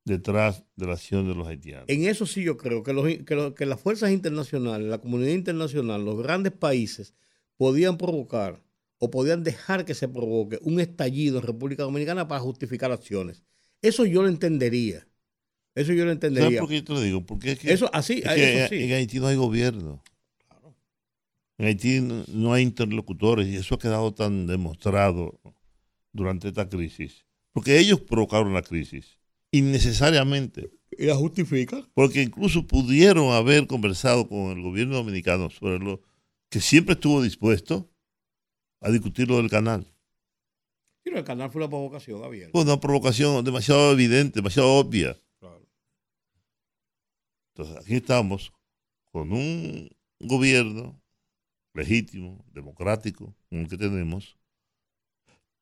detrás 0.06 0.64
de 0.76 0.86
la 0.88 0.94
acción 0.94 1.28
de 1.28 1.36
los 1.36 1.48
haitianos. 1.48 1.86
En 1.88 2.06
eso 2.06 2.26
sí 2.26 2.44
yo 2.44 2.58
creo 2.58 2.84
que, 2.84 2.94
los, 2.94 3.06
que, 3.26 3.36
los- 3.36 3.54
que 3.54 3.66
las 3.66 3.80
fuerzas 3.80 4.12
internacionales, 4.12 4.88
la 4.88 4.98
comunidad 5.00 5.32
internacional, 5.34 6.04
los 6.04 6.18
grandes 6.22 6.54
países 6.54 7.14
podían 7.58 7.98
provocar 7.98 8.62
o 9.00 9.12
podían 9.12 9.44
dejar 9.44 9.86
que 9.86 9.94
se 9.94 10.08
provoque 10.08 10.60
un 10.62 10.80
estallido 10.80 11.40
en 11.40 11.44
República 11.46 11.84
Dominicana 11.84 12.28
para 12.28 12.42
justificar 12.42 12.92
acciones. 12.92 13.44
Eso 13.82 14.06
yo 14.06 14.22
lo 14.24 14.30
entendería. 14.30 15.08
Eso 15.76 15.92
yo 15.92 16.06
lo 16.06 16.12
¿Sabes 16.12 16.24
entendería. 16.24 16.60
por 16.60 16.70
qué 16.70 16.76
yo 16.76 16.84
te 16.84 16.94
lo 16.94 17.02
digo? 17.02 17.26
Porque 17.26 17.52
es 17.54 17.60
que, 17.60 17.74
Eso 17.74 17.90
así, 17.94 18.22
es 18.24 18.30
que 18.34 18.60
eso 18.64 18.70
sí. 18.70 18.84
en 18.84 18.94
Haití 18.94 19.20
no 19.20 19.28
hay 19.28 19.36
gobierno. 19.36 20.02
En 21.58 21.68
Haití 21.68 22.00
no- 22.02 22.24
no 22.28 22.54
hay 22.54 22.64
interlocutores 22.64 23.48
y 23.48 23.56
eso 23.58 23.76
ha 23.76 23.80
quedado 23.80 24.14
tan 24.14 24.48
demostrado 24.48 25.40
durante 26.12 26.48
esta 26.48 26.70
crisis. 26.70 27.26
Porque 27.52 27.78
ellos 27.80 28.00
provocaron 28.02 28.54
la 28.54 28.62
crisis, 28.64 29.18
innecesariamente. 29.52 30.72
Y 30.98 31.06
la 31.06 31.16
justifican. 31.16 31.88
Porque 31.94 32.22
incluso 32.22 32.66
pudieron 32.68 33.32
haber 33.34 33.68
conversado 33.68 34.28
con 34.28 34.52
el 34.58 34.62
gobierno 34.62 34.96
dominicano 34.96 35.50
sobre 35.50 35.80
lo 35.80 36.02
que 36.50 36.62
siempre 36.62 36.94
estuvo 36.94 37.22
dispuesto 37.22 37.90
a 38.84 38.92
discutir 38.92 39.28
lo 39.28 39.38
del 39.38 39.50
canal. 39.50 39.88
Pero 41.04 41.18
el 41.18 41.24
canal 41.24 41.52
fue 41.52 41.62
una 41.62 41.70
provocación 41.70 42.24
abierta. 42.24 42.52
Fue 42.52 42.62
una 42.62 42.80
provocación 42.80 43.44
demasiado 43.44 43.92
evidente, 43.92 44.40
demasiado 44.40 44.70
obvia. 44.74 45.18
Claro. 45.40 45.66
Entonces 47.54 47.78
aquí 47.84 47.96
estamos 47.96 48.54
con 49.12 49.32
un 49.32 49.90
gobierno 50.20 51.02
legítimo, 51.74 52.46
democrático, 52.54 53.36
como 53.50 53.62
el 53.62 53.68
que 53.68 53.78
tenemos, 53.78 54.38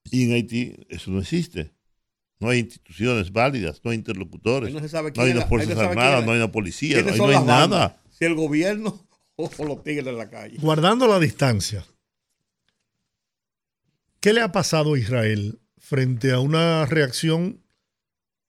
y 0.06 0.26
en 0.26 0.34
Haití 0.34 0.76
eso 0.90 1.12
no 1.12 1.20
existe. 1.20 1.72
No 2.40 2.50
hay 2.50 2.60
instituciones 2.60 3.32
válidas, 3.32 3.82
no 3.84 3.92
hay 3.92 3.98
interlocutores, 3.98 4.74
no 4.74 4.80
se 4.80 4.90
sabe 4.90 5.10
no 5.10 5.14
quién 5.14 5.26
hay 5.26 5.30
es 5.32 5.36
unas 5.38 5.50
fuerzas 5.50 5.76
no 5.76 5.82
armadas, 5.82 6.26
no 6.26 6.32
hay 6.32 6.38
una 6.38 6.52
policía, 6.52 6.96
¿Quiénes 6.96 7.14
ahí 7.14 7.18
son 7.20 7.32
no 7.32 7.38
hay 7.38 7.46
nada. 7.46 8.02
Si 8.10 8.26
el 8.26 8.34
gobierno 8.34 9.08
o 9.36 9.50
los 9.66 9.84
tigres 9.84 10.06
de 10.06 10.14
la 10.14 10.30
calle. 10.30 10.58
Guardando 10.60 11.08
la 11.08 11.20
distancia, 11.20 11.86
¿qué 14.22 14.34
le 14.34 14.42
ha 14.42 14.52
pasado 14.52 14.94
a 14.94 15.00
Israel 15.00 15.60
frente 15.78 16.32
a 16.32 16.40
una 16.40 16.86
reacción 16.86 17.62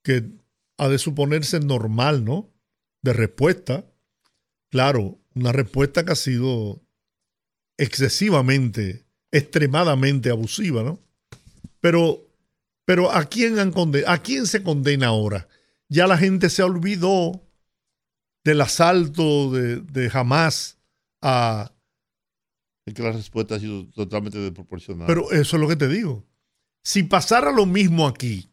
que 0.05 0.31
ha 0.79 0.89
de 0.89 0.99
suponerse 0.99 1.61
normal, 1.61 2.25
¿no? 2.25 2.53
De 3.03 3.13
respuesta. 3.13 3.85
Claro, 4.71 5.19
una 5.35 5.53
respuesta 5.53 6.05
que 6.05 6.13
ha 6.13 6.17
sido 6.17 6.83
excesivamente, 7.79 9.05
extremadamente 9.31 10.31
abusiva, 10.31 10.83
¿no? 10.83 11.01
Pero, 11.81 12.29
pero 12.85 13.11
¿a 13.11 13.25
quién, 13.25 13.59
han 13.59 13.73
¿a 14.07 14.23
quién 14.23 14.47
se 14.47 14.63
condena 14.63 15.09
ahora? 15.09 15.49
Ya 15.89 16.07
la 16.07 16.17
gente 16.17 16.49
se 16.49 16.63
olvidó 16.63 17.43
del 18.45 18.61
asalto 18.61 19.51
de, 19.53 19.81
de 19.81 20.11
Hamas 20.13 20.79
a, 21.21 21.73
Es 22.87 22.95
que 22.95 23.03
la 23.03 23.13
respuesta 23.13 23.55
ha 23.57 23.61
sido 23.61 23.87
totalmente 23.91 24.39
desproporcionada. 24.39 25.07
Pero 25.07 25.31
eso 25.31 25.57
es 25.57 25.61
lo 25.61 25.69
que 25.69 25.77
te 25.77 25.89
digo. 25.89 26.27
Si 26.85 27.05
pasara 27.05 27.53
lo 27.53 27.65
mismo 27.65 28.07
aquí, 28.09 28.51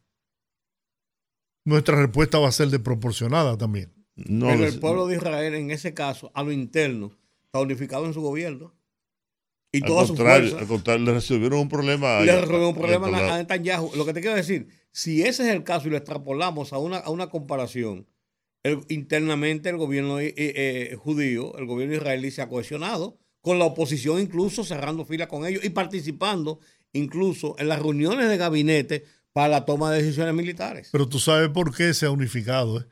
nuestra 1.65 1.95
respuesta 1.95 2.37
va 2.39 2.47
a 2.49 2.51
ser 2.51 2.69
desproporcionada 2.69 3.57
también. 3.57 3.93
no, 4.15 4.47
Pero 4.47 4.65
el 4.65 4.79
pueblo 4.79 5.07
de 5.07 5.15
Israel, 5.15 5.55
en 5.55 5.71
ese 5.71 5.93
caso, 5.93 6.31
a 6.33 6.43
lo 6.43 6.51
interno, 6.51 7.17
está 7.45 7.59
unificado 7.59 8.05
en 8.05 8.13
su 8.13 8.21
gobierno. 8.21 8.75
Y 9.71 9.81
al 9.83 9.87
toda 9.87 10.01
su 10.05 10.15
contrario, 10.15 10.49
fuerza. 10.49 10.59
al 10.63 10.67
contrario, 10.67 11.05
le 11.05 11.13
resolvieron 11.13 11.59
un 11.59 11.69
problema. 11.69 12.21
le 12.21 12.31
a- 12.31 12.41
resolvió 12.41 12.69
un 12.69 12.75
problema 12.75 13.07
a- 13.07 13.19
a 13.31 13.35
a 13.35 13.37
Netanyahu. 13.37 13.91
Lo 13.95 14.05
que 14.05 14.13
te 14.13 14.21
quiero 14.21 14.35
decir, 14.35 14.67
si 14.91 15.21
ese 15.21 15.43
es 15.47 15.49
el 15.55 15.63
caso 15.63 15.87
y 15.87 15.91
lo 15.91 15.97
extrapolamos 15.97 16.73
a 16.73 16.79
una, 16.79 16.97
a 16.97 17.09
una 17.11 17.29
comparación, 17.29 18.07
el- 18.63 18.81
internamente 18.89 19.69
el 19.69 19.77
gobierno 19.77 20.19
eh, 20.19 20.33
eh, 20.37 20.95
judío, 20.97 21.55
el 21.57 21.65
gobierno 21.65 21.95
israelí 21.95 22.31
se 22.31 22.41
ha 22.41 22.49
cohesionado 22.49 23.19
con 23.41 23.59
la 23.59 23.65
oposición 23.65 24.19
incluso 24.19 24.63
cerrando 24.63 25.05
fila 25.05 25.27
con 25.27 25.45
ellos 25.45 25.63
y 25.63 25.69
participando 25.69 26.59
incluso 26.93 27.55
en 27.59 27.67
las 27.67 27.79
reuniones 27.79 28.29
de 28.29 28.37
gabinete 28.37 29.05
para 29.33 29.47
la 29.47 29.65
toma 29.65 29.91
de 29.91 30.01
decisiones 30.01 30.33
militares. 30.33 30.89
Pero 30.91 31.07
tú 31.07 31.19
sabes 31.19 31.49
por 31.49 31.75
qué 31.75 31.93
se 31.93 32.05
ha 32.05 32.11
unificado. 32.11 32.81
¿eh? 32.81 32.85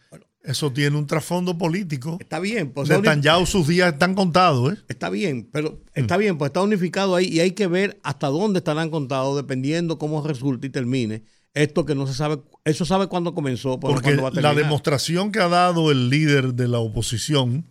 Eso 0.43 0.71
tiene 0.71 0.95
un 0.97 1.07
trasfondo 1.07 1.57
político. 1.57 2.17
Está 2.21 2.39
bien, 2.39 2.71
pues 2.71 2.87
Netanyahu 2.87 3.45
sus 3.45 3.67
días 3.67 3.91
están 3.91 4.13
contados. 4.13 4.73
¿eh? 4.73 4.77
Está 4.87 5.09
bien, 5.09 5.49
pero 5.51 5.81
está 5.93 6.15
bien, 6.15 6.37
pues 6.37 6.49
está 6.49 6.61
unificado 6.61 7.15
ahí 7.15 7.25
y 7.27 7.39
hay 7.41 7.51
que 7.51 7.67
ver 7.67 7.99
hasta 8.03 8.27
dónde 8.27 8.59
estarán 8.59 8.89
contados 8.89 9.35
dependiendo 9.35 9.97
cómo 9.97 10.25
resulte 10.25 10.67
y 10.67 10.69
termine. 10.69 11.23
Esto 11.53 11.85
que 11.85 11.95
no 11.95 12.05
se 12.05 12.13
sabe, 12.13 12.37
eso 12.65 12.85
sabe 12.85 13.07
cuándo 13.07 13.33
comenzó, 13.33 13.79
pero 13.79 13.93
Porque 13.93 14.09
cuándo 14.09 14.23
va 14.23 14.29
a 14.29 14.31
la 14.31 14.41
terminar. 14.41 14.63
demostración 14.63 15.31
que 15.31 15.39
ha 15.39 15.47
dado 15.47 15.91
el 15.91 16.09
líder 16.09 16.53
de 16.53 16.67
la 16.67 16.77
oposición 16.79 17.65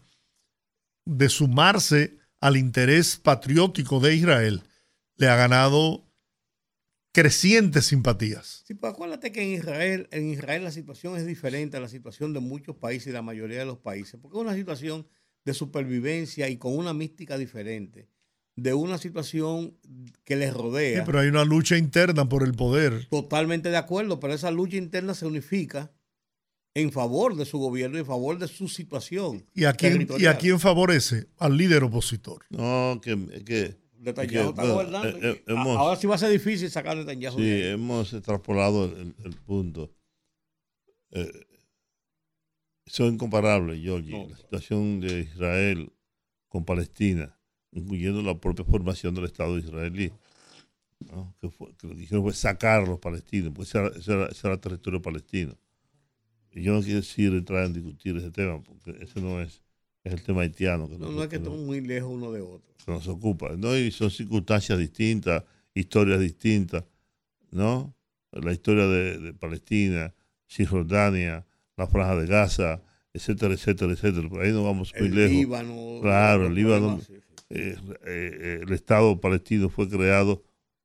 de 1.06 1.28
sumarse 1.28 2.18
al 2.40 2.56
interés 2.56 3.16
patriótico 3.16 4.00
de 4.00 4.14
Israel 4.14 4.62
le 5.16 5.28
ha 5.28 5.36
ganado 5.36 6.04
crecientes 7.12 7.86
simpatías. 7.86 8.62
Sí, 8.66 8.74
pues 8.74 8.92
acuérdate 8.92 9.32
que 9.32 9.42
en 9.42 9.50
Israel, 9.58 10.08
en 10.10 10.28
Israel 10.30 10.64
la 10.64 10.70
situación 10.70 11.16
es 11.16 11.24
diferente 11.26 11.76
a 11.76 11.80
la 11.80 11.88
situación 11.88 12.32
de 12.34 12.40
muchos 12.40 12.76
países 12.76 13.08
y 13.08 13.12
la 13.12 13.22
mayoría 13.22 13.58
de 13.58 13.64
los 13.64 13.78
países, 13.78 14.18
porque 14.20 14.36
es 14.36 14.42
una 14.42 14.54
situación 14.54 15.06
de 15.44 15.54
supervivencia 15.54 16.48
y 16.50 16.58
con 16.58 16.76
una 16.76 16.92
mística 16.92 17.38
diferente, 17.38 18.10
de 18.56 18.74
una 18.74 18.98
situación 18.98 19.78
que 20.24 20.36
les 20.36 20.50
Sí, 20.52 20.58
rodea. 20.58 21.04
pero 21.04 21.20
hay 21.20 21.28
una 21.28 21.44
lucha 21.44 21.78
interna 21.78 22.28
por 22.28 22.42
el 22.42 22.52
poder. 22.52 23.06
Totalmente 23.08 23.70
de 23.70 23.76
acuerdo, 23.78 24.20
pero 24.20 24.34
esa 24.34 24.50
lucha 24.50 24.76
interna 24.76 25.14
se 25.14 25.24
unifica 25.26 25.92
en 26.78 26.92
favor 26.92 27.34
de 27.36 27.46
su 27.46 27.58
gobierno, 27.58 27.96
en 27.96 28.04
favor 28.04 28.38
de 28.38 28.48
su 28.48 28.68
situación. 28.68 29.46
¿Y 29.54 29.64
a 29.64 29.72
quién, 29.72 29.92
y 29.94 29.96
territorial. 29.96 30.34
a 30.34 30.38
quién 30.38 30.60
favorece? 30.60 31.26
Al 31.38 31.56
líder 31.56 31.82
opositor. 31.84 32.44
No, 32.50 33.00
que, 33.02 33.16
que, 33.46 33.76
bueno, 34.04 34.52
gobernando. 34.52 35.08
eh, 35.08 35.20
eh, 35.22 35.42
hemos- 35.46 35.78
Ahora 35.78 35.96
sí 35.96 36.06
va 36.06 36.16
a 36.16 36.18
ser 36.18 36.30
difícil 36.30 36.70
sacar 36.70 36.94
Netanyahu. 36.96 37.38
Sí, 37.38 37.44
de 37.44 37.70
hemos 37.72 38.12
extrapolado 38.12 38.84
el, 38.84 39.14
el 39.24 39.32
punto. 39.36 39.90
Eh, 41.12 41.30
son 42.84 43.14
incomparables, 43.14 43.80
Georgie. 43.82 44.12
No. 44.12 44.28
La 44.28 44.36
situación 44.36 45.00
de 45.00 45.20
Israel 45.20 45.90
con 46.48 46.64
Palestina, 46.66 47.38
incluyendo 47.72 48.20
la 48.22 48.38
propia 48.38 48.66
formación 48.66 49.14
del 49.14 49.24
Estado 49.24 49.56
israelí. 49.58 50.12
¿no? 51.00 51.34
Que, 51.40 51.48
fue, 51.50 51.74
que 51.76 51.86
lo 51.88 51.94
que 51.96 52.02
hicieron 52.02 52.22
fue 52.22 52.32
sacar 52.34 52.82
a 52.82 52.86
los 52.86 52.98
palestinos, 52.98 53.52
porque 53.54 53.68
ese 53.68 53.78
era, 53.78 53.88
ese 53.96 54.12
era- 54.12 54.26
ese 54.26 54.46
era 54.46 54.60
territorio 54.60 55.00
palestino. 55.02 55.56
Yo 56.62 56.72
no 56.74 56.80
quiero 56.82 57.00
decir 57.00 57.32
entrar 57.32 57.64
en 57.66 57.72
discutir 57.74 58.16
ese 58.16 58.30
tema, 58.30 58.62
porque 58.62 58.96
ese 59.02 59.20
no 59.20 59.40
es, 59.40 59.62
es 60.04 60.12
el 60.12 60.22
tema 60.22 60.42
haitiano 60.42 60.88
que, 60.88 60.98
No, 60.98 61.10
no 61.12 61.22
es 61.22 61.28
que 61.28 61.36
estamos 61.36 61.58
muy 61.60 61.80
lejos 61.80 62.10
uno 62.12 62.32
de 62.32 62.40
otro. 62.40 62.74
que 62.84 62.90
nos 62.92 63.06
ocupa. 63.08 63.50
¿no? 63.56 63.76
Y 63.76 63.90
son 63.90 64.10
circunstancias 64.10 64.78
distintas, 64.78 65.42
historias 65.74 66.20
distintas, 66.20 66.84
¿no? 67.50 67.94
La 68.32 68.52
historia 68.52 68.86
de, 68.86 69.18
de 69.18 69.32
Palestina, 69.34 70.14
Cisjordania, 70.48 71.46
la 71.76 71.86
Franja 71.86 72.16
de 72.16 72.26
Gaza, 72.26 72.82
etcétera, 73.12 73.54
etcétera, 73.54 73.92
etcétera. 73.92 74.28
Por 74.28 74.42
ahí 74.42 74.52
no 74.52 74.64
vamos 74.64 74.92
muy 74.98 75.08
El 75.08 75.14
lejos. 75.14 75.30
Líbano. 75.32 75.98
Claro, 76.02 76.46
el 76.46 76.54
Líbano. 76.54 76.96
problemas, 76.98 77.06
sí, 77.06 77.14
sí. 77.14 77.20
Eh, 77.50 77.76
eh, 77.78 77.98
eh, 78.06 78.60
el 78.62 78.72
Estado 78.72 79.20
palestino 79.20 79.68
fue 79.68 79.88
creado, 79.88 80.42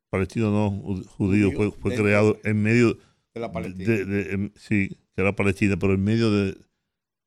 palestino 0.09 0.51
no, 0.51 0.71
ju- 0.71 1.05
judío, 1.05 1.51
fue, 1.53 1.71
fue 1.71 1.95
creado 1.95 2.37
en 2.43 2.61
medio 2.61 2.97
de 3.33 3.39
la 3.41 3.51
Palestina. 3.51 3.87
de, 3.89 4.05
de- 4.05 4.31
en- 4.33 4.53
sí, 4.55 4.95
que 5.21 5.27
era 5.27 5.35
Palestina, 5.35 5.77
pero 5.77 5.93
en 5.93 6.03
medio 6.03 6.31
de, 6.31 6.57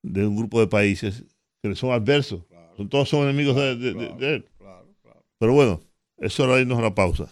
de 0.03 0.27
un 0.27 0.37
grupo 0.37 0.61
de 0.61 0.67
países 0.67 1.25
que 1.63 1.69
le 1.69 1.77
son 1.77 1.91
adversos. 1.93 2.45
Claro, 2.49 2.77
Son- 2.77 2.89
Todos 2.89 3.09
son 3.09 3.23
enemigos 3.29 3.57
de- 3.57 3.77
de- 3.77 3.93
de- 3.93 3.95
claro, 3.95 4.17
de 4.17 4.35
él. 4.35 4.45
claro, 4.59 4.95
claro. 5.03 5.25
Pero 5.39 5.53
bueno, 5.53 5.81
es 6.19 6.39
hora 6.41 6.57
de 6.57 6.63
irnos 6.63 6.79
a 6.79 6.83
la 6.83 6.95
pausa. 6.95 7.29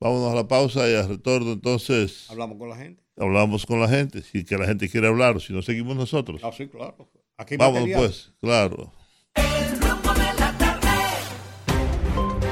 Vámonos 0.00 0.30
a 0.32 0.34
la 0.34 0.46
pausa 0.48 0.90
y 0.90 0.94
al 0.94 1.08
retorno 1.08 1.52
entonces 1.52 2.26
Hablamos 2.30 2.58
con 2.58 2.68
la 2.68 2.76
gente. 2.76 3.02
hablamos 3.16 3.64
con 3.64 3.80
la 3.80 3.88
gente, 3.88 4.20
si 4.22 4.44
que 4.44 4.58
la 4.58 4.66
gente 4.66 4.88
quiere 4.90 5.06
hablar 5.06 5.40
si 5.40 5.52
no 5.54 5.62
seguimos 5.62 5.96
nosotros. 5.96 6.42
Ah, 6.44 6.50
sí, 6.52 6.66
claro. 6.68 7.08
Aquí 7.38 7.56
Vámonos 7.56 7.82
material. 7.88 8.00
pues, 8.00 8.32
claro. 8.40 8.92
El 9.34 9.80
rumbo 9.80 10.12
de 10.14 10.24
la 10.38 10.58
tarde. 10.58 10.88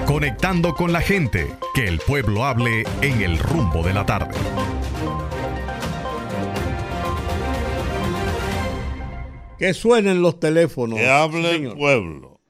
Conectando 0.06 0.74
con 0.74 0.92
la 0.92 1.00
gente, 1.00 1.54
que 1.74 1.86
el 1.86 1.98
pueblo 1.98 2.44
hable 2.44 2.84
en 3.02 3.20
el 3.22 3.38
rumbo 3.38 3.82
de 3.82 3.92
la 3.94 4.06
tarde. 4.06 4.34
Que 9.58 9.72
suenen 9.72 10.20
los 10.20 10.40
teléfonos. 10.40 10.98
Que 10.98 11.06
hable 11.08 11.40
Sí, 11.42 11.46
el 11.48 11.56
señor. 11.56 11.78
pueblo, 11.78 12.40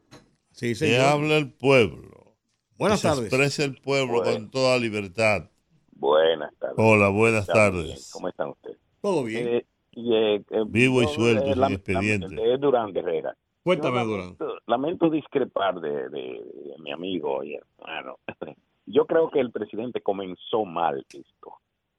Sí, 0.51 0.69
que 0.69 0.75
señor. 0.75 1.01
hable 1.03 1.37
el 1.39 1.53
pueblo. 1.53 2.35
Buenas 2.79 3.01
que 3.03 3.09
se 3.09 3.15
tardes. 3.15 3.27
exprese 3.33 3.65
el 3.65 3.77
pueblo 3.81 4.23
con 4.23 4.51
toda 4.51 4.79
libertad. 4.79 5.51
Buenas 5.93 6.53
tardes. 6.59 6.77
Hola, 6.79 7.09
buenas 7.11 7.47
tardes. 7.47 7.85
bien. 7.85 7.99
¿Cómo 8.13 8.29
están 8.29 8.49
ustedes? 8.51 8.79
Todo 9.01 9.23
bien. 9.25 9.47
Eh, 9.49 9.67
y, 9.93 10.15
eh, 10.15 10.35
eh, 10.37 10.43
Vivo 10.67 11.03
y 11.03 11.07
suelto, 11.09 11.45
eh, 11.47 11.55
sin 11.55 11.63
expediente. 11.65 12.27
lam- 12.29 12.43
de 12.51 12.59
Durán 12.59 12.93
Guerrera. 12.93 13.37
Cuéntame, 13.63 13.99
Yo 14.01 14.05
Durán. 14.07 14.21
lamento, 14.39 14.59
lamento 14.67 15.11
discrepar 15.11 15.81
de, 15.81 16.09
de- 16.09 16.43
de 16.43 16.75
mi 16.83 16.91
amigo 16.93 17.45
y 17.45 17.55
hermano. 17.55 18.19
Yo 18.87 19.07
creo 19.07 19.31
que 19.31 19.41
el 19.41 19.51
presidente 19.53 20.01
comenzó 20.03 20.65
mal 20.65 21.05
esto, 21.09 21.55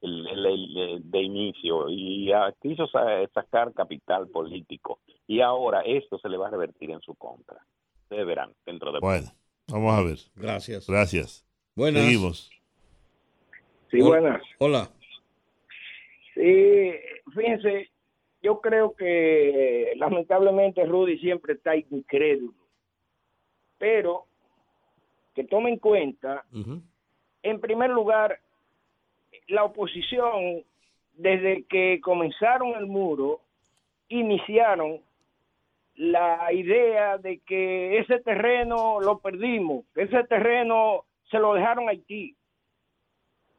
el, 0.05 0.27
el- 0.27 0.45
el- 0.45 0.77
el- 0.77 1.11
de 1.11 1.21
inicio, 1.21 1.89
y 1.89 2.31
ah, 2.31 2.53
quiso 2.61 2.87
sa- 2.87 3.27
sacar 3.33 3.73
capital 3.73 4.27
político. 4.29 4.99
Y 5.27 5.41
ahora 5.41 5.81
esto 5.81 6.17
se 6.19 6.29
le 6.29 6.37
va 6.37 6.47
a 6.47 6.51
revertir 6.51 6.91
en 6.91 7.01
su 7.01 7.15
contra. 7.15 7.57
Ustedes 8.03 8.25
verán 8.25 8.53
dentro 8.65 8.91
de 8.91 8.99
Bueno, 8.99 9.27
vamos 9.67 9.93
a 9.93 10.03
ver. 10.03 10.17
Gracias. 10.35 10.87
Gracias. 10.87 11.45
Buenas. 11.75 12.03
Seguimos. 12.03 12.49
Sí, 13.91 14.01
Hola. 14.01 14.07
buenas. 14.09 14.41
Hola. 14.59 14.89
Sí, 16.33 16.91
fíjense, 17.33 17.89
yo 18.41 18.59
creo 18.61 18.95
que 18.95 19.93
lamentablemente 19.97 20.85
Rudy 20.85 21.17
siempre 21.19 21.53
está 21.53 21.75
incrédulo, 21.75 22.53
pero 23.77 24.25
que 25.33 25.43
tome 25.45 25.69
en 25.71 25.79
cuenta, 25.79 26.45
en 27.43 27.59
primer 27.61 27.89
lugar, 27.89 28.39
la 29.47 29.63
oposición, 29.63 30.63
desde 31.13 31.63
que 31.63 31.99
comenzaron 32.01 32.75
el 32.75 32.87
muro, 32.87 33.41
iniciaron 34.09 34.99
la 35.95 36.51
idea 36.51 37.17
de 37.17 37.39
que 37.39 37.99
ese 37.99 38.19
terreno 38.19 38.99
lo 38.99 39.19
perdimos, 39.19 39.85
ese 39.95 40.23
terreno 40.25 41.05
se 41.29 41.39
lo 41.39 41.53
dejaron 41.53 41.87
a 41.87 41.91
Haití, 41.91 42.35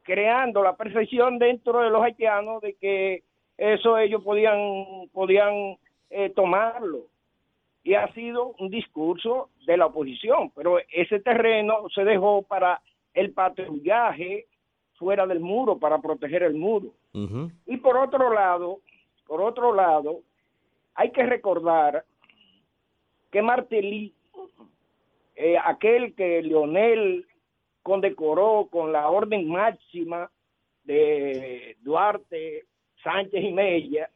creando 0.03 0.63
la 0.63 0.77
percepción 0.77 1.39
dentro 1.39 1.81
de 1.81 1.91
los 1.91 2.03
haitianos 2.03 2.61
de 2.61 2.75
que 2.75 3.23
eso 3.57 3.99
ellos 3.99 4.23
podían 4.23 5.09
podían 5.13 5.77
eh, 6.11 6.31
tomarlo. 6.31 7.07
Y 7.83 7.95
ha 7.95 8.13
sido 8.15 8.55
un 8.59 8.69
discurso 8.69 9.51
de 9.65 9.77
la 9.77 9.87
oposición, 9.87 10.51
pero 10.51 10.79
ese 10.91 11.21
terreno 11.21 11.89
se 11.95 12.05
dejó 12.05 12.43
para 12.43 12.81
el 13.15 13.33
patrullaje 13.33 14.47
fuera 14.97 15.27
del 15.27 15.41
muro 15.41 15.79
para 15.79 16.01
proteger 16.01 16.43
el 16.43 16.55
muro. 16.55 16.93
Y 17.67 17.77
por 17.79 17.97
otro 17.97 18.33
lado, 18.33 18.81
por 19.27 19.41
otro 19.41 19.75
lado, 19.75 20.21
hay 20.95 21.11
que 21.11 21.25
recordar 21.25 22.05
que 23.31 23.43
Martelly, 23.43 24.15
eh, 25.35 25.57
aquel 25.63 26.15
que 26.15 26.43
Leonel 26.43 27.27
condecoró 27.83 28.69
con 28.71 28.93
la 28.93 29.09
orden 29.09 29.49
máxima 29.49 30.31
de 30.85 31.77
Duarte, 31.81 32.65
Sánchez 33.03 33.45
y 33.45 33.53
Mella, 33.53 34.11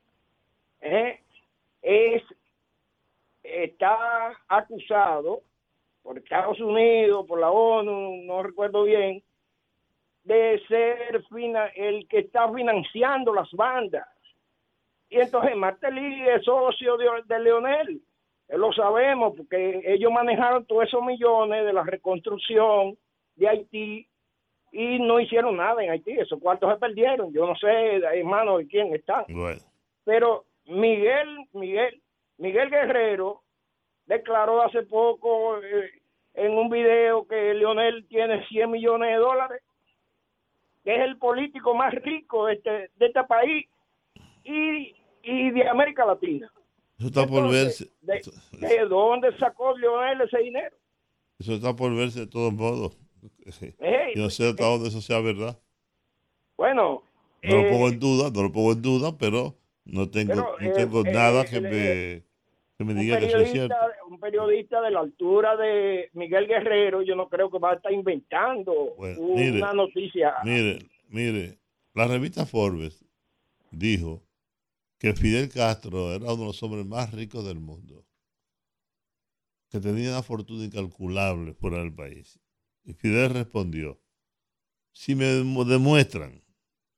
eh, 0.81 1.20
es 1.82 2.23
está 3.43 4.36
acusado 4.48 5.43
por 6.02 6.19
Estados 6.19 6.61
Unidos, 6.61 7.27
por 7.27 7.40
la 7.40 7.51
ONU, 7.51 8.23
no 8.24 8.43
recuerdo 8.43 8.85
bien, 8.85 9.23
de 10.24 10.60
ser 10.68 11.22
fina- 11.32 11.68
el 11.74 12.06
que 12.09 12.18
está 12.20 12.52
financiando 12.52 13.32
las 13.34 13.51
bandas. 13.52 14.06
Y 15.09 15.18
entonces 15.18 15.56
Martelly 15.56 16.28
es 16.28 16.44
socio 16.44 16.97
de, 16.97 17.06
de 17.24 17.40
Leonel. 17.40 18.01
Eh, 18.48 18.56
Lo 18.59 18.72
sabemos 18.72 19.34
porque 19.36 19.82
ellos 19.84 20.12
manejaron 20.12 20.64
todos 20.66 20.84
esos 20.84 21.02
millones 21.02 21.64
de 21.64 21.72
la 21.72 21.82
reconstrucción 21.82 22.97
de 23.36 23.48
Haití 23.48 24.06
y 24.72 24.98
no 25.01 25.18
hicieron 25.18 25.56
nada 25.56 25.82
en 25.82 25.90
Haití. 25.90 26.12
Esos 26.12 26.38
cuartos 26.40 26.72
se 26.72 26.78
perdieron. 26.78 27.32
Yo 27.32 27.47
no 27.47 27.56
sé, 27.56 27.97
hermano, 27.97 28.59
de 28.59 28.68
quién 28.68 28.94
están. 28.94 29.24
Bueno, 29.28 29.60
Pero 30.05 30.44
Miguel, 30.66 31.38
Miguel, 31.55 32.01
Miguel 32.38 32.70
Guerrero 32.70 33.42
declaró 34.06 34.62
hace 34.62 34.82
poco 34.84 35.59
eh, 35.62 35.90
en 36.34 36.56
un 36.56 36.68
video 36.70 37.26
que 37.26 37.55
Leonel 37.55 38.06
tiene 38.09 38.47
100 38.47 38.70
millones 38.70 39.10
de 39.10 39.16
dólares, 39.16 39.62
que 40.85 40.94
es 40.94 41.01
el 41.02 41.16
político 41.19 41.74
más 41.74 41.93
rico 41.94 42.47
de 42.47 42.55
este, 42.55 42.70
de 42.70 43.07
este 43.07 43.24
país 43.24 43.66
y, 44.44 44.94
y 45.23 45.51
de 45.51 45.69
América 45.69 46.07
Latina. 46.07 46.51
eso 46.98 47.09
está 47.09 47.27
por 47.27 47.44
Entonces, 47.44 47.90
verse. 48.02 48.31
¿De, 48.59 48.69
de 48.69 48.85
dónde 48.86 49.36
sacó 49.39 49.77
Leonel 49.77 50.20
ese 50.23 50.39
dinero? 50.39 50.77
Eso 51.39 51.55
está 51.55 51.74
por 51.74 51.94
verse 51.94 52.20
de 52.20 52.27
todos 52.27 52.52
modos. 52.52 52.97
Yo 54.15 54.23
no 54.23 54.31
sé 54.31 54.48
hasta 54.48 54.65
dónde 54.66 54.89
eso 54.89 55.01
sea 55.01 55.20
verdad. 55.20 55.59
Bueno, 56.57 57.02
No 57.43 57.57
lo 57.57 57.62
eh, 57.62 57.70
pongo 57.70 57.89
en 57.89 57.98
duda, 58.01 58.31
no 58.31 58.43
lo 58.43 58.52
pongo 58.52 58.73
en 58.73 58.82
duda, 58.82 59.16
pero 59.19 59.57
no 59.85 60.11
tengo, 60.11 60.35
Pero, 60.35 60.57
no 60.61 60.66
eh, 60.66 60.73
tengo 60.74 61.07
eh, 61.07 61.12
nada 61.12 61.44
que 61.47 61.57
eh, 61.57 61.61
me, 61.61 62.30
que 62.81 62.85
me 62.86 62.94
un 62.94 63.01
diga 63.01 63.19
que 63.19 63.27
eso 63.27 63.36
es 63.40 63.51
cierto. 63.51 63.74
periodista, 63.74 64.05
un 64.09 64.20
periodista 64.20 64.81
de 64.81 64.90
la 64.90 65.01
altura 65.01 65.55
de 65.55 66.09
Miguel 66.15 66.47
Guerrero, 66.47 67.02
yo 67.02 67.15
no 67.15 67.28
creo 67.28 67.51
que 67.51 67.59
va 67.59 67.73
a 67.73 67.74
estar 67.74 67.93
inventando 67.93 68.94
Bueno, 68.97 69.20
una 69.20 69.43
mire, 69.43 69.74
noticia. 69.74 70.32
Mire, 70.44 70.78
mire, 71.11 71.59
la 71.93 72.07
revista 72.07 72.47
Forbes 72.47 73.05
dijo 73.70 74.23
que 74.98 75.12
Fidel 75.12 75.51
Castro 75.51 76.15
era 76.15 76.24
uno 76.32 76.36
de 76.39 76.44
los 76.47 76.62
hombres 76.62 76.86
más 76.86 77.12
ricos 77.12 77.44
del 77.44 77.61
mundo, 77.61 78.07
que 79.69 79.78
tenía 79.78 80.09
una 80.12 80.23
fortuna 80.23 80.65
incalculable 80.65 81.52
fuera 81.52 81.81
del 81.81 81.93
país. 81.94 82.40
Y 82.85 82.94
Fidel 82.94 83.35
respondió, 83.35 84.01
si 84.93 85.15
me 85.15 85.27
demu- 85.27 85.66
demuestran 85.66 86.43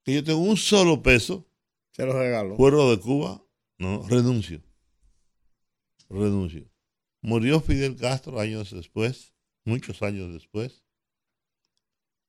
que 0.04 0.14
yo 0.14 0.22
tengo 0.22 0.38
un 0.42 0.56
solo 0.56 1.02
peso 1.02 1.44
Se 1.90 2.06
los 2.06 2.14
regalo. 2.14 2.54
fuera 2.56 2.76
de 2.84 3.00
Cuba, 3.00 3.42
no, 3.78 4.06
renuncio. 4.08 4.60
Renuncio. 6.12 6.70
Murió 7.22 7.60
Fidel 7.60 7.96
Castro 7.96 8.38
años 8.38 8.70
después, 8.70 9.34
muchos 9.64 10.02
años 10.02 10.32
después, 10.32 10.84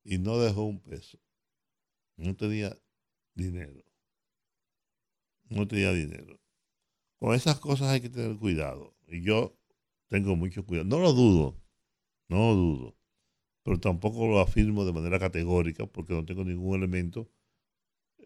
y 0.03 0.18
no 0.18 0.39
dejó 0.39 0.64
un 0.64 0.80
peso. 0.80 1.19
No 2.15 2.35
tenía 2.35 2.77
dinero. 3.34 3.84
No 5.49 5.68
tenía 5.68 5.91
dinero. 5.91 6.39
Con 7.19 7.35
esas 7.35 7.60
cosas 7.60 7.89
hay 7.89 8.01
que 8.01 8.10
tener 8.10 8.38
cuidado. 8.38 8.95
Y 9.07 9.22
yo 9.22 9.57
tengo 10.07 10.35
mucho 10.35 10.65
cuidado. 10.65 10.88
No 10.88 10.99
lo 10.99 11.14
dudo, 11.14 11.61
no 12.30 12.38
lo 12.38 12.55
dudo. 12.55 12.97
Pero 13.64 13.80
tampoco 13.80 14.27
lo 14.27 14.39
afirmo 14.39 14.85
de 14.85 14.93
manera 14.93 15.19
categórica 15.19 15.85
porque 15.85 16.14
no 16.14 16.26
tengo 16.26 16.43
ningún 16.43 16.77
elemento 16.77 17.30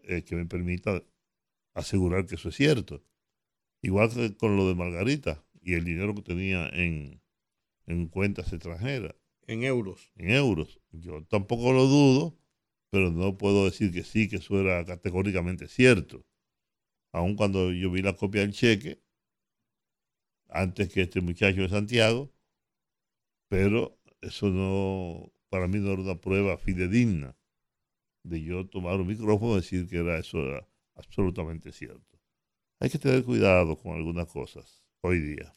eh, 0.02 0.22
que 0.24 0.36
me 0.36 0.46
permita 0.46 1.02
asegurar 1.74 2.26
que 2.26 2.36
eso 2.36 2.48
es 2.48 2.56
cierto. 2.56 3.02
Igual 3.82 4.12
que 4.12 4.36
con 4.36 4.56
lo 4.56 4.68
de 4.68 4.74
Margarita 4.74 5.44
y 5.68 5.74
el 5.74 5.84
dinero 5.84 6.14
que 6.14 6.22
tenía 6.22 6.68
en, 6.70 7.20
en 7.86 8.08
cuentas 8.08 8.52
extranjeras, 8.52 9.14
En 9.46 9.64
euros. 9.64 10.12
en 10.16 10.30
euros. 10.30 10.80
Yo 10.92 11.24
tampoco 11.24 11.72
lo 11.72 11.86
dudo, 11.86 12.38
pero 12.90 13.10
no 13.10 13.36
puedo 13.38 13.66
decir 13.66 13.92
que 13.92 14.04
sí, 14.04 14.28
que 14.28 14.36
eso 14.36 14.60
era 14.60 14.84
categóricamente 14.86 15.68
cierto. 15.68 16.24
Aun 17.12 17.36
cuando 17.36 17.72
yo 17.72 17.90
vi 17.90 18.02
la 18.02 18.14
copia 18.16 18.42
del 18.42 18.52
cheque, 18.52 19.02
antes 20.50 20.88
que 20.92 21.00
este 21.02 21.20
muchacho 21.22 21.62
de 21.62 21.68
Santiago, 21.70 22.30
pero 23.48 23.98
eso 24.20 24.48
no, 24.50 25.32
para 25.48 25.68
mí 25.68 25.78
no 25.78 25.92
era 25.92 26.02
una 26.02 26.20
prueba 26.20 26.58
fidedigna 26.58 27.36
de 28.24 28.42
yo 28.42 28.66
tomar 28.68 29.00
un 29.00 29.08
micrófono 29.08 29.54
y 29.54 29.56
decir 29.56 29.88
que 29.88 29.98
era 29.98 30.18
eso 30.18 30.38
era 30.38 30.68
absolutamente 30.96 31.72
cierto. 31.72 32.20
Hay 32.80 32.90
que 32.90 32.98
tener 33.00 33.24
cuidado 33.24 33.76
con 33.78 33.96
algunas 33.96 34.28
cosas 34.28 34.84
hoy 35.02 35.20
día. 35.20 35.54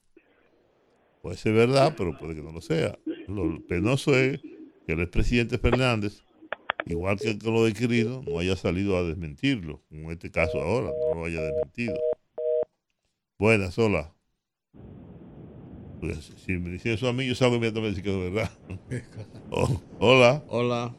Puede 1.21 1.37
ser 1.37 1.53
verdad, 1.53 1.93
pero 1.95 2.17
puede 2.17 2.35
que 2.35 2.41
no 2.41 2.51
lo 2.51 2.61
sea. 2.61 2.97
Lo 3.27 3.61
penoso 3.67 4.15
es 4.15 4.41
que 4.85 4.93
el 4.93 5.01
expresidente 5.01 5.59
Fernández, 5.59 6.23
igual 6.85 7.17
que 7.17 7.37
lo 7.43 7.63
de 7.63 7.73
Quirino, 7.73 8.23
no 8.27 8.39
haya 8.39 8.55
salido 8.55 8.97
a 8.97 9.03
desmentirlo. 9.03 9.81
En 9.91 10.09
este 10.09 10.31
caso 10.31 10.59
ahora, 10.59 10.89
no 11.09 11.19
lo 11.19 11.25
haya 11.25 11.41
desmentido. 11.41 11.95
Buenas, 13.37 13.77
hola. 13.77 14.13
Pues, 15.99 16.33
si 16.37 16.53
me 16.53 16.71
dicen 16.71 16.93
eso 16.93 17.07
a 17.07 17.13
mí, 17.13 17.27
yo 17.27 17.35
salgo 17.35 17.55
inmediatamente 17.55 18.01
decir 18.01 18.03
que 18.03 18.27
es 18.27 18.33
verdad. 18.33 18.51
Oh, 19.51 19.81
hola. 19.99 20.43
Hola. 20.47 20.95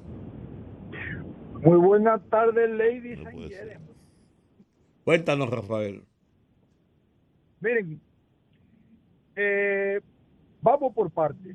Muy 1.63 1.79
buenas 1.79 2.21
tardes, 2.29 2.71
ladies 2.71 3.19
No 3.19 3.29
and 3.29 3.49
gentlemen. 3.49 3.89
Cuéntanos, 5.05 5.49
Rafael. 5.49 6.05
Miren, 7.61 8.01
eh, 9.37 10.01
vamos 10.63 10.95
por 10.95 11.11
parte. 11.11 11.55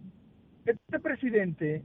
Este 0.65 0.99
presidente, 0.99 1.83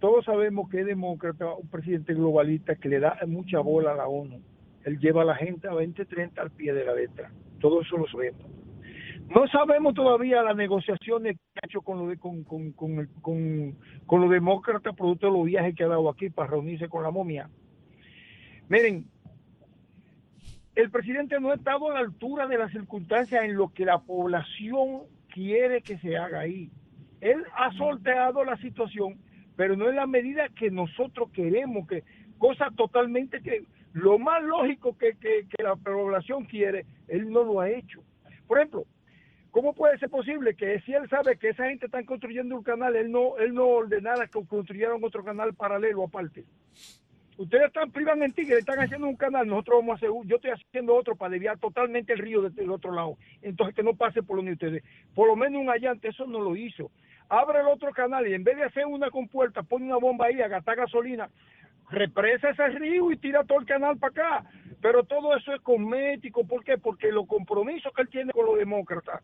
todos 0.00 0.24
sabemos 0.24 0.68
que 0.70 0.80
es 0.80 0.86
demócrata, 0.86 1.54
un 1.54 1.68
presidente 1.68 2.14
globalista 2.14 2.76
que 2.76 2.88
le 2.88 3.00
da 3.00 3.18
mucha 3.26 3.60
bola 3.60 3.92
a 3.92 3.96
la 3.96 4.08
ONU. 4.08 4.40
Él 4.84 4.98
lleva 4.98 5.22
a 5.22 5.26
la 5.26 5.34
gente 5.36 5.68
a 5.68 5.72
2030 5.72 6.40
al 6.40 6.50
pie 6.50 6.72
de 6.72 6.84
la 6.84 6.94
letra. 6.94 7.30
Todo 7.60 7.82
eso 7.82 7.96
lo 7.96 8.06
sabemos. 8.08 8.40
No 9.28 9.46
sabemos 9.48 9.94
todavía 9.94 10.42
las 10.42 10.56
negociaciones 10.56 11.36
que 11.36 11.60
ha 11.60 11.66
hecho 11.66 11.82
con, 11.82 11.98
lo 11.98 12.06
de- 12.08 12.16
con, 12.18 12.44
con, 12.44 12.72
con, 12.72 14.20
los 14.20 14.30
demócratas, 14.30 14.94
producto 14.94 15.26
de 15.26 15.32
los 15.32 15.44
viajes 15.46 15.74
que 15.74 15.82
ha 15.82 15.88
dado 15.88 16.08
aquí 16.08 16.30
para 16.30 16.50
reunirse 16.50 16.88
con 16.88 17.02
la 17.02 17.10
momia. 17.10 17.50
Miren, 18.68 19.06
el 20.76 20.90
presidente 20.90 21.40
no 21.40 21.50
ha 21.50 21.54
estado 21.54 21.90
a 21.90 21.94
la 21.94 22.00
altura 22.00 22.46
de 22.46 22.58
las 22.58 22.70
circunstancias 22.70 23.44
en 23.44 23.56
lo 23.56 23.70
que 23.72 23.84
la 23.84 23.98
población 23.98 25.02
quiere 25.36 25.82
que 25.82 25.98
se 25.98 26.16
haga 26.16 26.40
ahí. 26.40 26.70
Él 27.20 27.44
ha 27.54 27.70
sorteado 27.72 28.42
la 28.42 28.56
situación, 28.56 29.18
pero 29.54 29.76
no 29.76 29.90
en 29.90 29.96
la 29.96 30.06
medida 30.06 30.48
que 30.48 30.70
nosotros 30.70 31.30
queremos, 31.30 31.86
que 31.86 32.04
cosa 32.38 32.70
totalmente 32.74 33.42
que 33.42 33.64
lo 33.92 34.18
más 34.18 34.42
lógico 34.42 34.96
que, 34.96 35.14
que, 35.20 35.46
que 35.46 35.62
la 35.62 35.76
población 35.76 36.46
quiere, 36.46 36.86
él 37.08 37.30
no 37.30 37.44
lo 37.44 37.60
ha 37.60 37.68
hecho. 37.68 38.02
Por 38.46 38.58
ejemplo, 38.58 38.86
¿cómo 39.50 39.74
puede 39.74 39.98
ser 39.98 40.08
posible 40.08 40.54
que 40.54 40.80
si 40.80 40.94
él 40.94 41.06
sabe 41.10 41.36
que 41.36 41.50
esa 41.50 41.66
gente 41.66 41.84
está 41.84 42.02
construyendo 42.04 42.56
un 42.56 42.62
canal, 42.62 42.96
él 42.96 43.10
no, 43.12 43.36
él 43.36 43.52
no 43.52 43.66
ordenara 43.66 44.28
que 44.28 44.42
construyeran 44.46 45.04
otro 45.04 45.22
canal 45.22 45.52
paralelo 45.52 46.04
aparte? 46.04 46.46
Ustedes 47.38 47.66
están 47.66 47.90
privando 47.90 48.24
en 48.24 48.32
Tigre, 48.32 48.58
están 48.58 48.78
haciendo 48.78 49.06
un 49.06 49.16
canal, 49.16 49.46
nosotros 49.46 49.80
vamos 49.80 49.92
a 49.92 49.96
hacer, 49.96 50.08
yo 50.24 50.36
estoy 50.36 50.52
haciendo 50.52 50.94
otro 50.94 51.16
para 51.16 51.32
desviar 51.32 51.58
totalmente 51.58 52.14
el 52.14 52.18
río 52.18 52.40
desde 52.40 52.62
el 52.62 52.70
otro 52.70 52.92
lado. 52.92 53.18
Entonces 53.42 53.74
que 53.74 53.82
no 53.82 53.94
pase 53.94 54.22
por 54.22 54.36
donde 54.36 54.52
ustedes. 54.52 54.82
Por 55.14 55.28
lo 55.28 55.36
menos 55.36 55.60
un 55.60 55.68
allante, 55.68 56.08
eso 56.08 56.26
no 56.26 56.40
lo 56.40 56.56
hizo. 56.56 56.90
Abre 57.28 57.60
el 57.60 57.66
otro 57.66 57.90
canal 57.92 58.26
y 58.26 58.32
en 58.32 58.42
vez 58.42 58.56
de 58.56 58.64
hacer 58.64 58.86
una 58.86 59.10
compuerta, 59.10 59.62
pone 59.62 59.84
una 59.84 59.98
bomba 59.98 60.26
ahí 60.26 60.40
a 60.40 60.48
gastar 60.48 60.76
gasolina, 60.76 61.28
represa 61.90 62.50
ese 62.50 62.68
río 62.70 63.12
y 63.12 63.18
tira 63.18 63.44
todo 63.44 63.60
el 63.60 63.66
canal 63.66 63.98
para 63.98 64.10
acá. 64.10 64.50
Pero 64.80 65.04
todo 65.04 65.36
eso 65.36 65.52
es 65.52 65.60
cosmético. 65.60 66.46
¿Por 66.46 66.64
qué? 66.64 66.78
Porque 66.78 67.12
los 67.12 67.26
compromisos 67.26 67.92
que 67.92 68.02
él 68.02 68.08
tiene 68.08 68.32
con 68.32 68.46
los 68.46 68.56
demócratas 68.56 69.22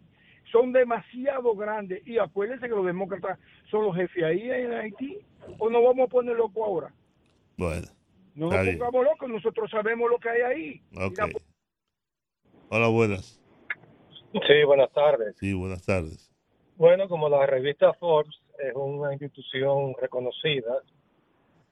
son 0.50 0.72
demasiado 0.72 1.54
grandes. 1.54 2.06
Y 2.06 2.18
acuérdense 2.18 2.68
que 2.68 2.74
los 2.74 2.84
demócratas 2.84 3.38
son 3.70 3.84
los 3.84 3.96
jefes 3.96 4.24
ahí 4.24 4.50
en 4.50 4.72
Haití. 4.72 5.18
¿O 5.58 5.70
nos 5.70 5.82
vamos 5.82 6.06
a 6.06 6.10
poner 6.10 6.36
locos 6.36 6.62
ahora? 6.62 6.92
Bueno, 7.56 7.86
No 8.34 8.50
nos 8.50 8.66
pongamos 8.66 9.04
locos, 9.04 9.28
nosotros 9.28 9.70
sabemos 9.70 10.10
lo 10.10 10.18
que 10.18 10.28
hay 10.30 10.40
ahí. 10.42 10.82
Hola, 12.70 12.88
buenas. 12.88 13.38
Sí, 14.46 14.64
buenas 14.64 14.90
tardes. 14.92 15.36
Sí, 15.38 15.52
buenas 15.52 15.84
tardes. 15.84 16.30
Bueno, 16.76 17.08
como 17.08 17.28
la 17.28 17.44
revista 17.46 17.92
Forbes 17.94 18.34
es 18.58 18.74
una 18.74 19.12
institución 19.12 19.94
reconocida, 20.00 20.80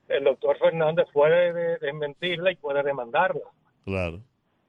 el 0.09 0.25
doctor 0.25 0.59
Fernández 0.59 1.07
puede 1.13 1.53
de- 1.53 1.79
desmentirla 1.79 2.53
y 2.53 2.57
puede 2.57 2.83
demandarla. 2.83 3.43
Claro. 3.85 4.21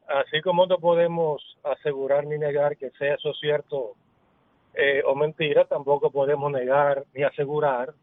Así 0.07 0.41
como 0.41 0.65
no 0.67 0.77
podemos 0.77 1.41
asegurar 1.63 2.25
ni 2.25 2.37
negar 2.37 2.77
que 2.77 2.91
sea 2.91 3.15
eso 3.15 3.33
cierto 3.33 3.95
eh, 4.73 5.01
o 5.05 5.15
mentira, 5.15 5.65
tampoco 5.65 6.11
podemos 6.11 6.49
negar 6.51 7.03
ni 7.13 7.23
asegurar 7.23 7.93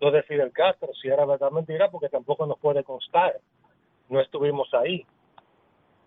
lo 0.00 0.10
de 0.10 0.22
Fidel 0.24 0.52
Castro, 0.52 0.90
si 1.00 1.08
era 1.08 1.24
verdad 1.24 1.48
o 1.48 1.52
mentira, 1.52 1.90
porque 1.90 2.08
tampoco 2.08 2.46
nos 2.46 2.58
puede 2.58 2.82
constar. 2.84 3.40
No 4.08 4.20
estuvimos 4.20 4.68
ahí. 4.74 5.06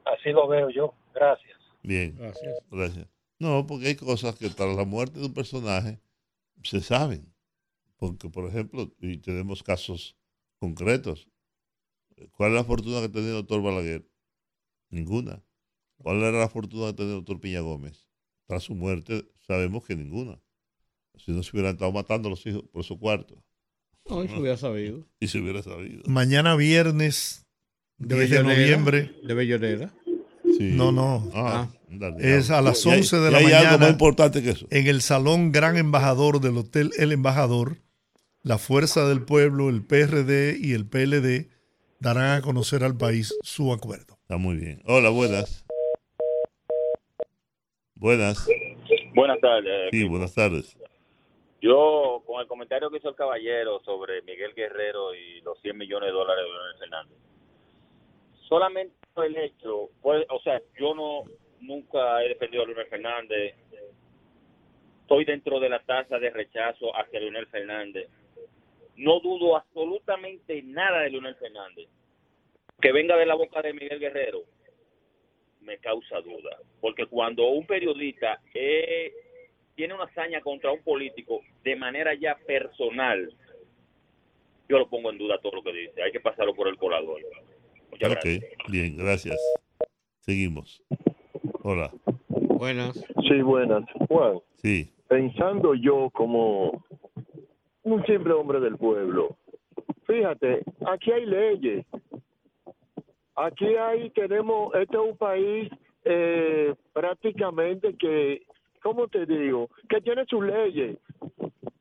Así 0.06 0.32
lo 0.32 0.48
veo 0.48 0.69
yo. 0.69 0.94
Gracias. 1.14 1.60
Bien. 1.82 2.18
Gracias. 2.69 3.07
No, 3.40 3.65
porque 3.65 3.88
hay 3.88 3.95
cosas 3.95 4.36
que 4.36 4.49
tras 4.49 4.76
la 4.76 4.86
muerte 4.86 5.19
de 5.19 5.26
un 5.26 5.34
personaje 5.34 5.99
se 6.64 6.82
saben. 6.82 7.34
Porque, 7.98 8.30
por 8.30 8.45
ejemplo, 8.45 8.91
y 8.99 9.18
tenemos 9.18 9.64
casos 9.64 10.18
concretos. 10.60 11.27
¿Cuál 12.32 12.52
es 12.52 12.56
la 12.56 12.64
fortuna 12.64 13.02
que 13.02 13.10
tenía 13.10 13.30
el 13.30 13.36
doctor 13.38 13.61
Balaguer? 13.61 14.06
Ninguna. 14.90 15.44
¿Cuál 15.98 16.18
era 16.18 16.40
la 16.40 16.49
fortuna 16.49 16.88
que 16.88 16.94
tenía 16.94 17.14
el 17.14 17.19
doctor 17.19 17.40
Piña 17.40 17.61
Gómez? 17.61 18.07
Tras 18.48 18.64
su 18.64 18.76
muerte 18.76 19.26
sabemos 19.40 19.86
que 19.86 19.95
ninguna. 19.95 20.40
Si 21.17 21.31
no 21.31 21.43
se 21.43 21.51
hubieran 21.51 21.73
estado 21.73 21.91
matando 21.91 22.27
a 22.27 22.31
los 22.31 22.45
hijos 22.45 22.63
por 22.71 22.83
su 22.83 22.99
cuarto. 22.99 23.35
No, 24.09 24.23
y 24.23 24.27
se 24.27 24.35
hubiera 24.39 24.57
sabido. 24.57 25.05
Y 25.19 25.27
se 25.27 25.39
hubiera 25.39 25.63
sabido. 25.63 26.03
Mañana 26.05 26.55
viernes, 26.55 27.45
De 27.97 28.15
10 28.15 28.29
de 28.29 28.43
noviembre. 28.43 29.11
De 29.23 29.33
Bellonera. 29.33 29.93
Sí. 30.57 30.71
No, 30.73 30.91
no. 30.91 31.29
Ah, 31.33 31.67
dale, 31.89 32.37
es 32.37 32.49
a 32.51 32.61
las 32.61 32.85
Y 32.85 32.89
hay- 32.89 32.97
11 32.99 33.17
de 33.17 33.31
la 33.31 33.37
hay 33.39 33.43
mañana. 33.45 33.69
algo 33.71 33.79
más 33.79 33.89
importante 33.91 34.43
que 34.43 34.51
eso. 34.51 34.67
En 34.69 34.87
el 34.87 35.01
Salón 35.01 35.51
Gran 35.51 35.75
Embajador 35.77 36.39
del 36.39 36.57
Hotel 36.57 36.91
El 36.97 37.11
Embajador, 37.11 37.77
la 38.43 38.57
Fuerza 38.59 39.07
del 39.07 39.23
Pueblo, 39.23 39.69
el 39.69 39.81
PRD 39.83 40.55
y 40.61 40.73
el 40.73 40.85
PLD 40.85 41.49
darán 41.99 42.37
a 42.37 42.41
conocer 42.41 42.83
al 42.83 42.95
país 42.95 43.33
su 43.41 43.73
acuerdo. 43.73 44.19
Está 44.21 44.37
muy 44.37 44.55
bien. 44.57 44.81
Hola, 44.85 45.09
buenas. 45.09 45.65
Buenas. 47.95 48.47
Buenas 49.15 49.39
tardes. 49.39 49.89
Sí, 49.91 50.03
buenas 50.03 50.33
tardes. 50.33 50.75
Yo, 51.65 52.21
con 52.27 52.39
el 52.41 52.47
comentario 52.47 52.91
que 52.91 52.97
hizo 52.97 53.09
el 53.09 53.15
caballero 53.15 53.79
sobre 53.83 54.21
Miguel 54.21 54.53
Guerrero 54.53 55.15
y 55.15 55.41
los 55.41 55.59
100 55.61 55.75
millones 55.75 56.09
de 56.09 56.13
dólares 56.13 56.45
de 56.45 56.51
Leonel 56.51 56.77
Fernández, 56.77 57.17
solamente 58.47 58.95
el 59.15 59.35
hecho, 59.35 59.89
pues, 59.99 60.27
o 60.29 60.39
sea, 60.41 60.61
yo 60.77 60.93
no 60.93 61.23
nunca 61.61 62.23
he 62.23 62.27
defendido 62.27 62.61
a 62.61 62.67
Leonel 62.67 62.85
Fernández, 62.85 63.55
estoy 65.01 65.25
dentro 65.25 65.59
de 65.59 65.69
la 65.69 65.79
tasa 65.79 66.19
de 66.19 66.29
rechazo 66.29 66.95
hacia 66.95 67.19
Leonel 67.19 67.47
Fernández, 67.47 68.09
no 68.95 69.19
dudo 69.21 69.57
absolutamente 69.57 70.61
nada 70.61 70.99
de 70.99 71.09
Leonel 71.09 71.35
Fernández. 71.37 71.89
Que 72.79 72.91
venga 72.91 73.17
de 73.17 73.25
la 73.25 73.33
boca 73.33 73.63
de 73.63 73.73
Miguel 73.73 73.99
Guerrero 73.99 74.43
me 75.61 75.79
causa 75.79 76.21
duda, 76.21 76.59
porque 76.79 77.07
cuando 77.07 77.47
un 77.47 77.65
periodista 77.65 78.39
eh, 78.53 79.11
tiene 79.76 79.93
una 79.93 80.06
hazaña 80.06 80.41
contra 80.41 80.72
un 80.72 80.81
político 80.81 81.41
de 81.64 81.76
manera 81.76 82.14
ya 82.14 82.35
personal, 82.47 83.34
yo 84.68 84.80
lo 84.80 84.89
pongo 84.89 85.11
en 85.11 85.18
duda 85.18 85.39
todo 85.39 85.57
lo 85.57 85.64
que 85.64 85.73
dice. 85.73 86.02
Hay 86.02 86.11
que 86.11 86.19
pasarlo 86.19 86.56
por 86.56 86.68
el 86.68 86.77
colador. 86.77 87.22
Muchas 87.91 88.10
ok, 88.11 88.15
gracias. 88.23 88.43
bien, 88.69 88.97
gracias. 88.97 89.38
Seguimos. 90.19 90.84
Hola. 91.61 91.91
Buenas. 92.27 92.95
Sí, 93.27 93.41
buenas. 93.41 93.84
Juan, 94.07 94.39
Sí, 94.56 94.89
pensando 95.07 95.76
yo 95.76 96.10
como 96.11 96.84
un 97.84 98.06
simple 98.06 98.34
hombre 98.34 98.60
del 98.60 98.77
pueblo, 98.77 99.38
fíjate, 100.07 100.64
aquí 100.88 101.11
hay 101.11 101.26
leyes. 101.26 101.85
Aquí 103.35 103.65
hay, 103.65 104.10
tenemos, 104.11 104.73
este 104.76 104.95
es 104.95 105.03
un 105.03 105.18
país 105.18 105.69
eh, 106.06 106.73
prácticamente 106.93 107.95
que, 107.97 108.43
¿cómo 108.86 109.07
te 109.07 109.26
digo? 109.26 109.72
Que 109.90 109.99
tiene 109.99 110.26
sus 110.26 110.45
leyes. 110.45 110.99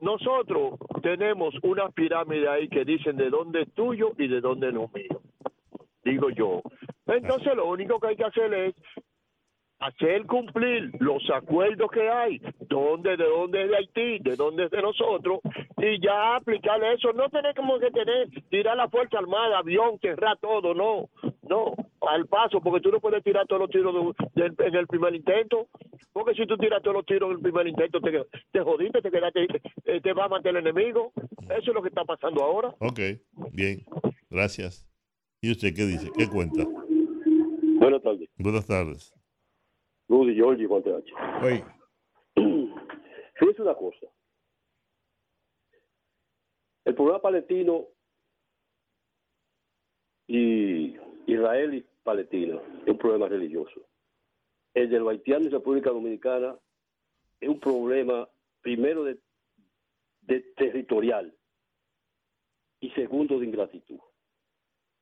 Nosotros 0.01 0.79
tenemos 1.03 1.55
una 1.63 1.91
pirámide 1.91 2.49
ahí 2.49 2.67
que 2.69 2.87
dicen 2.87 3.19
de 3.19 3.29
dónde 3.29 3.63
es 3.63 3.73
tuyo 3.75 4.13
y 4.17 4.27
de 4.27 4.41
dónde 4.41 4.69
es 4.69 4.75
lo 4.75 4.89
mío. 4.89 5.21
Digo 6.03 6.31
yo. 6.31 6.63
Entonces 7.07 7.55
lo 7.55 7.69
único 7.69 8.01
que 8.01 8.07
hay 8.09 8.17
que 8.17 8.25
hacer 8.25 8.55
es 8.55 8.75
hacer 9.87 10.25
cumplir 10.27 10.91
los 11.01 11.23
acuerdos 11.31 11.91
que 11.91 12.09
hay, 12.09 12.41
dónde, 12.69 13.17
de 13.17 13.25
dónde 13.25 13.63
es 13.65 13.69
de 13.71 13.77
Haití, 13.77 14.19
de 14.21 14.37
dónde 14.37 14.65
es 14.65 14.71
de 14.71 14.81
nosotros, 14.83 15.41
y 15.79 16.01
ya 16.03 16.37
aplicar 16.37 16.83
eso. 16.85 17.13
No 17.13 17.29
tenemos 17.29 17.81
que 17.81 17.91
tener, 17.91 18.29
tirar 18.51 18.77
la 18.77 18.89
Fuerza 18.89 19.19
Armada, 19.19 19.59
avión, 19.59 19.99
cerrar 20.01 20.39
todo, 20.39 20.75
no, 20.75 21.09
no, 21.49 21.75
al 22.09 22.27
paso, 22.27 22.61
porque 22.61 22.81
tú 22.81 22.91
no 22.91 23.01
puedes 23.01 23.23
tirar 23.25 23.47
todos 23.47 23.63
los 23.63 23.71
tiros 23.71 23.95
de- 24.35 24.67
en 24.67 24.75
el 24.75 24.87
primer 24.87 25.15
intento, 25.15 25.69
porque 26.13 26.35
si 26.35 26.47
tú 26.47 26.57
tiras 26.57 26.83
todos 26.83 26.97
los 26.97 27.07
tiros 27.07 27.31
en 27.31 27.37
el 27.37 27.43
primer 27.43 27.67
intento, 27.67 28.01
te, 28.01 28.25
te 28.53 28.61
jodiste, 28.61 29.03
te 29.03 29.11
quedaste, 29.11 29.47
eh, 29.85 30.01
te 30.01 30.13
va 30.13 30.25
a 30.27 30.29
matar 30.29 30.57
el 30.57 30.67
enemigo. 30.67 31.13
Eso 31.43 31.71
es 31.71 31.75
lo 31.75 31.83
que 31.83 31.89
está 31.89 32.05
pasando 32.05 32.43
ahora. 32.43 32.75
ok, 32.79 33.01
bien, 33.53 33.85
gracias. 34.31 34.87
¿Y 35.43 35.51
usted 35.53 35.75
qué 35.75 35.85
dice? 35.85 36.11
¿Qué 36.17 36.27
cuenta? 36.29 36.65
Buenas 37.81 38.03
tardes. 38.03 38.29
Buenas 38.39 38.67
tardes. 38.67 39.14
Rudy 40.09 40.35
Giorgi, 40.35 40.67
Juan 40.67 40.83
TH. 40.83 41.13
Oye. 41.43 41.65
Fíjese 43.35 43.63
una 43.63 43.75
cosa. 43.75 44.07
El 46.85 46.95
problema 46.95 47.21
palestino 47.21 47.87
y 50.27 50.97
Israel 51.27 51.75
y 51.75 51.87
Palestina 52.03 52.61
es 52.83 52.89
un 52.89 52.99
problema 52.99 53.29
religioso. 53.29 53.87
El 54.75 54.91
de 54.91 54.99
los 54.99 55.09
haitianos 55.09 55.47
y 55.47 55.51
República 55.51 55.91
Dominicana 55.91 56.59
es 57.41 57.49
un 57.49 57.61
problema, 57.61 58.29
primero, 58.61 59.05
de, 59.05 59.19
de 60.23 60.41
territorial 60.57 61.35
y 62.81 62.91
segundo, 62.91 63.39
de 63.39 63.47
ingratitud. 63.47 63.99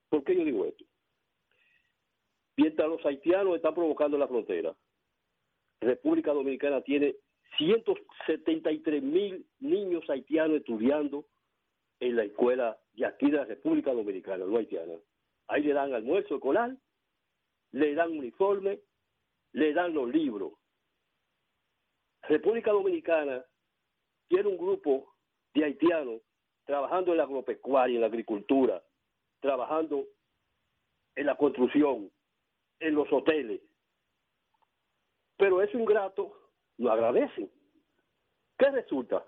¿Por 0.09 0.23
qué 0.24 0.37
yo 0.37 0.45
digo 0.45 0.66
esto? 0.66 0.85
Mientras 2.57 2.89
los 2.89 3.05
haitianos 3.05 3.57
están 3.57 3.74
provocando 3.74 4.19
la 4.19 4.29
frontera, 4.29 4.77
República 5.82 6.32
Dominicana 6.32 6.80
tiene 6.82 7.16
173 7.59 9.02
mil 9.02 9.44
niños 9.59 10.09
haitianos 10.09 10.59
estudiando 10.59 11.26
en 12.00 12.16
la 12.16 12.24
escuela 12.24 12.78
de 12.94 13.06
aquí 13.06 13.30
de 13.30 13.36
la 13.36 13.44
República 13.44 13.92
Dominicana, 13.92 14.44
no 14.44 14.56
haitiana. 14.56 14.94
Ahí 15.48 15.62
le 15.62 15.72
dan 15.72 15.92
almuerzo 15.92 16.36
escolar, 16.36 16.76
le 17.72 17.94
dan 17.94 18.16
uniforme, 18.16 18.80
le 19.52 19.72
dan 19.72 19.92
los 19.92 20.09
libros. 20.09 20.52
República 22.22 22.70
Dominicana 22.70 23.44
tiene 24.28 24.48
un 24.48 24.56
grupo 24.56 25.14
de 25.52 25.64
haitianos 25.64 26.22
trabajando 26.64 27.10
en 27.10 27.18
la 27.18 27.24
agropecuaria, 27.24 27.96
en 27.96 28.00
la 28.02 28.06
agricultura, 28.06 28.82
trabajando 29.40 30.06
en 31.16 31.26
la 31.26 31.36
construcción, 31.36 32.10
en 32.78 32.94
los 32.94 33.12
hoteles. 33.12 33.60
Pero 35.36 35.62
esos 35.62 35.80
ingratos 35.80 36.30
lo 36.78 36.92
agradecen. 36.92 37.50
¿Qué 38.59 38.70
resulta? 38.70 39.24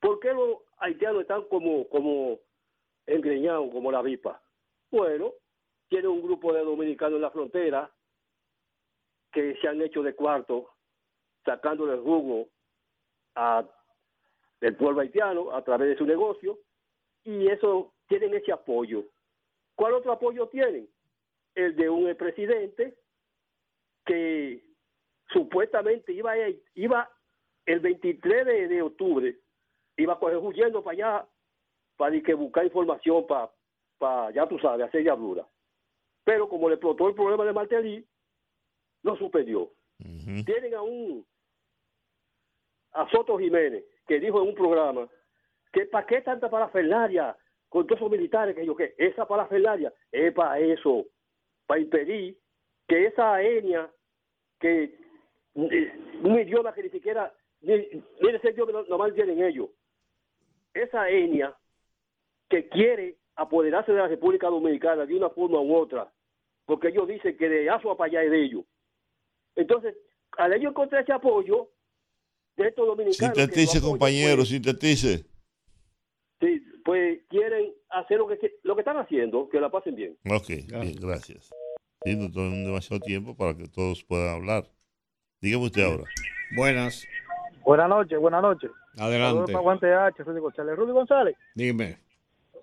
¿Por 0.00 0.20
qué 0.20 0.32
los 0.32 0.58
haitianos 0.78 1.22
están 1.22 1.44
como, 1.44 1.88
como 1.88 2.38
engreñados, 3.06 3.70
como 3.72 3.90
la 3.90 4.02
vipa? 4.02 4.42
Bueno, 4.90 5.32
tiene 5.88 6.08
un 6.08 6.22
grupo 6.22 6.52
de 6.52 6.62
dominicanos 6.62 7.16
en 7.16 7.22
la 7.22 7.30
frontera 7.30 7.90
que 9.32 9.56
se 9.56 9.68
han 9.68 9.80
hecho 9.82 10.02
de 10.02 10.14
cuarto, 10.14 10.70
sacándole 11.44 11.98
jugo 11.98 12.48
a 13.34 13.64
el 14.60 14.76
pueblo 14.76 15.00
haitiano 15.00 15.52
a 15.54 15.62
través 15.62 15.90
de 15.90 15.98
su 15.98 16.06
negocio, 16.06 16.58
y 17.24 17.48
eso 17.48 17.92
tienen 18.08 18.34
ese 18.34 18.52
apoyo. 18.52 19.04
¿Cuál 19.74 19.94
otro 19.94 20.12
apoyo 20.12 20.48
tienen? 20.48 20.88
El 21.54 21.76
de 21.76 21.88
un 21.88 22.14
presidente 22.16 22.96
que 24.04 24.65
supuestamente 25.28 26.12
iba, 26.12 26.32
a- 26.32 26.52
iba 26.74 27.10
el 27.64 27.80
23 27.80 28.46
de, 28.46 28.68
de 28.68 28.82
octubre, 28.82 29.36
iba 29.96 30.12
a 30.14 30.18
coger 30.18 30.36
huyendo 30.38 30.82
para 30.84 30.92
allá, 30.94 31.28
para 31.96 32.20
que 32.22 32.34
buscar 32.34 32.64
información 32.64 33.26
para, 33.26 33.50
para, 33.98 34.30
ya 34.32 34.46
tú 34.48 34.58
sabes, 34.58 34.86
hacer 34.86 35.02
diablura. 35.02 35.46
Pero 36.24 36.48
como 36.48 36.68
le 36.68 36.74
explotó 36.74 37.08
el 37.08 37.14
problema 37.14 37.44
de 37.44 37.52
Martelly, 37.52 38.06
lo 39.02 39.16
suspendió. 39.16 39.70
Tienen 40.44 40.74
a 40.74 40.82
un 40.82 41.24
a 42.92 43.08
Soto 43.10 43.38
Jiménez, 43.38 43.84
que 44.06 44.18
dijo 44.20 44.42
en 44.42 44.48
un 44.48 44.54
programa 44.54 45.08
que 45.72 45.84
para 45.86 46.06
qué 46.06 46.22
tanta 46.22 46.48
parafernalia 46.48 47.36
con 47.68 47.86
todos 47.86 48.00
esos 48.00 48.10
militares 48.10 48.54
que 48.54 48.64
yo 48.64 48.74
que 48.74 48.94
esa 48.96 49.26
parafernalia 49.26 49.92
es 50.10 50.32
para 50.32 50.58
eso, 50.58 51.04
para 51.66 51.80
impedir 51.80 52.38
que 52.88 53.06
esa 53.06 53.42
etnia 53.42 53.90
que 54.58 54.98
un 55.56 56.38
idioma 56.40 56.72
que 56.74 56.82
ni 56.82 56.90
siquiera 56.90 57.32
ni 57.62 57.72
ese 57.74 58.50
idioma 58.50 58.72
no- 58.72 58.84
nomás 58.84 59.14
tienen 59.14 59.42
ellos 59.42 59.70
esa 60.74 61.08
etnia 61.08 61.56
que 62.48 62.68
quiere 62.68 63.16
apoderarse 63.34 63.92
de 63.92 63.98
la 63.98 64.08
República 64.08 64.48
Dominicana 64.48 65.06
de 65.06 65.14
una 65.14 65.30
forma 65.30 65.60
u 65.60 65.74
otra 65.74 66.12
porque 66.66 66.88
ellos 66.88 67.08
dicen 67.08 67.36
que 67.36 67.48
de 67.48 67.70
Azua 67.70 67.96
para 67.96 68.08
allá 68.10 68.22
es 68.24 68.30
de 68.30 68.44
ellos 68.44 68.64
entonces 69.56 69.96
al 70.36 70.52
ellos 70.52 70.70
encontrar 70.70 71.02
ese 71.02 71.12
apoyo 71.12 71.70
de 72.56 72.68
estos 72.68 72.86
dominicanos 72.86 73.36
Sintetice, 73.36 73.80
compañero, 73.82 74.36
pues, 74.36 74.48
sintetice. 74.48 75.24
Sí, 76.40 76.62
pues 76.84 77.20
quieren 77.28 77.72
hacer 77.90 78.18
lo 78.18 78.26
que 78.28 78.58
lo 78.62 78.74
que 78.74 78.80
están 78.80 78.96
haciendo, 78.98 79.48
que 79.48 79.60
la 79.60 79.70
pasen 79.70 79.94
bien. 79.94 80.16
Ok, 80.30 80.48
bien, 80.48 80.96
gracias. 81.00 81.50
Sí, 82.04 82.14
no 82.16 82.30
tenemos 82.30 82.66
demasiado 82.66 83.00
tiempo 83.00 83.36
para 83.36 83.54
que 83.56 83.68
todos 83.68 84.02
puedan 84.04 84.34
hablar. 84.36 84.64
Dígame 85.40 85.64
usted 85.66 85.84
ahora. 85.84 86.04
Buenas. 86.56 87.06
Buenas 87.64 87.88
noches, 87.88 88.18
buenas 88.18 88.42
noches. 88.42 88.70
Adelante. 88.98 89.28
Saludos 89.28 89.50
para 89.50 89.62
Guante 89.62 89.94
H, 89.94 90.22
Rudy 90.22 90.40
González. 90.40 90.76
Rudy 90.76 90.92
González, 90.92 91.36
Dime. 91.54 91.98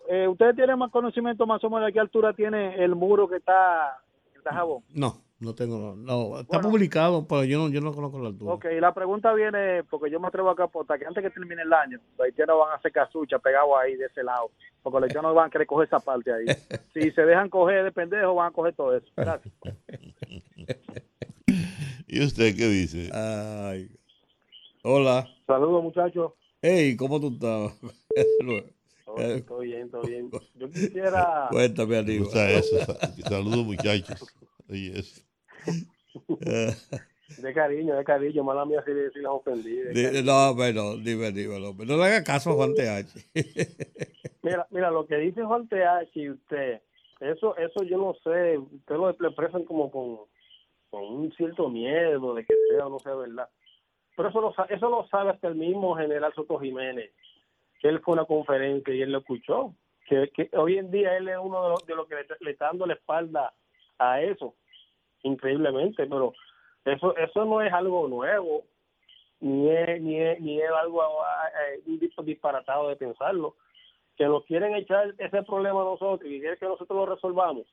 eh, 0.10 0.28
¿ustedes 0.28 0.56
tienen 0.56 0.80
más 0.80 0.90
conocimiento 0.91 1.45
más 1.45 1.64
o 1.64 1.70
menos 1.70 1.86
de 1.88 1.94
qué 1.94 2.00
altura 2.00 2.34
tiene 2.34 2.84
el 2.84 2.95
muro 2.95 3.28
que 3.28 3.36
está 3.38 4.00
en 4.36 4.41
Dajabón? 4.44 4.84
No, 4.95 5.22
no 5.40 5.54
tengo. 5.54 5.94
No, 5.95 6.40
está 6.40 6.60
publicado, 6.62 7.28
pero 7.28 7.44
yo 7.44 7.60
no, 7.60 7.70
yo 7.70 7.82
no 7.82 7.94
conozco 7.94 8.20
la 8.20 8.30
altura. 8.30 8.54
Ok, 8.54 8.66
la 8.80 8.94
pregunta 8.94 9.34
viene, 9.34 9.84
porque 9.84 10.10
yo 10.10 10.20
me 10.20 10.28
atrevo 10.28 10.50
a 10.50 10.56
capotar, 10.56 10.98
que 10.98 11.06
antes 11.06 11.22
que 11.24 11.30
termine 11.30 11.62
el 11.62 11.74
año, 11.74 12.00
los 12.18 12.26
haitianos 12.26 12.58
van 12.60 12.72
a 12.72 12.76
hacer 12.76 12.91
casucha 12.91 13.38
pegados 13.40 13.72
ahí 13.80 13.95
de 13.95 14.06
ese 14.06 14.24
lado, 14.24 14.50
porque 14.82 15.00
los 15.02 15.04
haitianos 15.10 15.36
van 15.36 15.48
a 15.48 15.50
querer 15.52 15.68
coger 15.68 15.88
esa 15.88 16.00
parte 16.00 16.34
ahí. 16.34 16.45
Si 16.94 17.12
se 17.12 17.26
dejan 17.26 17.50
coger 17.50 17.84
de 17.84 17.91
pendejo, 17.91 18.34
van 18.36 18.48
a 18.50 18.52
coger 18.52 18.74
todo 18.74 18.95
eso. 18.95 19.08
Gracias. 19.18 19.54
¿Y 22.14 22.23
usted 22.23 22.56
qué 22.56 22.68
dice? 22.68 23.10
Ay. 23.11 23.90
Hola. 24.84 25.27
Saludos, 25.48 25.81
muchachos. 25.81 26.34
Hey, 26.61 26.95
¿cómo 26.95 27.19
tú 27.19 27.30
estás? 27.34 27.73
Todo, 29.06 29.41
todo 29.41 29.60
bien, 29.60 29.90
todo 29.91 30.02
bien. 30.03 30.30
Yo 30.56 30.69
quisiera. 30.69 31.48
Cuéntame, 31.52 31.99
eso. 31.99 32.80
sa- 32.80 33.14
Saludos, 33.30 33.65
muchachos. 33.65 34.26
Oye, 34.69 34.99
eso. 34.99 35.22
De 37.41 37.53
cariño, 37.53 37.95
de 37.95 38.03
cariño. 38.03 38.44
Mala 38.44 38.65
mía 38.65 38.84
si, 38.85 38.91
si 39.14 39.19
las 39.19 39.31
ofendí. 39.31 39.76
No, 40.23 40.53
bueno, 40.53 40.98
dime, 40.98 41.31
dime, 41.31 41.60
López. 41.60 41.88
No 41.88 41.98
le 41.98 42.03
haga 42.06 42.23
caso 42.23 42.52
a 42.52 42.53
Juan 42.53 42.76
TH. 42.76 43.07
Mira, 44.44 44.68
mira, 44.69 44.91
lo 44.91 45.07
que 45.07 45.18
dice 45.18 45.44
Juan 45.44 45.68
TH 45.68 46.10
y 46.15 46.30
usted, 46.30 46.81
eso, 47.19 47.57
eso 47.57 47.84
yo 47.84 47.98
no 47.98 48.14
sé. 48.23 48.57
Usted 48.60 48.95
lo 48.95 49.11
lo 49.18 49.27
expresan 49.30 49.64
como 49.65 49.90
con, 49.90 50.19
con 50.94 51.03
un 51.06 51.32
cierto 51.32 51.70
miedo 51.70 52.36
de 52.36 52.45
que 52.45 52.53
sea 52.70 52.86
o 52.86 52.90
no 52.91 52.99
sea 52.99 53.15
verdad. 53.15 53.49
Pero 54.15 54.30
eso 54.30 54.41
lo, 54.41 54.53
eso 54.70 54.90
lo 54.91 55.07
sabe 55.07 55.32
hasta 55.32 55.48
el 55.48 55.56
mismo 55.56 55.95
general 55.95 56.32
Soto 56.36 56.60
Jiménez, 56.60 57.11
él 57.82 57.99
fue 58.02 58.11
a 58.11 58.18
una 58.18 58.26
conferencia 58.26 58.94
y 58.94 59.02
él 59.02 59.11
lo 59.11 59.18
escuchó. 59.18 59.74
Que, 60.07 60.30
que 60.30 60.52
hoy 60.56 60.78
en 60.78 60.91
día 60.91 61.18
él 61.18 61.30
es 61.30 61.38
uno 61.41 61.64
de 61.64 61.70
los, 61.70 61.86
de 61.88 61.95
los 61.95 62.07
que 62.07 62.15
le, 62.41 62.52
está 62.52 62.68
dando 62.68 62.86
la 62.86 62.94
espalda 62.94 63.53
a 63.98 64.22
eso, 64.22 64.53
increíblemente, 65.24 66.06
pero 66.06 66.34
eso 66.86 67.18
eso 67.18 67.45
no 67.45 67.60
es 67.61 67.74
algo 67.74 68.07
nuevo, 68.07 68.65
ni 69.40 69.70
es, 69.72 69.99
ni 69.99 70.20
es, 70.22 70.40
ni 70.41 70.61
es 70.61 70.70
algo 70.70 71.02
eh, 71.02 71.82
un 71.88 71.99
dis- 71.99 72.24
disparatado 72.24 72.90
de 72.90 72.98
pensarlo. 72.98 73.56
Que 74.15 74.26
nos 74.26 74.45
quieren 74.45 74.76
echar 74.76 75.15
ese 75.18 75.41
problema 75.41 75.82
a 75.82 75.86
nosotros 75.86 76.30
y 76.30 76.40
quieren 76.40 76.60
que 76.60 76.68
nosotros 76.68 76.95
lo 76.95 77.15
resolvamos. 77.15 77.65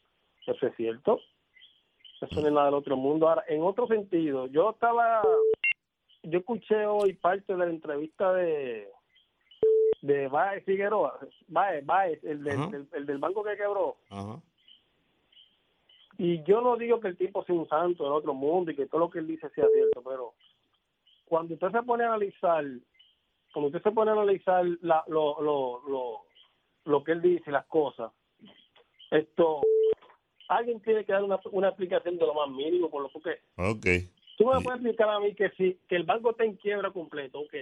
Eso 0.46 0.66
es 0.66 0.74
cierto. 0.74 1.20
Eso 2.20 2.40
no 2.40 2.46
es 2.46 2.52
nada 2.52 2.66
del 2.66 2.74
otro 2.74 2.96
mundo. 2.96 3.28
Ahora, 3.28 3.44
en 3.48 3.62
otro 3.62 3.86
sentido, 3.86 4.46
yo 4.48 4.70
estaba, 4.70 5.22
yo 6.22 6.38
escuché 6.38 6.86
hoy 6.86 7.14
parte 7.14 7.52
de 7.52 7.58
la 7.58 7.66
entrevista 7.66 8.32
de 8.34 8.88
de 10.02 10.28
Baez 10.28 10.64
Figueroa, 10.64 11.18
Baez, 11.48 11.84
Baez, 11.84 12.24
el, 12.24 12.42
del, 12.42 12.88
el 12.92 13.06
del 13.06 13.18
banco 13.18 13.44
que 13.44 13.56
quebró. 13.56 13.96
Y 16.18 16.42
yo 16.44 16.60
no 16.60 16.76
digo 16.76 17.00
que 17.00 17.08
el 17.08 17.16
tipo 17.16 17.44
sea 17.44 17.54
un 17.54 17.68
santo 17.68 18.04
del 18.04 18.12
otro 18.12 18.34
mundo 18.34 18.70
y 18.70 18.76
que 18.76 18.86
todo 18.86 19.00
lo 19.00 19.10
que 19.10 19.20
él 19.20 19.26
dice 19.26 19.48
sea 19.50 19.66
cierto, 19.72 20.02
pero 20.02 20.34
cuando 21.26 21.54
usted 21.54 21.70
se 21.70 21.82
pone 21.82 22.04
a 22.04 22.08
analizar, 22.08 22.64
cuando 23.52 23.68
usted 23.68 23.82
se 23.82 23.92
pone 23.92 24.10
a 24.10 24.14
analizar 24.14 24.64
la, 24.82 25.02
lo, 25.06 25.40
lo, 25.40 25.82
lo, 25.88 26.20
lo 26.84 27.04
que 27.04 27.12
él 27.12 27.22
dice, 27.22 27.50
las 27.50 27.66
cosas, 27.66 28.12
esto, 29.10 29.60
alguien 30.50 30.80
tiene 30.80 31.04
que 31.04 31.12
dar 31.12 31.22
una, 31.22 31.38
una 31.52 31.68
explicación 31.68 32.18
de 32.18 32.26
lo 32.26 32.34
más 32.34 32.50
mínimo, 32.50 32.90
por 32.90 33.02
lo 33.02 33.08
que 33.20 33.38
Ok. 33.56 33.86
Tú 34.36 34.46
me 34.46 34.60
puedes 34.62 34.80
explicar 34.80 35.08
a 35.10 35.20
mí 35.20 35.34
que 35.34 35.50
si 35.50 35.78
que 35.88 35.96
el 35.96 36.04
banco 36.04 36.30
está 36.30 36.44
en 36.44 36.56
quiebra 36.56 36.90
completo, 36.90 37.40
ok. 37.40 37.54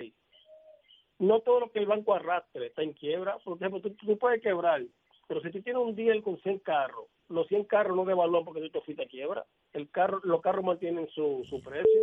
No 1.19 1.41
todo 1.41 1.61
lo 1.61 1.71
que 1.71 1.81
el 1.81 1.87
banco 1.87 2.15
arrastre 2.15 2.67
está 2.67 2.83
en 2.83 2.93
quiebra. 2.93 3.39
Por 3.39 3.57
ejemplo, 3.57 3.81
tú, 3.81 3.91
tú 3.95 4.17
puedes 4.17 4.41
quebrar, 4.41 4.83
pero 5.27 5.41
si 5.43 5.51
tú 5.51 5.61
tienes 5.61 5.83
un 5.83 5.95
deal 5.97 6.23
con 6.23 6.39
100 6.41 6.61
carros, 6.61 7.07
los 7.29 7.47
100 7.49 7.65
carros 7.65 7.97
no 7.97 8.05
devalúan 8.05 8.45
porque 8.45 8.61
tú 8.61 8.71
te 8.71 8.81
fuiste 8.83 9.03
a 9.03 9.07
quiebra. 9.09 9.45
El 9.73 9.91
carro, 9.91 10.21
los 10.23 10.41
carros 10.41 10.65
mantienen 10.65 11.09
su, 11.11 11.45
su 11.51 11.61
precio 11.61 12.01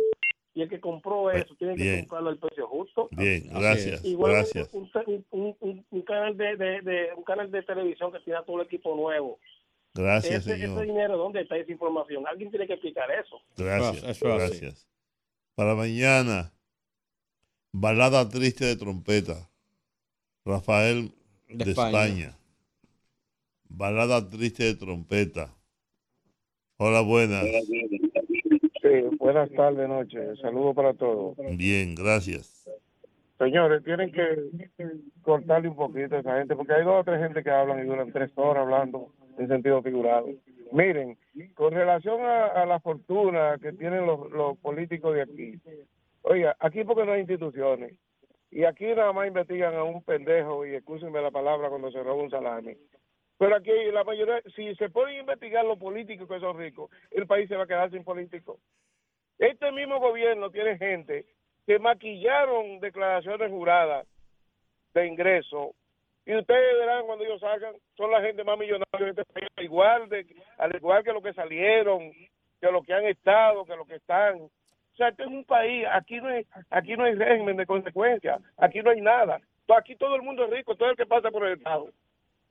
y 0.54 0.62
el 0.62 0.68
que 0.68 0.80
compró 0.80 1.30
eso 1.30 1.54
tiene 1.56 1.76
que 1.76 1.82
bien. 1.82 2.00
comprarlo 2.00 2.28
al 2.28 2.38
precio 2.38 2.66
justo. 2.68 3.08
Bien, 3.12 3.42
gracias, 3.48 4.04
Igualmente, 4.04 4.58
gracias. 4.60 4.74
Un, 4.74 5.24
un, 5.30 5.56
un- 5.60 5.86
un 5.90 6.02
canal 6.02 6.36
de, 6.36 6.56
de- 6.56 6.80
de- 6.82 7.14
un 7.16 7.24
canal 7.24 7.50
de 7.50 7.62
televisión 7.62 8.12
que 8.12 8.20
tiene 8.20 8.38
a 8.38 8.42
todo 8.42 8.60
el 8.60 8.66
equipo 8.66 8.94
nuevo. 8.94 9.38
Gracias, 9.96 10.46
ese, 10.46 10.56
señor. 10.58 10.78
ese 10.78 10.86
dinero, 10.86 11.16
¿dónde 11.16 11.40
está 11.42 11.56
esa 11.56 11.72
información? 11.72 12.26
Alguien 12.26 12.50
tiene 12.50 12.66
que 12.66 12.74
explicar 12.74 13.08
eso. 13.10 13.40
Gracias, 13.56 14.04
Eso 14.04 14.28
así. 14.32 14.38
gracias. 14.38 14.88
Para 15.54 15.74
mañana, 15.74 16.52
balada 17.72 18.28
triste 18.28 18.64
de 18.64 18.76
trompeta. 18.76 19.48
Rafael 20.44 21.12
De 21.48 21.64
de, 21.64 21.70
España. 21.72 21.98
España. 21.98 22.38
Balada 23.68 24.28
triste 24.28 24.64
de 24.64 24.74
trompeta. 24.74 25.52
Hola, 26.78 27.00
buenas. 27.00 27.44
Sí, 27.44 29.16
buenas 29.18 29.50
tardes, 29.52 29.88
noches. 29.88 30.38
Saludos 30.40 30.76
para 30.76 30.94
todos. 30.94 31.36
Bien, 31.56 31.94
gracias. 31.94 32.68
Señores, 33.38 33.82
tienen 33.84 34.12
que 34.12 34.50
cortarle 35.22 35.68
un 35.68 35.76
poquito 35.76 36.14
a 36.16 36.20
esa 36.20 36.38
gente, 36.38 36.54
porque 36.54 36.72
hay 36.74 36.84
dos 36.84 37.00
o 37.00 37.04
tres 37.04 37.20
gente 37.20 37.42
que 37.42 37.50
hablan 37.50 37.80
y 37.80 37.86
duran 37.88 38.12
tres 38.12 38.30
horas 38.36 38.62
hablando 38.62 39.12
en 39.38 39.48
sentido 39.48 39.82
figurado. 39.82 40.28
Miren, 40.72 41.16
con 41.54 41.72
relación 41.72 42.20
a, 42.22 42.66
la 42.66 42.80
fortuna 42.80 43.58
que 43.60 43.72
tienen 43.72 44.06
los, 44.06 44.30
los 44.30 44.58
políticos 44.58 45.14
de 45.14 45.22
aquí, 45.22 45.60
oiga, 46.22 46.56
aquí 46.58 46.84
porque 46.84 47.04
no 47.04 47.12
hay 47.12 47.20
instituciones, 47.20 47.94
y 48.50 48.64
aquí 48.64 48.86
nada 48.86 49.12
más 49.12 49.28
investigan 49.28 49.74
a 49.74 49.84
un 49.84 50.02
pendejo, 50.02 50.66
y 50.66 50.74
escúsenme 50.74 51.20
la 51.20 51.30
palabra 51.30 51.68
cuando 51.68 51.90
se 51.90 52.02
roba 52.02 52.22
un 52.22 52.30
salami. 52.30 52.76
Pero 53.38 53.54
aquí 53.54 53.70
la 53.92 54.02
mayoría, 54.02 54.40
si 54.54 54.74
se 54.76 54.88
pueden 54.88 55.20
investigar 55.20 55.64
los 55.64 55.78
políticos 55.78 56.28
que 56.28 56.40
son 56.40 56.58
ricos, 56.58 56.90
el 57.10 57.26
país 57.26 57.48
se 57.48 57.56
va 57.56 57.64
a 57.64 57.66
quedar 57.66 57.90
sin 57.90 58.02
políticos. 58.02 58.58
Este 59.38 59.70
mismo 59.72 60.00
gobierno 60.00 60.50
tiene 60.50 60.78
gente 60.78 61.26
que 61.66 61.78
maquillaron 61.78 62.80
declaraciones 62.80 63.50
juradas 63.50 64.06
de 64.94 65.06
ingreso 65.06 65.74
Y 66.26 66.34
ustedes 66.34 66.78
verán 66.78 67.06
cuando 67.06 67.24
ellos 67.24 67.40
salgan, 67.40 67.74
son 67.96 68.10
la 68.10 68.20
gente 68.20 68.42
más 68.42 68.58
millonaria 68.58 68.84
de 68.98 69.10
este 69.10 69.24
país, 69.26 69.48
al 69.56 69.64
igual, 69.64 70.08
de, 70.08 70.26
al 70.58 70.74
igual 70.74 71.04
que 71.04 71.12
los 71.12 71.22
que 71.22 71.32
salieron, 71.32 72.10
que 72.60 72.72
los 72.72 72.84
que 72.84 72.92
han 72.92 73.04
estado, 73.04 73.64
que 73.64 73.76
los 73.76 73.86
que 73.86 73.94
están. 73.94 74.40
O 74.40 74.50
sea, 74.96 75.08
este 75.08 75.22
es 75.22 75.28
un 75.28 75.44
país, 75.44 75.86
aquí 75.92 76.16
no 76.16 76.26
hay, 76.28 76.44
aquí 76.70 76.96
no 76.96 77.04
hay 77.04 77.14
régimen 77.14 77.56
de 77.56 77.64
consecuencias, 77.66 78.42
aquí 78.56 78.80
no 78.82 78.90
hay 78.90 79.00
nada. 79.00 79.40
Aquí 79.76 79.94
todo 79.96 80.16
el 80.16 80.22
mundo 80.22 80.44
es 80.44 80.50
rico, 80.50 80.74
todo 80.74 80.90
el 80.90 80.96
que 80.96 81.06
pasa 81.06 81.30
por 81.30 81.46
el 81.46 81.58
Estado. 81.58 81.90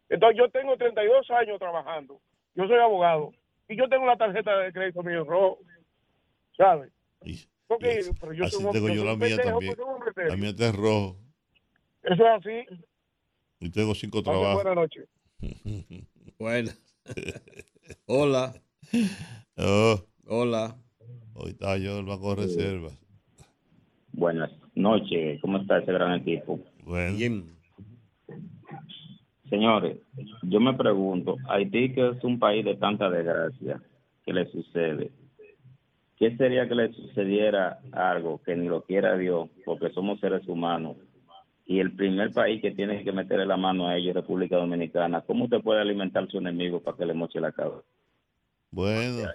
Entonces 0.07 0.38
yo 0.38 0.49
tengo 0.49 0.77
32 0.77 1.30
años 1.31 1.60
trabajando, 1.60 2.19
yo 2.53 2.68
soy 2.68 2.77
abogado, 2.77 3.34
y 3.68 3.76
yo 3.76 3.89
tengo 3.89 4.06
la 4.06 4.15
tarjeta 4.15 4.57
de 4.60 4.72
crédito 4.72 5.03
mío 5.03 5.23
rojo, 5.26 5.60
¿sabes? 6.56 6.91
Porque, 7.68 8.02
pero 8.22 8.31
yo 8.34 8.45
Así 8.45 8.57
tengo 8.72 8.89
yo 8.89 9.03
la 9.03 9.15
mía 9.15 9.35
pendejo, 9.35 9.49
también. 9.60 9.76
pendejo. 9.76 10.30
La 10.30 10.35
mía 10.38 10.49
está 10.49 10.72
rojo. 10.72 11.15
Eso 12.03 12.27
es 12.27 12.45
así. 12.45 12.85
Y 13.66 13.72
tengo 13.72 13.96
cinco 13.96 14.22
trabajos. 14.22 14.64
Buenas 14.64 14.76
noches. 14.76 15.10
Bueno. 16.38 16.70
Hola. 18.08 18.54
Oh, 19.58 19.96
Hola. 20.28 20.76
hoy 21.34 21.52
está 21.52 21.78
yo 21.78 21.94
en 21.94 22.00
el 22.00 22.06
Banco 22.06 22.36
de 22.36 22.44
Reservas. 22.44 23.00
Buenas 24.12 24.52
noches, 24.76 25.40
¿cómo 25.42 25.60
está 25.60 25.78
ese 25.78 25.94
gran 25.94 26.20
equipo? 26.20 26.60
Bueno. 26.84 27.46
Señores, 29.50 29.98
yo 30.44 30.60
me 30.60 30.74
pregunto, 30.74 31.38
Haití 31.48 31.94
que 31.94 32.10
es 32.10 32.24
un 32.24 32.38
país 32.38 32.66
de 32.66 32.76
tanta 32.76 33.10
desgracia, 33.10 33.82
¿qué 34.26 34.34
le 34.34 34.52
sucede? 34.52 35.12
¿Qué 36.18 36.36
sería 36.36 36.68
que 36.68 36.76
le 36.76 36.92
sucediera 36.92 37.80
algo 37.94 38.42
que 38.44 38.56
ni 38.56 38.68
lo 38.68 38.82
quiera 38.82 39.18
Dios, 39.18 39.50
porque 39.64 39.90
somos 39.92 40.20
seres 40.20 40.46
humanos? 40.48 40.98
Y 41.68 41.80
el 41.80 41.96
primer 41.96 42.32
país 42.32 42.62
que 42.62 42.72
tiene 42.72 43.04
que 43.04 43.12
meterle 43.12 43.46
la 43.46 43.58
mano 43.58 43.88
a 43.88 43.96
ellos 43.98 44.10
es 44.10 44.16
República 44.16 44.56
Dominicana. 44.58 45.22
¿Cómo 45.22 45.46
usted 45.46 45.62
puede 45.62 45.82
alimentar 45.82 46.24
a 46.24 46.28
su 46.28 46.38
enemigo 46.38 46.82
para 46.82 46.96
que 46.98 47.06
le 47.06 47.14
moche 47.16 47.40
la 47.40 47.52
cabeza? 47.52 47.82
Bueno, 48.72 49.30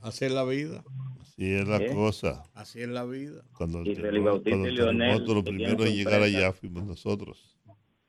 Así 0.00 0.24
es 0.24 0.32
la 0.32 0.44
vida. 0.44 0.82
así 1.20 1.52
es 1.52 1.68
la 1.68 1.76
¿Eh? 1.76 1.94
cosa. 1.94 2.42
Así 2.54 2.80
es 2.80 2.88
la 2.88 3.04
vida. 3.04 3.42
Cuando 3.56 3.82
Y 3.84 3.94
Felipe 3.94 4.24
Bautista 4.24 4.58
y 4.58 4.64
el 4.68 4.74
Leonel, 4.74 5.08
terremoto, 5.10 5.34
lo 5.34 5.44
que 5.44 5.50
primero 5.50 5.76
tienen 5.76 5.92
en 5.92 5.98
llegar 5.98 6.22
allá 6.22 6.52
fuimos 6.52 6.84
nosotros. 6.84 7.56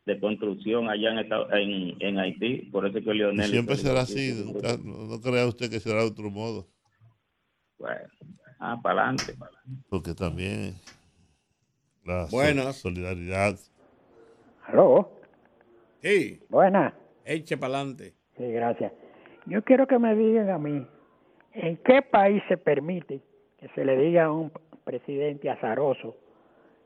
De 0.06 0.20
construcción 0.20 0.90
allá 0.90 1.12
en, 1.12 1.20
Estados- 1.20 1.50
en, 1.52 2.02
en 2.02 2.18
Haití, 2.20 2.70
por 2.72 2.88
eso 2.88 2.98
es 2.98 3.04
que 3.06 3.14
Leonel... 3.14 3.46
y 3.48 3.52
siempre 3.52 3.76
será 3.76 4.02
así. 4.02 4.44
nunca- 4.46 4.78
no, 4.84 5.06
no 5.08 5.22
crea 5.22 5.46
usted 5.46 5.70
que 5.70 5.80
será 5.80 6.02
de 6.02 6.08
otro 6.08 6.32
modo. 6.32 6.68
Bueno, 7.78 8.08
ah, 8.60 8.80
para 8.82 9.10
adelante. 9.10 9.36
Porque 9.90 10.14
también 10.16 10.76
la 12.06 12.26
sol- 12.28 12.32
Buenas. 12.32 12.76
solidaridad. 12.78 13.56
¿Aló? 14.66 15.12
Sí. 16.02 16.40
Buena. 16.50 16.94
Eche 17.26 17.58
para 17.58 17.76
adelante. 17.78 18.14
Sí, 18.38 18.52
gracias. 18.52 18.92
Yo 19.46 19.64
quiero 19.64 19.88
que 19.88 20.00
me 20.00 20.16
digan 20.16 20.50
a 20.50 20.58
mí, 20.58 20.86
¿en 21.54 21.78
qué 21.78 22.02
país 22.02 22.42
se 22.48 22.58
permite 22.58 23.22
que 23.60 23.68
se 23.70 23.86
le 23.86 23.98
diga 23.98 24.26
a 24.26 24.32
un 24.32 24.52
presidente 24.84 25.50
azaroso 25.50 26.16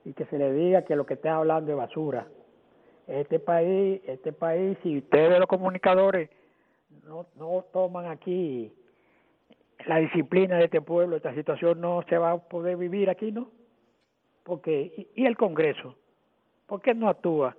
y 0.04 0.14
que 0.14 0.26
se 0.26 0.38
le 0.38 0.52
diga 0.54 0.84
que 0.84 0.96
lo 0.96 1.06
que 1.06 1.16
está 1.16 1.36
hablando 1.36 1.72
es 1.72 1.78
basura? 1.78 2.28
Este 3.08 3.40
país, 3.40 4.02
este 4.08 4.34
país, 4.34 4.78
si 4.84 4.98
ustedes 4.98 5.38
los 5.40 5.48
comunicadores 5.48 6.30
no, 7.06 7.28
no 7.36 7.64
toman 7.72 8.08
aquí 8.08 8.74
la 9.86 9.98
disciplina 9.98 10.58
de 10.58 10.66
este 10.66 10.82
pueblo, 10.82 11.16
esta 11.18 11.34
situación 11.36 11.80
no 11.80 12.04
se 12.10 12.18
va 12.18 12.32
a 12.32 12.38
poder 12.38 12.78
vivir 12.78 13.10
aquí, 13.10 13.32
¿no? 13.32 13.52
Porque, 14.46 15.10
y, 15.16 15.24
y 15.24 15.26
el 15.26 15.36
Congreso, 15.36 15.98
¿por 16.68 16.80
qué 16.80 16.94
no 16.94 17.10
actúa? 17.10 17.58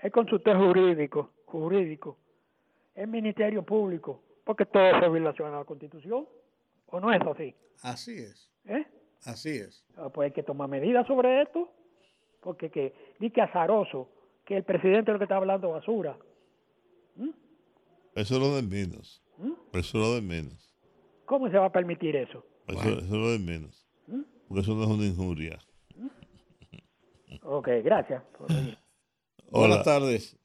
El 0.00 0.12
consultor 0.12 0.56
jurídico, 0.56 1.32
jurídico, 1.46 2.16
el 2.94 3.08
Ministerio 3.08 3.64
Público, 3.64 4.22
porque 4.44 4.64
todo 4.64 4.84
eso 4.86 5.04
es 5.06 5.12
violación 5.12 5.52
a 5.52 5.58
la 5.58 5.64
Constitución, 5.64 6.28
¿o 6.86 7.00
no 7.00 7.12
es 7.12 7.20
así? 7.22 7.54
Así 7.82 8.12
es. 8.18 8.50
¿Eh? 8.66 8.86
Así 9.24 9.50
es. 9.50 9.84
Ah, 9.96 10.08
Pues 10.10 10.26
hay 10.26 10.32
que 10.32 10.44
tomar 10.44 10.68
medidas 10.68 11.04
sobre 11.08 11.42
esto, 11.42 11.68
porque 12.40 12.70
que, 12.70 12.94
di 13.18 13.30
que 13.30 13.40
azaroso, 13.42 14.08
que 14.44 14.56
el 14.58 14.62
presidente 14.62 15.10
es 15.10 15.14
lo 15.14 15.18
que 15.18 15.24
está 15.24 15.36
hablando 15.38 15.70
basura. 15.70 16.16
Eso 18.14 18.34
es 18.34 18.40
lo 18.40 18.54
de 18.56 18.62
menos. 18.62 19.22
¿Mm? 19.38 19.52
Eso 19.72 19.98
es 19.98 20.06
lo 20.06 20.14
de 20.14 20.22
menos. 20.22 20.74
¿Cómo 21.24 21.50
se 21.50 21.58
va 21.58 21.66
a 21.66 21.72
permitir 21.72 22.14
eso? 22.16 22.44
Eso, 22.68 22.80
eso 22.80 22.98
es 22.98 23.10
lo 23.10 23.30
de 23.32 23.38
menos. 23.38 23.86
¿Mm? 24.06 24.22
Porque 24.46 24.60
eso 24.62 24.74
no 24.74 24.84
es 24.84 24.88
una 24.88 25.04
injuria. 25.04 25.58
Ok, 27.42 27.68
gracias. 27.84 28.22
Buenas 29.50 29.84
tardes. 29.84 30.36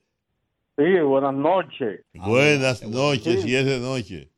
Sí, 0.77 0.99
buenas 1.01 1.33
noches. 1.33 2.03
Buenas 2.13 2.81
noches, 2.89 3.41
Sí. 3.43 3.49
y 3.51 3.55
es 3.55 3.65
de 3.65 3.79
noche. 3.79 4.29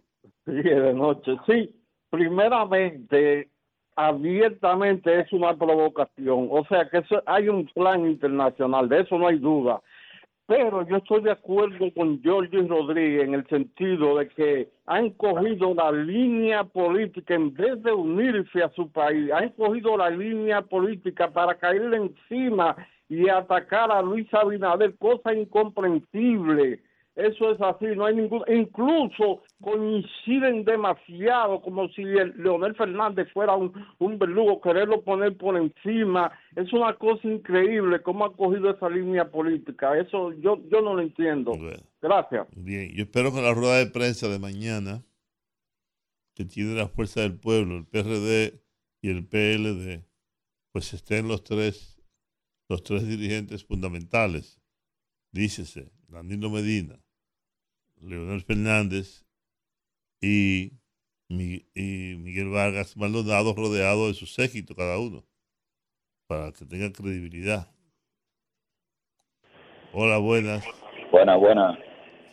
Sí, 0.46 0.52
de 0.52 0.94
noche. 0.94 1.32
Sí, 1.48 1.76
primeramente, 2.10 3.50
abiertamente 3.96 5.22
es 5.22 5.32
una 5.34 5.56
provocación. 5.56 6.48
O 6.52 6.66
sea 6.68 6.90
que 6.90 7.00
eso, 7.00 7.22
hay 7.26 7.48
un 7.48 7.66
plan 7.68 8.06
internacional, 8.06 8.90
de 8.90 9.02
eso 9.02 9.18
no 9.18 9.28
hay 9.28 9.38
duda. 9.40 9.82
Pero 10.48 10.88
yo 10.88 10.98
estoy 10.98 11.24
de 11.24 11.32
acuerdo 11.32 11.92
con 11.96 12.22
Jorge 12.24 12.62
Rodríguez 12.68 13.24
en 13.24 13.34
el 13.34 13.48
sentido 13.48 14.18
de 14.18 14.28
que 14.28 14.70
han 14.86 15.10
cogido 15.12 15.74
la 15.74 15.92
línea 15.92 16.64
política 16.64 17.34
en 17.34 17.52
vez 17.52 17.82
de 17.82 17.92
unirse 17.92 18.62
a 18.62 18.70
su 18.70 18.92
país, 18.92 19.32
han 19.32 19.50
cogido 19.50 19.98
la 19.98 20.12
línea 20.12 20.62
política 20.62 21.32
para 21.32 21.56
caerle 21.56 21.98
encima 21.98 22.76
y 23.10 23.28
atacar 23.28 23.92
a 23.92 24.04
Luis 24.04 24.32
Abinader, 24.34 24.96
cosa 24.98 25.34
incomprensible. 25.34 26.80
Eso 27.16 27.52
es 27.52 27.62
así, 27.62 27.86
no 27.96 28.06
hay 28.06 28.16
ningún, 28.16 28.44
incluso 28.50 29.42
coinciden 29.62 30.66
demasiado, 30.66 31.62
como 31.62 31.88
si 31.90 32.02
el 32.02 32.34
Leonel 32.36 32.76
Fernández 32.76 33.32
fuera 33.32 33.56
un, 33.56 33.72
un 34.00 34.20
verdugo, 34.20 34.60
quererlo 34.60 35.02
poner 35.02 35.38
por 35.38 35.56
encima. 35.56 36.30
Es 36.58 36.74
una 36.74 36.94
cosa 36.96 37.26
increíble 37.26 38.02
cómo 38.02 38.26
ha 38.26 38.36
cogido 38.36 38.70
esa 38.70 38.90
línea 38.90 39.32
política. 39.32 39.98
Eso 39.98 40.34
yo, 40.34 40.62
yo 40.70 40.82
no 40.82 40.94
lo 40.94 41.02
entiendo. 41.02 41.54
Gracias. 42.02 42.48
Bien, 42.54 42.92
yo 42.94 43.04
espero 43.04 43.34
que 43.34 43.42
la 43.42 43.54
rueda 43.54 43.78
de 43.78 43.88
prensa 43.88 44.28
de 44.28 44.38
mañana, 44.38 45.02
que 46.36 46.44
tiene 46.44 46.76
la 46.76 46.90
fuerza 46.90 47.22
del 47.22 47.40
pueblo, 47.40 47.78
el 47.78 47.86
PRD 47.86 48.62
y 49.02 49.10
el 49.10 49.26
PLD, 49.26 50.04
pues 50.74 50.94
estén 50.94 51.30
los 51.30 51.46
tres, 51.46 51.98
los 52.68 52.84
tres 52.84 53.08
dirigentes 53.08 53.64
fundamentales. 53.64 54.60
Dícese, 55.32 55.94
Danilo 56.10 56.50
Medina, 56.50 57.05
Leonel 58.06 58.42
Fernández 58.42 59.26
y, 60.22 60.72
y 61.30 62.16
Miguel 62.18 62.50
Vargas 62.50 62.96
Maldonado 62.98 63.54
rodeado 63.56 64.08
de 64.08 64.14
su 64.14 64.26
séquito 64.26 64.76
cada 64.76 65.00
uno, 65.00 65.24
para 66.28 66.52
que 66.52 66.66
tengan 66.66 66.92
credibilidad. 66.92 67.68
Hola, 69.94 70.18
buenas. 70.18 70.66
Buena, 71.12 71.36
buena. 71.38 71.80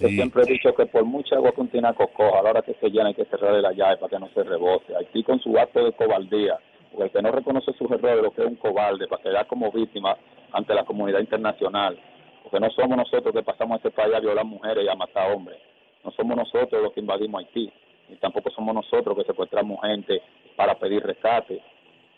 Yo 0.01 0.09
Sí. 0.09 0.17
siempre 0.17 0.43
he 0.43 0.53
dicho 0.53 0.75
que 0.75 0.87
por 0.87 1.05
mucha 1.05 1.37
agua 1.37 1.53
que 1.53 1.61
un 1.61 1.69
tinaco 1.69 2.09
coja, 2.09 2.41
a 2.41 2.43
la 2.43 2.51
hora 2.51 2.63
que 2.63 2.75
se 2.75 2.89
llena 2.91 3.09
hay 3.09 3.15
que 3.15 3.25
cerrarle 3.27 3.63
la 3.63 3.73
llave 3.73 3.99
para 3.99 4.11
que 4.11 4.19
no 4.19 4.29
se 4.35 4.43
rebose. 4.43 4.97
Haití 4.97 5.23
con 5.23 5.39
su 5.39 5.57
acto 5.57 5.85
de 5.85 5.93
cobardía, 5.93 6.59
porque 6.91 7.05
el 7.05 7.11
que 7.13 7.23
no 7.23 7.31
reconoce 7.31 7.73
sus 7.75 7.89
errores 7.91 8.23
lo 8.23 8.33
que 8.33 8.43
es 8.43 8.49
un 8.49 8.57
cobarde, 8.57 9.07
para 9.07 9.23
quedar 9.23 9.47
como 9.47 9.71
víctima 9.71 10.17
ante 10.53 10.75
la 10.75 10.85
comunidad 10.85 11.21
internacional. 11.21 11.99
Porque 12.43 12.61
no 12.61 12.71
somos 12.71 12.97
nosotros 12.97 13.35
que 13.35 13.43
pasamos 13.43 13.75
a 13.75 13.77
este 13.77 13.91
país 13.91 14.15
a 14.15 14.21
violar 14.21 14.45
mujeres 14.45 14.85
y 14.85 14.89
a 14.89 14.95
matar 14.95 15.33
hombres. 15.33 15.59
No 16.05 16.11
somos 16.13 16.37
nosotros 16.37 16.83
los 16.83 16.93
que 16.93 17.01
invadimos 17.01 17.41
Haití. 17.43 17.73
Ni 18.09 18.17
tampoco 18.17 18.51
somos 18.51 18.75
nosotros 18.75 19.17
que 19.17 19.25
secuestramos 19.25 19.81
gente 19.83 20.21
para 20.57 20.79
pedir 20.79 21.03
rescate. 21.03 21.63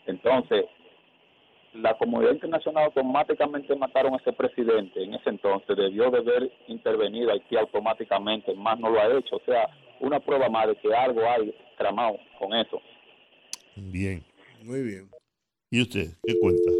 Entonces, 0.07 0.65
la 1.73 1.97
comunidad 1.97 2.33
internacional 2.33 2.85
automáticamente 2.85 3.75
mataron 3.75 4.13
a 4.13 4.17
ese 4.17 4.33
presidente 4.33 5.03
en 5.03 5.13
ese 5.13 5.29
entonces, 5.29 5.75
debió 5.75 6.09
de 6.09 6.19
haber 6.19 6.51
intervenido 6.67 7.31
Haití 7.31 7.57
automáticamente, 7.57 8.53
más 8.55 8.79
no 8.79 8.89
lo 8.89 8.99
ha 8.99 9.17
hecho, 9.17 9.37
o 9.37 9.41
sea, 9.45 9.69
una 9.99 10.19
prueba 10.19 10.49
más 10.49 10.67
de 10.67 10.75
que 10.75 10.93
algo 10.93 11.21
hay 11.27 11.53
tramado 11.77 12.17
con 12.39 12.53
eso. 12.53 12.81
Bien. 13.75 14.23
Muy 14.63 14.81
bien. 14.81 15.09
¿Y 15.69 15.81
usted 15.81 16.07
qué 16.25 16.39
cuenta? 16.39 16.71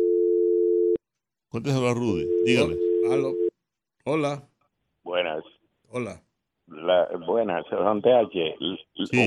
Cuénteselo 1.49 1.87
a 1.87 1.93
Rudy, 1.93 2.25
dígale. 2.45 2.94
Aló. 3.11 3.31
Hola. 4.05 4.43
Buenas. 5.03 5.43
Hola. 5.89 6.21
La, 6.67 7.07
buenas, 7.27 7.63
Don 7.69 8.01
TH, 8.01 8.55
l- 8.59 8.79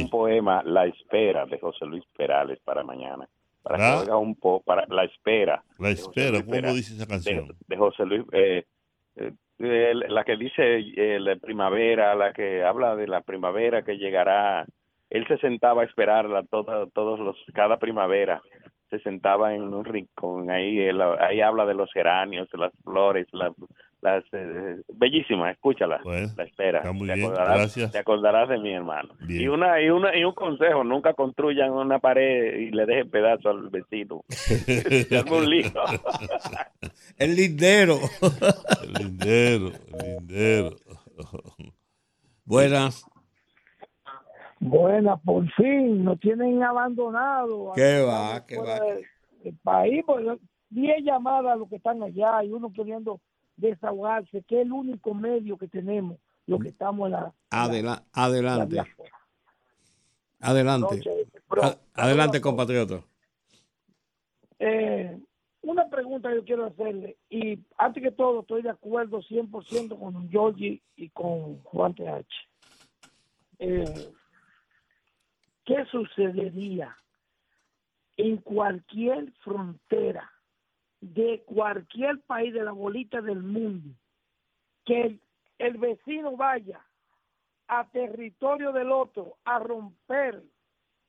un 0.02 0.10
poema, 0.10 0.62
La 0.64 0.86
Espera, 0.86 1.46
de 1.46 1.58
José 1.60 1.86
Luis 1.86 2.04
Perales 2.16 2.58
para 2.64 2.82
mañana. 2.82 3.28
Para 3.62 3.78
¿La? 3.78 3.94
que 3.94 4.00
oiga 4.02 4.16
un 4.16 4.34
po 4.34 4.60
para 4.62 4.84
La 4.88 5.04
Espera. 5.04 5.62
La 5.78 5.90
espera, 5.90 6.40
¿cómo 6.40 6.50
Perales, 6.50 6.76
dice 6.76 6.94
esa 6.94 7.06
canción? 7.06 7.54
de 7.66 7.76
José 7.76 8.04
Luis, 8.06 8.24
eh, 8.32 8.64
eh, 9.16 9.32
eh, 9.60 9.92
la 9.94 10.24
que 10.24 10.36
dice 10.36 10.78
eh, 10.78 11.20
la 11.20 11.36
primavera, 11.36 12.14
la 12.16 12.32
que 12.32 12.64
habla 12.64 12.96
de 12.96 13.06
la 13.06 13.20
primavera 13.20 13.82
que 13.84 13.96
llegará. 13.98 14.66
Él 15.10 15.26
se 15.28 15.38
sentaba 15.38 15.82
a 15.82 15.84
esperarla 15.86 16.42
toda, 16.50 16.86
todos 16.88 17.18
los, 17.20 17.36
cada 17.54 17.78
primavera. 17.78 18.42
Se 18.90 18.98
sentaba 19.00 19.54
en 19.54 19.62
un 19.74 19.84
rincón, 19.84 20.50
ahí, 20.50 20.78
él- 20.78 21.00
ahí 21.20 21.40
habla 21.40 21.66
de 21.66 21.74
los 21.74 21.92
geranios, 21.92 22.48
de 22.50 22.58
las 22.58 22.72
flores, 22.84 23.26
la- 23.32 23.52
las, 24.00 24.22
eh, 24.32 24.76
bellísima, 24.94 25.50
escúchala, 25.50 26.00
la 26.04 26.44
espera. 26.44 26.78
está 26.78 26.92
muy 26.92 27.08
te, 27.08 27.14
bien, 27.14 27.26
acordarás, 27.26 27.58
gracias. 27.58 27.90
te 27.92 27.98
acordarás 27.98 28.48
de 28.48 28.58
mi 28.58 28.72
hermano. 28.72 29.12
Bien. 29.26 29.42
Y 29.42 29.48
una 29.48 29.80
y 29.82 29.90
una 29.90 30.16
y 30.16 30.22
un 30.22 30.34
consejo, 30.34 30.84
nunca 30.84 31.14
construyan 31.14 31.72
una 31.72 31.98
pared 31.98 32.58
y 32.60 32.70
le 32.70 32.86
dejen 32.86 33.10
pedazo 33.10 33.50
al 33.50 33.68
vecino. 33.70 34.22
Un 35.32 35.50
lío. 35.50 35.64
El 37.18 37.34
lindero. 37.34 37.98
El 38.84 38.92
lindero, 38.92 39.66
el 39.68 40.16
lindero. 40.18 40.76
Buenas. 42.44 43.04
Buena, 44.60 45.16
por 45.16 45.48
fin, 45.52 46.04
nos 46.04 46.18
tienen 46.20 46.62
abandonado. 46.62 47.72
¿Qué 47.74 48.02
va? 48.02 48.44
¿Qué 48.46 48.58
va? 48.58 48.80
del 49.44 49.56
país, 49.62 50.02
pues, 50.04 50.26
diez 50.68 50.96
llamadas 51.04 51.52
a 51.52 51.56
los 51.56 51.68
que 51.68 51.76
están 51.76 52.02
allá 52.02 52.42
y 52.42 52.50
uno 52.50 52.72
queriendo 52.72 53.20
desahogarse, 53.56 54.42
que 54.42 54.56
es 54.60 54.66
el 54.66 54.72
único 54.72 55.14
medio 55.14 55.56
que 55.56 55.68
tenemos, 55.68 56.18
los 56.46 56.60
que 56.60 56.68
estamos 56.68 57.06
en 57.06 57.12
la... 57.12 57.32
Adela- 57.50 58.02
la 58.14 58.24
adelante. 58.24 58.80
Adelante. 60.40 61.00
Pero- 61.48 61.74
adelante, 61.94 62.40
compatriota. 62.40 63.00
Eh, 64.58 65.18
una 65.62 65.88
pregunta 65.88 66.28
que 66.30 66.36
yo 66.36 66.44
quiero 66.44 66.66
hacerle, 66.66 67.16
y 67.30 67.60
antes 67.76 68.02
que 68.02 68.10
todo 68.10 68.40
estoy 68.40 68.62
de 68.62 68.70
acuerdo 68.70 69.20
100% 69.22 69.98
con 69.98 70.28
Georgie 70.30 70.82
y 70.96 71.10
con 71.10 71.62
Juan 71.62 71.94
TH. 71.94 72.26
Eh, 73.60 73.84
¿Qué 75.68 75.84
sucedería 75.90 76.96
en 78.16 78.38
cualquier 78.38 79.30
frontera 79.44 80.32
de 81.02 81.42
cualquier 81.44 82.22
país 82.22 82.54
de 82.54 82.64
la 82.64 82.72
bolita 82.72 83.20
del 83.20 83.42
mundo 83.42 83.94
que 84.86 85.02
el, 85.02 85.20
el 85.58 85.76
vecino 85.76 86.38
vaya 86.38 86.80
a 87.66 87.86
territorio 87.90 88.72
del 88.72 88.90
otro 88.90 89.36
a 89.44 89.58
romper 89.58 90.42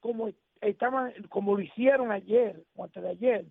como 0.02 0.30
estaban 0.60 1.14
como 1.30 1.56
lo 1.56 1.62
hicieron 1.62 2.12
ayer 2.12 2.62
o 2.76 2.84
antes 2.84 3.02
de 3.02 3.10
ayer 3.12 3.46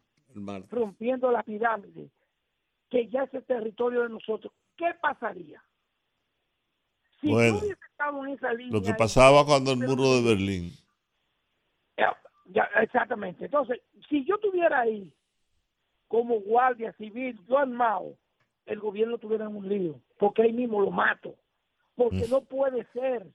rompiendo 0.70 1.32
la 1.32 1.42
pirámide 1.42 2.10
que 2.90 3.08
ya 3.08 3.22
es 3.22 3.32
el 3.32 3.44
territorio 3.44 4.02
de 4.02 4.10
nosotros 4.10 4.52
¿qué 4.76 4.92
pasaría? 5.00 5.64
si 7.22 7.28
Bueno, 7.28 7.60
hubiese 7.60 7.78
estado 7.90 8.26
en 8.26 8.34
esa 8.34 8.52
línea 8.52 8.72
Lo 8.72 8.82
que 8.82 8.92
pasaba 8.92 9.46
cuando 9.46 9.72
el 9.72 9.78
muro 9.78 10.16
de 10.16 10.22
Berlín. 10.22 10.72
Ya, 12.48 12.68
exactamente. 12.80 13.44
Entonces, 13.44 13.80
si 14.08 14.24
yo 14.24 14.36
estuviera 14.36 14.80
ahí 14.80 15.12
como 16.08 16.40
guardia 16.40 16.92
civil, 16.94 17.38
yo 17.46 17.58
armado, 17.58 18.16
el 18.64 18.80
gobierno 18.80 19.18
tuviera 19.18 19.48
un 19.48 19.68
lío, 19.68 20.00
porque 20.18 20.42
ahí 20.42 20.52
mismo 20.52 20.80
lo 20.80 20.90
mato. 20.90 21.34
Porque 21.94 22.26
no 22.28 22.42
puede 22.42 22.86
ser. 22.92 23.26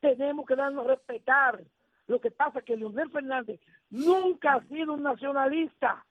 Tenemos 0.00 0.46
que 0.46 0.54
darnos 0.54 0.84
a 0.84 0.90
respetar. 0.90 1.62
Lo 2.06 2.20
que 2.20 2.30
pasa 2.30 2.58
es 2.58 2.64
que 2.64 2.76
Leonel 2.76 3.10
Fernández 3.10 3.60
nunca 3.88 4.54
ha 4.54 4.62
sido 4.64 4.92
un 4.92 5.02
nacionalista. 5.02 6.04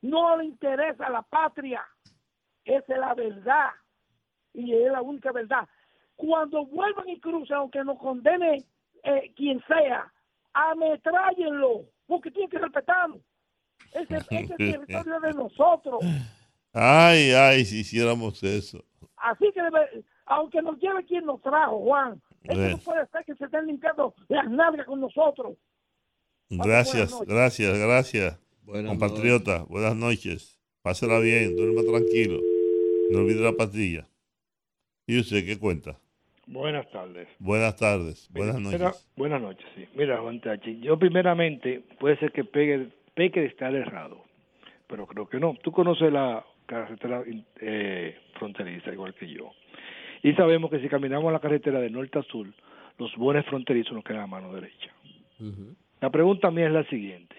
No 0.00 0.36
le 0.38 0.46
interesa 0.46 1.10
la 1.10 1.22
patria. 1.22 1.86
Esa 2.64 2.94
es 2.94 2.98
la 2.98 3.14
verdad. 3.14 3.70
Y 4.54 4.74
es 4.74 4.90
la 4.90 5.02
única 5.02 5.30
verdad. 5.30 5.68
Cuando 6.16 6.64
vuelvan 6.64 7.08
y 7.08 7.20
crucen, 7.20 7.56
aunque 7.56 7.84
nos 7.84 7.98
condene 7.98 8.64
eh, 9.02 9.32
quien 9.36 9.62
sea, 9.66 10.10
ametrállenlo, 10.70 11.84
porque 12.06 12.30
tienen 12.30 12.50
que 12.50 12.58
respetarlo. 12.58 13.20
Ese, 13.92 14.16
ese 14.16 14.54
territorio 14.56 15.20
de 15.20 15.32
nosotros. 15.34 16.00
Ay, 16.72 17.30
ay, 17.32 17.64
si 17.64 17.80
hiciéramos 17.80 18.42
eso. 18.42 18.84
Así 19.16 19.50
que, 19.54 19.60
debe- 19.62 20.04
aunque 20.26 20.60
nos 20.62 20.78
lleve 20.78 21.04
quien 21.04 21.24
nos 21.24 21.40
trajo, 21.40 21.78
Juan, 21.80 22.20
eso 22.42 22.54
no 22.60 22.78
puede 22.78 23.06
ser 23.08 23.24
que 23.24 23.34
se 23.34 23.44
estén 23.44 23.66
limpiando 23.66 24.14
las 24.28 24.50
nalgas 24.50 24.86
con 24.86 25.00
nosotros. 25.00 25.56
Gracias, 26.48 27.10
buenas 27.10 27.28
gracias, 27.28 27.78
gracias. 27.78 28.40
Buenas 28.62 28.90
Compatriota, 28.90 29.64
buenas 29.64 29.96
noches. 29.96 30.60
Pásela 30.82 31.18
bien, 31.18 31.56
duerma 31.56 31.82
tranquilo. 31.82 32.40
No 33.10 33.18
olvide 33.20 33.40
la 33.40 33.52
pastilla. 33.52 34.06
¿Y 35.06 35.20
usted 35.20 35.44
qué 35.44 35.58
cuenta? 35.58 35.98
Buenas 36.46 36.88
tardes. 36.90 37.28
Buenas 37.40 37.76
tardes, 37.76 38.28
buenas 38.32 38.60
Mira, 38.60 38.78
noches. 38.78 39.08
buenas 39.16 39.42
noches, 39.42 39.66
sí. 39.74 39.86
Mira, 39.94 40.18
Juan 40.18 40.40
Tachi, 40.40 40.78
yo 40.80 40.96
primeramente 40.98 41.82
puede 41.98 42.16
ser 42.18 42.30
que 42.30 42.44
pegue, 42.44 42.88
peque 43.14 43.40
de 43.40 43.46
estar 43.46 43.74
errado, 43.74 44.24
pero 44.86 45.06
creo 45.06 45.28
que 45.28 45.40
no. 45.40 45.54
Tú 45.62 45.72
conoces 45.72 46.12
la 46.12 46.44
carretera 46.66 47.24
eh, 47.60 48.16
fronteriza 48.38 48.92
igual 48.92 49.14
que 49.14 49.28
yo. 49.28 49.50
Y 50.22 50.34
sabemos 50.34 50.70
que 50.70 50.80
si 50.80 50.88
caminamos 50.88 51.32
la 51.32 51.40
carretera 51.40 51.80
de 51.80 51.90
norte 51.90 52.18
a 52.20 52.22
sur, 52.22 52.46
los 52.98 53.14
buenos 53.16 53.44
fronterizos 53.46 53.92
nos 53.92 54.04
quedan 54.04 54.22
a 54.22 54.26
mano 54.26 54.52
derecha. 54.52 54.92
La 56.00 56.10
pregunta 56.10 56.50
mía 56.50 56.66
es 56.66 56.72
la 56.72 56.84
siguiente. 56.84 57.36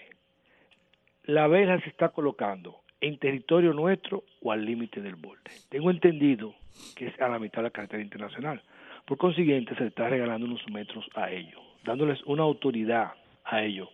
¿La 1.24 1.48
verja 1.48 1.80
se 1.82 1.90
está 1.90 2.10
colocando 2.10 2.82
en 3.02 3.18
territorio 3.20 3.74
nuestro 3.74 4.24
o 4.42 4.52
al 4.52 4.66
límite 4.66 5.02
del 5.02 5.16
borde? 5.16 5.52
Tengo 5.70 5.92
entendido 5.92 6.54
que 6.96 7.08
es 7.08 7.20
a 7.22 7.28
la 7.28 7.40
mitad 7.40 7.58
de 7.58 7.64
la 7.64 7.72
carretera 7.72 8.04
internacional. 8.04 8.62
Por 9.08 9.18
consiguiente, 9.18 9.74
se 9.76 9.84
le 9.84 9.88
está 9.88 10.10
regalando 10.10 10.46
unos 10.46 10.70
metros 10.70 11.10
a 11.16 11.32
ellos, 11.32 11.62
dándoles 11.86 12.22
una 12.26 12.44
autoridad 12.44 13.14
a 13.46 13.64
ellos. 13.64 13.88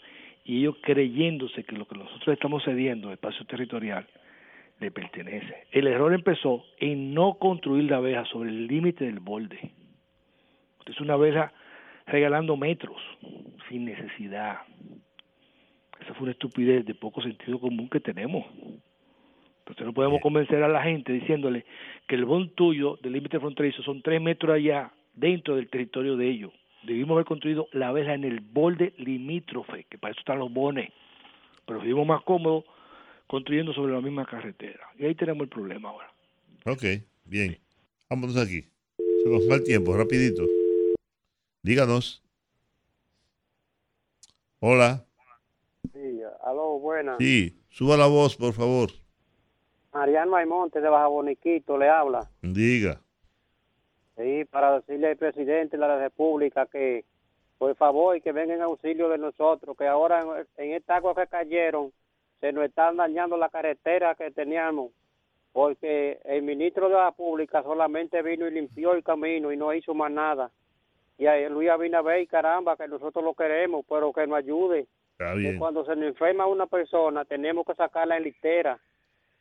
Y 0.44 0.61
ellos 0.61 0.77
creyéndose 0.81 1.64
que 1.64 1.77
lo 1.77 1.88
que 1.88 1.95
nosotros 1.95 2.30
estamos 2.30 2.64
cediendo, 2.64 3.10
el 3.10 3.14
espacio 3.14 3.45
territorial, 3.45 4.07
le 4.80 4.90
pertenece. 4.90 5.68
El 5.72 5.85
error 5.85 6.15
empezó 6.15 6.65
en 6.80 7.14
no 7.14 7.35
construir 7.35 7.91
la 7.91 7.99
verja 7.99 8.26
sobre 8.26 8.49
el 8.49 8.65
límite 8.65 9.06
del 9.06 9.19
borde. 9.19 9.72
Es 10.88 10.99
una 10.99 11.15
verja 11.15 11.53
regalando 12.07 12.57
metros 12.57 12.99
sin 13.69 13.85
necesidad. 13.85 14.61
Esa 16.02 16.15
fue 16.15 16.23
una 16.23 16.31
estupidez 16.31 16.88
de 16.88 16.95
poco 16.95 17.22
sentido 17.22 17.60
común 17.60 17.88
que 17.88 17.99
tenemos. 17.99 18.48
Entonces 19.60 19.85
no 19.85 19.94
podemos 19.94 20.22
convencer 20.22 20.64
a 20.64 20.68
la 20.68 20.81
gente 20.81 21.14
diciéndole 21.14 21.65
que 22.07 22.15
el 22.15 22.26
bon 22.26 22.49
tuyo 22.56 22.98
del 23.03 23.14
límite 23.14 23.40
fronterizo 23.40 23.84
son 23.84 24.02
tres 24.02 24.19
metros 24.19 24.56
allá 24.56 24.91
dentro 25.14 25.56
del 25.56 25.69
territorio 25.69 26.18
de 26.18 26.30
ellos. 26.30 26.52
Debimos 26.85 27.15
haber 27.15 27.26
construido 27.26 27.68
la 27.72 27.91
verja 27.91 28.14
en 28.14 28.26
el 28.26 28.41
borde 28.41 28.94
limítrofe, 28.98 29.85
que 29.90 29.98
para 29.98 30.11
eso 30.11 30.19
están 30.19 30.40
los 30.40 30.52
bones. 30.52 30.91
Pero 31.65 31.80
vivimos 31.80 32.06
más 32.06 32.23
cómodos 32.23 32.65
construyendo 33.27 33.73
sobre 33.73 33.94
la 33.94 34.02
misma 34.02 34.26
carretera. 34.26 34.85
Y 34.98 35.06
ahí 35.06 35.15
tenemos 35.15 35.44
el 35.44 35.49
problema 35.49 35.90
ahora. 35.90 36.11
Ok, 36.65 36.84
bien. 37.26 37.57
Vámonos 38.10 38.38
aquí. 38.38 38.61
Se 38.98 39.30
nos 39.30 39.49
va 39.49 39.56
el 39.56 39.64
tiempo, 39.64 39.95
rapidito. 39.95 40.44
Díganos. 41.61 42.22
Hola. 44.60 45.06
Sí, 45.94 46.22
aló, 46.44 46.80
buenas. 46.80 47.18
Sí, 47.19 47.57
suba 47.69 47.95
la 47.98 48.07
voz, 48.07 48.35
por 48.35 48.53
favor. 48.53 48.90
Mariano 49.94 50.35
Aymonte 50.35 50.81
de 50.81 50.90
Baja 50.90 51.07
Boniquito 51.07 51.77
le 51.77 51.90
habla. 51.90 52.30
Diga. 52.41 53.02
Sí, 54.18 54.45
para 54.45 54.80
decirle 54.80 55.07
al 55.10 55.18
presidente 55.18 55.77
de 55.77 55.88
la 55.88 55.98
República 55.98 56.68
que, 56.68 57.03
por 57.57 57.76
favor, 57.76 58.22
que 58.22 58.31
venga 58.31 58.53
en 58.53 58.61
auxilio 58.61 59.10
de 59.10 59.18
nosotros, 59.18 59.76
que 59.77 59.88
ahora 59.88 60.22
en, 60.22 60.65
en 60.65 60.73
esta 60.76 60.98
agua 60.98 61.15
que 61.15 61.27
cayeron, 61.27 61.91
se 62.40 62.52
nos 62.52 62.65
están 62.65 62.98
dañando 62.98 63.38
la 63.38 63.49
carretera 63.49 64.15
que 64.15 64.30
teníamos, 64.31 64.91
porque 65.52 66.19
el 66.26 66.44
ministro 66.44 66.90
de 66.90 66.95
la 66.95 67.11
Pública 67.11 67.64
solamente 67.64 68.22
vino 68.22 68.48
y 68.48 68.52
limpió 68.52 68.94
el 68.94 69.03
camino 69.03 69.52
y 69.52 69.57
no 69.57 69.73
hizo 69.73 69.94
más 69.94 70.11
nada. 70.11 70.52
Y 71.18 71.26
ahí 71.26 71.48
Luis 71.48 71.69
Abinader, 71.69 72.27
caramba, 72.27 72.76
que 72.76 72.88
nosotros 72.88 73.23
lo 73.23 73.34
queremos, 73.34 73.85
pero 73.88 74.11
que 74.11 74.27
nos 74.27 74.38
ayude. 74.40 74.88
Está 75.14 75.31
Que 75.34 75.38
bien. 75.40 75.60
cuando 75.60 75.85
se 75.85 75.95
nos 75.95 76.06
enferma 76.07 76.48
una 76.48 76.65
persona, 76.68 77.23
tenemos 77.23 77.65
que 77.65 77.76
sacarla 77.76 78.18
en 78.18 78.23
litera. 78.23 78.80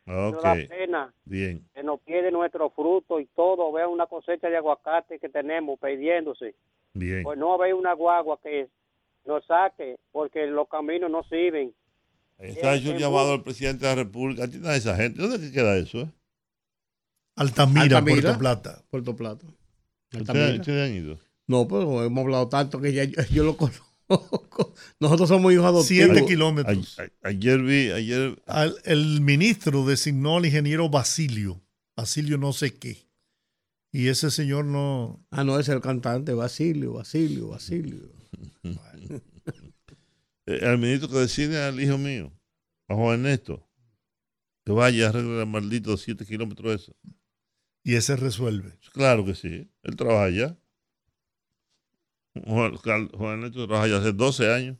No 0.05 0.31
da 0.31 0.51
Ok. 0.53 0.67
pena 0.67 1.13
Bien. 1.25 1.65
que 1.73 1.81
nos 1.83 1.99
pierde 2.01 2.31
nuestro 2.31 2.69
fruto 2.71 3.19
y 3.19 3.25
todo. 3.27 3.71
Vea 3.71 3.87
una 3.87 4.05
cosecha 4.07 4.49
de 4.49 4.57
aguacate 4.57 5.19
que 5.19 5.29
tenemos 5.29 5.79
perdiéndose. 5.79 6.55
Bien. 6.93 7.23
Pues 7.23 7.37
no 7.37 7.57
ve 7.57 7.73
una 7.73 7.93
guagua 7.93 8.39
que 8.41 8.67
nos 9.25 9.45
saque 9.45 9.97
porque 10.11 10.45
los 10.47 10.67
caminos 10.67 11.09
no 11.09 11.23
sirven. 11.23 11.73
Ahí 12.37 12.49
está 12.49 12.75
hecho 12.75 12.91
un 12.91 12.97
llamado 12.97 13.33
al 13.33 13.43
presidente 13.43 13.85
de 13.85 13.95
la 13.95 14.03
República. 14.03 14.43
Atienda 14.43 14.71
a 14.71 14.75
esa 14.75 14.95
gente. 14.97 15.21
¿Dónde 15.21 15.51
queda 15.51 15.77
eso? 15.77 15.99
eh? 16.01 16.09
Altamira, 17.35 17.83
Altamira, 17.83 18.21
Puerto 18.21 18.39
Plata. 18.39 18.83
Puerto 18.89 19.15
Plata. 19.15 19.45
¿Ustedes, 19.47 20.29
Altamira. 20.29 20.55
ustedes 20.59 20.89
han 20.89 20.95
ido? 20.95 21.19
No, 21.47 21.67
pero 21.67 22.03
hemos 22.03 22.23
hablado 22.23 22.49
tanto 22.49 22.79
que 22.81 22.93
ya 22.93 23.03
yo, 23.05 23.21
yo 23.31 23.43
lo 23.43 23.55
conozco. 23.57 23.87
Nosotros 24.99 25.29
somos 25.29 25.51
hijos 25.53 25.65
adoptivos. 25.65 25.87
Siete 26.13 26.25
kilómetros. 26.25 26.99
A- 26.99 27.27
ayer 27.27 27.61
vi, 27.61 27.91
ayer. 27.91 28.41
Al- 28.47 28.75
el 28.85 29.21
ministro 29.21 29.85
designó 29.85 30.37
al 30.37 30.45
ingeniero 30.45 30.89
Basilio. 30.89 31.61
Basilio 31.95 32.37
no 32.37 32.53
sé 32.53 32.73
qué. 32.73 33.07
Y 33.91 34.07
ese 34.07 34.31
señor 34.31 34.65
no. 34.65 35.23
Ah, 35.29 35.43
no, 35.43 35.59
es 35.59 35.69
el 35.69 35.79
cantante, 35.81 36.33
Basilio, 36.33 36.93
Basilio, 36.93 37.49
Basilio. 37.49 37.97
Eh, 40.45 40.59
al 40.65 40.77
ministro 40.77 41.07
que 41.09 41.19
decide 41.19 41.63
al 41.63 41.79
hijo 41.79 41.97
mío, 41.97 42.33
a 42.89 42.95
Juan 42.95 43.19
Ernesto, 43.19 43.65
que 44.65 44.73
vaya 44.73 45.05
a 45.05 45.09
arreglar 45.09 45.39
el 45.39 45.45
maldito 45.47 45.95
siete 45.95 46.25
kilómetros 46.25 46.81
eso. 46.81 46.95
y 47.81 47.95
ese 47.95 48.17
resuelve. 48.17 48.77
Claro 48.91 49.23
que 49.23 49.35
sí. 49.35 49.71
Él 49.83 49.95
trabaja 49.95 50.25
allá. 50.25 50.57
Juan, 52.33 52.73
Ernesto 53.13 53.67
trabaja 53.67 53.85
allá 53.85 53.97
hace 53.97 54.11
12 54.11 54.53
años. 54.53 54.77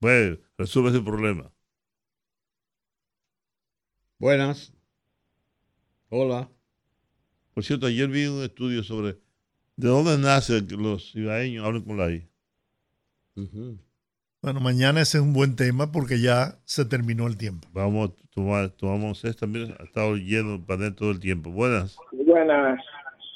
Pues 0.00 0.38
resuelve 0.56 0.90
ese 0.90 1.00
problema. 1.00 1.52
Buenas. 4.18 4.72
Hola. 6.08 6.50
Por 7.54 7.64
cierto, 7.64 7.86
ayer 7.86 8.08
vi 8.08 8.26
un 8.26 8.42
estudio 8.42 8.82
sobre 8.82 9.18
de 9.76 9.88
dónde 9.88 10.18
nace 10.18 10.66
que 10.66 10.76
los 10.76 11.12
cibaeños 11.12 11.64
hablan 11.64 11.82
con 11.82 11.98
la 11.98 12.10
I. 12.10 12.28
Bueno, 14.42 14.60
mañana 14.60 15.00
ese 15.00 15.18
es 15.18 15.22
un 15.22 15.32
buen 15.32 15.54
tema 15.54 15.92
porque 15.92 16.20
ya 16.20 16.58
se 16.64 16.84
terminó 16.84 17.26
el 17.26 17.36
tiempo. 17.36 17.68
Vamos 17.72 18.10
a 18.10 18.14
tomar, 18.30 18.70
tomamos 18.70 19.24
esta, 19.24 19.46
mira, 19.46 19.76
ha 19.78 19.84
estado 19.84 20.16
lleno 20.16 20.64
para 20.64 20.82
dentro 20.82 21.06
todo 21.06 21.10
el 21.10 21.20
tiempo. 21.20 21.50
Buenas. 21.50 21.96
Buenas. 22.12 22.80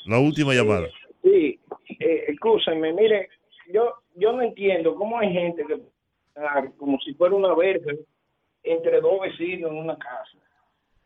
La 0.06 0.18
última 0.18 0.54
llamada. 0.54 0.88
Sí, 1.22 1.60
eh, 2.00 2.24
escúchame, 2.28 2.92
mire, 2.92 3.28
yo 3.72 3.94
yo 4.16 4.32
no 4.32 4.42
entiendo 4.42 4.94
cómo 4.94 5.18
hay 5.18 5.32
gente 5.32 5.64
que 5.64 5.80
como 6.76 6.98
si 7.00 7.14
fuera 7.14 7.34
una 7.34 7.54
verga 7.54 7.92
entre 8.62 9.00
dos 9.00 9.20
vecinos 9.20 9.70
en 9.70 9.78
una 9.78 9.96
casa. 9.98 10.38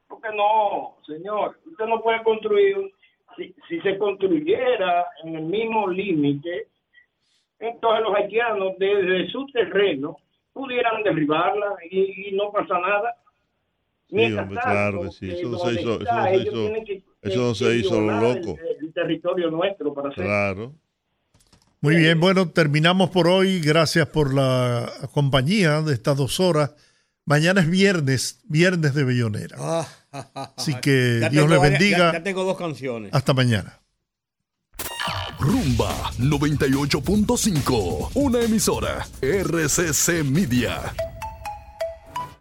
Porque 0.09 0.29
no, 0.35 0.97
señor, 1.05 1.59
usted 1.67 1.87
no 1.87 2.01
puede 2.01 2.23
construir, 2.23 2.93
si, 3.37 3.55
si 3.69 3.81
se 3.81 3.99
construyera 3.99 5.07
en 5.25 5.37
el 5.37 5.45
mismo 5.45 5.89
límite, 5.89 6.69
entonces 7.59 8.05
los 8.05 8.15
haitianos 8.15 8.75
desde 8.79 9.29
su 9.31 9.47
terreno 9.47 10.17
pudieran 10.53 11.03
derribarla 11.03 11.77
y 11.91 12.31
no 12.33 12.53
pasa 12.53 12.79
nada. 12.79 13.17
Sí, 14.09 14.33
hombre, 14.33 14.59
claro 14.63 15.03
que 15.03 15.11
sí. 15.13 15.31
Eso 15.31 15.49
no 15.49 15.59
se 15.59 15.73
hizo, 15.81 16.01
eso 16.01 16.15
no 16.15 16.25
se 16.25 16.37
hizo, 16.37 16.51
tienen 16.53 16.85
que- 16.85 17.05
eso 17.23 17.39
no 17.41 17.49
que 17.53 17.55
se 17.59 17.77
hizo 17.77 17.95
a 17.99 18.01
lo 18.01 18.11
el- 18.33 18.41
loco. 18.41 18.57
el 18.81 18.93
territorio 18.93 19.51
nuestro 19.51 19.93
para 19.95 20.11
hacer 20.11 20.25
Claro. 20.25 20.75
Muy 21.81 21.97
bien, 21.97 22.19
bueno, 22.21 22.49
terminamos 22.49 23.11
por 23.11 23.29
hoy. 23.29 23.61
Gracias 23.61 24.07
por 24.09 24.33
la 24.33 24.91
compañía 25.13 25.83
de 25.83 25.93
estas 25.95 26.17
dos 26.17 26.41
horas. 26.41 26.73
Mañana 27.25 27.61
es 27.61 27.69
viernes, 27.71 28.41
viernes 28.45 28.95
de 28.95 29.05
Bellonera. 29.05 29.57
Así 30.57 30.75
que 30.83 31.19
Ya 31.21 31.29
Dios 31.29 31.49
varias- 31.49 31.63
bendiga. 31.71 31.99
ya- 31.99 32.13
ya 32.15 32.23
tengo 32.23 32.45
dos 32.45 32.57
canciones. 32.57 33.13
Hasta 33.13 33.35
mañana. 33.35 33.81
Rumba 35.39 36.13
98.5, 36.19 38.11
una 38.15 38.41
emisora 38.41 39.07
RCC 39.21 40.23
Media. 40.25 40.95